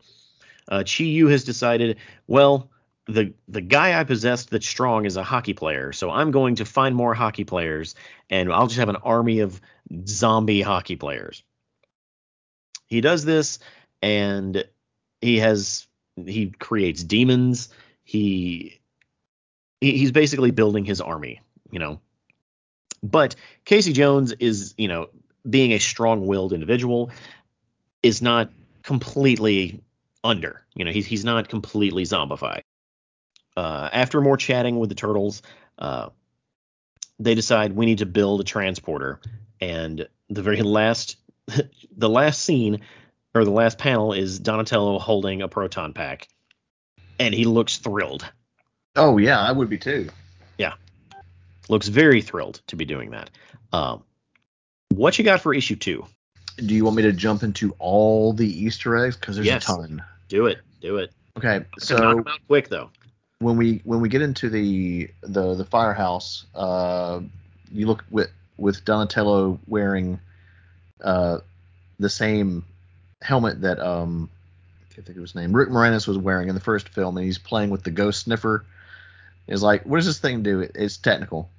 Uh, 0.68 0.84
Chi 0.84 1.06
Yu 1.06 1.28
has 1.28 1.46
decided, 1.46 1.98
well, 2.28 2.70
the 3.08 3.34
the 3.48 3.62
guy 3.62 3.98
I 3.98 4.04
possessed 4.04 4.50
that's 4.50 4.68
strong 4.68 5.06
is 5.06 5.16
a 5.16 5.24
hockey 5.24 5.54
player, 5.54 5.94
so 5.94 6.12
I'm 6.12 6.32
going 6.32 6.56
to 6.56 6.66
find 6.66 6.94
more 6.94 7.14
hockey 7.14 7.46
players, 7.46 7.96
and 8.30 8.52
I'll 8.52 8.68
just 8.68 8.80
have 8.80 8.90
an 8.90 8.98
army 8.98 9.40
of 9.40 9.62
zombie 10.06 10.62
hockey 10.62 10.98
players. 10.98 11.44
He 12.88 13.02
does 13.02 13.26
this, 13.26 13.60
and 14.02 14.66
he 15.22 15.40
has 15.40 15.88
he 16.16 16.52
creates 16.52 17.04
demons. 17.04 17.70
He 18.04 18.80
he's 19.82 20.12
basically 20.12 20.52
building 20.52 20.86
his 20.86 21.02
army 21.02 21.42
you 21.72 21.80
know. 21.80 22.00
But 23.04 23.36
Casey 23.66 23.94
Jones 23.94 24.34
is, 24.34 24.74
you 24.78 24.88
know, 24.88 25.10
being 25.48 25.74
a 25.74 25.80
strong-willed 25.80 26.54
individual 26.54 27.12
is 28.04 28.22
not 28.22 28.52
completely 28.84 29.82
under. 30.24 30.66
You 30.76 30.86
know, 30.86 30.92
he's 30.92 31.06
he's 31.06 31.24
not 31.24 31.48
completely 31.50 32.04
zombified. 32.04 32.62
Uh, 33.56 33.90
after 33.92 34.22
more 34.22 34.38
chatting 34.38 34.78
with 34.80 34.90
the 34.90 34.96
turtles, 34.96 35.42
uh, 35.80 36.10
they 37.20 37.36
decide 37.36 37.74
we 37.74 37.86
need 37.86 38.00
to 38.00 38.06
build 38.06 38.42
a 38.42 38.44
transporter. 38.44 39.20
And 39.60 40.08
the 40.30 40.42
very 40.44 40.62
last, 40.62 41.18
the 41.98 42.10
last 42.10 42.44
scene 42.44 42.82
or 43.36 43.44
the 43.46 43.52
last 43.52 43.78
panel 43.78 44.14
is 44.14 44.40
Donatello 44.40 45.00
holding 45.00 45.42
a 45.42 45.48
proton 45.48 45.94
pack, 45.94 46.28
and 47.20 47.34
he 47.34 47.46
looks 47.46 47.78
thrilled. 47.78 48.26
Oh 48.96 49.18
yeah, 49.18 49.40
I 49.40 49.52
would 49.52 49.70
be 49.70 49.78
too. 49.78 50.10
Yeah, 50.58 50.74
looks 51.70 51.88
very 51.88 52.22
thrilled 52.22 52.62
to 52.68 52.76
be 52.76 52.86
doing 52.86 53.12
that. 53.12 53.30
Um, 53.74 54.04
what 54.90 55.18
you 55.18 55.24
got 55.26 55.42
for 55.42 55.54
issue 55.54 55.76
two? 55.76 56.06
Do 56.58 56.74
you 56.74 56.84
want 56.86 56.98
me 56.98 57.04
to 57.04 57.14
jump 57.14 57.44
into 57.44 57.76
all 57.78 58.34
the 58.34 58.48
Easter 58.48 58.96
eggs? 58.98 59.16
Because 59.16 59.36
there's 59.36 59.46
Yes. 59.48 59.64
a 59.64 59.68
ton. 59.68 60.04
Do 60.30 60.48
it, 60.48 60.60
do 60.82 60.98
it. 60.98 61.12
Okay, 61.38 61.64
so 61.78 62.24
quick 62.48 62.70
though. 62.70 62.90
when 63.40 63.58
we 63.58 63.82
when 63.84 64.02
we 64.02 64.10
get 64.10 64.24
into 64.24 64.50
the 64.50 65.10
the 65.22 65.54
the 65.54 65.66
firehouse, 65.66 66.46
uh, 66.56 67.20
you 67.72 67.86
look 67.86 68.04
with 68.10 68.32
with 68.58 68.84
Donatello 68.84 69.60
wearing 69.68 70.20
uh, 71.04 71.38
the 72.00 72.10
same 72.10 72.66
helmet 73.22 73.62
that 73.62 73.80
um 73.80 74.30
I 74.82 74.94
can't 74.94 75.06
think 75.06 75.18
of 75.18 75.24
his 75.24 75.36
name. 75.36 75.54
Rick 75.54 75.70
Moranis 75.70 76.08
was 76.08 76.18
wearing 76.18 76.50
in 76.50 76.56
the 76.56 76.62
first 76.62 76.90
film, 76.90 77.18
and 77.18 77.26
he's 77.26 77.38
playing 77.38 77.70
with 77.70 77.84
the 77.84 77.92
ghost 77.92 78.24
sniffer. 78.24 78.66
Is 79.48 79.64
like, 79.64 79.84
"What 79.86 79.98
does 79.98 80.06
this 80.06 80.20
thing 80.20 80.44
do? 80.44 80.68
It's 80.76 80.98
technical." 80.98 81.50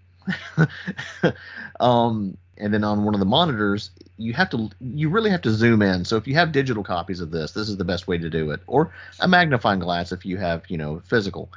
um, 1.81 2.37
and 2.59 2.75
then 2.75 2.85
on 2.85 3.05
one 3.05 3.15
of 3.15 3.21
the 3.21 3.27
monitors, 3.27 3.91
you 4.17 4.33
have 4.35 4.51
to 4.51 4.71
you 4.81 5.09
really 5.09 5.31
have 5.31 5.43
to 5.43 5.51
zoom 5.51 5.83
in. 5.83 6.05
So 6.05 6.17
if 6.17 6.27
you 6.27 6.35
have 6.35 6.53
digital 6.53 6.83
copies 6.83 7.21
of 7.21 7.31
this, 7.31 7.53
this 7.53 7.69
is 7.69 7.77
the 7.77 7.85
best 7.85 8.09
way 8.09 8.19
to 8.19 8.29
do 8.29 8.51
it, 8.51 8.61
or 8.67 8.93
a 9.21 9.29
magnifying 9.29 9.81
glass 9.81 10.13
if 10.13 10.27
you 10.27 10.37
have 10.37 10.65
you 10.69 10.79
know 10.79 11.01
physical. 11.07 11.51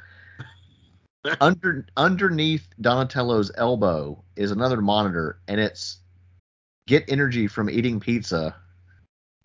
Under 1.40 1.86
underneath 1.96 2.68
Donatello's 2.80 3.52
elbow 3.56 4.22
is 4.34 4.50
another 4.50 4.80
monitor, 4.80 5.38
and 5.46 5.60
it's 5.60 5.98
get 6.86 7.04
energy 7.08 7.46
from 7.46 7.70
eating 7.70 8.00
pizza. 8.00 8.56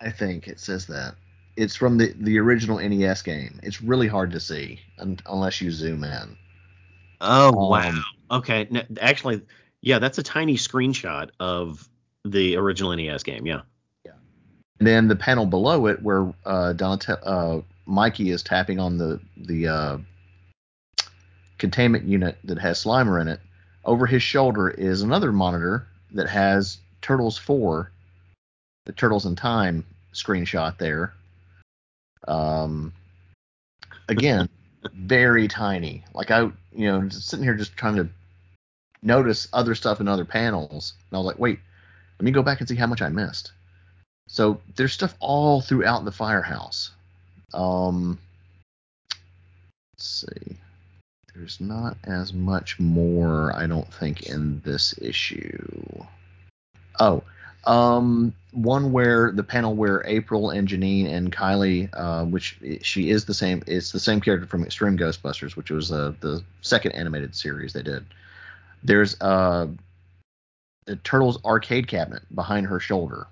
I 0.00 0.10
think 0.10 0.48
it 0.48 0.60
says 0.60 0.86
that. 0.86 1.14
It's 1.56 1.74
from 1.74 1.98
the 1.98 2.14
the 2.18 2.38
original 2.38 2.78
NES 2.78 3.22
game. 3.22 3.58
It's 3.62 3.82
really 3.82 4.06
hard 4.06 4.30
to 4.32 4.40
see 4.40 4.80
un, 4.98 5.18
unless 5.26 5.60
you 5.60 5.70
zoom 5.70 6.04
in. 6.04 6.36
Oh 7.20 7.48
Um, 7.48 7.54
wow. 7.70 8.02
Okay, 8.30 8.68
n- 8.70 8.98
actually, 9.00 9.42
yeah, 9.80 9.98
that's 9.98 10.18
a 10.18 10.22
tiny 10.22 10.54
screenshot 10.54 11.30
of 11.40 11.88
the 12.24 12.56
original 12.56 12.94
NES 12.94 13.22
game. 13.22 13.46
Yeah. 13.46 13.62
And 14.78 14.86
then 14.86 15.08
the 15.08 15.16
panel 15.16 15.46
below 15.46 15.86
it, 15.86 16.02
where 16.02 16.32
uh, 16.46 16.72
uh, 16.78 17.60
Mikey 17.86 18.30
is 18.30 18.42
tapping 18.42 18.78
on 18.78 18.98
the 18.98 19.20
the 19.36 19.68
uh, 19.68 19.98
containment 21.58 22.04
unit 22.04 22.38
that 22.44 22.58
has 22.58 22.84
Slimer 22.84 23.20
in 23.20 23.28
it. 23.28 23.40
Over 23.84 24.06
his 24.06 24.22
shoulder 24.22 24.68
is 24.68 25.02
another 25.02 25.32
monitor 25.32 25.88
that 26.12 26.28
has 26.28 26.78
Turtles 27.02 27.38
Four, 27.38 27.90
the 28.88 28.92
Turtles 28.94 29.26
in 29.26 29.36
Time 29.36 29.84
screenshot 30.14 30.76
there. 30.78 31.12
Um, 32.26 32.92
again, 34.08 34.48
very 34.94 35.46
tiny. 35.46 36.04
Like 36.14 36.30
I, 36.30 36.40
you 36.40 36.86
know, 36.86 37.06
sitting 37.10 37.44
here 37.44 37.54
just 37.54 37.76
trying 37.76 37.96
to 37.96 38.08
notice 39.02 39.46
other 39.52 39.74
stuff 39.74 40.00
in 40.00 40.08
other 40.08 40.24
panels, 40.24 40.94
and 41.10 41.16
I 41.16 41.20
was 41.20 41.26
like, 41.26 41.38
wait, 41.38 41.60
let 42.18 42.24
me 42.24 42.30
go 42.30 42.42
back 42.42 42.60
and 42.60 42.68
see 42.68 42.76
how 42.76 42.86
much 42.86 43.02
I 43.02 43.10
missed. 43.10 43.52
So 44.26 44.58
there's 44.74 44.94
stuff 44.94 45.14
all 45.20 45.60
throughout 45.60 46.06
the 46.06 46.12
firehouse. 46.12 46.90
Um, 47.52 48.18
let's 49.94 50.26
see. 50.26 50.56
There's 51.34 51.60
not 51.60 51.98
as 52.04 52.32
much 52.32 52.80
more, 52.80 53.54
I 53.54 53.66
don't 53.66 53.92
think, 53.92 54.22
in 54.22 54.60
this 54.64 54.94
issue. 54.98 56.04
Oh, 56.98 57.22
um, 57.64 58.34
one 58.52 58.92
where 58.92 59.32
the 59.32 59.42
panel 59.42 59.74
where 59.74 60.04
April 60.06 60.50
and 60.50 60.66
Janine 60.66 61.08
and 61.08 61.30
Kylie, 61.32 61.90
uh, 61.92 62.24
which 62.24 62.58
she 62.82 63.10
is 63.10 63.24
the 63.24 63.34
same, 63.34 63.62
it's 63.66 63.92
the 63.92 64.00
same 64.00 64.20
character 64.20 64.46
from 64.46 64.64
Extreme 64.64 64.98
Ghostbusters, 64.98 65.56
which 65.56 65.70
was 65.70 65.92
uh, 65.92 66.12
the 66.20 66.42
second 66.62 66.92
animated 66.92 67.34
series 67.34 67.72
they 67.72 67.82
did. 67.82 68.04
There's 68.82 69.20
uh, 69.20 69.68
a 70.86 70.96
Turtles 70.96 71.44
arcade 71.44 71.88
cabinet 71.88 72.22
behind 72.34 72.66
her 72.66 72.80
shoulder. 72.80 73.26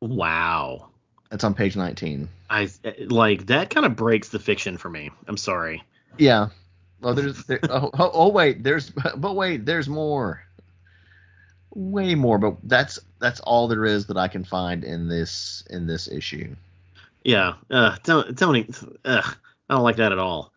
Wow. 0.00 0.88
That's 1.30 1.44
on 1.44 1.54
page 1.54 1.76
19. 1.76 2.28
I 2.48 2.68
like 3.06 3.46
that 3.46 3.70
kind 3.70 3.86
of 3.86 3.96
breaks 3.96 4.30
the 4.30 4.38
fiction 4.38 4.76
for 4.76 4.90
me. 4.90 5.10
I'm 5.26 5.36
sorry. 5.36 5.82
Yeah. 6.18 6.48
Oh, 7.02 7.14
there's 7.14 7.44
there, 7.44 7.60
oh, 7.70 7.90
oh, 7.98 8.10
oh 8.12 8.28
wait, 8.28 8.62
there's 8.62 8.90
but 9.16 9.34
wait, 9.34 9.64
there's 9.64 9.88
more. 9.88 10.42
Way 11.72 12.16
more, 12.16 12.38
but 12.38 12.56
that's 12.64 12.98
that's 13.20 13.40
all 13.40 13.68
there 13.68 13.84
is 13.84 14.06
that 14.06 14.16
I 14.16 14.28
can 14.28 14.44
find 14.44 14.82
in 14.84 15.08
this 15.08 15.62
in 15.70 15.86
this 15.86 16.08
issue. 16.08 16.54
Yeah. 17.24 17.54
Uh, 17.70 17.96
don't. 18.04 18.40
Ugh, 19.04 19.36
I 19.68 19.74
don't 19.74 19.82
like 19.82 19.96
that 19.96 20.12
at 20.12 20.18
all. 20.18 20.52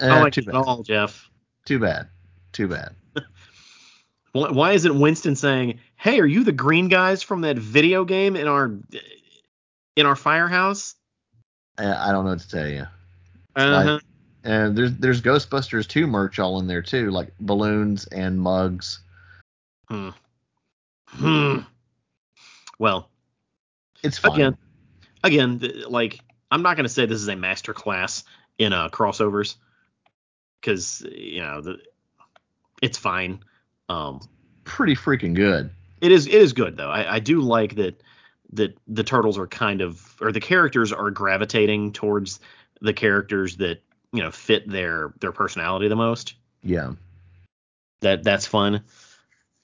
I 0.00 0.04
Eh, 0.04 0.08
don't 0.08 0.22
like 0.22 0.32
too 0.32 0.40
it 0.40 0.48
at 0.48 0.52
bad. 0.54 0.64
all, 0.64 0.82
Jeff. 0.82 1.28
Too 1.64 1.78
bad. 1.78 2.08
Too 2.52 2.68
bad. 2.68 2.94
Why, 4.32 4.72
isn't 4.72 4.98
Winston 5.00 5.34
saying, 5.36 5.80
"Hey, 5.96 6.20
are 6.20 6.26
you 6.26 6.44
the 6.44 6.52
green 6.52 6.88
guys 6.88 7.22
from 7.22 7.40
that 7.42 7.58
video 7.58 8.04
game 8.04 8.36
in 8.36 8.46
our 8.48 8.72
in 9.96 10.06
our 10.06 10.16
firehouse?" 10.16 10.94
Uh, 11.78 11.94
I 11.98 12.12
don't 12.12 12.24
know 12.24 12.30
what 12.32 12.40
to 12.40 12.48
tell 12.48 12.68
you. 12.68 12.86
Uh-huh. 13.56 13.98
And 14.44 14.76
there's 14.76 14.94
there's 14.94 15.20
Ghostbusters 15.20 15.86
2 15.88 16.06
merch 16.06 16.38
all 16.38 16.58
in 16.60 16.66
there 16.66 16.82
too, 16.82 17.10
like 17.10 17.32
balloons 17.40 18.06
and 18.06 18.40
mugs. 18.40 19.00
Hmm. 19.88 20.10
Hmm. 21.12 21.58
Well, 22.78 23.10
It's 24.02 24.18
fine. 24.18 24.32
again, 24.34 24.56
again, 25.24 25.58
th- 25.60 25.86
like 25.86 26.20
I'm 26.50 26.62
not 26.62 26.76
going 26.76 26.84
to 26.84 26.88
say 26.92 27.06
this 27.06 27.20
is 27.20 27.28
a 27.28 27.36
master 27.36 27.72
class 27.74 28.24
in 28.58 28.72
uh, 28.72 28.88
crossovers 28.88 29.56
because 30.60 31.06
you 31.14 31.40
know 31.40 31.60
the, 31.60 31.78
it's 32.82 32.98
fine. 32.98 33.40
Um, 33.88 34.20
Pretty 34.64 34.94
freaking 34.94 35.34
good. 35.34 35.70
it 36.00 36.12
is 36.12 36.26
it 36.26 36.34
is 36.34 36.52
good 36.52 36.76
though. 36.76 36.90
I, 36.90 37.16
I 37.16 37.18
do 37.18 37.40
like 37.40 37.74
that 37.76 38.02
that 38.52 38.76
the 38.88 39.04
turtles 39.04 39.38
are 39.38 39.46
kind 39.46 39.80
of 39.80 40.16
or 40.20 40.32
the 40.32 40.40
characters 40.40 40.92
are 40.92 41.10
gravitating 41.10 41.92
towards 41.92 42.40
the 42.80 42.92
characters 42.92 43.56
that 43.58 43.82
you 44.12 44.22
know 44.22 44.30
fit 44.30 44.68
their 44.68 45.12
their 45.20 45.32
personality 45.32 45.88
the 45.88 45.96
most. 45.96 46.34
Yeah. 46.62 46.92
That 48.00 48.22
that's 48.24 48.46
fun. 48.46 48.82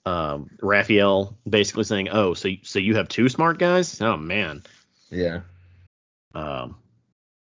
Um, 0.07 0.49
Raphael 0.63 1.37
basically 1.49 1.85
saying, 1.85 2.09
"Oh, 2.11 2.33
so 2.33 2.49
so 2.63 2.79
you 2.79 2.95
have 2.95 3.09
two 3.09 3.29
smart 3.29 3.59
guys? 3.59 4.01
Oh 4.01 4.17
man." 4.17 4.63
Yeah. 5.11 5.41
Um, 6.35 6.77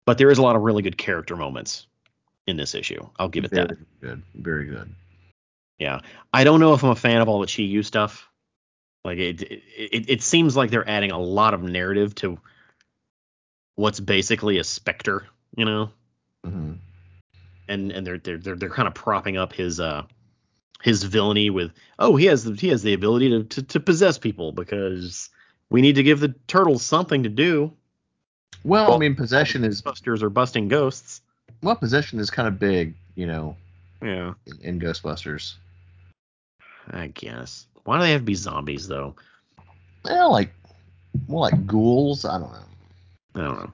but 0.05 0.19
there 0.19 0.31
is 0.31 0.39
a 0.39 0.43
lot 0.43 0.55
of 0.57 0.63
really 0.63 0.83
good 0.83 0.99
character 0.99 1.35
moments 1.35 1.87
in 2.47 2.57
this 2.57 2.75
issue. 2.75 3.09
I'll 3.19 3.29
give 3.29 3.45
it 3.45 3.53
Very 3.53 3.69
that. 3.69 4.01
good. 4.01 4.23
Very 4.35 4.67
good. 4.67 4.95
Yeah, 5.79 6.01
I 6.33 6.45
don't 6.45 6.61
know 6.61 6.75
if 6.75 6.85
I'm 6.85 6.91
a 6.91 6.97
fan 6.97 7.21
of 7.23 7.29
all 7.29 7.41
the 7.41 7.47
Chi 7.47 7.63
Yu 7.63 7.83
stuff. 7.83 8.29
Like 9.05 9.19
it, 9.19 9.43
it, 9.43 10.11
it 10.11 10.23
seems 10.23 10.57
like 10.57 10.71
they're 10.71 10.89
adding 10.89 11.11
a 11.11 11.19
lot 11.19 11.55
of 11.55 11.63
narrative 11.63 12.15
to 12.17 12.39
what's 13.75 13.99
basically 13.99 14.59
a 14.59 14.65
specter, 14.65 15.27
you 15.57 15.65
know, 15.65 15.91
hmm 16.45 16.75
and 17.69 17.91
and 17.93 18.07
they're 18.07 18.19
they're 18.19 18.39
they're, 18.39 18.57
they're 18.57 18.71
kind 18.71 18.87
of 18.87 18.95
propping 18.95 19.37
up 19.37 19.53
his 19.53 19.81
uh 19.81 20.03
his 20.83 21.05
villainy 21.05 21.49
with 21.51 21.73
oh 21.99 22.17
he 22.17 22.27
has 22.27 22.45
the 22.45 22.55
he 22.55 22.69
has 22.69 22.83
the 22.83 22.93
ability 22.93 23.31
to, 23.31 23.45
to 23.45 23.63
to 23.63 23.81
possess 23.81 24.19
people 24.19 24.53
because 24.53 25.31
we 25.71 25.81
need 25.81 25.95
to 25.95 26.03
give 26.03 26.21
the 26.21 26.35
turtles 26.49 26.83
something 26.85 27.23
to 27.23 27.29
do. 27.29 27.73
Well, 28.65 28.95
I 28.95 28.99
mean, 28.99 29.15
possession 29.17 29.65
is 29.65 29.81
Busters 29.83 30.23
are 30.23 30.31
busting 30.31 30.69
ghosts. 30.69 31.23
well, 31.63 31.75
possession 31.77 32.19
is 32.21 32.31
kind 32.31 32.47
of 32.47 32.59
big, 32.59 32.95
you 33.17 33.27
know, 33.27 33.57
Yeah, 34.03 34.35
in, 34.47 34.59
in 34.61 34.81
Ghostbusters. 34.81 35.55
I 36.91 37.09
guess. 37.09 37.67
Why 37.85 37.97
do 37.99 38.05
they 38.05 38.13
have 38.13 38.21
to 38.21 38.25
be 38.25 38.35
zombies 38.35 38.87
though? 38.89 39.17
Well, 40.05 40.31
like 40.31 40.53
more 41.29 41.41
like 41.41 41.67
ghouls. 41.67 42.25
I 42.25 42.39
don't 42.39 42.53
know. 42.53 42.65
I 43.35 43.41
don't 43.41 43.59
know. 43.61 43.73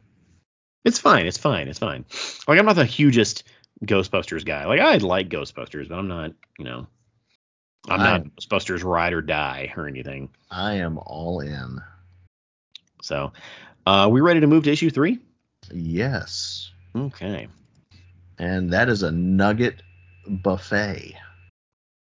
It's 0.85 0.99
fine. 0.99 1.27
It's 1.27 1.39
fine. 1.39 1.69
It's 1.69 1.79
fine. 1.79 2.05
Like 2.47 2.59
I'm 2.59 2.65
not 2.67 2.77
the 2.77 2.85
hugest 2.85 3.45
Ghostbusters 3.85 4.45
guy. 4.45 4.65
Like 4.67 4.81
I 4.81 4.97
like 4.99 5.29
Ghostbusters, 5.29 5.89
but 5.89 5.99
I'm 5.99 6.09
not. 6.09 6.33
You 6.59 6.65
know, 6.65 6.87
I'm 7.89 8.01
not 8.01 8.21
I- 8.21 8.25
Ghostbusters 8.41 8.85
ride 8.85 9.13
or 9.13 9.23
die 9.23 9.73
or 9.77 9.87
anything. 9.87 10.29
I 10.51 10.75
am 10.75 10.99
all 10.99 11.41
in. 11.41 11.81
So, 13.03 13.33
uh, 13.87 14.09
we 14.11 14.21
ready 14.21 14.41
to 14.41 14.47
move 14.47 14.65
to 14.65 14.73
issue 14.73 14.91
three? 14.91 15.19
Yes, 15.73 16.71
Okay. 16.97 17.49
and 18.39 18.73
that 18.73 18.89
is 18.89 19.03
a 19.03 19.11
nugget 19.13 19.83
buffet. 20.27 21.17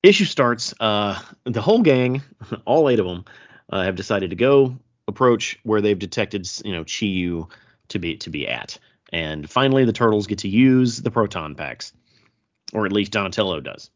Issue 0.03 0.25
starts. 0.25 0.73
Uh, 0.81 1.19
the 1.45 1.61
whole 1.61 1.83
gang, 1.83 2.23
all 2.65 2.89
eight 2.89 3.01
of 3.01 3.07
them, 3.07 3.25
uh, 3.71 3.83
have 3.83 3.97
decided 3.97 4.31
to 4.31 4.37
go 4.37 4.77
approach 5.09 5.59
where 5.65 5.81
they've 5.81 5.99
detected, 5.99 6.49
you 6.65 6.73
know, 6.73 6.85
Chiyu 6.85 7.49
to 7.89 7.99
be 7.99 8.17
to 8.19 8.31
be 8.31 8.49
at, 8.49 8.79
and 9.13 9.49
finally 9.51 9.85
the 9.85 9.93
turtles 9.93 10.27
get 10.27 10.39
to 10.39 10.49
use 10.49 10.99
the 11.03 11.11
proton 11.11 11.55
packs, 11.55 11.93
or 12.73 12.87
at 12.87 12.93
least 12.93 13.13
Donatello 13.13 13.61
does. 13.61 13.91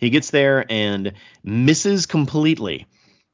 He 0.00 0.10
gets 0.10 0.30
there 0.30 0.64
and 0.70 1.12
misses 1.44 2.06
completely, 2.06 2.86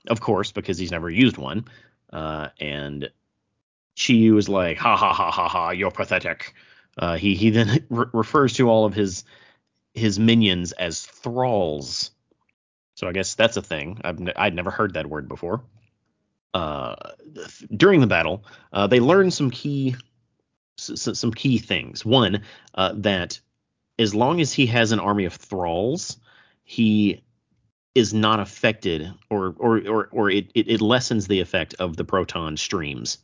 of 0.09 0.21
course, 0.21 0.53
because 0.53 0.79
he's 0.79 0.91
never 0.91 1.09
used 1.09 1.39
one. 1.39 1.67
Uh, 2.13 2.49
and 2.61 3.11
Chiyu 3.97 4.37
is 4.37 4.49
like, 4.49 4.77
ha 4.77 4.97
ha 4.97 5.13
ha 5.13 5.31
ha 5.31 5.49
ha, 5.49 5.71
you're 5.71 5.91
pathetic. 5.91 6.55
Uh, 6.99 7.17
he 7.17 7.35
he 7.35 7.51
then 7.51 7.85
re- 7.91 8.07
refers 8.13 8.55
to 8.55 8.69
all 8.69 8.85
of 8.85 8.95
his 8.95 9.25
his 9.95 10.19
minions 10.19 10.73
as 10.73 11.05
thralls. 11.07 12.11
So 12.97 13.07
I 13.07 13.13
guess 13.13 13.35
that's 13.35 13.57
a 13.57 13.63
thing. 13.63 14.01
I've 14.05 14.21
n- 14.21 14.33
I'd 14.37 14.55
never 14.55 14.71
heard 14.71 14.95
that 14.95 15.07
word 15.07 15.29
before. 15.29 15.63
Uh, 16.53 16.97
th- 17.35 17.69
during 17.77 18.01
the 18.01 18.07
battle, 18.07 18.45
uh, 18.73 18.87
they 18.87 19.01
learn 19.01 19.31
some 19.31 19.51
key 19.51 19.95
s- 20.79 21.11
some 21.19 21.33
key 21.33 21.59
things. 21.59 22.05
One, 22.05 22.43
uh, 22.75 22.93
that 22.97 23.41
as 23.99 24.15
long 24.15 24.41
as 24.41 24.53
he 24.53 24.67
has 24.67 24.93
an 24.93 25.01
army 25.01 25.27
of 25.27 25.35
thralls, 25.35 26.19
he 26.67 27.23
is 27.95 28.13
not 28.13 28.41
affected, 28.41 29.11
or 29.31 29.55
or 29.59 29.79
or, 29.89 30.09
or 30.11 30.31
it, 30.31 30.51
it 30.55 30.69
it 30.69 30.81
lessens 30.83 31.29
the 31.29 31.41
effect 31.41 31.75
of 31.79 31.97
the 31.97 32.05
proton 32.05 32.59
streams. 32.59 33.19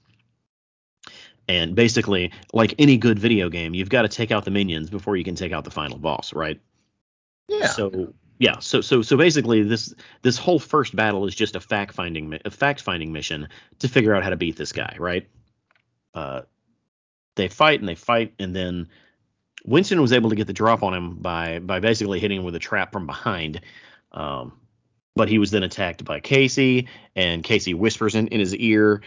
And 1.48 1.74
basically, 1.74 2.32
like 2.55 2.74
any 2.78 2.97
good 2.97 3.19
video 3.19 3.51
game, 3.51 3.74
you've 3.74 3.90
got 3.90 4.02
to 4.02 4.09
take 4.09 4.31
out 4.31 4.44
the 4.44 4.52
minions 4.52 4.89
before 4.89 5.16
you 5.16 5.24
can 5.24 5.35
take 5.35 5.52
out 5.52 5.64
the 5.64 5.73
final 5.73 5.98
boss, 5.98 6.32
right? 6.32 6.59
Yeah. 7.48 7.66
So 7.66 8.14
yeah, 8.39 8.60
so 8.60 8.81
so 8.81 9.02
so 9.02 9.16
basically 9.16 9.62
this 9.62 9.93
this 10.23 10.39
whole 10.39 10.60
first 10.60 10.94
battle 10.94 11.27
is 11.27 11.35
just 11.35 11.56
a 11.56 11.60
fact 11.60 11.93
finding 11.93 12.39
a 12.44 12.51
fact 12.51 12.81
finding 12.81 13.12
mission 13.12 13.48
to 13.81 13.89
figure 13.89 14.14
out 14.14 14.23
how 14.23 14.31
to 14.31 14.36
beat 14.36 14.56
this 14.56 14.73
guy, 14.73 14.97
right? 14.98 15.28
Uh, 16.14 16.43
they 17.35 17.48
fight 17.48 17.81
and 17.81 17.89
they 17.89 17.97
fight, 17.97 18.35
and 18.39 18.55
then 18.55 18.89
Winston 19.64 20.01
was 20.01 20.12
able 20.12 20.30
to 20.30 20.36
get 20.36 20.47
the 20.47 20.52
drop 20.52 20.82
on 20.82 20.94
him 20.94 21.16
by 21.16 21.59
by 21.59 21.80
basically 21.80 22.20
hitting 22.20 22.39
him 22.39 22.44
with 22.44 22.55
a 22.55 22.60
trap 22.60 22.93
from 22.93 23.06
behind. 23.06 23.60
Um, 24.12 24.52
but 25.14 25.28
he 25.28 25.39
was 25.39 25.51
then 25.51 25.62
attacked 25.62 26.05
by 26.05 26.20
Casey, 26.20 26.89
and 27.14 27.44
Casey 27.44 27.74
whispers 27.74 28.14
in, 28.14 28.28
in 28.28 28.40
his 28.40 28.55
ear, 28.56 29.02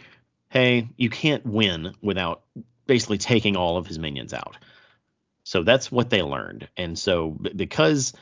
"Hey, 0.50 0.88
you 0.98 1.10
can't 1.10 1.46
win 1.46 1.94
without 2.02 2.44
basically 2.86 3.18
taking 3.18 3.56
all 3.56 3.78
of 3.78 3.88
his 3.88 4.00
minions 4.00 4.34
out." 4.34 4.58
So 5.44 5.64
that's 5.64 5.92
what 5.92 6.10
they 6.10 6.22
learned, 6.22 6.70
and 6.78 6.98
so 6.98 7.32
b- 7.32 7.52
because 7.56 8.14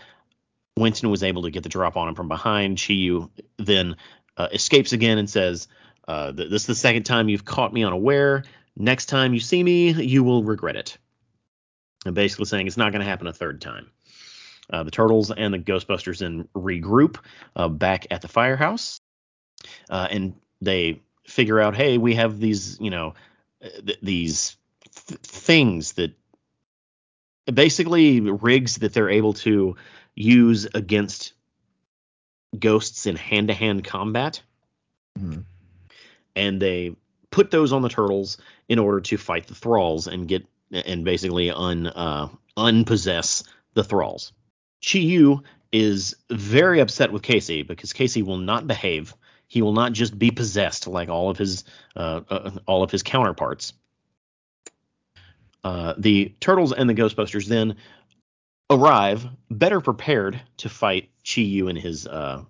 Winston 0.77 1.10
was 1.10 1.23
able 1.23 1.43
to 1.43 1.51
get 1.51 1.64
the 1.64 1.69
drop 1.69 1.97
on 1.97 2.10
him 2.10 2.15
from 2.15 2.27
behind. 2.27 2.77
Chiyu 2.77 3.30
then 3.57 3.95
uh, 4.38 4.47
escapes 4.51 4.91
again 4.91 5.18
and 5.18 5.30
says, 5.30 5.68
uh, 6.07 6.31
th- 6.31 6.49
"This 6.49 6.64
is 6.64 6.68
the 6.68 6.76
second 6.76 7.03
time 7.03 7.30
you've 7.30 7.45
caught 7.45 7.73
me 7.73 7.84
unaware. 7.84 8.43
Next 8.76 9.05
time 9.05 9.34
you 9.34 9.39
see 9.39 9.64
me, 9.64 9.91
you 9.91 10.23
will 10.23 10.43
regret 10.43 10.76
it." 10.76 10.97
And 12.05 12.15
basically 12.15 12.45
saying 12.45 12.67
it's 12.67 12.77
not 12.77 12.91
going 12.91 13.01
to 13.01 13.07
happen 13.09 13.27
a 13.27 13.34
third 13.34 13.61
time. 13.61 13.89
Uh, 14.69 14.84
the 14.84 14.91
turtles 14.91 15.31
and 15.31 15.53
the 15.53 15.59
Ghostbusters 15.59 16.19
then 16.19 16.47
regroup 16.55 17.17
uh, 17.55 17.67
back 17.67 18.07
at 18.11 18.21
the 18.21 18.27
firehouse, 18.27 18.99
uh, 19.89 20.07
and 20.09 20.35
they 20.61 21.01
figure 21.27 21.59
out, 21.59 21.75
"Hey, 21.75 21.97
we 21.97 22.15
have 22.15 22.39
these, 22.39 22.80
you 22.80 22.89
know, 22.89 23.13
uh, 23.63 23.69
th- 23.85 23.99
these 24.01 24.55
th- 25.07 25.19
things 25.21 25.93
that 25.93 26.13
basically 27.53 28.21
rigs 28.21 28.77
that 28.77 28.93
they're 28.93 29.09
able 29.09 29.34
to 29.34 29.75
use 30.15 30.65
against 30.73 31.34
ghosts 32.57 33.05
in 33.05 33.15
hand-to-hand 33.15 33.84
combat 33.84 34.41
Mhm. 35.19 35.43
and 36.35 36.61
they 36.61 36.95
put 37.31 37.51
those 37.51 37.73
on 37.73 37.81
the 37.81 37.89
turtles 37.89 38.38
in 38.69 38.80
order 38.80 39.01
to 39.01 39.17
fight 39.17 39.47
the 39.47 39.55
thralls 39.55 40.07
and 40.07 40.27
get 40.27 40.45
and 40.74 41.06
basically 41.06 41.52
un 41.52 41.88
uh, 41.88 42.28
unpossess 42.58 43.44
the 43.74 43.84
thralls. 43.84 44.34
Chi 44.86 45.00
Yu 45.00 45.44
is 45.72 46.16
very 46.30 46.80
upset 46.80 47.12
with 47.12 47.24
Casey 47.24 47.64
because 47.64 47.94
Casey 47.94 48.22
will 48.22 48.38
not 48.38 48.68
behave. 48.68 49.16
He 49.48 49.62
will 49.62 49.74
not 49.74 49.94
just 49.94 50.18
be 50.18 50.32
possessed 50.32 50.88
like 50.88 51.10
all 51.10 51.30
of 51.30 51.38
his 51.38 51.64
uh, 51.95 52.22
uh, 52.30 52.52
all 52.66 52.84
of 52.84 52.91
his 52.91 53.04
counterparts. 53.04 53.74
Uh, 55.64 55.94
the 55.98 56.36
turtles 56.40 56.74
and 56.74 56.90
the 56.90 56.94
Ghostbusters 56.94 57.45
then 57.45 57.78
arrive 58.70 59.26
better 59.50 59.80
prepared 59.80 60.41
to 60.58 60.70
fight 60.70 61.10
Chi 61.24 61.41
Yu 61.41 61.68
and 61.70 61.78
his 61.78 62.06
uh, 62.08 62.44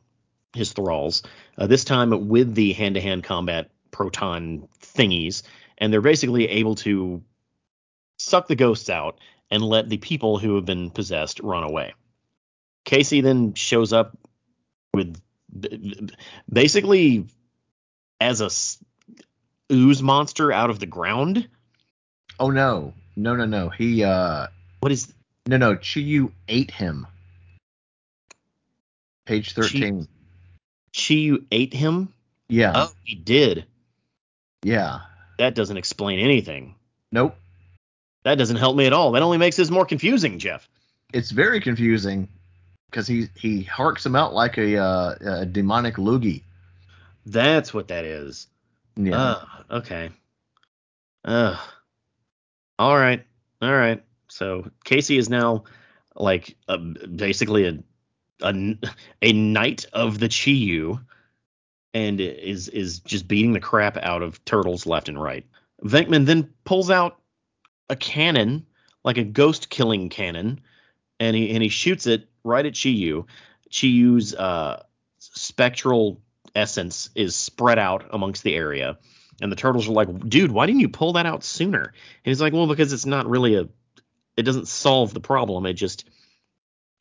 his 0.54 0.74
thralls. 0.74 1.24
Uh, 1.58 1.68
this 1.68 1.84
time 1.84 2.28
with 2.28 2.56
the 2.56 2.74
hand-to-hand 2.74 3.24
combat 3.24 3.70
proton 3.91 4.68
thingies, 4.82 5.44
and 5.78 5.91
they're 5.91 6.02
basically 6.02 6.48
able 6.48 6.76
to 6.76 7.22
suck 8.24 8.48
the 8.48 8.56
ghosts 8.56 8.90
out 8.90 9.20
and 9.52 9.62
let 9.64 9.90
the 9.90 9.98
people 9.98 10.38
who 10.40 10.56
have 10.56 10.66
been 10.66 10.90
possessed 10.90 11.40
run 11.41 11.64
away. 11.64 11.94
Casey 12.86 13.22
then 13.22 13.54
shows 13.54 13.94
up 13.94 14.18
with 14.94 15.20
basically 16.52 17.26
as 18.20 18.41
a 18.41 18.50
ooze 19.74 20.02
monster 20.02 20.52
out 20.52 20.70
of 20.70 20.80
the 20.80 20.86
ground. 20.86 21.48
Oh 22.40 22.50
no, 22.50 22.94
no, 23.16 23.36
no, 23.36 23.45
no. 23.45 23.70
He 23.70 24.04
uh, 24.04 24.48
What 24.80 24.91
is 24.91 25.14
no, 25.48 25.58
no. 25.58 25.76
Chiyu 25.76 26.32
ate 26.48 26.72
him. 26.72 27.06
Page 29.26 29.54
thirteen. 29.54 30.08
Chi 30.95 31.14
Yu 31.16 31.45
ate 31.52 31.74
him? 31.74 32.14
yeah, 32.50 32.72
Oh, 32.76 32.91
he 33.04 33.16
did. 33.16 33.66
yeah. 34.64 35.00
That 35.40 35.56
doesn't 35.56 35.78
explain 35.78 36.20
anything. 36.20 36.76
Nope. 37.12 37.36
That 38.24 38.38
doesn't 38.38 38.58
help 38.58 38.76
me 38.76 38.86
at 38.86 38.94
all. 38.94 39.12
That 39.12 39.22
only 39.22 39.38
makes 39.38 39.58
this 39.58 39.70
more 39.70 39.86
confusing, 39.86 40.40
Jeff. 40.40 40.68
It's 41.14 41.32
very 41.32 41.60
confusing 41.60 42.28
because 42.90 43.08
he 43.08 43.28
he 43.36 43.64
harks 43.64 44.06
him 44.06 44.16
out 44.16 44.34
like 44.34 44.58
a 44.58 44.78
uh, 44.78 45.16
a 45.22 45.45
demonic 45.45 45.95
loogie. 45.95 46.44
That's 47.26 47.74
what 47.74 47.88
that 47.90 48.06
is. 48.06 48.48
Yeah. 48.95 49.18
Ugh, 49.18 49.48
okay. 49.72 50.10
Ugh. 51.26 51.58
All 52.80 52.98
right. 52.98 53.26
All 53.62 53.74
right. 53.74 54.04
So 54.28 54.70
Casey 54.84 55.18
is 55.18 55.30
now 55.30 55.64
like 56.16 56.56
a, 56.68 56.78
basically 56.78 57.66
a, 57.66 57.80
a 58.41 58.78
a 59.22 59.34
knight 59.34 59.86
of 59.94 60.20
the 60.20 60.28
Chiyu, 60.30 61.04
and 61.94 62.20
is 62.20 62.68
is 62.70 63.00
just 63.00 63.28
beating 63.28 63.54
the 63.54 63.60
crap 63.60 63.98
out 63.98 64.22
of 64.22 64.44
turtles 64.45 64.86
left 64.86 65.10
and 65.10 65.22
right. 65.22 65.45
Venkman 65.84 66.26
then 66.26 66.50
pulls 66.64 66.90
out 66.90 67.20
a 67.89 67.95
cannon, 67.95 68.65
like 69.03 69.18
a 69.18 69.23
ghost 69.23 69.69
killing 69.69 70.10
cannon, 70.10 70.61
and 71.19 71.35
he 71.35 71.51
and 71.51 71.61
he 71.61 71.69
shoots 71.69 72.07
it 72.07 72.27
right 72.43 72.65
at 72.65 72.73
Chiyu. 72.73 73.26
Chiyu's 73.69 74.35
uh, 74.35 74.84
spectral 75.19 76.22
essence 76.55 77.10
is 77.15 77.35
spread 77.35 77.80
out 77.80 78.05
amongst 78.11 78.43
the 78.43 78.55
area. 78.55 78.97
And 79.41 79.51
the 79.51 79.55
turtles 79.55 79.88
are 79.88 79.93
like, 79.93 80.30
dude, 80.30 80.51
why 80.51 80.68
didn't 80.68 80.81
you 80.81 80.89
pull 80.89 81.14
that 81.14 81.26
out 81.26 81.43
sooner? 81.43 81.81
And 81.81 81.93
he's 82.23 82.39
like, 82.39 82.53
well, 82.53 82.68
because 82.68 82.93
it's 82.93 83.05
not 83.05 83.27
really 83.27 83.55
a, 83.55 83.68
it 84.38 84.43
doesn't 84.43 84.68
solve 84.68 85.14
the 85.14 85.19
problem. 85.19 85.65
It 85.65 85.73
just 85.73 86.07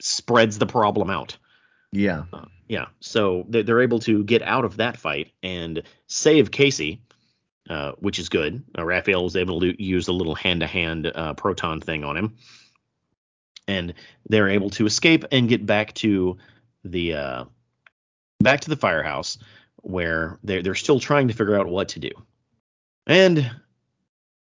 spreads 0.00 0.58
the 0.58 0.66
problem 0.66 1.10
out. 1.10 1.36
yeah. 1.92 2.24
Uh, 2.32 2.46
yeah. 2.68 2.86
So 3.00 3.44
they're, 3.48 3.62
they're 3.62 3.82
able 3.82 3.98
to 4.00 4.24
get 4.24 4.40
out 4.40 4.64
of 4.64 4.78
that 4.78 4.96
fight 4.96 5.30
and 5.42 5.82
save 6.06 6.50
Casey, 6.50 7.02
uh, 7.68 7.92
which 7.98 8.18
is 8.18 8.28
good. 8.28 8.62
Uh, 8.76 8.84
Raphael 8.84 9.24
was 9.24 9.36
able 9.36 9.60
to 9.60 9.82
use 9.82 10.08
a 10.08 10.12
little 10.12 10.34
hand 10.34 10.60
to 10.60 10.66
hand 10.66 11.10
proton 11.36 11.80
thing 11.80 12.04
on 12.04 12.16
him. 12.16 12.36
And 13.68 13.94
they're 14.28 14.48
able 14.48 14.70
to 14.70 14.86
escape 14.86 15.24
and 15.30 15.48
get 15.48 15.64
back 15.64 15.94
to 15.94 16.38
the 16.84 17.14
uh, 17.14 17.44
back 18.40 18.60
to 18.62 18.70
the 18.70 18.76
firehouse 18.76 19.38
where 19.76 20.38
they're 20.42 20.62
they're 20.62 20.74
still 20.74 20.98
trying 20.98 21.28
to 21.28 21.34
figure 21.34 21.56
out 21.56 21.68
what 21.68 21.90
to 21.90 22.00
do. 22.00 22.10
And 23.06 23.50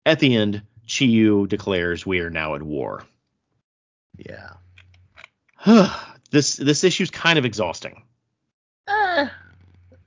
at 0.05 0.19
the 0.19 0.35
end, 0.35 0.61
Chiyu 0.87 1.47
declares 1.47 2.05
we 2.05 2.19
are 2.19 2.29
now 2.29 2.53
at 2.53 2.61
war. 2.61 3.03
Yeah. 4.15 4.51
this 6.31 6.55
this 6.55 6.83
issue's 6.83 7.09
kind 7.09 7.39
of 7.39 7.45
exhausting 7.45 8.03
Eh, 8.89 9.27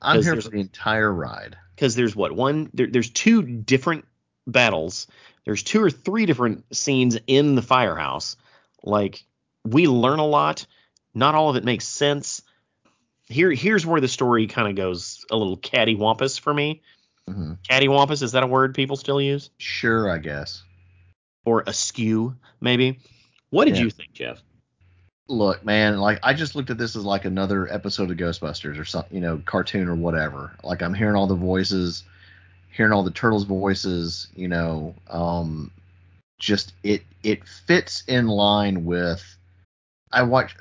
I'm 0.00 0.22
here 0.22 0.40
for 0.40 0.48
the 0.48 0.58
entire 0.58 1.12
ride. 1.12 1.56
Because 1.82 1.96
there's 1.96 2.14
what 2.14 2.30
one 2.30 2.70
there, 2.72 2.86
there's 2.86 3.10
two 3.10 3.42
different 3.42 4.04
battles. 4.46 5.08
There's 5.44 5.64
two 5.64 5.82
or 5.82 5.90
three 5.90 6.26
different 6.26 6.64
scenes 6.72 7.18
in 7.26 7.56
the 7.56 7.62
firehouse. 7.62 8.36
Like 8.84 9.24
we 9.64 9.88
learn 9.88 10.20
a 10.20 10.24
lot. 10.26 10.64
Not 11.12 11.34
all 11.34 11.50
of 11.50 11.56
it 11.56 11.64
makes 11.64 11.84
sense. 11.84 12.42
Here 13.26 13.50
here's 13.50 13.84
where 13.84 14.00
the 14.00 14.06
story 14.06 14.46
kind 14.46 14.68
of 14.68 14.76
goes 14.76 15.26
a 15.28 15.36
little 15.36 15.56
cattywampus 15.56 16.38
for 16.38 16.54
me. 16.54 16.82
hmm 17.28 17.54
Cattywampus 17.68 18.22
is 18.22 18.30
that 18.30 18.44
a 18.44 18.46
word 18.46 18.76
people 18.76 18.94
still 18.94 19.20
use? 19.20 19.50
Sure, 19.58 20.08
I 20.08 20.18
guess. 20.18 20.62
Or 21.44 21.64
askew 21.66 22.36
maybe? 22.60 23.00
What 23.50 23.64
did 23.64 23.76
Yeah. 23.76 23.82
you 23.84 23.90
think, 23.90 24.12
Jeff? 24.12 24.40
Look, 25.28 25.64
man, 25.64 25.98
like 25.98 26.18
I 26.22 26.34
just 26.34 26.54
looked 26.56 26.70
at 26.70 26.78
this 26.78 26.96
as 26.96 27.04
like 27.04 27.24
another 27.24 27.72
episode 27.72 28.10
of 28.10 28.16
Ghostbusters 28.16 28.78
or 28.78 28.84
something, 28.84 29.14
you 29.14 29.20
know, 29.22 29.40
cartoon 29.44 29.88
or 29.88 29.94
whatever. 29.94 30.52
Like 30.62 30.82
I'm 30.82 30.94
hearing 30.94 31.16
all 31.16 31.26
the 31.26 31.34
voices, 31.34 32.04
hearing 32.70 32.92
all 32.92 33.02
the 33.02 33.10
turtles' 33.10 33.44
voices, 33.44 34.28
you 34.34 34.48
know, 34.48 34.94
um, 35.08 35.70
just 36.38 36.74
it 36.82 37.02
it 37.22 37.46
fits 37.46 38.02
in 38.08 38.26
line 38.26 38.84
with 38.84 39.22
I 40.12 40.22
watch 40.24 40.56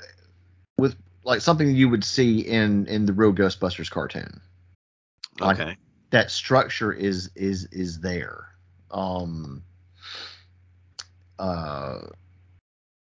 with 0.78 0.96
like 1.24 1.40
something 1.40 1.74
you 1.74 1.88
would 1.88 2.04
see 2.04 2.40
in 2.40 2.86
in 2.86 3.04
the 3.04 3.12
real 3.12 3.32
Ghostbusters 3.32 3.90
cartoon. 3.90 4.40
Like, 5.40 5.58
Okay. 5.58 5.76
that 6.10 6.30
structure 6.30 6.92
is 6.92 7.30
is 7.34 7.66
is 7.72 8.00
there. 8.00 8.48
Um 8.90 9.62
uh 11.38 12.00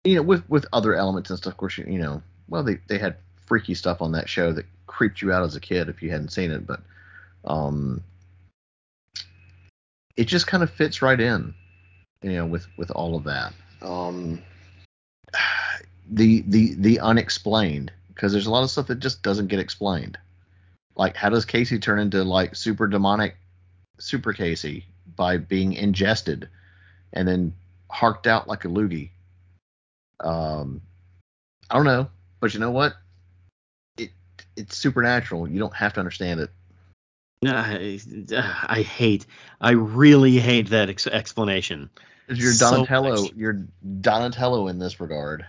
you 0.08 0.16
know, 0.16 0.22
with 0.22 0.48
with 0.48 0.64
other 0.72 0.94
elements 0.94 1.28
and 1.28 1.38
stuff, 1.38 1.52
of 1.52 1.56
course, 1.58 1.76
you, 1.76 1.84
you 1.84 1.98
know, 1.98 2.22
well 2.48 2.62
they 2.62 2.78
they 2.88 2.98
had 2.98 3.16
freaky 3.46 3.74
stuff 3.74 4.00
on 4.00 4.12
that 4.12 4.28
show 4.28 4.52
that 4.52 4.64
creeped 4.86 5.20
you 5.20 5.32
out 5.32 5.42
as 5.42 5.54
a 5.54 5.60
kid 5.60 5.88
if 5.88 6.02
you 6.02 6.10
hadn't 6.10 6.32
seen 6.32 6.50
it, 6.50 6.66
but 6.66 6.80
um 7.44 8.02
it 10.16 10.24
just 10.24 10.46
kind 10.46 10.62
of 10.62 10.70
fits 10.70 11.02
right 11.02 11.20
in, 11.20 11.54
you 12.22 12.32
know, 12.32 12.46
with 12.46 12.66
with 12.78 12.90
all 12.90 13.16
of 13.16 13.24
that. 13.24 13.52
Um 13.82 14.42
the 16.10 16.42
the 16.46 16.74
the 16.74 17.00
unexplained 17.00 17.92
because 18.08 18.32
there's 18.32 18.46
a 18.46 18.50
lot 18.50 18.64
of 18.64 18.70
stuff 18.70 18.86
that 18.86 19.00
just 19.00 19.22
doesn't 19.22 19.48
get 19.48 19.60
explained. 19.60 20.18
Like 20.96 21.16
how 21.16 21.28
does 21.28 21.44
Casey 21.44 21.78
turn 21.78 21.98
into 21.98 22.24
like 22.24 22.56
super 22.56 22.86
demonic 22.86 23.36
super 23.98 24.32
Casey 24.32 24.86
by 25.16 25.36
being 25.36 25.74
ingested 25.74 26.48
and 27.12 27.28
then 27.28 27.52
harked 27.90 28.26
out 28.26 28.48
like 28.48 28.64
a 28.64 28.68
loogie? 28.68 29.10
Um 30.20 30.82
I 31.70 31.76
don't 31.76 31.84
know, 31.84 32.08
but 32.40 32.54
you 32.54 32.60
know 32.60 32.70
what? 32.70 32.94
It 33.96 34.10
it's 34.56 34.76
supernatural. 34.76 35.48
You 35.48 35.58
don't 35.58 35.74
have 35.74 35.94
to 35.94 36.00
understand 36.00 36.40
it. 36.40 36.50
I, 37.46 38.00
I 38.66 38.82
hate, 38.82 39.26
I 39.60 39.72
really 39.72 40.38
hate 40.38 40.70
that 40.70 40.90
ex- 40.90 41.06
explanation. 41.06 41.90
You're 42.28 42.54
Donatello. 42.58 43.22
much. 43.22 43.32
you're 43.36 43.64
Donatello 44.00 44.68
in 44.68 44.78
this 44.78 45.00
regard. 45.00 45.46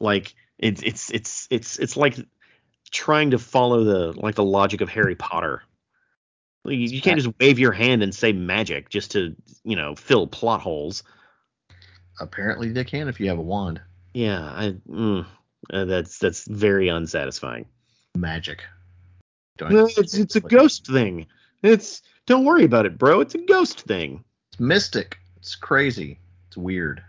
Like 0.00 0.34
it's 0.58 0.82
it's 0.82 1.10
it's 1.10 1.48
it's 1.50 1.78
it's 1.78 1.96
like 1.96 2.16
trying 2.90 3.32
to 3.32 3.38
follow 3.38 3.84
the 3.84 4.20
like 4.20 4.36
the 4.36 4.44
logic 4.44 4.80
of 4.80 4.88
Harry 4.88 5.16
Potter. 5.16 5.62
Like, 6.64 6.76
You, 6.76 6.86
you 6.86 7.00
can't 7.02 7.20
just 7.20 7.34
wave 7.38 7.58
your 7.58 7.72
hand 7.72 8.02
and 8.02 8.14
say 8.14 8.32
magic 8.32 8.88
just 8.88 9.12
to 9.12 9.36
you 9.64 9.76
know 9.76 9.94
fill 9.94 10.26
plot 10.26 10.60
holes. 10.60 11.02
Apparently 12.20 12.70
they 12.70 12.84
can 12.84 13.08
if 13.08 13.20
you 13.20 13.28
have 13.28 13.38
a 13.38 13.42
wand. 13.42 13.80
Yeah, 14.14 14.42
I 14.42 14.76
mm, 14.88 15.26
uh, 15.72 15.84
that's 15.84 16.18
that's 16.18 16.44
very 16.46 16.88
unsatisfying. 16.88 17.66
Magic. 18.14 18.62
No, 19.60 19.88
it's 19.96 20.14
it's 20.14 20.36
a 20.36 20.40
ghost 20.40 20.86
thing. 20.86 21.26
It's 21.62 22.02
don't 22.26 22.44
worry 22.44 22.64
about 22.64 22.86
it, 22.86 22.98
bro. 22.98 23.20
It's 23.20 23.34
a 23.34 23.38
ghost 23.38 23.82
thing. 23.82 24.24
It's 24.52 24.60
mystic. 24.60 25.18
It's 25.36 25.54
crazy. 25.54 26.18
It's 26.48 26.56
weird. 26.56 27.02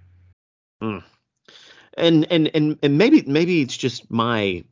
and 1.98 2.28
and 2.30 2.50
and 2.54 2.78
and 2.82 2.98
maybe 2.98 3.24
maybe 3.24 3.62
it's 3.62 3.76
just 3.76 4.10
my 4.10 4.64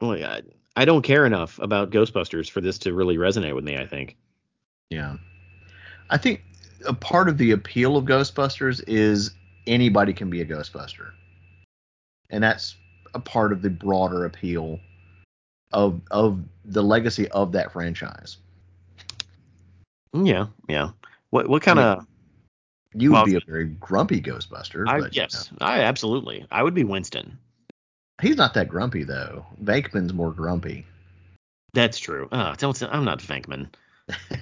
like 0.00 0.22
I, 0.22 0.42
I 0.76 0.84
don't 0.84 1.02
care 1.02 1.26
enough 1.26 1.58
about 1.58 1.90
Ghostbusters 1.90 2.48
for 2.48 2.60
this 2.60 2.78
to 2.78 2.94
really 2.94 3.16
resonate 3.16 3.54
with 3.54 3.64
me. 3.64 3.76
I 3.76 3.86
think. 3.86 4.16
Yeah. 4.90 5.16
I 6.10 6.18
think 6.18 6.42
a 6.86 6.94
part 6.94 7.28
of 7.28 7.38
the 7.38 7.52
appeal 7.52 7.96
of 7.96 8.04
Ghostbusters 8.04 8.82
is 8.86 9.32
anybody 9.66 10.12
can 10.12 10.30
be 10.30 10.40
a 10.40 10.44
Ghostbuster, 10.44 11.10
and 12.30 12.42
that's 12.42 12.76
a 13.14 13.20
part 13.20 13.52
of 13.52 13.62
the 13.62 13.70
broader 13.70 14.24
appeal 14.24 14.80
of 15.72 16.00
of 16.10 16.42
the 16.64 16.82
legacy 16.82 17.28
of 17.28 17.52
that 17.52 17.72
franchise. 17.72 18.38
Yeah, 20.12 20.46
yeah. 20.68 20.90
What 21.30 21.48
what 21.48 21.62
kind 21.62 21.78
of? 21.78 22.06
You 22.94 23.10
would 23.10 23.16
Well, 23.16 23.24
be 23.24 23.36
a 23.36 23.40
very 23.46 23.66
grumpy 23.66 24.20
Ghostbuster. 24.20 24.86
I 24.86 25.00
but, 25.00 25.16
you 25.16 25.22
yes, 25.22 25.50
I 25.60 25.80
absolutely. 25.80 26.46
I 26.50 26.62
would 26.62 26.74
be 26.74 26.84
Winston. 26.84 27.38
he's 28.20 28.36
not 28.36 28.52
that 28.54 28.68
grumpy 28.68 29.02
though. 29.04 29.46
Venkman's 29.64 30.12
more 30.12 30.30
grumpy. 30.30 30.84
That's 31.72 31.98
true. 31.98 32.28
Uh, 32.30 32.54
don't. 32.56 32.80
I'm 32.82 33.06
not 33.06 33.20
Venkman. 33.20 33.68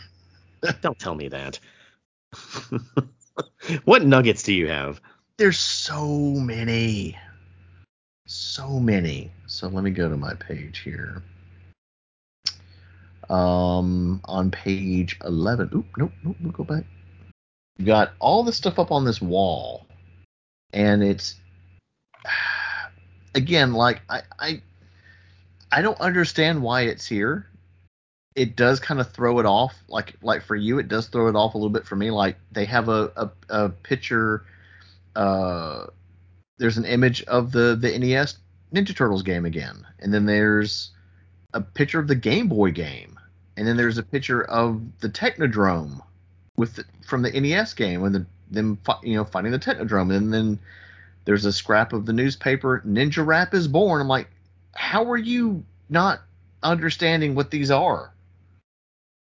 don't 0.81 0.99
tell 0.99 1.15
me 1.15 1.29
that. 1.29 1.61
what 3.85 4.05
nuggets 4.05 4.43
do 4.43 4.53
you 4.53 4.69
have? 4.69 5.01
There's 5.37 5.59
so 5.59 6.07
many, 6.07 7.17
so 8.27 8.79
many. 8.79 9.33
So 9.47 9.69
let 9.69 9.85
me 9.85 9.91
go 9.91 10.09
to 10.09 10.17
my 10.17 10.35
page 10.35 10.79
here. 10.81 11.23
Um, 13.29 14.21
on 14.25 14.51
page 14.51 15.19
11. 15.25 15.71
Oop, 15.75 15.87
nope, 15.97 16.13
nope, 16.25 16.37
we'll 16.43 16.53
go 16.53 16.65
back. 16.65 16.85
You 17.79 17.87
got 17.87 18.13
all 18.19 18.43
this 18.43 18.57
stuff 18.57 18.79
up 18.79 18.91
on 18.91 19.05
this 19.05 19.23
wall, 19.23 19.87
and 20.73 21.03
it's 21.03 21.37
again 23.35 23.73
like 23.73 24.03
I 24.11 24.23
I 24.39 24.63
I 25.73 25.83
don't 25.83 26.01
understand 26.01 26.63
why 26.63 26.83
it's 26.83 27.07
here. 27.07 27.47
It 28.37 28.55
does 28.57 28.79
kind 28.79 29.01
of 29.01 29.11
throw 29.13 29.41
it 29.41 29.47
off, 29.47 29.75
like 29.89 30.15
like 30.23 30.43
for 30.43 30.55
you, 30.55 30.79
it 30.79 30.89
does 30.89 31.09
throw 31.09 31.29
it 31.29 31.37
off 31.37 31.55
a 31.55 31.59
little 31.59 31.71
bit 31.71 31.87
for 31.87 31.97
me. 31.97 32.11
Like 32.11 32.37
they 32.53 32.65
have 32.67 32.89
a 32.89 33.13
a, 33.17 33.31
a 33.49 33.69
picture. 33.71 34.45
Uh, 35.17 35.87
there's 36.59 36.79
an 36.79 36.85
image 36.85 37.23
of 37.25 37.51
the 37.51 37.77
the 37.81 37.99
NES 37.99 38.39
Ninja 38.73 38.95
Turtles 38.95 39.23
game 39.23 39.45
again, 39.45 39.85
and 39.99 40.15
then 40.15 40.27
there's 40.27 40.91
a 41.53 41.61
picture 41.61 41.99
of 41.99 42.07
the 42.07 42.15
Game 42.15 42.47
Boy 42.49 42.71
game, 42.71 43.19
and 43.57 43.67
then 43.67 43.77
there's 43.77 43.99
a 43.99 44.03
picture 44.03 44.43
of 44.43 44.81
the 45.01 45.09
Technodrome 45.09 46.01
with 46.57 46.77
the, 46.77 46.85
from 47.07 47.23
the 47.23 47.33
NES 47.33 47.75
game, 47.75 48.05
and 48.05 48.15
the, 48.15 48.27
them 48.51 48.79
you 49.03 49.17
know 49.17 49.25
fighting 49.25 49.51
the 49.51 49.59
Technodrome, 49.59 50.15
and 50.15 50.33
then 50.33 50.59
there's 51.25 51.45
a 51.45 51.53
scrap 51.53 51.93
of 51.93 52.07
the 52.07 52.13
newspaper 52.13 52.83
Ninja 52.87 53.27
Rap 53.27 53.55
is 53.55 53.67
born. 53.67 54.01
I'm 54.01 54.09
like, 54.09 54.29
how 54.75 55.11
are 55.11 55.17
you 55.17 55.65
not 55.89 56.21
understanding 56.63 57.35
what 57.35 57.51
these 57.51 57.71
are? 57.71 58.13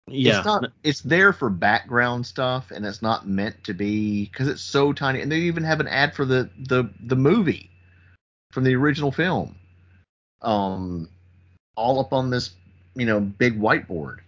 Yeah. 0.08 0.38
It's 0.38 0.46
not. 0.46 0.72
It's 0.84 1.00
there 1.00 1.32
for 1.32 1.50
background 1.50 2.26
stuff, 2.26 2.70
and 2.70 2.86
it's 2.86 3.02
not 3.02 3.26
meant 3.26 3.64
to 3.64 3.74
be 3.74 4.26
because 4.26 4.46
it's 4.46 4.62
so 4.62 4.92
tiny. 4.92 5.20
And 5.20 5.30
they 5.30 5.38
even 5.38 5.64
have 5.64 5.80
an 5.80 5.88
ad 5.88 6.14
for 6.14 6.24
the 6.24 6.48
the 6.58 6.88
the 7.00 7.16
movie 7.16 7.70
from 8.52 8.64
the 8.64 8.74
original 8.76 9.10
film, 9.10 9.56
um, 10.42 11.08
all 11.74 11.98
up 11.98 12.12
on 12.12 12.30
this 12.30 12.50
you 12.94 13.04
know 13.04 13.20
big 13.20 13.60
whiteboard. 13.60 14.18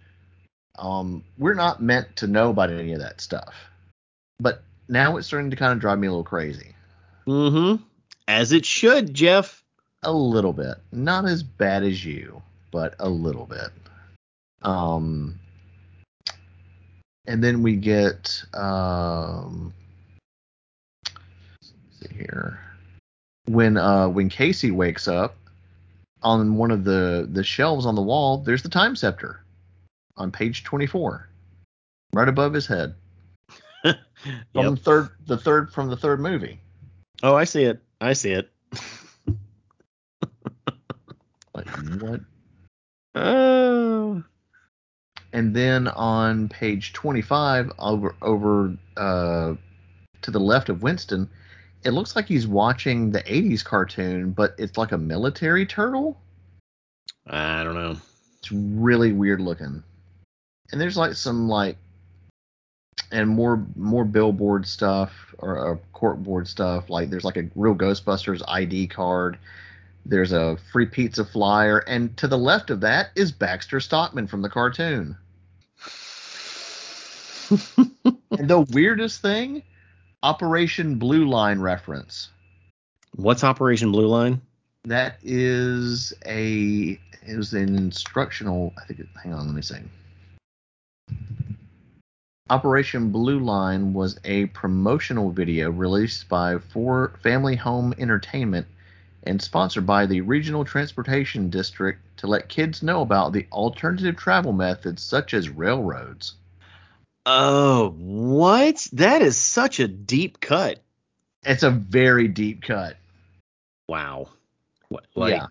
Um, 0.77 1.23
we're 1.37 1.55
not 1.55 1.81
meant 1.81 2.15
to 2.17 2.27
know 2.27 2.49
about 2.49 2.71
any 2.71 2.93
of 2.93 2.99
that 2.99 3.21
stuff, 3.21 3.53
but 4.39 4.61
now 4.89 5.15
it's 5.15 5.27
starting 5.27 5.49
to 5.49 5.55
kind 5.55 5.71
of 5.71 5.79
drive 5.79 5.99
me 5.99 6.07
a 6.07 6.11
little 6.11 6.23
crazy. 6.23 6.75
Mm-hmm. 7.25 7.81
As 8.27 8.51
it 8.51 8.65
should, 8.65 9.13
Jeff. 9.13 9.63
A 10.03 10.11
little 10.11 10.53
bit, 10.53 10.75
not 10.91 11.25
as 11.25 11.43
bad 11.43 11.83
as 11.83 12.05
you, 12.05 12.41
but 12.71 12.95
a 12.99 13.09
little 13.09 13.45
bit. 13.45 13.69
Um, 14.61 15.39
and 17.29 17.43
then 17.43 17.61
we 17.61 17.75
get 17.75 18.43
um, 18.55 19.71
let's 21.05 21.71
see 22.01 22.15
here 22.15 22.59
when 23.45 23.77
uh 23.77 24.07
when 24.09 24.29
Casey 24.29 24.71
wakes 24.71 25.07
up 25.07 25.35
on 26.23 26.55
one 26.57 26.71
of 26.71 26.83
the 26.83 27.29
the 27.31 27.43
shelves 27.43 27.85
on 27.85 27.95
the 27.95 28.01
wall, 28.01 28.39
there's 28.39 28.63
the 28.63 28.69
time 28.69 28.95
scepter 28.95 29.41
on 30.17 30.31
page 30.31 30.63
24, 30.63 31.29
right 32.13 32.27
above 32.27 32.51
his 32.53 32.65
head 32.67 32.95
from 33.83 33.95
Yep. 34.53 34.71
the 34.71 34.75
third 34.75 35.09
the 35.27 35.37
third 35.37 35.71
from 35.71 35.89
the 35.89 35.95
third 35.97 36.19
movie. 36.19 36.59
Oh, 37.21 37.35
I 37.35 37.43
see 37.43 37.63
it. 37.63 37.79
I 38.01 38.13
see 38.13 38.31
it. 38.31 38.49
Like 41.53 41.67
what? 42.01 42.21
Oh. 43.15 44.23
And 45.31 45.55
then 45.55 45.87
on 45.89 46.49
page 46.49 46.93
25, 46.93 47.71
over 47.77 48.15
over 48.21 48.77
uh, 48.97 49.53
to 50.21 50.31
the 50.31 50.39
left 50.39 50.69
of 50.69 50.81
Winston, 50.81 51.29
it 51.83 51.91
looks 51.91 52.15
like 52.15 52.27
he's 52.27 52.47
watching 52.47 53.11
the 53.11 53.21
80s 53.23 53.63
cartoon, 53.63 54.31
but 54.31 54.55
it's 54.57 54.77
like 54.77 54.91
a 54.91 54.97
military 54.97 55.65
turtle. 55.65 56.19
I 57.27 57.63
don't 57.63 57.75
know. 57.75 57.95
It's 58.39 58.51
really 58.51 59.13
weird 59.13 59.39
looking. 59.39 59.83
And 60.71 60.81
there's 60.81 60.97
like 60.97 61.13
some 61.13 61.47
like 61.47 61.77
and 63.11 63.29
more 63.29 63.65
more 63.75 64.05
billboard 64.05 64.67
stuff 64.67 65.33
or, 65.39 65.57
or 65.57 65.79
corkboard 65.93 66.47
stuff. 66.47 66.89
Like 66.89 67.09
there's 67.09 67.23
like 67.23 67.37
a 67.37 67.49
real 67.55 67.75
Ghostbusters 67.75 68.41
ID 68.47 68.87
card. 68.87 69.37
There's 70.05 70.31
a 70.31 70.57
free 70.71 70.85
pizza 70.85 71.23
flyer, 71.25 71.79
and 71.79 72.15
to 72.17 72.27
the 72.27 72.37
left 72.37 72.69
of 72.69 72.81
that 72.81 73.09
is 73.15 73.31
Baxter 73.31 73.79
Stockman 73.79 74.27
from 74.27 74.41
the 74.41 74.49
cartoon. 74.49 75.17
And 78.39 78.47
the 78.47 78.61
weirdest 78.61 79.21
thing, 79.21 79.63
Operation 80.21 80.95
Blue 80.95 81.27
Line 81.27 81.59
reference. 81.59 82.29
What's 83.15 83.43
Operation 83.43 83.91
Blue 83.91 84.07
Line? 84.07 84.41
That 84.85 85.17
is 85.23 86.13
a 86.25 86.99
it 87.27 87.35
was 87.35 87.53
an 87.53 87.75
instructional. 87.75 88.73
I 88.77 88.85
think. 88.85 88.99
It, 89.01 89.07
hang 89.21 89.33
on, 89.33 89.47
let 89.47 89.55
me 89.55 89.61
see. 89.61 89.79
Operation 92.49 93.11
Blue 93.11 93.39
Line 93.39 93.93
was 93.93 94.19
a 94.23 94.45
promotional 94.47 95.31
video 95.31 95.69
released 95.69 96.29
by 96.29 96.57
For 96.57 97.13
Family 97.21 97.55
Home 97.57 97.93
Entertainment 97.97 98.67
and 99.29 99.41
sponsored 99.41 99.85
by 99.85 100.05
the 100.07 100.21
Regional 100.21 100.65
Transportation 100.65 101.49
District 101.49 102.01
to 102.17 102.27
let 102.27 102.49
kids 102.49 102.81
know 102.81 103.01
about 103.01 103.31
the 103.31 103.47
alternative 103.51 104.17
travel 104.17 104.51
methods 104.51 105.03
such 105.03 105.33
as 105.33 105.49
railroads. 105.49 106.33
Oh, 107.25 107.91
what? 107.97 108.87
That 108.93 109.21
is 109.21 109.37
such 109.37 109.79
a 109.79 109.87
deep 109.87 110.39
cut. 110.39 110.79
It's 111.43 111.63
a 111.63 111.69
very 111.69 112.27
deep 112.27 112.63
cut. 112.63 112.97
Wow. 113.87 114.29
What? 114.89 115.05
Like, 115.15 115.33
yeah, 115.35 115.45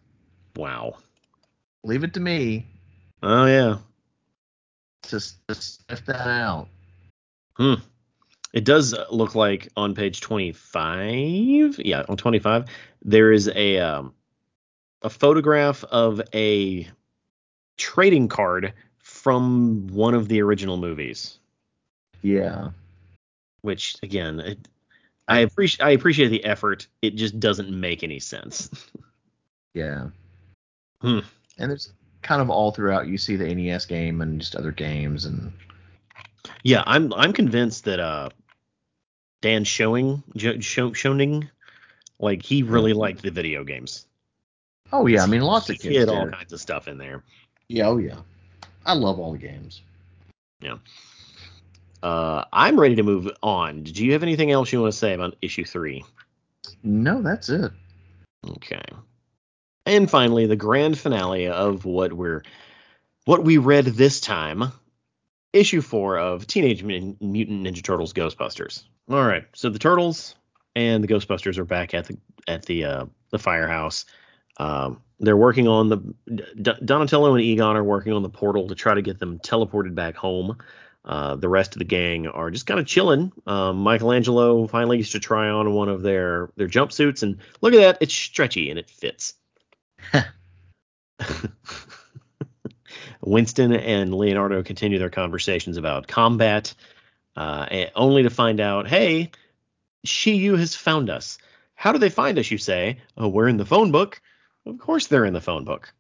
Wow. 0.56 0.96
leave 1.84 2.02
it 2.02 2.14
to 2.14 2.20
me 2.20 2.66
Oh 3.22 3.46
yeah. 3.46 3.78
to, 5.04 5.20
to 5.46 5.54
sniff 5.54 6.04
that 6.06 6.26
out. 6.28 6.68
Hmm. 7.54 7.74
It 8.58 8.64
does 8.64 8.92
look 9.12 9.36
like 9.36 9.68
on 9.76 9.94
page 9.94 10.20
25. 10.20 11.78
Yeah, 11.78 12.02
on 12.08 12.16
25 12.16 12.64
there 13.04 13.30
is 13.30 13.48
a 13.54 13.78
um, 13.78 14.12
a 15.02 15.08
photograph 15.08 15.84
of 15.84 16.20
a 16.34 16.88
trading 17.76 18.26
card 18.26 18.72
from 18.98 19.86
one 19.86 20.14
of 20.14 20.26
the 20.26 20.42
original 20.42 20.76
movies. 20.76 21.38
Yeah. 22.22 22.70
Which 23.60 23.94
again, 24.02 24.40
it, 24.40 24.58
I 25.28 25.38
appreciate 25.38 25.86
I 25.86 25.90
appreciate 25.90 26.30
the 26.30 26.44
effort. 26.44 26.88
It 27.00 27.14
just 27.14 27.38
doesn't 27.38 27.70
make 27.70 28.02
any 28.02 28.18
sense. 28.18 28.70
Yeah. 29.74 30.08
Hmm. 31.02 31.20
And 31.58 31.70
there's 31.70 31.92
kind 32.22 32.42
of 32.42 32.50
all 32.50 32.72
throughout 32.72 33.06
you 33.06 33.16
see 33.18 33.36
the 33.36 33.54
NES 33.54 33.86
game 33.86 34.20
and 34.20 34.40
just 34.40 34.56
other 34.56 34.72
games 34.72 35.24
and 35.26 35.52
Yeah, 36.64 36.82
I'm 36.84 37.12
I'm 37.14 37.32
convinced 37.32 37.84
that 37.84 38.00
uh 38.00 38.30
Dan 39.40 39.64
Showing 39.64 40.22
Jo- 40.36 40.60
Show, 40.60 40.90
Schoening 40.90 41.48
like 42.18 42.42
he 42.42 42.62
really 42.62 42.92
liked 42.92 43.22
the 43.22 43.30
video 43.30 43.64
games. 43.64 44.06
oh 44.92 45.06
yeah, 45.06 45.22
I 45.22 45.26
mean 45.26 45.42
lots 45.42 45.70
of 45.70 45.78
kids 45.78 45.96
hid 45.96 46.08
all 46.08 46.24
did. 46.24 46.34
kinds 46.34 46.52
of 46.52 46.60
stuff 46.60 46.88
in 46.88 46.98
there. 46.98 47.22
Yeah, 47.68 47.88
oh 47.88 47.98
yeah. 47.98 48.16
I 48.84 48.94
love 48.94 49.18
all 49.18 49.32
the 49.32 49.38
games. 49.38 49.82
Yeah. 50.60 50.78
Uh, 52.02 52.44
I'm 52.52 52.78
ready 52.78 52.96
to 52.96 53.02
move 53.02 53.28
on. 53.42 53.82
Do 53.82 54.04
you 54.04 54.12
have 54.12 54.22
anything 54.22 54.50
else 54.50 54.72
you 54.72 54.80
want 54.80 54.92
to 54.92 54.98
say 54.98 55.14
about 55.14 55.36
issue 55.42 55.64
three? 55.64 56.04
No, 56.82 57.22
that's 57.22 57.48
it. 57.48 57.72
Okay. 58.48 58.82
And 59.84 60.10
finally, 60.10 60.46
the 60.46 60.56
grand 60.56 60.98
finale 60.98 61.48
of 61.48 61.84
what 61.84 62.12
we're 62.12 62.42
what 63.24 63.44
we 63.44 63.58
read 63.58 63.84
this 63.84 64.20
time, 64.20 64.72
issue 65.52 65.80
four 65.80 66.18
of 66.18 66.46
Teenage 66.46 66.82
Mutant 66.82 67.20
Ninja 67.20 67.82
Turtles 67.82 68.12
Ghostbusters. 68.12 68.84
All 69.10 69.24
right, 69.24 69.44
so 69.54 69.70
the 69.70 69.78
turtles 69.78 70.34
and 70.76 71.02
the 71.02 71.08
Ghostbusters 71.08 71.58
are 71.58 71.64
back 71.64 71.94
at 71.94 72.06
the 72.06 72.18
at 72.46 72.64
the 72.66 72.84
uh, 72.84 73.06
the 73.30 73.38
firehouse. 73.38 74.04
Um, 74.58 75.02
they're 75.20 75.36
working 75.36 75.66
on 75.68 75.88
the 75.88 75.96
D- 76.26 76.72
Donatello 76.84 77.34
and 77.34 77.42
Egon 77.42 77.76
are 77.76 77.84
working 77.84 78.12
on 78.12 78.22
the 78.22 78.28
portal 78.28 78.68
to 78.68 78.74
try 78.74 78.94
to 78.94 79.02
get 79.02 79.18
them 79.18 79.38
teleported 79.38 79.94
back 79.94 80.16
home. 80.16 80.58
Uh, 81.04 81.36
the 81.36 81.48
rest 81.48 81.74
of 81.74 81.78
the 81.78 81.84
gang 81.84 82.26
are 82.26 82.50
just 82.50 82.66
kind 82.66 82.78
of 82.78 82.86
chilling. 82.86 83.32
Um, 83.46 83.78
Michelangelo 83.78 84.66
finally 84.66 84.98
gets 84.98 85.12
to 85.12 85.20
try 85.20 85.48
on 85.48 85.72
one 85.72 85.88
of 85.88 86.02
their 86.02 86.50
their 86.56 86.68
jumpsuits, 86.68 87.22
and 87.22 87.38
look 87.60 87.72
at 87.72 87.78
that, 87.78 87.98
it's 88.00 88.14
stretchy 88.14 88.70
and 88.70 88.78
it 88.78 88.90
fits. 88.90 89.34
Winston 93.28 93.72
and 93.72 94.14
Leonardo 94.14 94.62
continue 94.62 94.98
their 94.98 95.10
conversations 95.10 95.76
about 95.76 96.08
combat, 96.08 96.74
uh, 97.36 97.66
only 97.94 98.22
to 98.22 98.30
find 98.30 98.60
out, 98.60 98.88
hey, 98.88 99.30
Chiyu 100.06 100.58
has 100.58 100.74
found 100.74 101.10
us. 101.10 101.38
How 101.74 101.92
do 101.92 101.98
they 101.98 102.10
find 102.10 102.38
us, 102.38 102.50
you 102.50 102.58
say? 102.58 102.98
Oh, 103.16 103.28
we're 103.28 103.48
in 103.48 103.56
the 103.56 103.66
phone 103.66 103.92
book. 103.92 104.20
Of 104.66 104.78
course 104.78 105.06
they're 105.06 105.24
in 105.24 105.32
the 105.32 105.40
phone 105.40 105.64
book. 105.64 105.92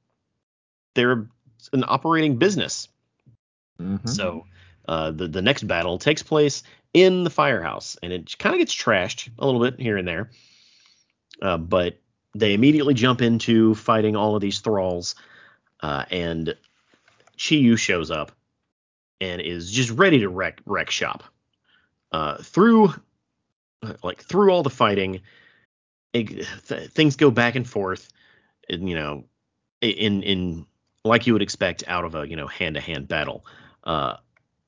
They're 0.94 1.28
an 1.72 1.84
operating 1.86 2.36
business. 2.36 2.88
Mm-hmm. 3.80 4.08
So 4.08 4.46
uh, 4.86 5.12
the 5.12 5.28
the 5.28 5.42
next 5.42 5.66
battle 5.66 5.98
takes 5.98 6.22
place 6.22 6.62
in 6.94 7.24
the 7.24 7.30
firehouse, 7.30 7.96
and 8.02 8.12
it 8.12 8.36
kind 8.38 8.54
of 8.54 8.58
gets 8.58 8.74
trashed 8.74 9.30
a 9.38 9.46
little 9.46 9.60
bit 9.60 9.80
here 9.80 9.96
and 9.96 10.08
there. 10.08 10.30
Uh, 11.40 11.58
but 11.58 11.98
they 12.34 12.54
immediately 12.54 12.94
jump 12.94 13.22
into 13.22 13.74
fighting 13.74 14.16
all 14.16 14.34
of 14.34 14.40
these 14.40 14.60
thralls, 14.60 15.14
uh, 15.80 16.04
and 16.10 16.56
Chiyu 17.38 17.78
shows 17.78 18.10
up 18.10 18.32
and 19.20 19.40
is 19.40 19.70
just 19.70 19.90
ready 19.90 20.20
to 20.20 20.28
wreck 20.28 20.60
wreck 20.66 20.90
shop. 20.90 21.24
Uh, 22.12 22.38
through 22.42 22.92
like 24.02 24.22
through 24.22 24.50
all 24.50 24.62
the 24.62 24.70
fighting, 24.70 25.20
it, 26.12 26.46
th- 26.66 26.90
things 26.90 27.16
go 27.16 27.30
back 27.30 27.54
and 27.54 27.68
forth. 27.68 28.08
You 28.68 28.94
know, 28.94 29.24
in 29.80 30.22
in 30.22 30.66
like 31.04 31.26
you 31.26 31.32
would 31.32 31.42
expect 31.42 31.84
out 31.86 32.04
of 32.04 32.14
a 32.14 32.28
you 32.28 32.36
know 32.36 32.46
hand 32.46 32.74
to 32.74 32.80
hand 32.80 33.08
battle. 33.08 33.44
Uh, 33.84 34.16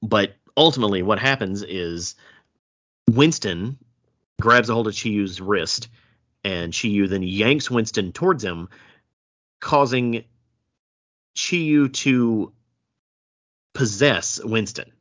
but 0.02 0.34
ultimately, 0.56 1.02
what 1.02 1.18
happens 1.18 1.62
is 1.62 2.14
Winston 3.10 3.78
grabs 4.40 4.70
a 4.70 4.74
hold 4.74 4.86
of 4.86 4.94
Chiyu's 4.94 5.40
wrist, 5.40 5.88
and 6.44 6.72
Chiyu 6.72 7.08
then 7.08 7.22
yanks 7.22 7.70
Winston 7.70 8.12
towards 8.12 8.44
him, 8.44 8.68
causing 9.60 10.24
Chiyu 11.36 11.92
to 11.92 12.52
possess 13.72 14.42
Winston. 14.42 14.92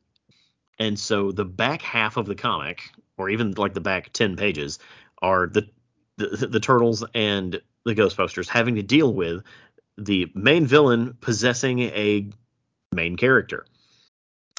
And 0.78 0.98
so 0.98 1.32
the 1.32 1.44
back 1.44 1.82
half 1.82 2.16
of 2.16 2.26
the 2.26 2.34
comic, 2.34 2.90
or 3.16 3.28
even 3.28 3.52
like 3.52 3.74
the 3.74 3.80
back 3.80 4.12
10 4.12 4.36
pages, 4.36 4.78
are 5.20 5.46
the 5.46 5.68
the, 6.16 6.46
the 6.46 6.60
turtles 6.60 7.04
and 7.14 7.60
the 7.84 7.94
Ghostbusters 7.94 8.48
having 8.48 8.74
to 8.76 8.82
deal 8.82 9.12
with 9.12 9.42
the 9.96 10.30
main 10.34 10.66
villain 10.66 11.16
possessing 11.20 11.80
a 11.80 12.28
main 12.92 13.16
character. 13.16 13.66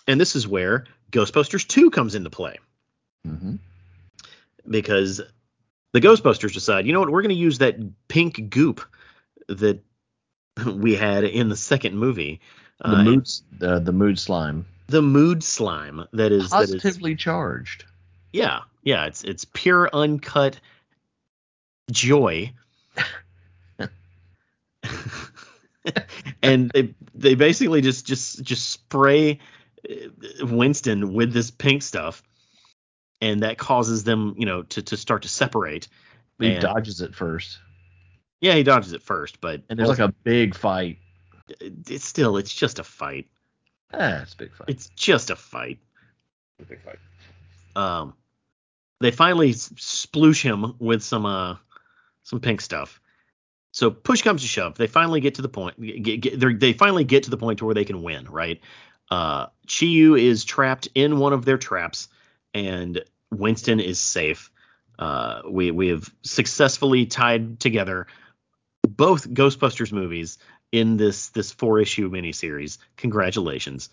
And 0.08 0.20
this 0.20 0.36
is 0.36 0.48
where 0.48 0.86
Ghostbusters 1.12 1.68
2 1.68 1.92
comes 1.92 2.16
into 2.16 2.30
play. 2.30 2.58
Mm-hmm. 3.28 3.56
Because 4.70 5.22
the 5.94 6.02
Ghostbusters 6.02 6.54
decide, 6.54 6.86
you 6.86 6.94
know 6.94 7.00
what, 7.00 7.10
we're 7.10 7.22
going 7.22 7.30
to 7.30 7.36
use 7.36 7.60
that 7.60 7.76
pink 8.08 8.50
goop 8.50 8.82
that 9.48 9.84
we 10.66 10.96
had 10.96 11.24
in 11.24 11.50
the 11.50 11.56
second 11.56 11.98
movie. 11.98 12.42
The 12.82 12.88
uh, 12.88 13.04
mood, 13.04 13.30
the, 13.60 13.80
the 13.80 13.92
mood 13.92 14.18
slime. 14.18 14.66
The 14.88 15.02
mood 15.02 15.44
slime 15.44 16.06
that 16.14 16.32
is 16.32 16.50
positively 16.50 17.12
that 17.12 17.20
is, 17.20 17.24
charged. 17.24 17.86
Yeah, 18.34 18.62
yeah, 18.84 19.06
it's 19.06 19.24
it's 19.24 19.46
pure 19.46 19.90
uncut 19.94 20.60
joy. 21.92 22.54
and 26.42 26.72
they 26.72 26.94
they 27.14 27.36
basically 27.36 27.82
just 27.82 28.06
just 28.06 28.42
just 28.42 28.70
spray 28.70 29.40
uh, 29.90 30.46
Winston 30.46 31.14
with 31.14 31.34
this 31.34 31.52
pink 31.52 31.84
stuff, 31.84 32.24
and 33.22 33.44
that 33.44 33.60
causes 33.60 34.04
them, 34.04 34.34
you 34.38 34.46
know, 34.46 34.64
to 34.64 34.82
to 34.82 34.98
start 34.98 35.22
to 35.22 35.30
separate. 35.30 35.88
He 36.40 36.54
and, 36.54 36.62
dodges 36.62 37.02
it 37.02 37.14
first. 37.14 37.60
Yeah, 38.40 38.56
he 38.56 38.64
dodges 38.64 38.94
it 38.94 39.04
first, 39.04 39.40
but 39.40 39.62
and 39.70 39.78
there's 39.78 39.90
also, 39.90 40.06
like 40.06 40.12
a 40.12 40.16
big 40.24 40.56
fight. 40.56 40.98
It's 41.60 42.06
still 42.06 42.38
it's 42.38 42.54
just 42.54 42.80
a 42.80 42.84
fight. 42.84 43.28
Ah, 43.94 44.22
it's 44.22 44.34
a 44.34 44.38
big 44.38 44.54
fight. 44.54 44.70
It's 44.70 44.90
just 44.90 45.30
a 45.30 45.36
fight. 45.36 45.80
A 46.60 46.66
big 46.66 46.82
fight. 46.82 47.00
Um, 47.76 48.14
they 49.00 49.12
finally 49.12 49.54
sploosh 49.54 50.42
him 50.42 50.76
with 50.80 51.04
some 51.04 51.26
uh 51.26 51.58
some 52.24 52.40
pink 52.40 52.62
stuff. 52.62 53.02
So 53.72 53.90
push 53.90 54.22
comes 54.22 54.42
to 54.42 54.48
shove. 54.48 54.76
They 54.78 54.88
finally 54.88 55.22
get 55.22 55.36
to 55.36 55.42
the 55.42 55.50
point. 55.50 55.80
Get, 55.82 56.22
get, 56.22 56.60
they 56.60 56.74
finally 56.74 57.04
get 57.04 57.24
to 57.24 57.30
the 57.30 57.38
point 57.38 57.60
to 57.60 57.66
where 57.66 57.74
they 57.74 57.86
can 57.86 58.04
win, 58.04 58.26
right? 58.26 58.60
Uh, 59.10 59.48
Chiyu 59.68 60.20
is 60.20 60.44
trapped 60.46 60.90
in 60.94 61.20
one 61.20 61.34
of 61.34 61.46
their 61.46 61.58
traps, 61.58 62.10
and 62.54 63.04
Winston 63.32 63.80
is 63.80 64.00
safe. 64.00 64.52
Uh, 65.00 65.42
we 65.50 65.72
we 65.72 65.88
have 65.88 66.10
successfully 66.22 67.06
tied 67.06 67.60
together 67.60 68.08
both 68.88 69.30
Ghostbusters 69.30 69.92
movies 69.92 70.38
in 70.72 70.98
this 70.98 71.30
this 71.30 71.52
four 71.52 71.80
issue 71.80 72.10
miniseries. 72.10 72.78
Congratulations. 72.98 73.90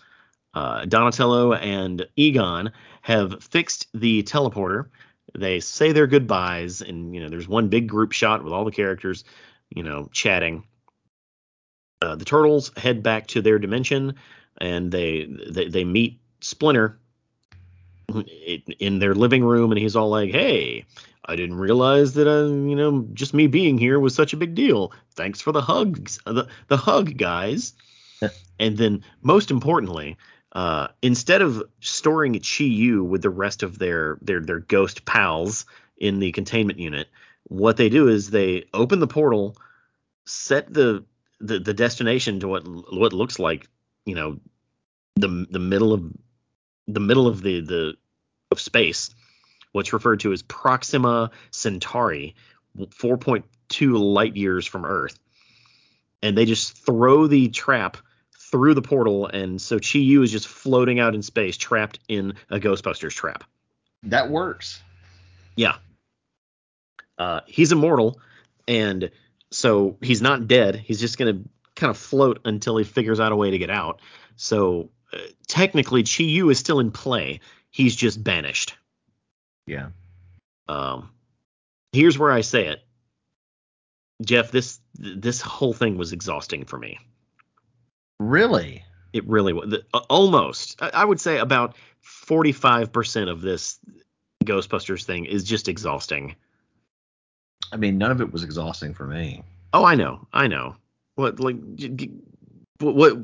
Uh, 0.53 0.85
Donatello 0.85 1.53
and 1.53 2.07
Egon 2.15 2.71
have 3.01 3.43
fixed 3.43 3.87
the 3.93 4.23
teleporter. 4.23 4.87
They 5.37 5.59
say 5.59 5.91
their 5.91 6.07
goodbyes, 6.07 6.81
and 6.81 7.13
you 7.13 7.21
know 7.21 7.29
there's 7.29 7.47
one 7.47 7.69
big 7.69 7.87
group 7.87 8.11
shot 8.11 8.43
with 8.43 8.53
all 8.53 8.65
the 8.65 8.71
characters, 8.71 9.23
you 9.69 9.83
know, 9.83 10.09
chatting. 10.11 10.63
Uh, 12.01 12.15
the 12.15 12.25
turtles 12.25 12.71
head 12.77 13.03
back 13.03 13.27
to 13.27 13.41
their 13.41 13.59
dimension, 13.59 14.15
and 14.59 14.91
they 14.91 15.25
they, 15.25 15.67
they 15.67 15.83
meet 15.83 16.19
Splinter 16.41 16.97
in 18.79 18.99
their 18.99 19.13
living 19.13 19.43
room, 19.43 19.71
and 19.71 19.79
he's 19.79 19.95
all 19.95 20.09
like, 20.09 20.31
"Hey, 20.31 20.85
I 21.25 21.35
didn't 21.35 21.57
realize 21.57 22.13
that, 22.13 22.27
uh, 22.27 22.47
you 22.47 22.75
know, 22.75 23.07
just 23.13 23.33
me 23.33 23.47
being 23.47 23.77
here 23.77 23.99
was 23.99 24.15
such 24.15 24.33
a 24.33 24.37
big 24.37 24.55
deal. 24.55 24.91
Thanks 25.15 25.41
for 25.41 25.51
the 25.51 25.61
hugs, 25.61 26.19
the 26.25 26.47
the 26.67 26.77
hug, 26.77 27.17
guys." 27.17 27.73
and 28.59 28.77
then, 28.77 29.03
most 29.21 29.51
importantly, 29.51 30.17
uh, 30.53 30.87
instead 31.01 31.41
of 31.41 31.63
storing 31.79 32.33
Chi 32.33 32.63
Yu 32.63 33.03
with 33.03 33.21
the 33.21 33.29
rest 33.29 33.63
of 33.63 33.77
their 33.77 34.17
their 34.21 34.39
their 34.39 34.59
ghost 34.59 35.05
pals 35.05 35.65
in 35.97 36.19
the 36.19 36.31
containment 36.31 36.79
unit, 36.79 37.07
what 37.43 37.77
they 37.77 37.89
do 37.89 38.07
is 38.07 38.29
they 38.29 38.65
open 38.73 38.99
the 38.99 39.07
portal, 39.07 39.55
set 40.25 40.73
the 40.73 41.05
the, 41.39 41.59
the 41.59 41.73
destination 41.73 42.39
to 42.39 42.47
what 42.47 42.63
what 42.91 43.13
looks 43.13 43.39
like 43.39 43.67
you 44.05 44.15
know 44.15 44.39
the 45.15 45.45
the 45.49 45.59
middle 45.59 45.93
of 45.93 46.03
the 46.87 46.99
middle 46.99 47.27
of 47.27 47.41
the 47.41 47.61
the 47.61 47.93
of 48.51 48.59
space, 48.59 49.11
what's 49.71 49.93
referred 49.93 50.21
to 50.21 50.33
as 50.33 50.41
Proxima 50.41 51.31
Centauri, 51.51 52.35
4.2 52.77 54.13
light 54.13 54.35
years 54.35 54.65
from 54.65 54.85
Earth, 54.85 55.19
and 56.21 56.37
they 56.37 56.45
just 56.45 56.77
throw 56.85 57.27
the 57.27 57.49
trap 57.49 57.97
through 58.51 58.73
the 58.73 58.81
portal, 58.81 59.27
and 59.27 59.61
so 59.61 59.77
Chi 59.77 59.99
Yu 59.99 60.23
is 60.23 60.31
just 60.31 60.47
floating 60.47 60.99
out 60.99 61.15
in 61.15 61.21
space, 61.21 61.57
trapped 61.57 61.99
in 62.07 62.33
a 62.49 62.59
Ghostbusters 62.59 63.13
trap. 63.13 63.43
That 64.03 64.29
works. 64.29 64.81
Yeah. 65.55 65.75
Uh, 67.17 67.41
he's 67.45 67.71
immortal, 67.71 68.19
and 68.67 69.11
so 69.51 69.97
he's 70.01 70.21
not 70.21 70.47
dead. 70.47 70.75
He's 70.75 70.99
just 70.99 71.17
gonna 71.17 71.41
kind 71.75 71.91
of 71.91 71.97
float 71.97 72.39
until 72.45 72.77
he 72.77 72.83
figures 72.83 73.19
out 73.19 73.31
a 73.31 73.35
way 73.35 73.51
to 73.51 73.57
get 73.57 73.69
out. 73.69 74.01
So 74.35 74.89
uh, 75.13 75.17
technically, 75.47 76.03
Chi 76.03 76.23
Yu 76.23 76.49
is 76.49 76.59
still 76.59 76.79
in 76.79 76.91
play. 76.91 77.41
He's 77.71 77.95
just 77.95 78.23
banished. 78.23 78.75
Yeah. 79.69 79.89
Um, 80.67 81.11
here's 81.93 82.17
where 82.17 82.31
I 82.31 82.41
say 82.41 82.67
it, 82.67 82.81
Jeff. 84.23 84.51
This 84.51 84.79
this 84.95 85.41
whole 85.41 85.73
thing 85.73 85.97
was 85.97 86.11
exhausting 86.11 86.65
for 86.65 86.77
me. 86.79 86.97
Really? 88.19 88.83
It 89.13 89.27
really 89.27 89.53
was. 89.53 89.75
Uh, 89.93 89.99
almost. 90.09 90.81
I, 90.81 90.89
I 90.89 91.05
would 91.05 91.21
say 91.21 91.37
about 91.37 91.75
45% 92.03 93.29
of 93.29 93.41
this 93.41 93.79
Ghostbusters 94.43 95.03
thing 95.03 95.25
is 95.25 95.43
just 95.43 95.67
exhausting. 95.67 96.35
I 97.71 97.77
mean, 97.77 97.97
none 97.97 98.11
of 98.11 98.21
it 98.21 98.31
was 98.31 98.43
exhausting 98.43 98.93
for 98.93 99.05
me. 99.05 99.43
Oh, 99.73 99.85
I 99.85 99.95
know. 99.95 100.27
I 100.33 100.47
know. 100.47 100.75
What 101.15 101.39
like 101.39 101.57
what, 102.79 102.95
what 102.95 103.17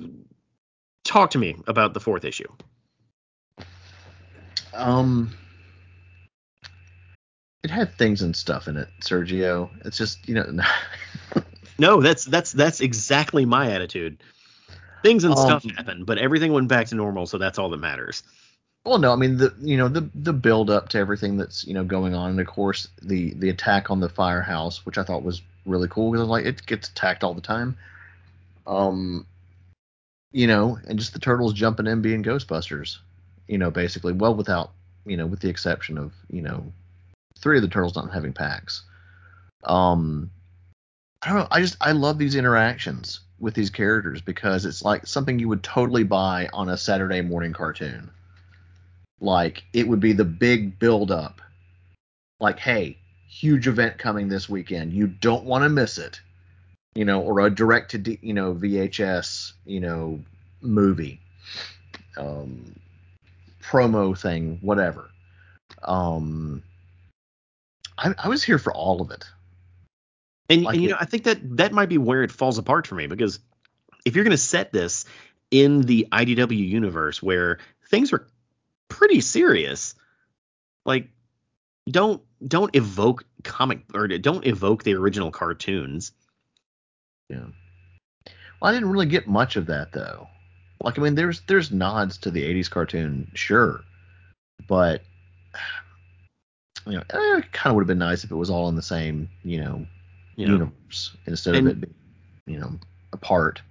talk 1.04 1.32
to 1.32 1.40
me 1.40 1.56
about 1.66 1.94
the 1.94 2.00
fourth 2.00 2.24
issue. 2.24 2.52
Um 4.74 5.32
it 7.66 7.72
had 7.72 7.94
things 7.98 8.22
and 8.22 8.36
stuff 8.36 8.68
in 8.68 8.78
it, 8.78 8.88
Sergio. 9.02 9.70
It's 9.84 9.98
just, 9.98 10.28
you 10.30 10.36
know, 10.36 10.46
No, 11.78 12.02
that's 12.02 12.26
that's 12.26 12.52
that's 12.52 12.80
exactly 12.80 13.46
my 13.46 13.72
attitude. 13.72 14.24
Things 15.04 15.24
and 15.24 15.34
um, 15.34 15.40
stuff 15.40 15.64
happen, 15.76 16.06
but 16.06 16.18
everything 16.18 16.54
went 16.54 16.68
back 16.68 16.88
to 16.88 16.96
normal, 16.96 17.26
so 17.26 17.38
that's 17.38 17.60
all 17.60 17.70
that 17.70 17.78
matters. 17.78 18.24
Well, 18.86 18.98
no, 18.98 19.12
I 19.12 19.16
mean 19.16 19.38
the 19.38 19.54
you 19.60 19.78
know 19.78 19.90
the 19.90 20.10
the 20.16 20.34
build 20.34 20.70
up 20.70 20.90
to 20.90 20.98
everything 20.98 21.38
that's 21.38 21.66
you 21.66 21.74
know 21.74 21.84
going 21.84 22.16
on, 22.16 22.32
and 22.32 22.40
of 22.40 22.48
course 22.48 22.88
the 23.02 23.34
the 23.34 23.50
attack 23.50 23.92
on 23.92 24.00
the 24.00 24.10
firehouse, 24.10 24.86
which 24.86 24.98
I 24.98 25.04
thought 25.04 25.24
was 25.24 25.42
really 25.66 25.88
cool 25.90 26.12
because 26.12 26.28
like 26.28 26.46
it 26.46 26.66
gets 26.66 26.90
attacked 26.90 27.24
all 27.24 27.34
the 27.34 27.42
time. 27.42 27.78
Um, 28.66 29.26
you 30.32 30.48
know, 30.48 30.80
and 30.88 30.98
just 30.98 31.14
the 31.14 31.20
turtles 31.20 31.54
jumping 31.54 31.88
in 31.88 32.02
being 32.02 32.24
Ghostbusters. 32.24 33.00
You 33.48 33.58
know, 33.58 33.70
basically, 33.70 34.14
well, 34.14 34.34
without 34.34 34.72
you 35.06 35.18
know, 35.18 35.26
with 35.26 35.42
the 35.42 35.50
exception 35.50 35.98
of 35.98 36.14
you 36.30 36.42
know, 36.42 36.72
three 37.40 37.58
of 37.58 37.62
the 37.62 37.70
turtles 37.70 37.96
not 37.96 38.14
having 38.14 38.34
packs. 38.34 38.84
Um, 39.64 40.32
I 41.22 41.30
don't 41.30 41.40
know. 41.40 41.48
I 41.52 41.62
just 41.62 41.78
I 41.82 41.92
love 41.92 42.18
these 42.18 42.36
interactions 42.36 43.22
with 43.40 43.54
these 43.54 43.70
characters 43.70 44.22
because 44.22 44.66
it's 44.66 44.84
like 44.84 45.06
something 45.06 45.40
you 45.40 45.50
would 45.50 45.64
totally 45.64 46.04
buy 46.04 46.48
on 46.54 46.70
a 46.70 46.78
Saturday 46.78 47.22
morning 47.22 47.54
cartoon. 47.54 48.10
Like 49.20 49.64
it 49.74 49.88
would 49.88 50.00
be 50.00 50.14
the 50.14 50.26
big 50.26 50.78
build 50.80 51.12
up. 51.12 51.42
Like, 52.40 52.60
hey, 52.60 52.98
huge 53.28 53.68
event 53.68 53.98
coming 53.98 54.28
this 54.28 54.48
weekend. 54.48 54.94
You 54.94 55.08
don't 55.08 55.46
want 55.46 55.64
to 55.64 55.70
miss 55.70 55.98
it. 55.98 56.22
You 56.94 57.06
know, 57.06 57.22
or 57.22 57.42
a 57.42 57.50
direct 57.50 57.92
to 57.92 58.18
you 58.26 58.34
know 58.34 58.54
VHS, 58.54 59.54
you 59.66 59.80
know, 59.80 60.22
movie. 60.62 61.20
Um 62.18 62.76
promo 63.62 64.18
thing, 64.18 64.60
whatever. 64.62 65.10
Um 65.84 66.64
I, 67.98 68.14
I 68.18 68.28
was 68.28 68.44
here 68.44 68.58
for 68.60 68.74
all 68.74 69.02
of 69.02 69.12
it. 69.12 69.26
And, 70.50 70.64
Like 70.64 70.76
and 70.76 70.84
you 70.84 70.90
it- 70.90 70.92
know, 70.94 70.98
I 71.00 71.06
think 71.06 71.24
that 71.24 71.58
that 71.58 71.72
might 71.74 71.90
be 71.90 71.98
where 71.98 72.24
it 72.24 72.32
falls 72.32 72.58
apart 72.58 72.88
for 72.88 72.96
me 72.96 73.08
because 73.08 73.40
if 74.06 74.16
you're 74.16 74.24
going 74.24 74.32
to 74.32 74.38
set 74.38 74.72
this 74.72 75.06
in 75.52 75.82
the 75.82 76.08
IDW 76.12 76.58
universe 76.58 77.22
where 77.24 77.60
things 77.90 78.14
are 78.14 78.28
pretty 78.90 79.22
serious, 79.22 79.96
like 80.86 81.10
don't 81.90 82.22
don't 82.46 82.76
evoke 82.76 83.26
comic 83.44 83.82
or 83.94 84.08
don't 84.08 84.46
evoke 84.46 84.84
the 84.84 84.94
original 84.96 85.32
cartoons. 85.32 86.12
Yeah. 87.30 87.46
Well, 88.62 88.70
I 88.70 88.74
didn't 88.74 88.90
really 88.90 89.06
get 89.08 89.28
much 89.28 89.56
of 89.56 89.68
that 89.68 89.92
though. 89.94 90.28
Like 90.82 91.00
I 91.00 91.02
mean, 91.02 91.16
there's 91.16 91.42
there's 91.42 91.72
nods 91.72 92.18
to 92.20 92.32
the 92.32 92.44
'80s 92.44 92.70
cartoon, 92.70 93.32
sure, 93.34 93.84
but 94.68 95.02
you 96.86 96.94
know, 96.94 97.04
eh, 97.10 97.38
it 97.40 97.52
kind 97.52 97.72
of 97.72 97.76
would 97.76 97.82
have 97.82 97.88
been 97.88 97.98
nice 97.98 98.24
if 98.24 98.32
it 98.32 98.36
was 98.36 98.50
all 98.50 98.70
in 98.70 98.76
the 98.76 98.82
same, 98.82 99.30
you 99.44 99.60
know, 99.62 99.86
You 100.36 100.48
know, 100.48 100.54
universe 100.54 101.16
instead 101.26 101.56
And- 101.56 101.68
of 101.68 101.74
it 101.74 101.82
being, 101.82 101.96
you 102.48 102.60
know, 102.60 102.80
apart. 103.14 103.62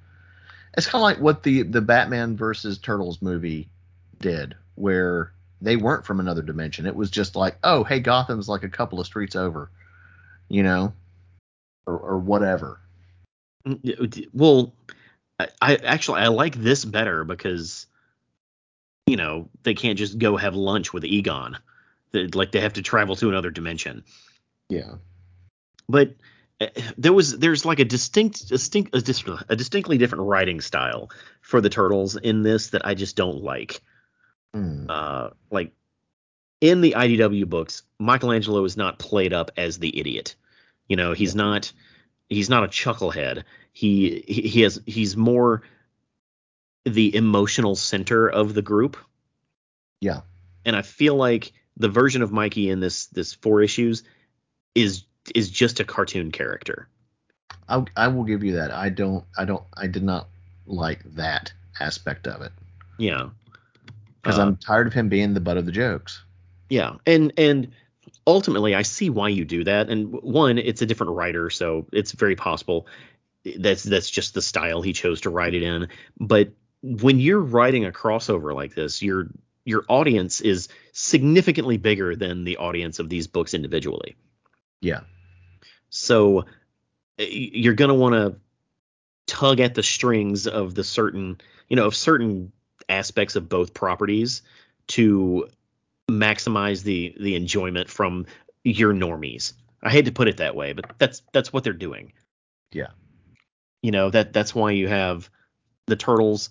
It's 0.77 0.87
kind 0.87 1.01
of 1.01 1.03
like 1.03 1.21
what 1.21 1.43
the 1.45 1.63
the 1.63 1.81
Batman 1.81 2.37
versus 2.37 2.79
Turtles 2.79 3.23
movie 3.23 3.69
did, 4.21 4.57
where 4.75 5.33
they 5.61 5.77
weren't 5.77 6.05
from 6.05 6.19
another 6.19 6.43
dimension. 6.43 6.85
It 6.87 6.97
was 6.97 7.11
just 7.11 7.37
like, 7.37 7.57
oh, 7.63 7.85
hey, 7.85 8.01
Gotham's 8.01 8.49
like 8.49 8.65
a 8.65 8.69
couple 8.69 8.99
of 8.99 9.07
streets 9.07 9.37
over, 9.37 9.71
you 10.49 10.63
know, 10.65 10.93
or, 11.87 11.97
or 11.97 12.19
whatever. 12.19 12.81
Mm, 13.67 14.29
well, 14.33 14.75
I, 15.39 15.49
I 15.63 15.75
actually 15.77 16.23
I 16.23 16.29
like 16.29 16.57
this 16.57 16.85
better 16.85 17.25
because 17.25 17.87
you 19.07 19.17
know 19.17 19.49
they 19.63 19.75
can't 19.75 19.99
just 19.99 20.19
go 20.19 20.37
have 20.37 20.57
lunch 20.57 20.93
with 20.93 21.05
Egon. 21.05 21.57
Like 22.15 22.53
they 22.53 22.61
have 22.61 22.75
to 22.75 22.83
travel 22.83 23.17
to 23.17 23.29
another 23.29 23.51
dimension. 23.51 24.05
Yeah. 24.69 24.95
but 25.89 26.15
uh, 26.61 26.67
there 26.97 27.13
was 27.13 27.39
there's 27.39 27.65
like 27.65 27.81
a 27.81 27.85
distinct 27.85 28.49
distinct 28.49 28.95
a, 28.95 29.01
dis- 29.01 29.25
a 29.49 29.57
distinctly 29.57 29.99
different 29.99 30.25
writing 30.25 30.61
style 30.61 31.11
for 31.43 31.61
the 31.61 31.69
turtles 31.69 32.17
in 32.17 32.43
this 32.43 32.69
that 32.71 32.87
I 32.87 32.95
just 32.95 33.17
don't 33.17 33.43
like. 33.43 33.83
Hmm. 34.55 34.87
Uh, 34.89 35.31
like 35.51 35.73
in 36.61 36.81
the 36.81 36.95
IDW 36.97 37.49
books, 37.49 37.83
Michelangelo 37.99 38.65
is 38.65 38.77
not 38.77 38.99
played 38.99 39.33
up 39.33 39.51
as 39.57 39.79
the 39.79 39.99
idiot. 39.99 40.37
You 40.89 40.97
know, 40.97 41.13
he's 41.13 41.35
not 41.35 41.73
he's 42.29 42.49
not 42.49 42.65
a 42.65 42.69
chucklehead. 42.69 43.43
He 43.73 44.25
he, 44.27 44.43
he 44.43 44.61
has 44.63 44.81
he's 44.87 45.17
more 45.17 45.63
the 46.85 47.15
emotional 47.15 47.75
center 47.75 48.29
of 48.29 48.55
the 48.55 48.63
group. 48.63 48.97
Yeah. 50.01 50.21
And 50.65 50.77
I 50.77 50.83
feel 50.83 51.17
like 51.17 51.53
the 51.77 51.89
version 51.89 52.23
of 52.23 52.33
Mikey 52.33 52.71
in 52.71 52.81
this 52.81 53.07
this 53.07 53.33
four 53.35 53.61
issues 53.63 54.03
is 54.75 55.05
is 55.35 55.51
just 55.51 55.81
a 55.81 55.85
cartoon 55.85 56.31
character. 56.31 56.89
I 57.69 57.85
I 57.97 58.09
will 58.09 58.25
give 58.25 58.45
you 58.45 58.53
that. 58.57 58.71
I 58.71 58.89
don't 58.91 59.25
I 59.37 59.45
don't 59.45 59.65
I 59.77 59.87
did 59.87 60.03
not 60.03 60.29
like 60.67 61.03
that 61.15 61.53
aspect 61.81 62.27
of 62.27 62.43
it 62.43 62.53
Yeah. 62.99 63.29
because 64.23 64.39
Uh, 64.39 64.43
I'm 64.43 64.57
tired 64.57 64.87
of 64.87 64.93
him 64.93 65.09
being 65.09 65.35
the 65.35 65.41
butt 65.41 65.57
of 65.57 65.67
the 65.67 65.73
jokes. 65.73 66.23
Yeah, 66.71 66.95
and 67.07 67.33
and 67.37 67.73
ultimately, 68.27 68.75
I 68.75 68.83
see 68.83 69.11
why 69.11 69.29
you 69.29 69.45
do 69.45 69.65
that. 69.65 69.91
And 69.91 70.13
one, 70.23 70.59
it's 70.59 70.83
a 70.83 70.87
different 70.87 71.13
writer, 71.13 71.51
so 71.51 71.87
it's 71.93 72.13
very 72.13 72.37
possible 72.37 72.87
that's 73.59 73.83
that's 73.83 74.09
just 74.11 74.33
the 74.35 74.41
style 74.43 74.81
he 74.81 74.93
chose 74.95 75.21
to 75.23 75.31
write 75.31 75.55
it 75.55 75.63
in. 75.63 75.89
But 76.19 76.51
when 76.83 77.21
you're 77.21 77.41
writing 77.41 77.85
a 77.85 77.93
crossover 77.93 78.55
like 78.55 78.75
this, 78.75 79.03
your 79.03 79.29
your 79.65 79.85
audience 79.89 80.41
is 80.41 80.69
significantly 80.93 81.77
bigger 81.77 82.15
than 82.15 82.45
the 82.45 82.59
audience 82.59 82.99
of 82.99 83.09
these 83.09 83.27
books 83.27 83.55
individually. 83.55 84.17
Yeah. 84.81 85.01
So 85.89 86.45
eh, 87.19 87.27
you're 87.29 87.75
gonna 87.75 87.95
want 87.95 88.15
to 88.15 88.37
tug 89.27 89.61
at 89.61 89.75
the 89.75 89.83
strings 89.83 90.47
of 90.47 90.75
the 90.75 90.85
certain, 90.85 91.41
you 91.69 91.77
know, 91.77 91.87
of 91.87 91.97
certain 91.97 92.53
aspects 92.89 93.37
of 93.37 93.49
both 93.49 93.73
properties 93.73 94.43
to 94.89 95.49
maximize 96.11 96.83
the 96.83 97.15
the 97.19 97.35
enjoyment 97.35 97.89
from 97.89 98.27
your 98.63 98.93
normies. 98.93 99.55
I 99.83 99.91
hate 99.91 100.07
to 100.07 100.13
put 100.13 100.29
it 100.29 100.39
that 100.39 100.57
way, 100.57 100.73
but 100.73 100.93
that's 100.99 101.23
that's 101.33 101.53
what 101.53 101.65
they're 101.65 101.73
doing. 101.73 102.13
Yeah. 102.73 102.89
You 103.83 103.91
know, 103.91 104.11
that 104.11 104.33
that's 104.33 104.55
why 104.55 104.73
you 104.73 104.89
have 104.89 105.31
the 105.87 105.97
turtles 105.97 106.51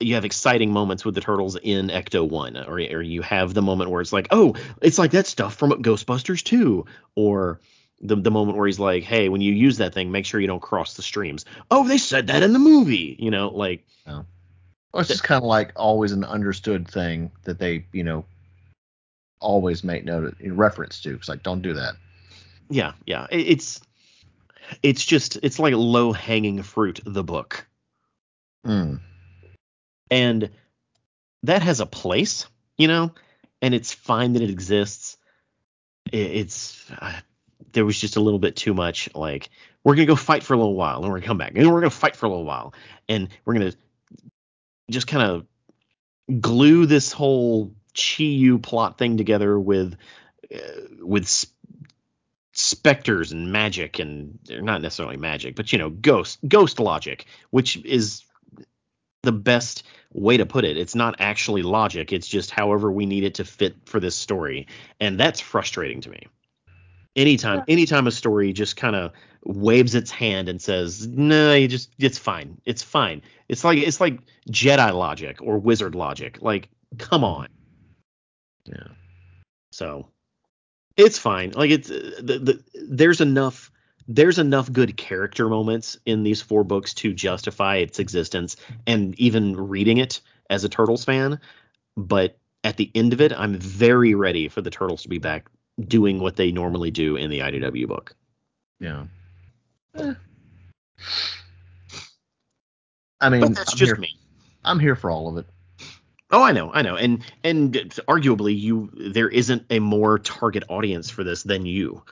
you 0.00 0.14
have 0.14 0.24
exciting 0.24 0.72
moments 0.72 1.04
with 1.04 1.14
the 1.14 1.20
turtles 1.20 1.56
in 1.56 1.88
Ecto 1.88 2.28
1 2.28 2.56
or 2.56 2.74
or 2.74 3.02
you 3.02 3.22
have 3.22 3.54
the 3.54 3.62
moment 3.62 3.90
where 3.90 4.00
it's 4.00 4.12
like, 4.12 4.28
"Oh, 4.30 4.54
it's 4.80 4.98
like 4.98 5.10
that 5.12 5.26
stuff 5.26 5.54
from 5.54 5.70
Ghostbusters 5.82 6.42
2." 6.44 6.84
Or 7.16 7.60
the 8.00 8.16
the 8.16 8.30
moment 8.30 8.56
where 8.56 8.66
he's 8.66 8.78
like, 8.78 9.02
"Hey, 9.02 9.28
when 9.28 9.40
you 9.40 9.52
use 9.52 9.78
that 9.78 9.94
thing, 9.94 10.10
make 10.12 10.24
sure 10.24 10.40
you 10.40 10.46
don't 10.46 10.62
cross 10.62 10.94
the 10.94 11.02
streams." 11.02 11.44
Oh, 11.70 11.86
they 11.86 11.98
said 11.98 12.28
that 12.28 12.42
in 12.42 12.52
the 12.52 12.58
movie, 12.60 13.16
you 13.18 13.30
know, 13.30 13.48
like 13.48 13.84
Well, 14.06 14.24
it's 14.94 15.08
just 15.08 15.24
kind 15.24 15.42
of 15.42 15.46
like 15.48 15.72
always 15.74 16.12
an 16.12 16.24
understood 16.24 16.88
thing 16.88 17.32
that 17.42 17.58
they 17.58 17.84
you 17.92 18.04
know 18.04 18.24
always 19.40 19.82
make 19.82 20.04
note 20.04 20.36
in 20.40 20.56
reference 20.56 21.00
to. 21.02 21.14
It's 21.14 21.28
like 21.28 21.42
don't 21.42 21.62
do 21.62 21.74
that. 21.74 21.94
yeah, 22.70 22.92
yeah. 23.04 23.26
It, 23.30 23.48
it's 23.48 23.80
it's 24.82 25.04
just 25.04 25.38
it's 25.42 25.58
like 25.58 25.74
low 25.74 26.12
hanging 26.12 26.62
fruit 26.62 27.00
the 27.04 27.24
book. 27.24 27.66
Mm. 28.64 29.00
And 30.10 30.50
that 31.42 31.62
has 31.62 31.80
a 31.80 31.86
place, 31.86 32.46
you 32.76 32.88
know, 32.88 33.12
and 33.62 33.74
it's 33.74 33.92
fine 33.92 34.34
that 34.34 34.42
it 34.42 34.50
exists. 34.50 35.16
It's 36.12 36.84
uh, 36.90 37.20
there 37.72 37.84
was 37.84 37.98
just 38.00 38.16
a 38.16 38.20
little 38.20 38.38
bit 38.38 38.56
too 38.56 38.74
much 38.74 39.08
like 39.14 39.50
we're 39.84 39.94
gonna 39.94 40.06
go 40.06 40.16
fight 40.16 40.42
for 40.42 40.54
a 40.54 40.56
little 40.56 40.74
while, 40.74 40.98
and 40.98 41.04
we're 41.04 41.18
gonna 41.18 41.26
come 41.26 41.38
back, 41.38 41.52
and 41.54 41.70
we're 41.70 41.80
gonna 41.80 41.90
fight 41.90 42.16
for 42.16 42.26
a 42.26 42.28
little 42.28 42.44
while, 42.44 42.74
and 43.08 43.28
we're 43.44 43.54
gonna 43.54 43.72
just 44.90 45.06
kind 45.06 45.22
of 45.22 46.40
glue 46.40 46.86
this 46.86 47.12
whole 47.12 47.74
Chi-Yu 47.94 48.58
plot 48.58 48.98
thing 48.98 49.16
together 49.16 49.58
with 49.58 49.96
uh, 50.54 50.58
with 51.00 51.24
s- 51.24 51.46
specters 52.52 53.32
and 53.32 53.52
magic 53.52 53.98
and 53.98 54.38
or 54.50 54.62
not 54.62 54.82
necessarily 54.82 55.16
magic, 55.16 55.56
but 55.56 55.72
you 55.72 55.78
know, 55.78 55.90
ghost 55.90 56.38
ghost 56.46 56.80
logic, 56.80 57.26
which 57.50 57.76
is 57.84 58.24
the 59.22 59.32
best 59.32 59.84
way 60.12 60.36
to 60.36 60.46
put 60.46 60.64
it. 60.64 60.76
It's 60.76 60.94
not 60.94 61.16
actually 61.18 61.62
logic, 61.62 62.12
it's 62.12 62.28
just 62.28 62.50
however 62.50 62.90
we 62.90 63.06
need 63.06 63.24
it 63.24 63.34
to 63.34 63.44
fit 63.44 63.76
for 63.84 64.00
this 64.00 64.16
story. 64.16 64.66
And 65.00 65.18
that's 65.18 65.40
frustrating 65.40 66.00
to 66.02 66.10
me. 66.10 66.26
Anytime 67.16 67.64
anytime 67.66 68.06
a 68.06 68.12
story 68.12 68.52
just 68.52 68.76
kind 68.76 68.94
of 68.94 69.12
waves 69.44 69.94
its 69.94 70.10
hand 70.10 70.48
and 70.48 70.62
says, 70.62 71.06
"No, 71.08 71.52
you 71.54 71.66
just 71.66 71.90
it's 71.98 72.18
fine. 72.18 72.60
It's 72.64 72.82
fine." 72.82 73.22
It's 73.48 73.64
like 73.64 73.78
it's 73.78 74.00
like 74.00 74.20
Jedi 74.50 74.94
logic 74.94 75.38
or 75.40 75.58
wizard 75.58 75.96
logic. 75.96 76.38
Like, 76.40 76.68
come 76.98 77.24
on. 77.24 77.48
Yeah. 78.66 78.88
So 79.72 80.08
it's 80.96 81.18
fine. 81.18 81.52
Like 81.52 81.70
it's 81.70 81.90
uh, 81.90 82.20
the, 82.22 82.38
the 82.38 82.64
there's 82.88 83.20
enough 83.20 83.72
there's 84.08 84.38
enough 84.38 84.72
good 84.72 84.96
character 84.96 85.48
moments 85.48 85.98
in 86.06 86.22
these 86.22 86.40
four 86.40 86.64
books 86.64 86.94
to 86.94 87.12
justify 87.12 87.76
its 87.76 87.98
existence 87.98 88.56
and 88.86 89.18
even 89.20 89.54
reading 89.54 89.98
it 89.98 90.22
as 90.48 90.64
a 90.64 90.68
Turtles 90.68 91.04
fan. 91.04 91.38
But 91.96 92.38
at 92.64 92.78
the 92.78 92.90
end 92.94 93.12
of 93.12 93.20
it, 93.20 93.32
I'm 93.32 93.54
very 93.54 94.14
ready 94.14 94.48
for 94.48 94.62
the 94.62 94.70
Turtles 94.70 95.02
to 95.02 95.08
be 95.08 95.18
back 95.18 95.50
doing 95.86 96.20
what 96.20 96.36
they 96.36 96.50
normally 96.50 96.90
do 96.90 97.16
in 97.16 97.30
the 97.30 97.40
IDW 97.40 97.86
book. 97.86 98.16
Yeah. 98.80 99.04
Eh. 99.94 100.14
I 103.20 103.28
mean, 103.28 103.40
But 103.40 103.54
that's 103.54 103.72
I'm 103.72 103.78
just 103.78 103.90
here, 103.90 103.96
me. 103.96 104.16
I'm 104.64 104.78
here 104.78 104.96
for 104.96 105.10
all 105.10 105.28
of 105.28 105.36
it. 105.36 105.46
Oh, 106.30 106.42
I 106.42 106.52
know, 106.52 106.70
I 106.72 106.82
know, 106.82 106.96
and 106.96 107.24
and 107.42 107.72
arguably, 108.06 108.58
you 108.58 108.90
there 108.94 109.28
isn't 109.28 109.64
a 109.70 109.78
more 109.78 110.18
target 110.18 110.62
audience 110.68 111.08
for 111.08 111.24
this 111.24 111.42
than 111.42 111.64
you. 111.64 112.02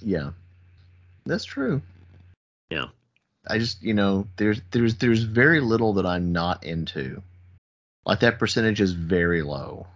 Yeah, 0.00 0.30
that's 1.26 1.44
true. 1.44 1.82
Yeah. 2.70 2.86
I 3.46 3.58
just, 3.58 3.82
you 3.82 3.94
know, 3.94 4.26
there's 4.36 4.60
there's 4.70 4.96
there's 4.96 5.22
very 5.22 5.60
little 5.60 5.94
that 5.94 6.06
I'm 6.06 6.32
not 6.32 6.64
into. 6.64 7.22
Like 8.06 8.20
that 8.20 8.38
percentage 8.38 8.80
is 8.80 8.92
very 8.92 9.42
low. 9.42 9.86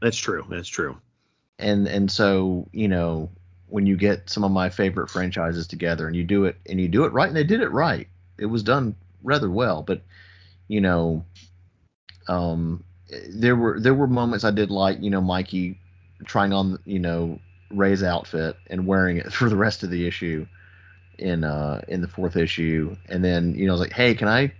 That's 0.00 0.16
true. 0.16 0.44
That's 0.48 0.68
true. 0.68 0.96
And 1.58 1.86
and 1.86 2.10
so 2.10 2.68
you 2.72 2.88
know 2.88 3.30
when 3.68 3.86
you 3.86 3.96
get 3.96 4.30
some 4.30 4.44
of 4.44 4.50
my 4.50 4.70
favorite 4.70 5.10
franchises 5.10 5.66
together 5.66 6.06
and 6.06 6.14
you 6.14 6.22
do 6.22 6.44
it 6.44 6.56
and 6.66 6.80
you 6.80 6.86
do 6.86 7.04
it 7.04 7.12
right 7.12 7.28
and 7.28 7.36
they 7.36 7.44
did 7.44 7.60
it 7.60 7.70
right. 7.72 8.08
It 8.38 8.46
was 8.46 8.62
done 8.62 8.94
rather 9.22 9.50
well, 9.50 9.82
but 9.82 10.02
you 10.68 10.80
know, 10.80 11.24
um, 12.28 12.84
there 13.28 13.56
were 13.56 13.80
there 13.80 13.94
were 13.94 14.06
moments 14.06 14.44
I 14.44 14.50
did 14.50 14.70
like 14.70 15.00
you 15.00 15.10
know 15.10 15.20
Mikey 15.20 15.78
trying 16.24 16.52
on 16.52 16.78
you 16.84 16.98
know 16.98 17.38
Ray's 17.70 18.02
outfit 18.02 18.56
and 18.68 18.86
wearing 18.86 19.18
it 19.18 19.32
for 19.32 19.48
the 19.48 19.56
rest 19.56 19.82
of 19.82 19.90
the 19.90 20.06
issue 20.06 20.46
in 21.18 21.44
uh 21.44 21.80
in 21.88 22.02
the 22.02 22.08
fourth 22.08 22.36
issue, 22.36 22.96
and 23.08 23.24
then 23.24 23.54
you 23.54 23.66
know 23.66 23.72
I 23.72 23.74
was 23.74 23.80
like, 23.80 23.92
hey, 23.92 24.14
can 24.14 24.28
I 24.28 24.52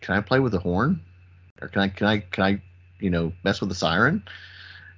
can 0.00 0.16
I 0.16 0.20
play 0.20 0.40
with 0.40 0.52
the 0.52 0.58
horn, 0.58 1.00
or 1.60 1.68
can 1.68 1.82
I 1.82 1.88
can 1.88 2.06
I 2.06 2.18
can 2.18 2.44
I 2.44 2.62
you 2.98 3.10
know 3.10 3.32
mess 3.44 3.60
with 3.60 3.68
the 3.68 3.74
siren? 3.74 4.22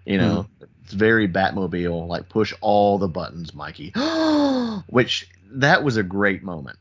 You 0.04 0.18
know, 0.18 0.48
mm. 0.60 0.68
it's 0.82 0.92
very 0.92 1.28
Batmobile, 1.28 2.08
like 2.08 2.28
push 2.28 2.52
all 2.60 2.98
the 2.98 3.08
buttons, 3.08 3.54
Mikey. 3.54 3.92
Which 4.88 5.28
that 5.54 5.84
was 5.84 5.96
a 5.96 6.02
great 6.02 6.42
moment 6.42 6.78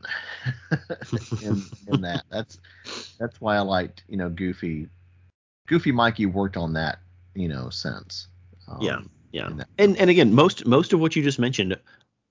in, 1.43 1.63
in 1.87 2.01
that. 2.01 2.23
That's 2.29 2.57
that's 3.19 3.39
why 3.39 3.57
I 3.57 3.61
liked 3.61 4.03
you 4.07 4.17
know 4.17 4.29
Goofy. 4.29 4.87
Goofy 5.67 5.91
Mikey 5.91 6.25
worked 6.25 6.57
on 6.57 6.73
that 6.73 6.99
you 7.35 7.47
know 7.47 7.69
sense. 7.69 8.27
Um, 8.67 8.81
yeah, 8.81 9.01
yeah. 9.31 9.49
And 9.77 9.97
and 9.97 10.09
again, 10.09 10.33
most 10.33 10.65
most 10.65 10.93
of 10.93 10.99
what 10.99 11.15
you 11.15 11.23
just 11.23 11.39
mentioned 11.39 11.77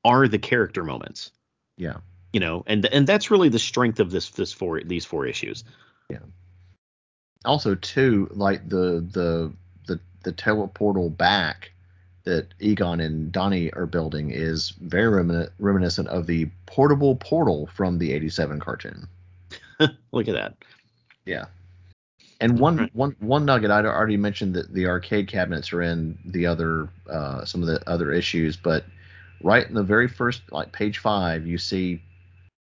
are 0.04 0.28
the 0.28 0.38
character 0.38 0.84
moments. 0.84 1.30
Yeah. 1.76 1.98
You 2.32 2.40
know, 2.40 2.62
and 2.66 2.86
and 2.86 3.06
that's 3.06 3.30
really 3.30 3.48
the 3.48 3.58
strength 3.58 4.00
of 4.00 4.10
this 4.10 4.30
this 4.30 4.52
four 4.52 4.80
these 4.80 5.04
four 5.04 5.26
issues. 5.26 5.64
Yeah. 6.08 6.18
Also, 7.44 7.74
too, 7.74 8.28
like 8.32 8.68
the 8.68 9.06
the 9.10 9.52
the 9.86 10.00
the 10.22 10.32
teleportal 10.32 11.16
back 11.16 11.72
that 12.24 12.48
Egon 12.60 13.00
and 13.00 13.32
Donnie 13.32 13.72
are 13.72 13.86
building 13.86 14.30
is 14.30 14.70
very 14.80 15.24
remin- 15.24 15.50
reminiscent 15.58 16.08
of 16.08 16.26
the 16.26 16.48
portable 16.66 17.16
portal 17.16 17.66
from 17.74 17.98
the 17.98 18.12
87 18.12 18.60
cartoon. 18.60 19.08
Look 20.12 20.28
at 20.28 20.34
that. 20.34 20.54
Yeah. 21.24 21.46
And 22.40 22.58
one, 22.58 22.76
right. 22.76 22.94
one, 22.94 23.16
one 23.20 23.44
nugget 23.44 23.70
I'd 23.70 23.84
already 23.84 24.16
mentioned 24.16 24.54
that 24.54 24.72
the 24.72 24.86
arcade 24.86 25.28
cabinets 25.28 25.72
are 25.72 25.82
in 25.82 26.18
the 26.24 26.46
other 26.46 26.88
uh, 27.08 27.44
some 27.44 27.60
of 27.62 27.68
the 27.68 27.86
other 27.88 28.12
issues, 28.12 28.56
but 28.56 28.84
right 29.42 29.66
in 29.66 29.74
the 29.74 29.82
very 29.82 30.08
first 30.08 30.42
like 30.50 30.72
page 30.72 30.98
five, 30.98 31.46
you 31.46 31.58
see 31.58 32.02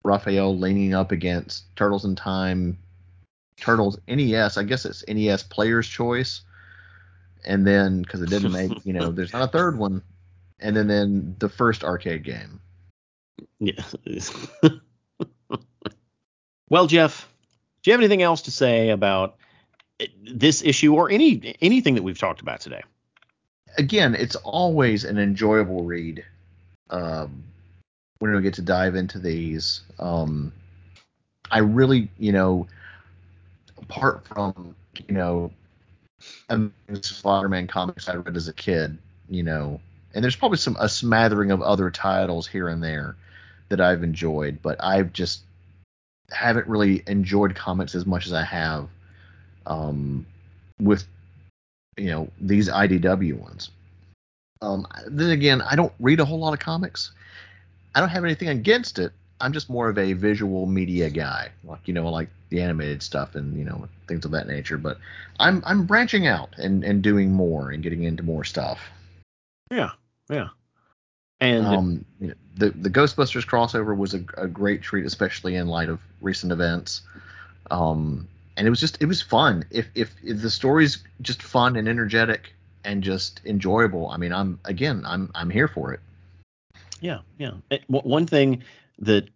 Raphael 0.02 0.56
leaning 0.58 0.94
up 0.94 1.12
against 1.12 1.64
Turtles 1.76 2.04
in 2.04 2.16
Time, 2.16 2.78
Turtles 3.60 3.98
NES. 4.08 4.56
I 4.56 4.64
guess 4.64 4.84
it's 4.84 5.04
NES 5.06 5.44
Player's 5.44 5.86
Choice 5.86 6.42
and 7.44 7.66
then 7.66 8.02
because 8.02 8.22
it 8.22 8.28
didn't 8.28 8.52
make 8.52 8.84
you 8.84 8.92
know 8.92 9.10
there's 9.12 9.32
not 9.32 9.42
a 9.42 9.48
third 9.48 9.78
one 9.78 10.02
and 10.60 10.76
then 10.76 10.86
then 10.86 11.36
the 11.38 11.48
first 11.48 11.84
arcade 11.84 12.24
game 12.24 12.60
yeah 13.58 13.82
well 16.68 16.86
jeff 16.86 17.28
do 17.82 17.90
you 17.90 17.92
have 17.92 18.00
anything 18.00 18.22
else 18.22 18.42
to 18.42 18.50
say 18.50 18.90
about 18.90 19.36
this 20.30 20.62
issue 20.62 20.94
or 20.94 21.10
any 21.10 21.56
anything 21.60 21.94
that 21.94 22.02
we've 22.02 22.18
talked 22.18 22.40
about 22.40 22.60
today? 22.60 22.82
Again 23.78 24.14
it's 24.14 24.36
always 24.36 25.04
an 25.04 25.18
enjoyable 25.18 25.84
read 25.84 26.24
um, 26.90 27.44
when 28.18 28.34
we 28.34 28.42
get 28.42 28.54
to 28.54 28.62
dive 28.62 28.94
into 28.94 29.18
these. 29.18 29.82
Um, 29.98 30.52
i 31.52 31.58
really 31.58 32.08
you 32.16 32.30
know 32.30 32.68
apart 33.78 34.24
from 34.28 34.74
you 35.08 35.14
know 35.14 35.50
Spider-Man 37.00 37.66
comics 37.66 38.08
I 38.08 38.16
read 38.16 38.36
as 38.36 38.48
a 38.48 38.52
kid, 38.52 38.98
you 39.28 39.42
know, 39.42 39.80
and 40.14 40.22
there's 40.22 40.36
probably 40.36 40.58
some 40.58 40.76
a 40.78 40.88
smattering 40.88 41.50
of 41.50 41.62
other 41.62 41.90
titles 41.90 42.46
here 42.46 42.68
and 42.68 42.82
there 42.82 43.16
that 43.68 43.80
I've 43.80 44.02
enjoyed, 44.02 44.60
but 44.62 44.82
I've 44.82 45.12
just 45.12 45.42
haven't 46.30 46.66
really 46.66 47.02
enjoyed 47.06 47.54
comics 47.54 47.94
as 47.94 48.06
much 48.06 48.26
as 48.26 48.32
I 48.32 48.44
have 48.44 48.88
um, 49.70 50.26
with 50.80 51.06
you 51.96 52.06
know 52.06 52.28
these 52.40 52.68
IDW 52.68 53.38
ones. 53.38 53.70
Um, 54.60 54.86
then 55.06 55.30
again, 55.30 55.62
I 55.62 55.76
don't 55.76 55.92
read 56.00 56.20
a 56.20 56.24
whole 56.24 56.38
lot 56.38 56.52
of 56.52 56.58
comics. 56.58 57.12
I 57.94 58.00
don't 58.00 58.10
have 58.10 58.24
anything 58.24 58.48
against 58.48 58.98
it. 58.98 59.12
I'm 59.40 59.54
just 59.54 59.70
more 59.70 59.88
of 59.88 59.96
a 59.96 60.12
visual 60.12 60.66
media 60.66 61.08
guy, 61.08 61.50
like 61.64 61.80
you 61.86 61.94
know, 61.94 62.10
like 62.10 62.28
the 62.50 62.60
animated 62.60 63.02
stuff 63.02 63.36
and 63.36 63.56
you 63.56 63.64
know 63.64 63.88
things 64.06 64.24
of 64.26 64.32
that 64.32 64.46
nature. 64.46 64.76
But 64.76 64.98
I'm 65.38 65.62
I'm 65.64 65.86
branching 65.86 66.26
out 66.26 66.50
and 66.58 66.84
and 66.84 67.00
doing 67.00 67.32
more 67.32 67.70
and 67.70 67.82
getting 67.82 68.02
into 68.02 68.22
more 68.22 68.44
stuff. 68.44 68.80
Yeah, 69.70 69.90
yeah. 70.28 70.48
And 71.40 71.66
um, 71.66 72.04
you 72.20 72.28
know, 72.28 72.34
the 72.56 72.70
the 72.70 72.90
Ghostbusters 72.90 73.46
crossover 73.46 73.96
was 73.96 74.12
a, 74.12 74.22
a, 74.36 74.46
great 74.46 74.82
treat, 74.82 75.06
especially 75.06 75.54
in 75.54 75.68
light 75.68 75.88
of 75.88 76.00
recent 76.20 76.52
events. 76.52 77.00
Um, 77.70 78.28
and 78.56 78.66
it 78.66 78.70
was 78.70 78.80
just 78.80 78.98
it 79.00 79.06
was 79.06 79.22
fun. 79.22 79.64
If, 79.70 79.88
if 79.94 80.14
if 80.22 80.42
the 80.42 80.50
story's 80.50 81.02
just 81.20 81.42
fun 81.42 81.76
and 81.76 81.88
energetic 81.88 82.54
and 82.84 83.02
just 83.02 83.40
enjoyable, 83.44 84.08
I 84.08 84.16
mean, 84.16 84.32
I'm 84.32 84.60
again, 84.64 85.04
I'm 85.06 85.30
I'm 85.34 85.50
here 85.50 85.68
for 85.68 85.92
it. 85.92 86.00
Yeah, 87.00 87.20
yeah. 87.38 87.52
It, 87.70 87.84
one 87.88 88.26
thing 88.26 88.64
that 88.98 89.28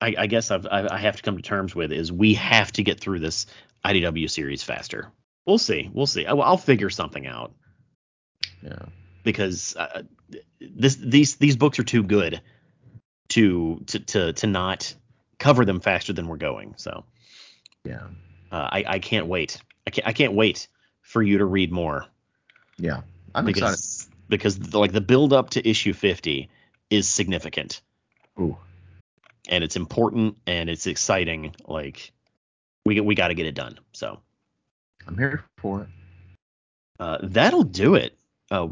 I, 0.00 0.14
I 0.18 0.26
guess 0.26 0.50
I've, 0.50 0.66
I 0.66 0.98
have 0.98 1.16
to 1.16 1.22
come 1.22 1.36
to 1.36 1.42
terms 1.42 1.74
with 1.74 1.92
is 1.92 2.10
we 2.10 2.34
have 2.34 2.72
to 2.72 2.82
get 2.82 3.00
through 3.00 3.20
this 3.20 3.46
IDW 3.84 4.28
series 4.28 4.62
faster. 4.62 5.10
We'll 5.46 5.58
see. 5.58 5.88
We'll 5.92 6.06
see. 6.06 6.26
I, 6.26 6.32
will 6.32 6.56
figure 6.56 6.90
something 6.90 7.26
out. 7.26 7.52
Yeah. 8.62 8.86
Because 9.22 9.76
uh, 9.76 10.02
this 10.60 10.96
these 10.96 11.36
these 11.36 11.56
books 11.56 11.78
are 11.78 11.84
too 11.84 12.02
good 12.02 12.40
to 13.30 13.82
to 13.86 13.98
to 14.00 14.32
to 14.32 14.46
not 14.46 14.94
cover 15.38 15.64
them 15.64 15.80
faster 15.80 16.12
than 16.12 16.28
we're 16.28 16.36
going. 16.36 16.74
So. 16.76 17.04
Yeah. 17.84 18.08
Uh, 18.54 18.68
I 18.70 18.84
I 18.86 18.98
can't 18.98 19.26
wait. 19.26 19.60
I 19.86 19.90
can't 19.90 20.06
I 20.06 20.12
can't 20.12 20.34
wait 20.34 20.68
for 21.02 21.22
you 21.22 21.38
to 21.38 21.44
read 21.44 21.72
more. 21.72 22.06
Yeah. 22.78 23.00
I'm 23.34 23.44
because, 23.44 23.74
excited. 23.74 24.14
Because 24.28 24.58
the, 24.58 24.78
like 24.78 24.92
the 24.92 25.00
build 25.00 25.32
up 25.32 25.50
to 25.50 25.68
issue 25.68 25.92
50 25.92 26.48
is 26.90 27.08
significant. 27.08 27.82
Ooh 28.38 28.56
and 29.48 29.64
it's 29.64 29.76
important 29.76 30.36
and 30.46 30.70
it's 30.70 30.86
exciting. 30.86 31.54
Like 31.66 32.12
we 32.84 33.00
we 33.00 33.14
got 33.14 33.28
to 33.28 33.34
get 33.34 33.46
it 33.46 33.54
done. 33.54 33.78
So 33.92 34.20
I'm 35.06 35.18
here 35.18 35.44
for 35.58 35.82
it. 35.82 35.88
Uh, 36.98 37.18
that'll 37.22 37.64
do 37.64 37.94
it. 37.94 38.16
Uh, 38.50 38.68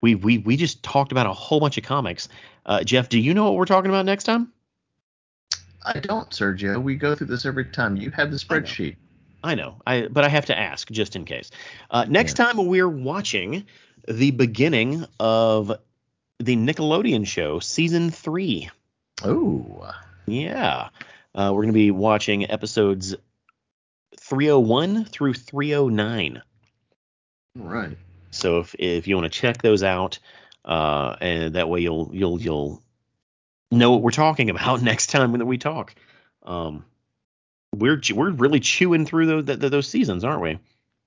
we 0.00 0.14
we 0.14 0.38
we 0.38 0.56
just 0.56 0.82
talked 0.82 1.12
about 1.12 1.26
a 1.26 1.32
whole 1.32 1.60
bunch 1.60 1.78
of 1.78 1.84
comics. 1.84 2.28
Uh, 2.64 2.82
Jeff, 2.84 3.08
do 3.08 3.18
you 3.18 3.34
know 3.34 3.44
what 3.44 3.54
we're 3.54 3.64
talking 3.64 3.90
about 3.90 4.06
next 4.06 4.24
time? 4.24 4.52
I 5.84 6.00
don't, 6.00 6.30
Sergio. 6.30 6.82
We 6.82 6.96
go 6.96 7.14
through 7.14 7.28
this 7.28 7.44
every 7.44 7.64
time. 7.66 7.96
You 7.96 8.10
have 8.10 8.30
the 8.30 8.36
spreadsheet. 8.36 8.96
I 9.42 9.54
know. 9.54 9.76
I 9.86 10.08
but 10.08 10.24
I 10.24 10.28
have 10.28 10.46
to 10.46 10.58
ask 10.58 10.90
just 10.90 11.16
in 11.16 11.24
case. 11.24 11.50
Uh, 11.90 12.04
next 12.08 12.38
yeah. 12.38 12.46
time 12.46 12.66
we're 12.66 12.88
watching 12.88 13.66
the 14.06 14.30
beginning 14.30 15.04
of 15.18 15.72
the 16.38 16.56
Nickelodeon 16.56 17.26
show 17.26 17.58
season 17.58 18.10
three. 18.10 18.70
Oh. 19.24 19.92
Yeah. 20.26 20.88
Uh, 21.34 21.50
we're 21.52 21.62
going 21.62 21.68
to 21.68 21.72
be 21.72 21.90
watching 21.90 22.50
episodes 22.50 23.14
301 24.20 25.06
through 25.06 25.34
309. 25.34 26.42
All 27.60 27.66
right. 27.66 27.96
So 28.30 28.60
if 28.60 28.74
if 28.78 29.06
you 29.06 29.16
want 29.16 29.30
to 29.30 29.40
check 29.40 29.60
those 29.60 29.82
out, 29.82 30.18
uh, 30.64 31.16
and 31.20 31.54
that 31.54 31.68
way 31.68 31.80
you'll 31.80 32.10
you'll 32.12 32.40
you'll 32.40 32.82
know 33.72 33.92
what 33.92 34.02
we're 34.02 34.10
talking 34.10 34.50
about 34.50 34.82
next 34.90 35.08
time 35.08 35.32
that 35.32 35.46
we 35.46 35.58
talk. 35.58 35.94
Um, 36.44 36.84
we're 37.74 38.00
we're 38.14 38.30
really 38.30 38.60
chewing 38.60 39.06
through 39.06 39.42
those 39.42 39.58
those 39.58 39.88
seasons, 39.88 40.24
aren't 40.24 40.42
we? 40.42 40.58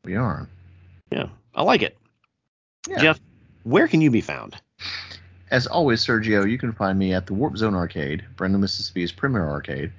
We 0.04 0.16
are. 0.16 0.48
Yeah, 1.12 1.28
I 1.54 1.64
like 1.64 1.82
it. 1.82 1.98
Yeah. 2.88 3.02
Jeff, 3.02 3.20
where 3.64 3.88
can 3.88 4.02
you 4.02 4.12
be 4.12 4.22
found? 4.22 4.56
As 5.52 5.68
always, 5.68 6.06
Sergio, 6.06 6.50
you 6.50 6.58
can 6.58 6.74
find 6.74 6.98
me 6.98 7.14
at 7.14 7.28
the 7.28 7.34
Warp 7.34 7.58
Zone 7.58 7.76
Arcade, 7.76 8.26
Brandon, 8.36 8.60
Mississippi's 8.60 9.12
premier 9.12 9.48
arcade. 9.48 9.92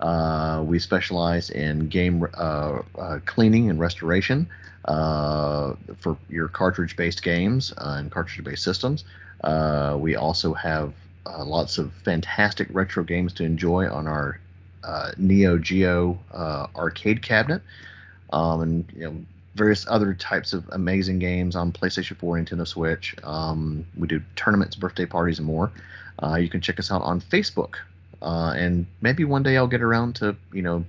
Uh, 0.00 0.62
we 0.66 0.78
specialize 0.78 1.50
in 1.50 1.88
game 1.88 2.26
uh, 2.34 2.82
uh, 2.98 3.18
cleaning 3.24 3.70
and 3.70 3.78
restoration 3.78 4.48
uh, 4.86 5.74
for 5.98 6.16
your 6.28 6.48
cartridge-based 6.48 7.22
games 7.22 7.72
uh, 7.78 7.96
and 7.98 8.10
cartridge-based 8.10 8.62
systems. 8.62 9.04
Uh, 9.42 9.96
we 9.98 10.16
also 10.16 10.54
have 10.54 10.92
lots 11.26 11.78
of 11.78 11.92
fantastic 12.04 12.68
retro 12.70 13.04
games 13.04 13.32
to 13.34 13.44
enjoy 13.44 13.90
on 13.90 14.06
our 14.06 14.40
Neo 15.16 15.58
Geo 15.58 16.18
arcade 16.76 17.22
cabinet. 17.22 17.62
Um, 18.32 18.60
and 18.62 18.92
you 18.96 19.04
know, 19.04 19.16
various 19.54 19.86
other 19.88 20.14
types 20.14 20.52
of 20.52 20.68
amazing 20.72 21.18
games 21.18 21.56
on 21.56 21.72
PlayStation 21.72 22.16
4, 22.16 22.38
Nintendo 22.38 22.66
Switch. 22.66 23.14
Um, 23.22 23.86
we 23.96 24.08
do 24.08 24.20
tournaments, 24.36 24.76
birthday 24.76 25.06
parties, 25.06 25.38
and 25.38 25.46
more. 25.46 25.70
Uh, 26.22 26.36
you 26.36 26.48
can 26.48 26.60
check 26.60 26.78
us 26.78 26.90
out 26.90 27.02
on 27.02 27.20
Facebook, 27.20 27.76
uh, 28.22 28.54
and 28.56 28.86
maybe 29.00 29.24
one 29.24 29.42
day 29.42 29.56
I'll 29.56 29.66
get 29.66 29.82
around 29.82 30.16
to 30.16 30.36
you 30.52 30.62
know 30.62 30.84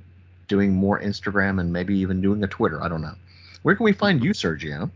doing 0.47 0.73
more 0.73 0.99
Instagram 0.99 1.59
and 1.59 1.73
maybe 1.73 1.97
even 1.97 2.21
doing 2.21 2.43
a 2.43 2.47
Twitter. 2.47 2.81
I 2.83 2.87
don't 2.87 3.01
know. 3.01 3.15
Where 3.63 3.75
can 3.75 3.83
we 3.83 3.93
find 3.93 4.23
you, 4.23 4.31
Sergio? 4.31 4.91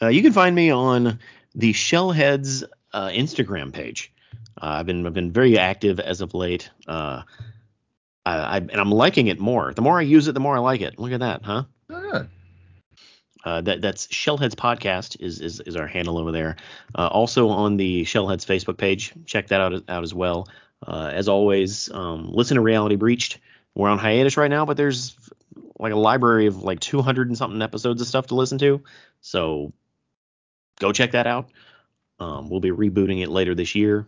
Uh, 0.00 0.08
you 0.08 0.20
can 0.20 0.32
find 0.32 0.54
me 0.54 0.70
on 0.70 1.18
the 1.54 1.72
Shellheads 1.72 2.64
uh, 2.92 3.08
Instagram 3.08 3.72
page. 3.72 4.11
Uh, 4.60 4.78
I've 4.78 4.86
been 4.86 5.06
I've 5.06 5.14
been 5.14 5.32
very 5.32 5.58
active 5.58 6.00
as 6.00 6.20
of 6.20 6.34
late. 6.34 6.70
Uh, 6.86 7.22
I, 8.24 8.36
I, 8.36 8.56
and 8.58 8.76
I'm 8.76 8.90
liking 8.90 9.26
it 9.26 9.40
more. 9.40 9.72
The 9.72 9.82
more 9.82 9.98
I 9.98 10.02
use 10.02 10.28
it, 10.28 10.32
the 10.32 10.40
more 10.40 10.56
I 10.56 10.60
like 10.60 10.80
it. 10.80 10.98
Look 10.98 11.12
at 11.12 11.20
that, 11.20 11.42
huh? 11.42 11.64
Oh, 11.90 12.10
good. 12.10 12.28
Uh, 13.44 13.60
that 13.62 13.80
that's 13.80 14.06
Shellheads 14.06 14.54
Podcast 14.54 15.20
is 15.20 15.40
is, 15.40 15.60
is 15.60 15.76
our 15.76 15.86
handle 15.86 16.18
over 16.18 16.30
there. 16.30 16.56
Uh, 16.94 17.08
also 17.08 17.48
on 17.48 17.76
the 17.76 18.04
Shellheads 18.04 18.46
Facebook 18.46 18.78
page, 18.78 19.12
check 19.26 19.48
that 19.48 19.60
out 19.60 19.82
out 19.88 20.02
as 20.02 20.14
well. 20.14 20.48
Uh, 20.86 21.10
as 21.12 21.28
always, 21.28 21.90
um, 21.92 22.30
listen 22.32 22.56
to 22.56 22.60
Reality 22.60 22.96
Breached. 22.96 23.38
We're 23.74 23.88
on 23.88 23.98
hiatus 23.98 24.36
right 24.36 24.50
now, 24.50 24.66
but 24.66 24.76
there's 24.76 25.16
like 25.78 25.92
a 25.92 25.96
library 25.96 26.46
of 26.46 26.62
like 26.62 26.80
200 26.80 27.28
and 27.28 27.38
something 27.38 27.62
episodes 27.62 28.00
of 28.00 28.06
stuff 28.06 28.28
to 28.28 28.34
listen 28.34 28.58
to. 28.58 28.82
So 29.20 29.72
go 30.78 30.92
check 30.92 31.12
that 31.12 31.26
out. 31.26 31.50
Um, 32.20 32.48
we'll 32.48 32.60
be 32.60 32.70
rebooting 32.70 33.22
it 33.22 33.28
later 33.28 33.54
this 33.54 33.74
year, 33.74 34.06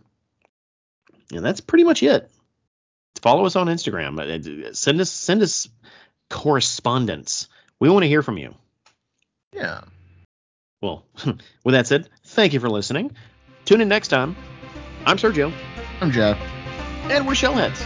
and 1.31 1.45
that's 1.45 1.61
pretty 1.61 1.83
much 1.83 2.03
it. 2.03 2.29
Follow 3.21 3.45
us 3.45 3.55
on 3.55 3.67
Instagram. 3.67 4.19
Uh, 4.19 4.73
send 4.73 4.99
us 5.01 5.09
send 5.09 5.41
us 5.41 5.67
correspondence. 6.29 7.47
We 7.79 7.89
want 7.89 8.03
to 8.03 8.09
hear 8.09 8.21
from 8.21 8.37
you. 8.37 8.55
Yeah. 9.53 9.81
Well, 10.81 11.05
with 11.63 11.73
that 11.73 11.87
said, 11.87 12.09
thank 12.25 12.53
you 12.53 12.59
for 12.59 12.69
listening. 12.69 13.15
Tune 13.65 13.81
in 13.81 13.87
next 13.87 14.09
time. 14.09 14.35
I'm 15.05 15.17
Sergio. 15.17 15.51
I'm 16.01 16.11
Jeff. 16.11 16.37
And 17.09 17.25
we're 17.27 17.33
Shellheads. 17.33 17.85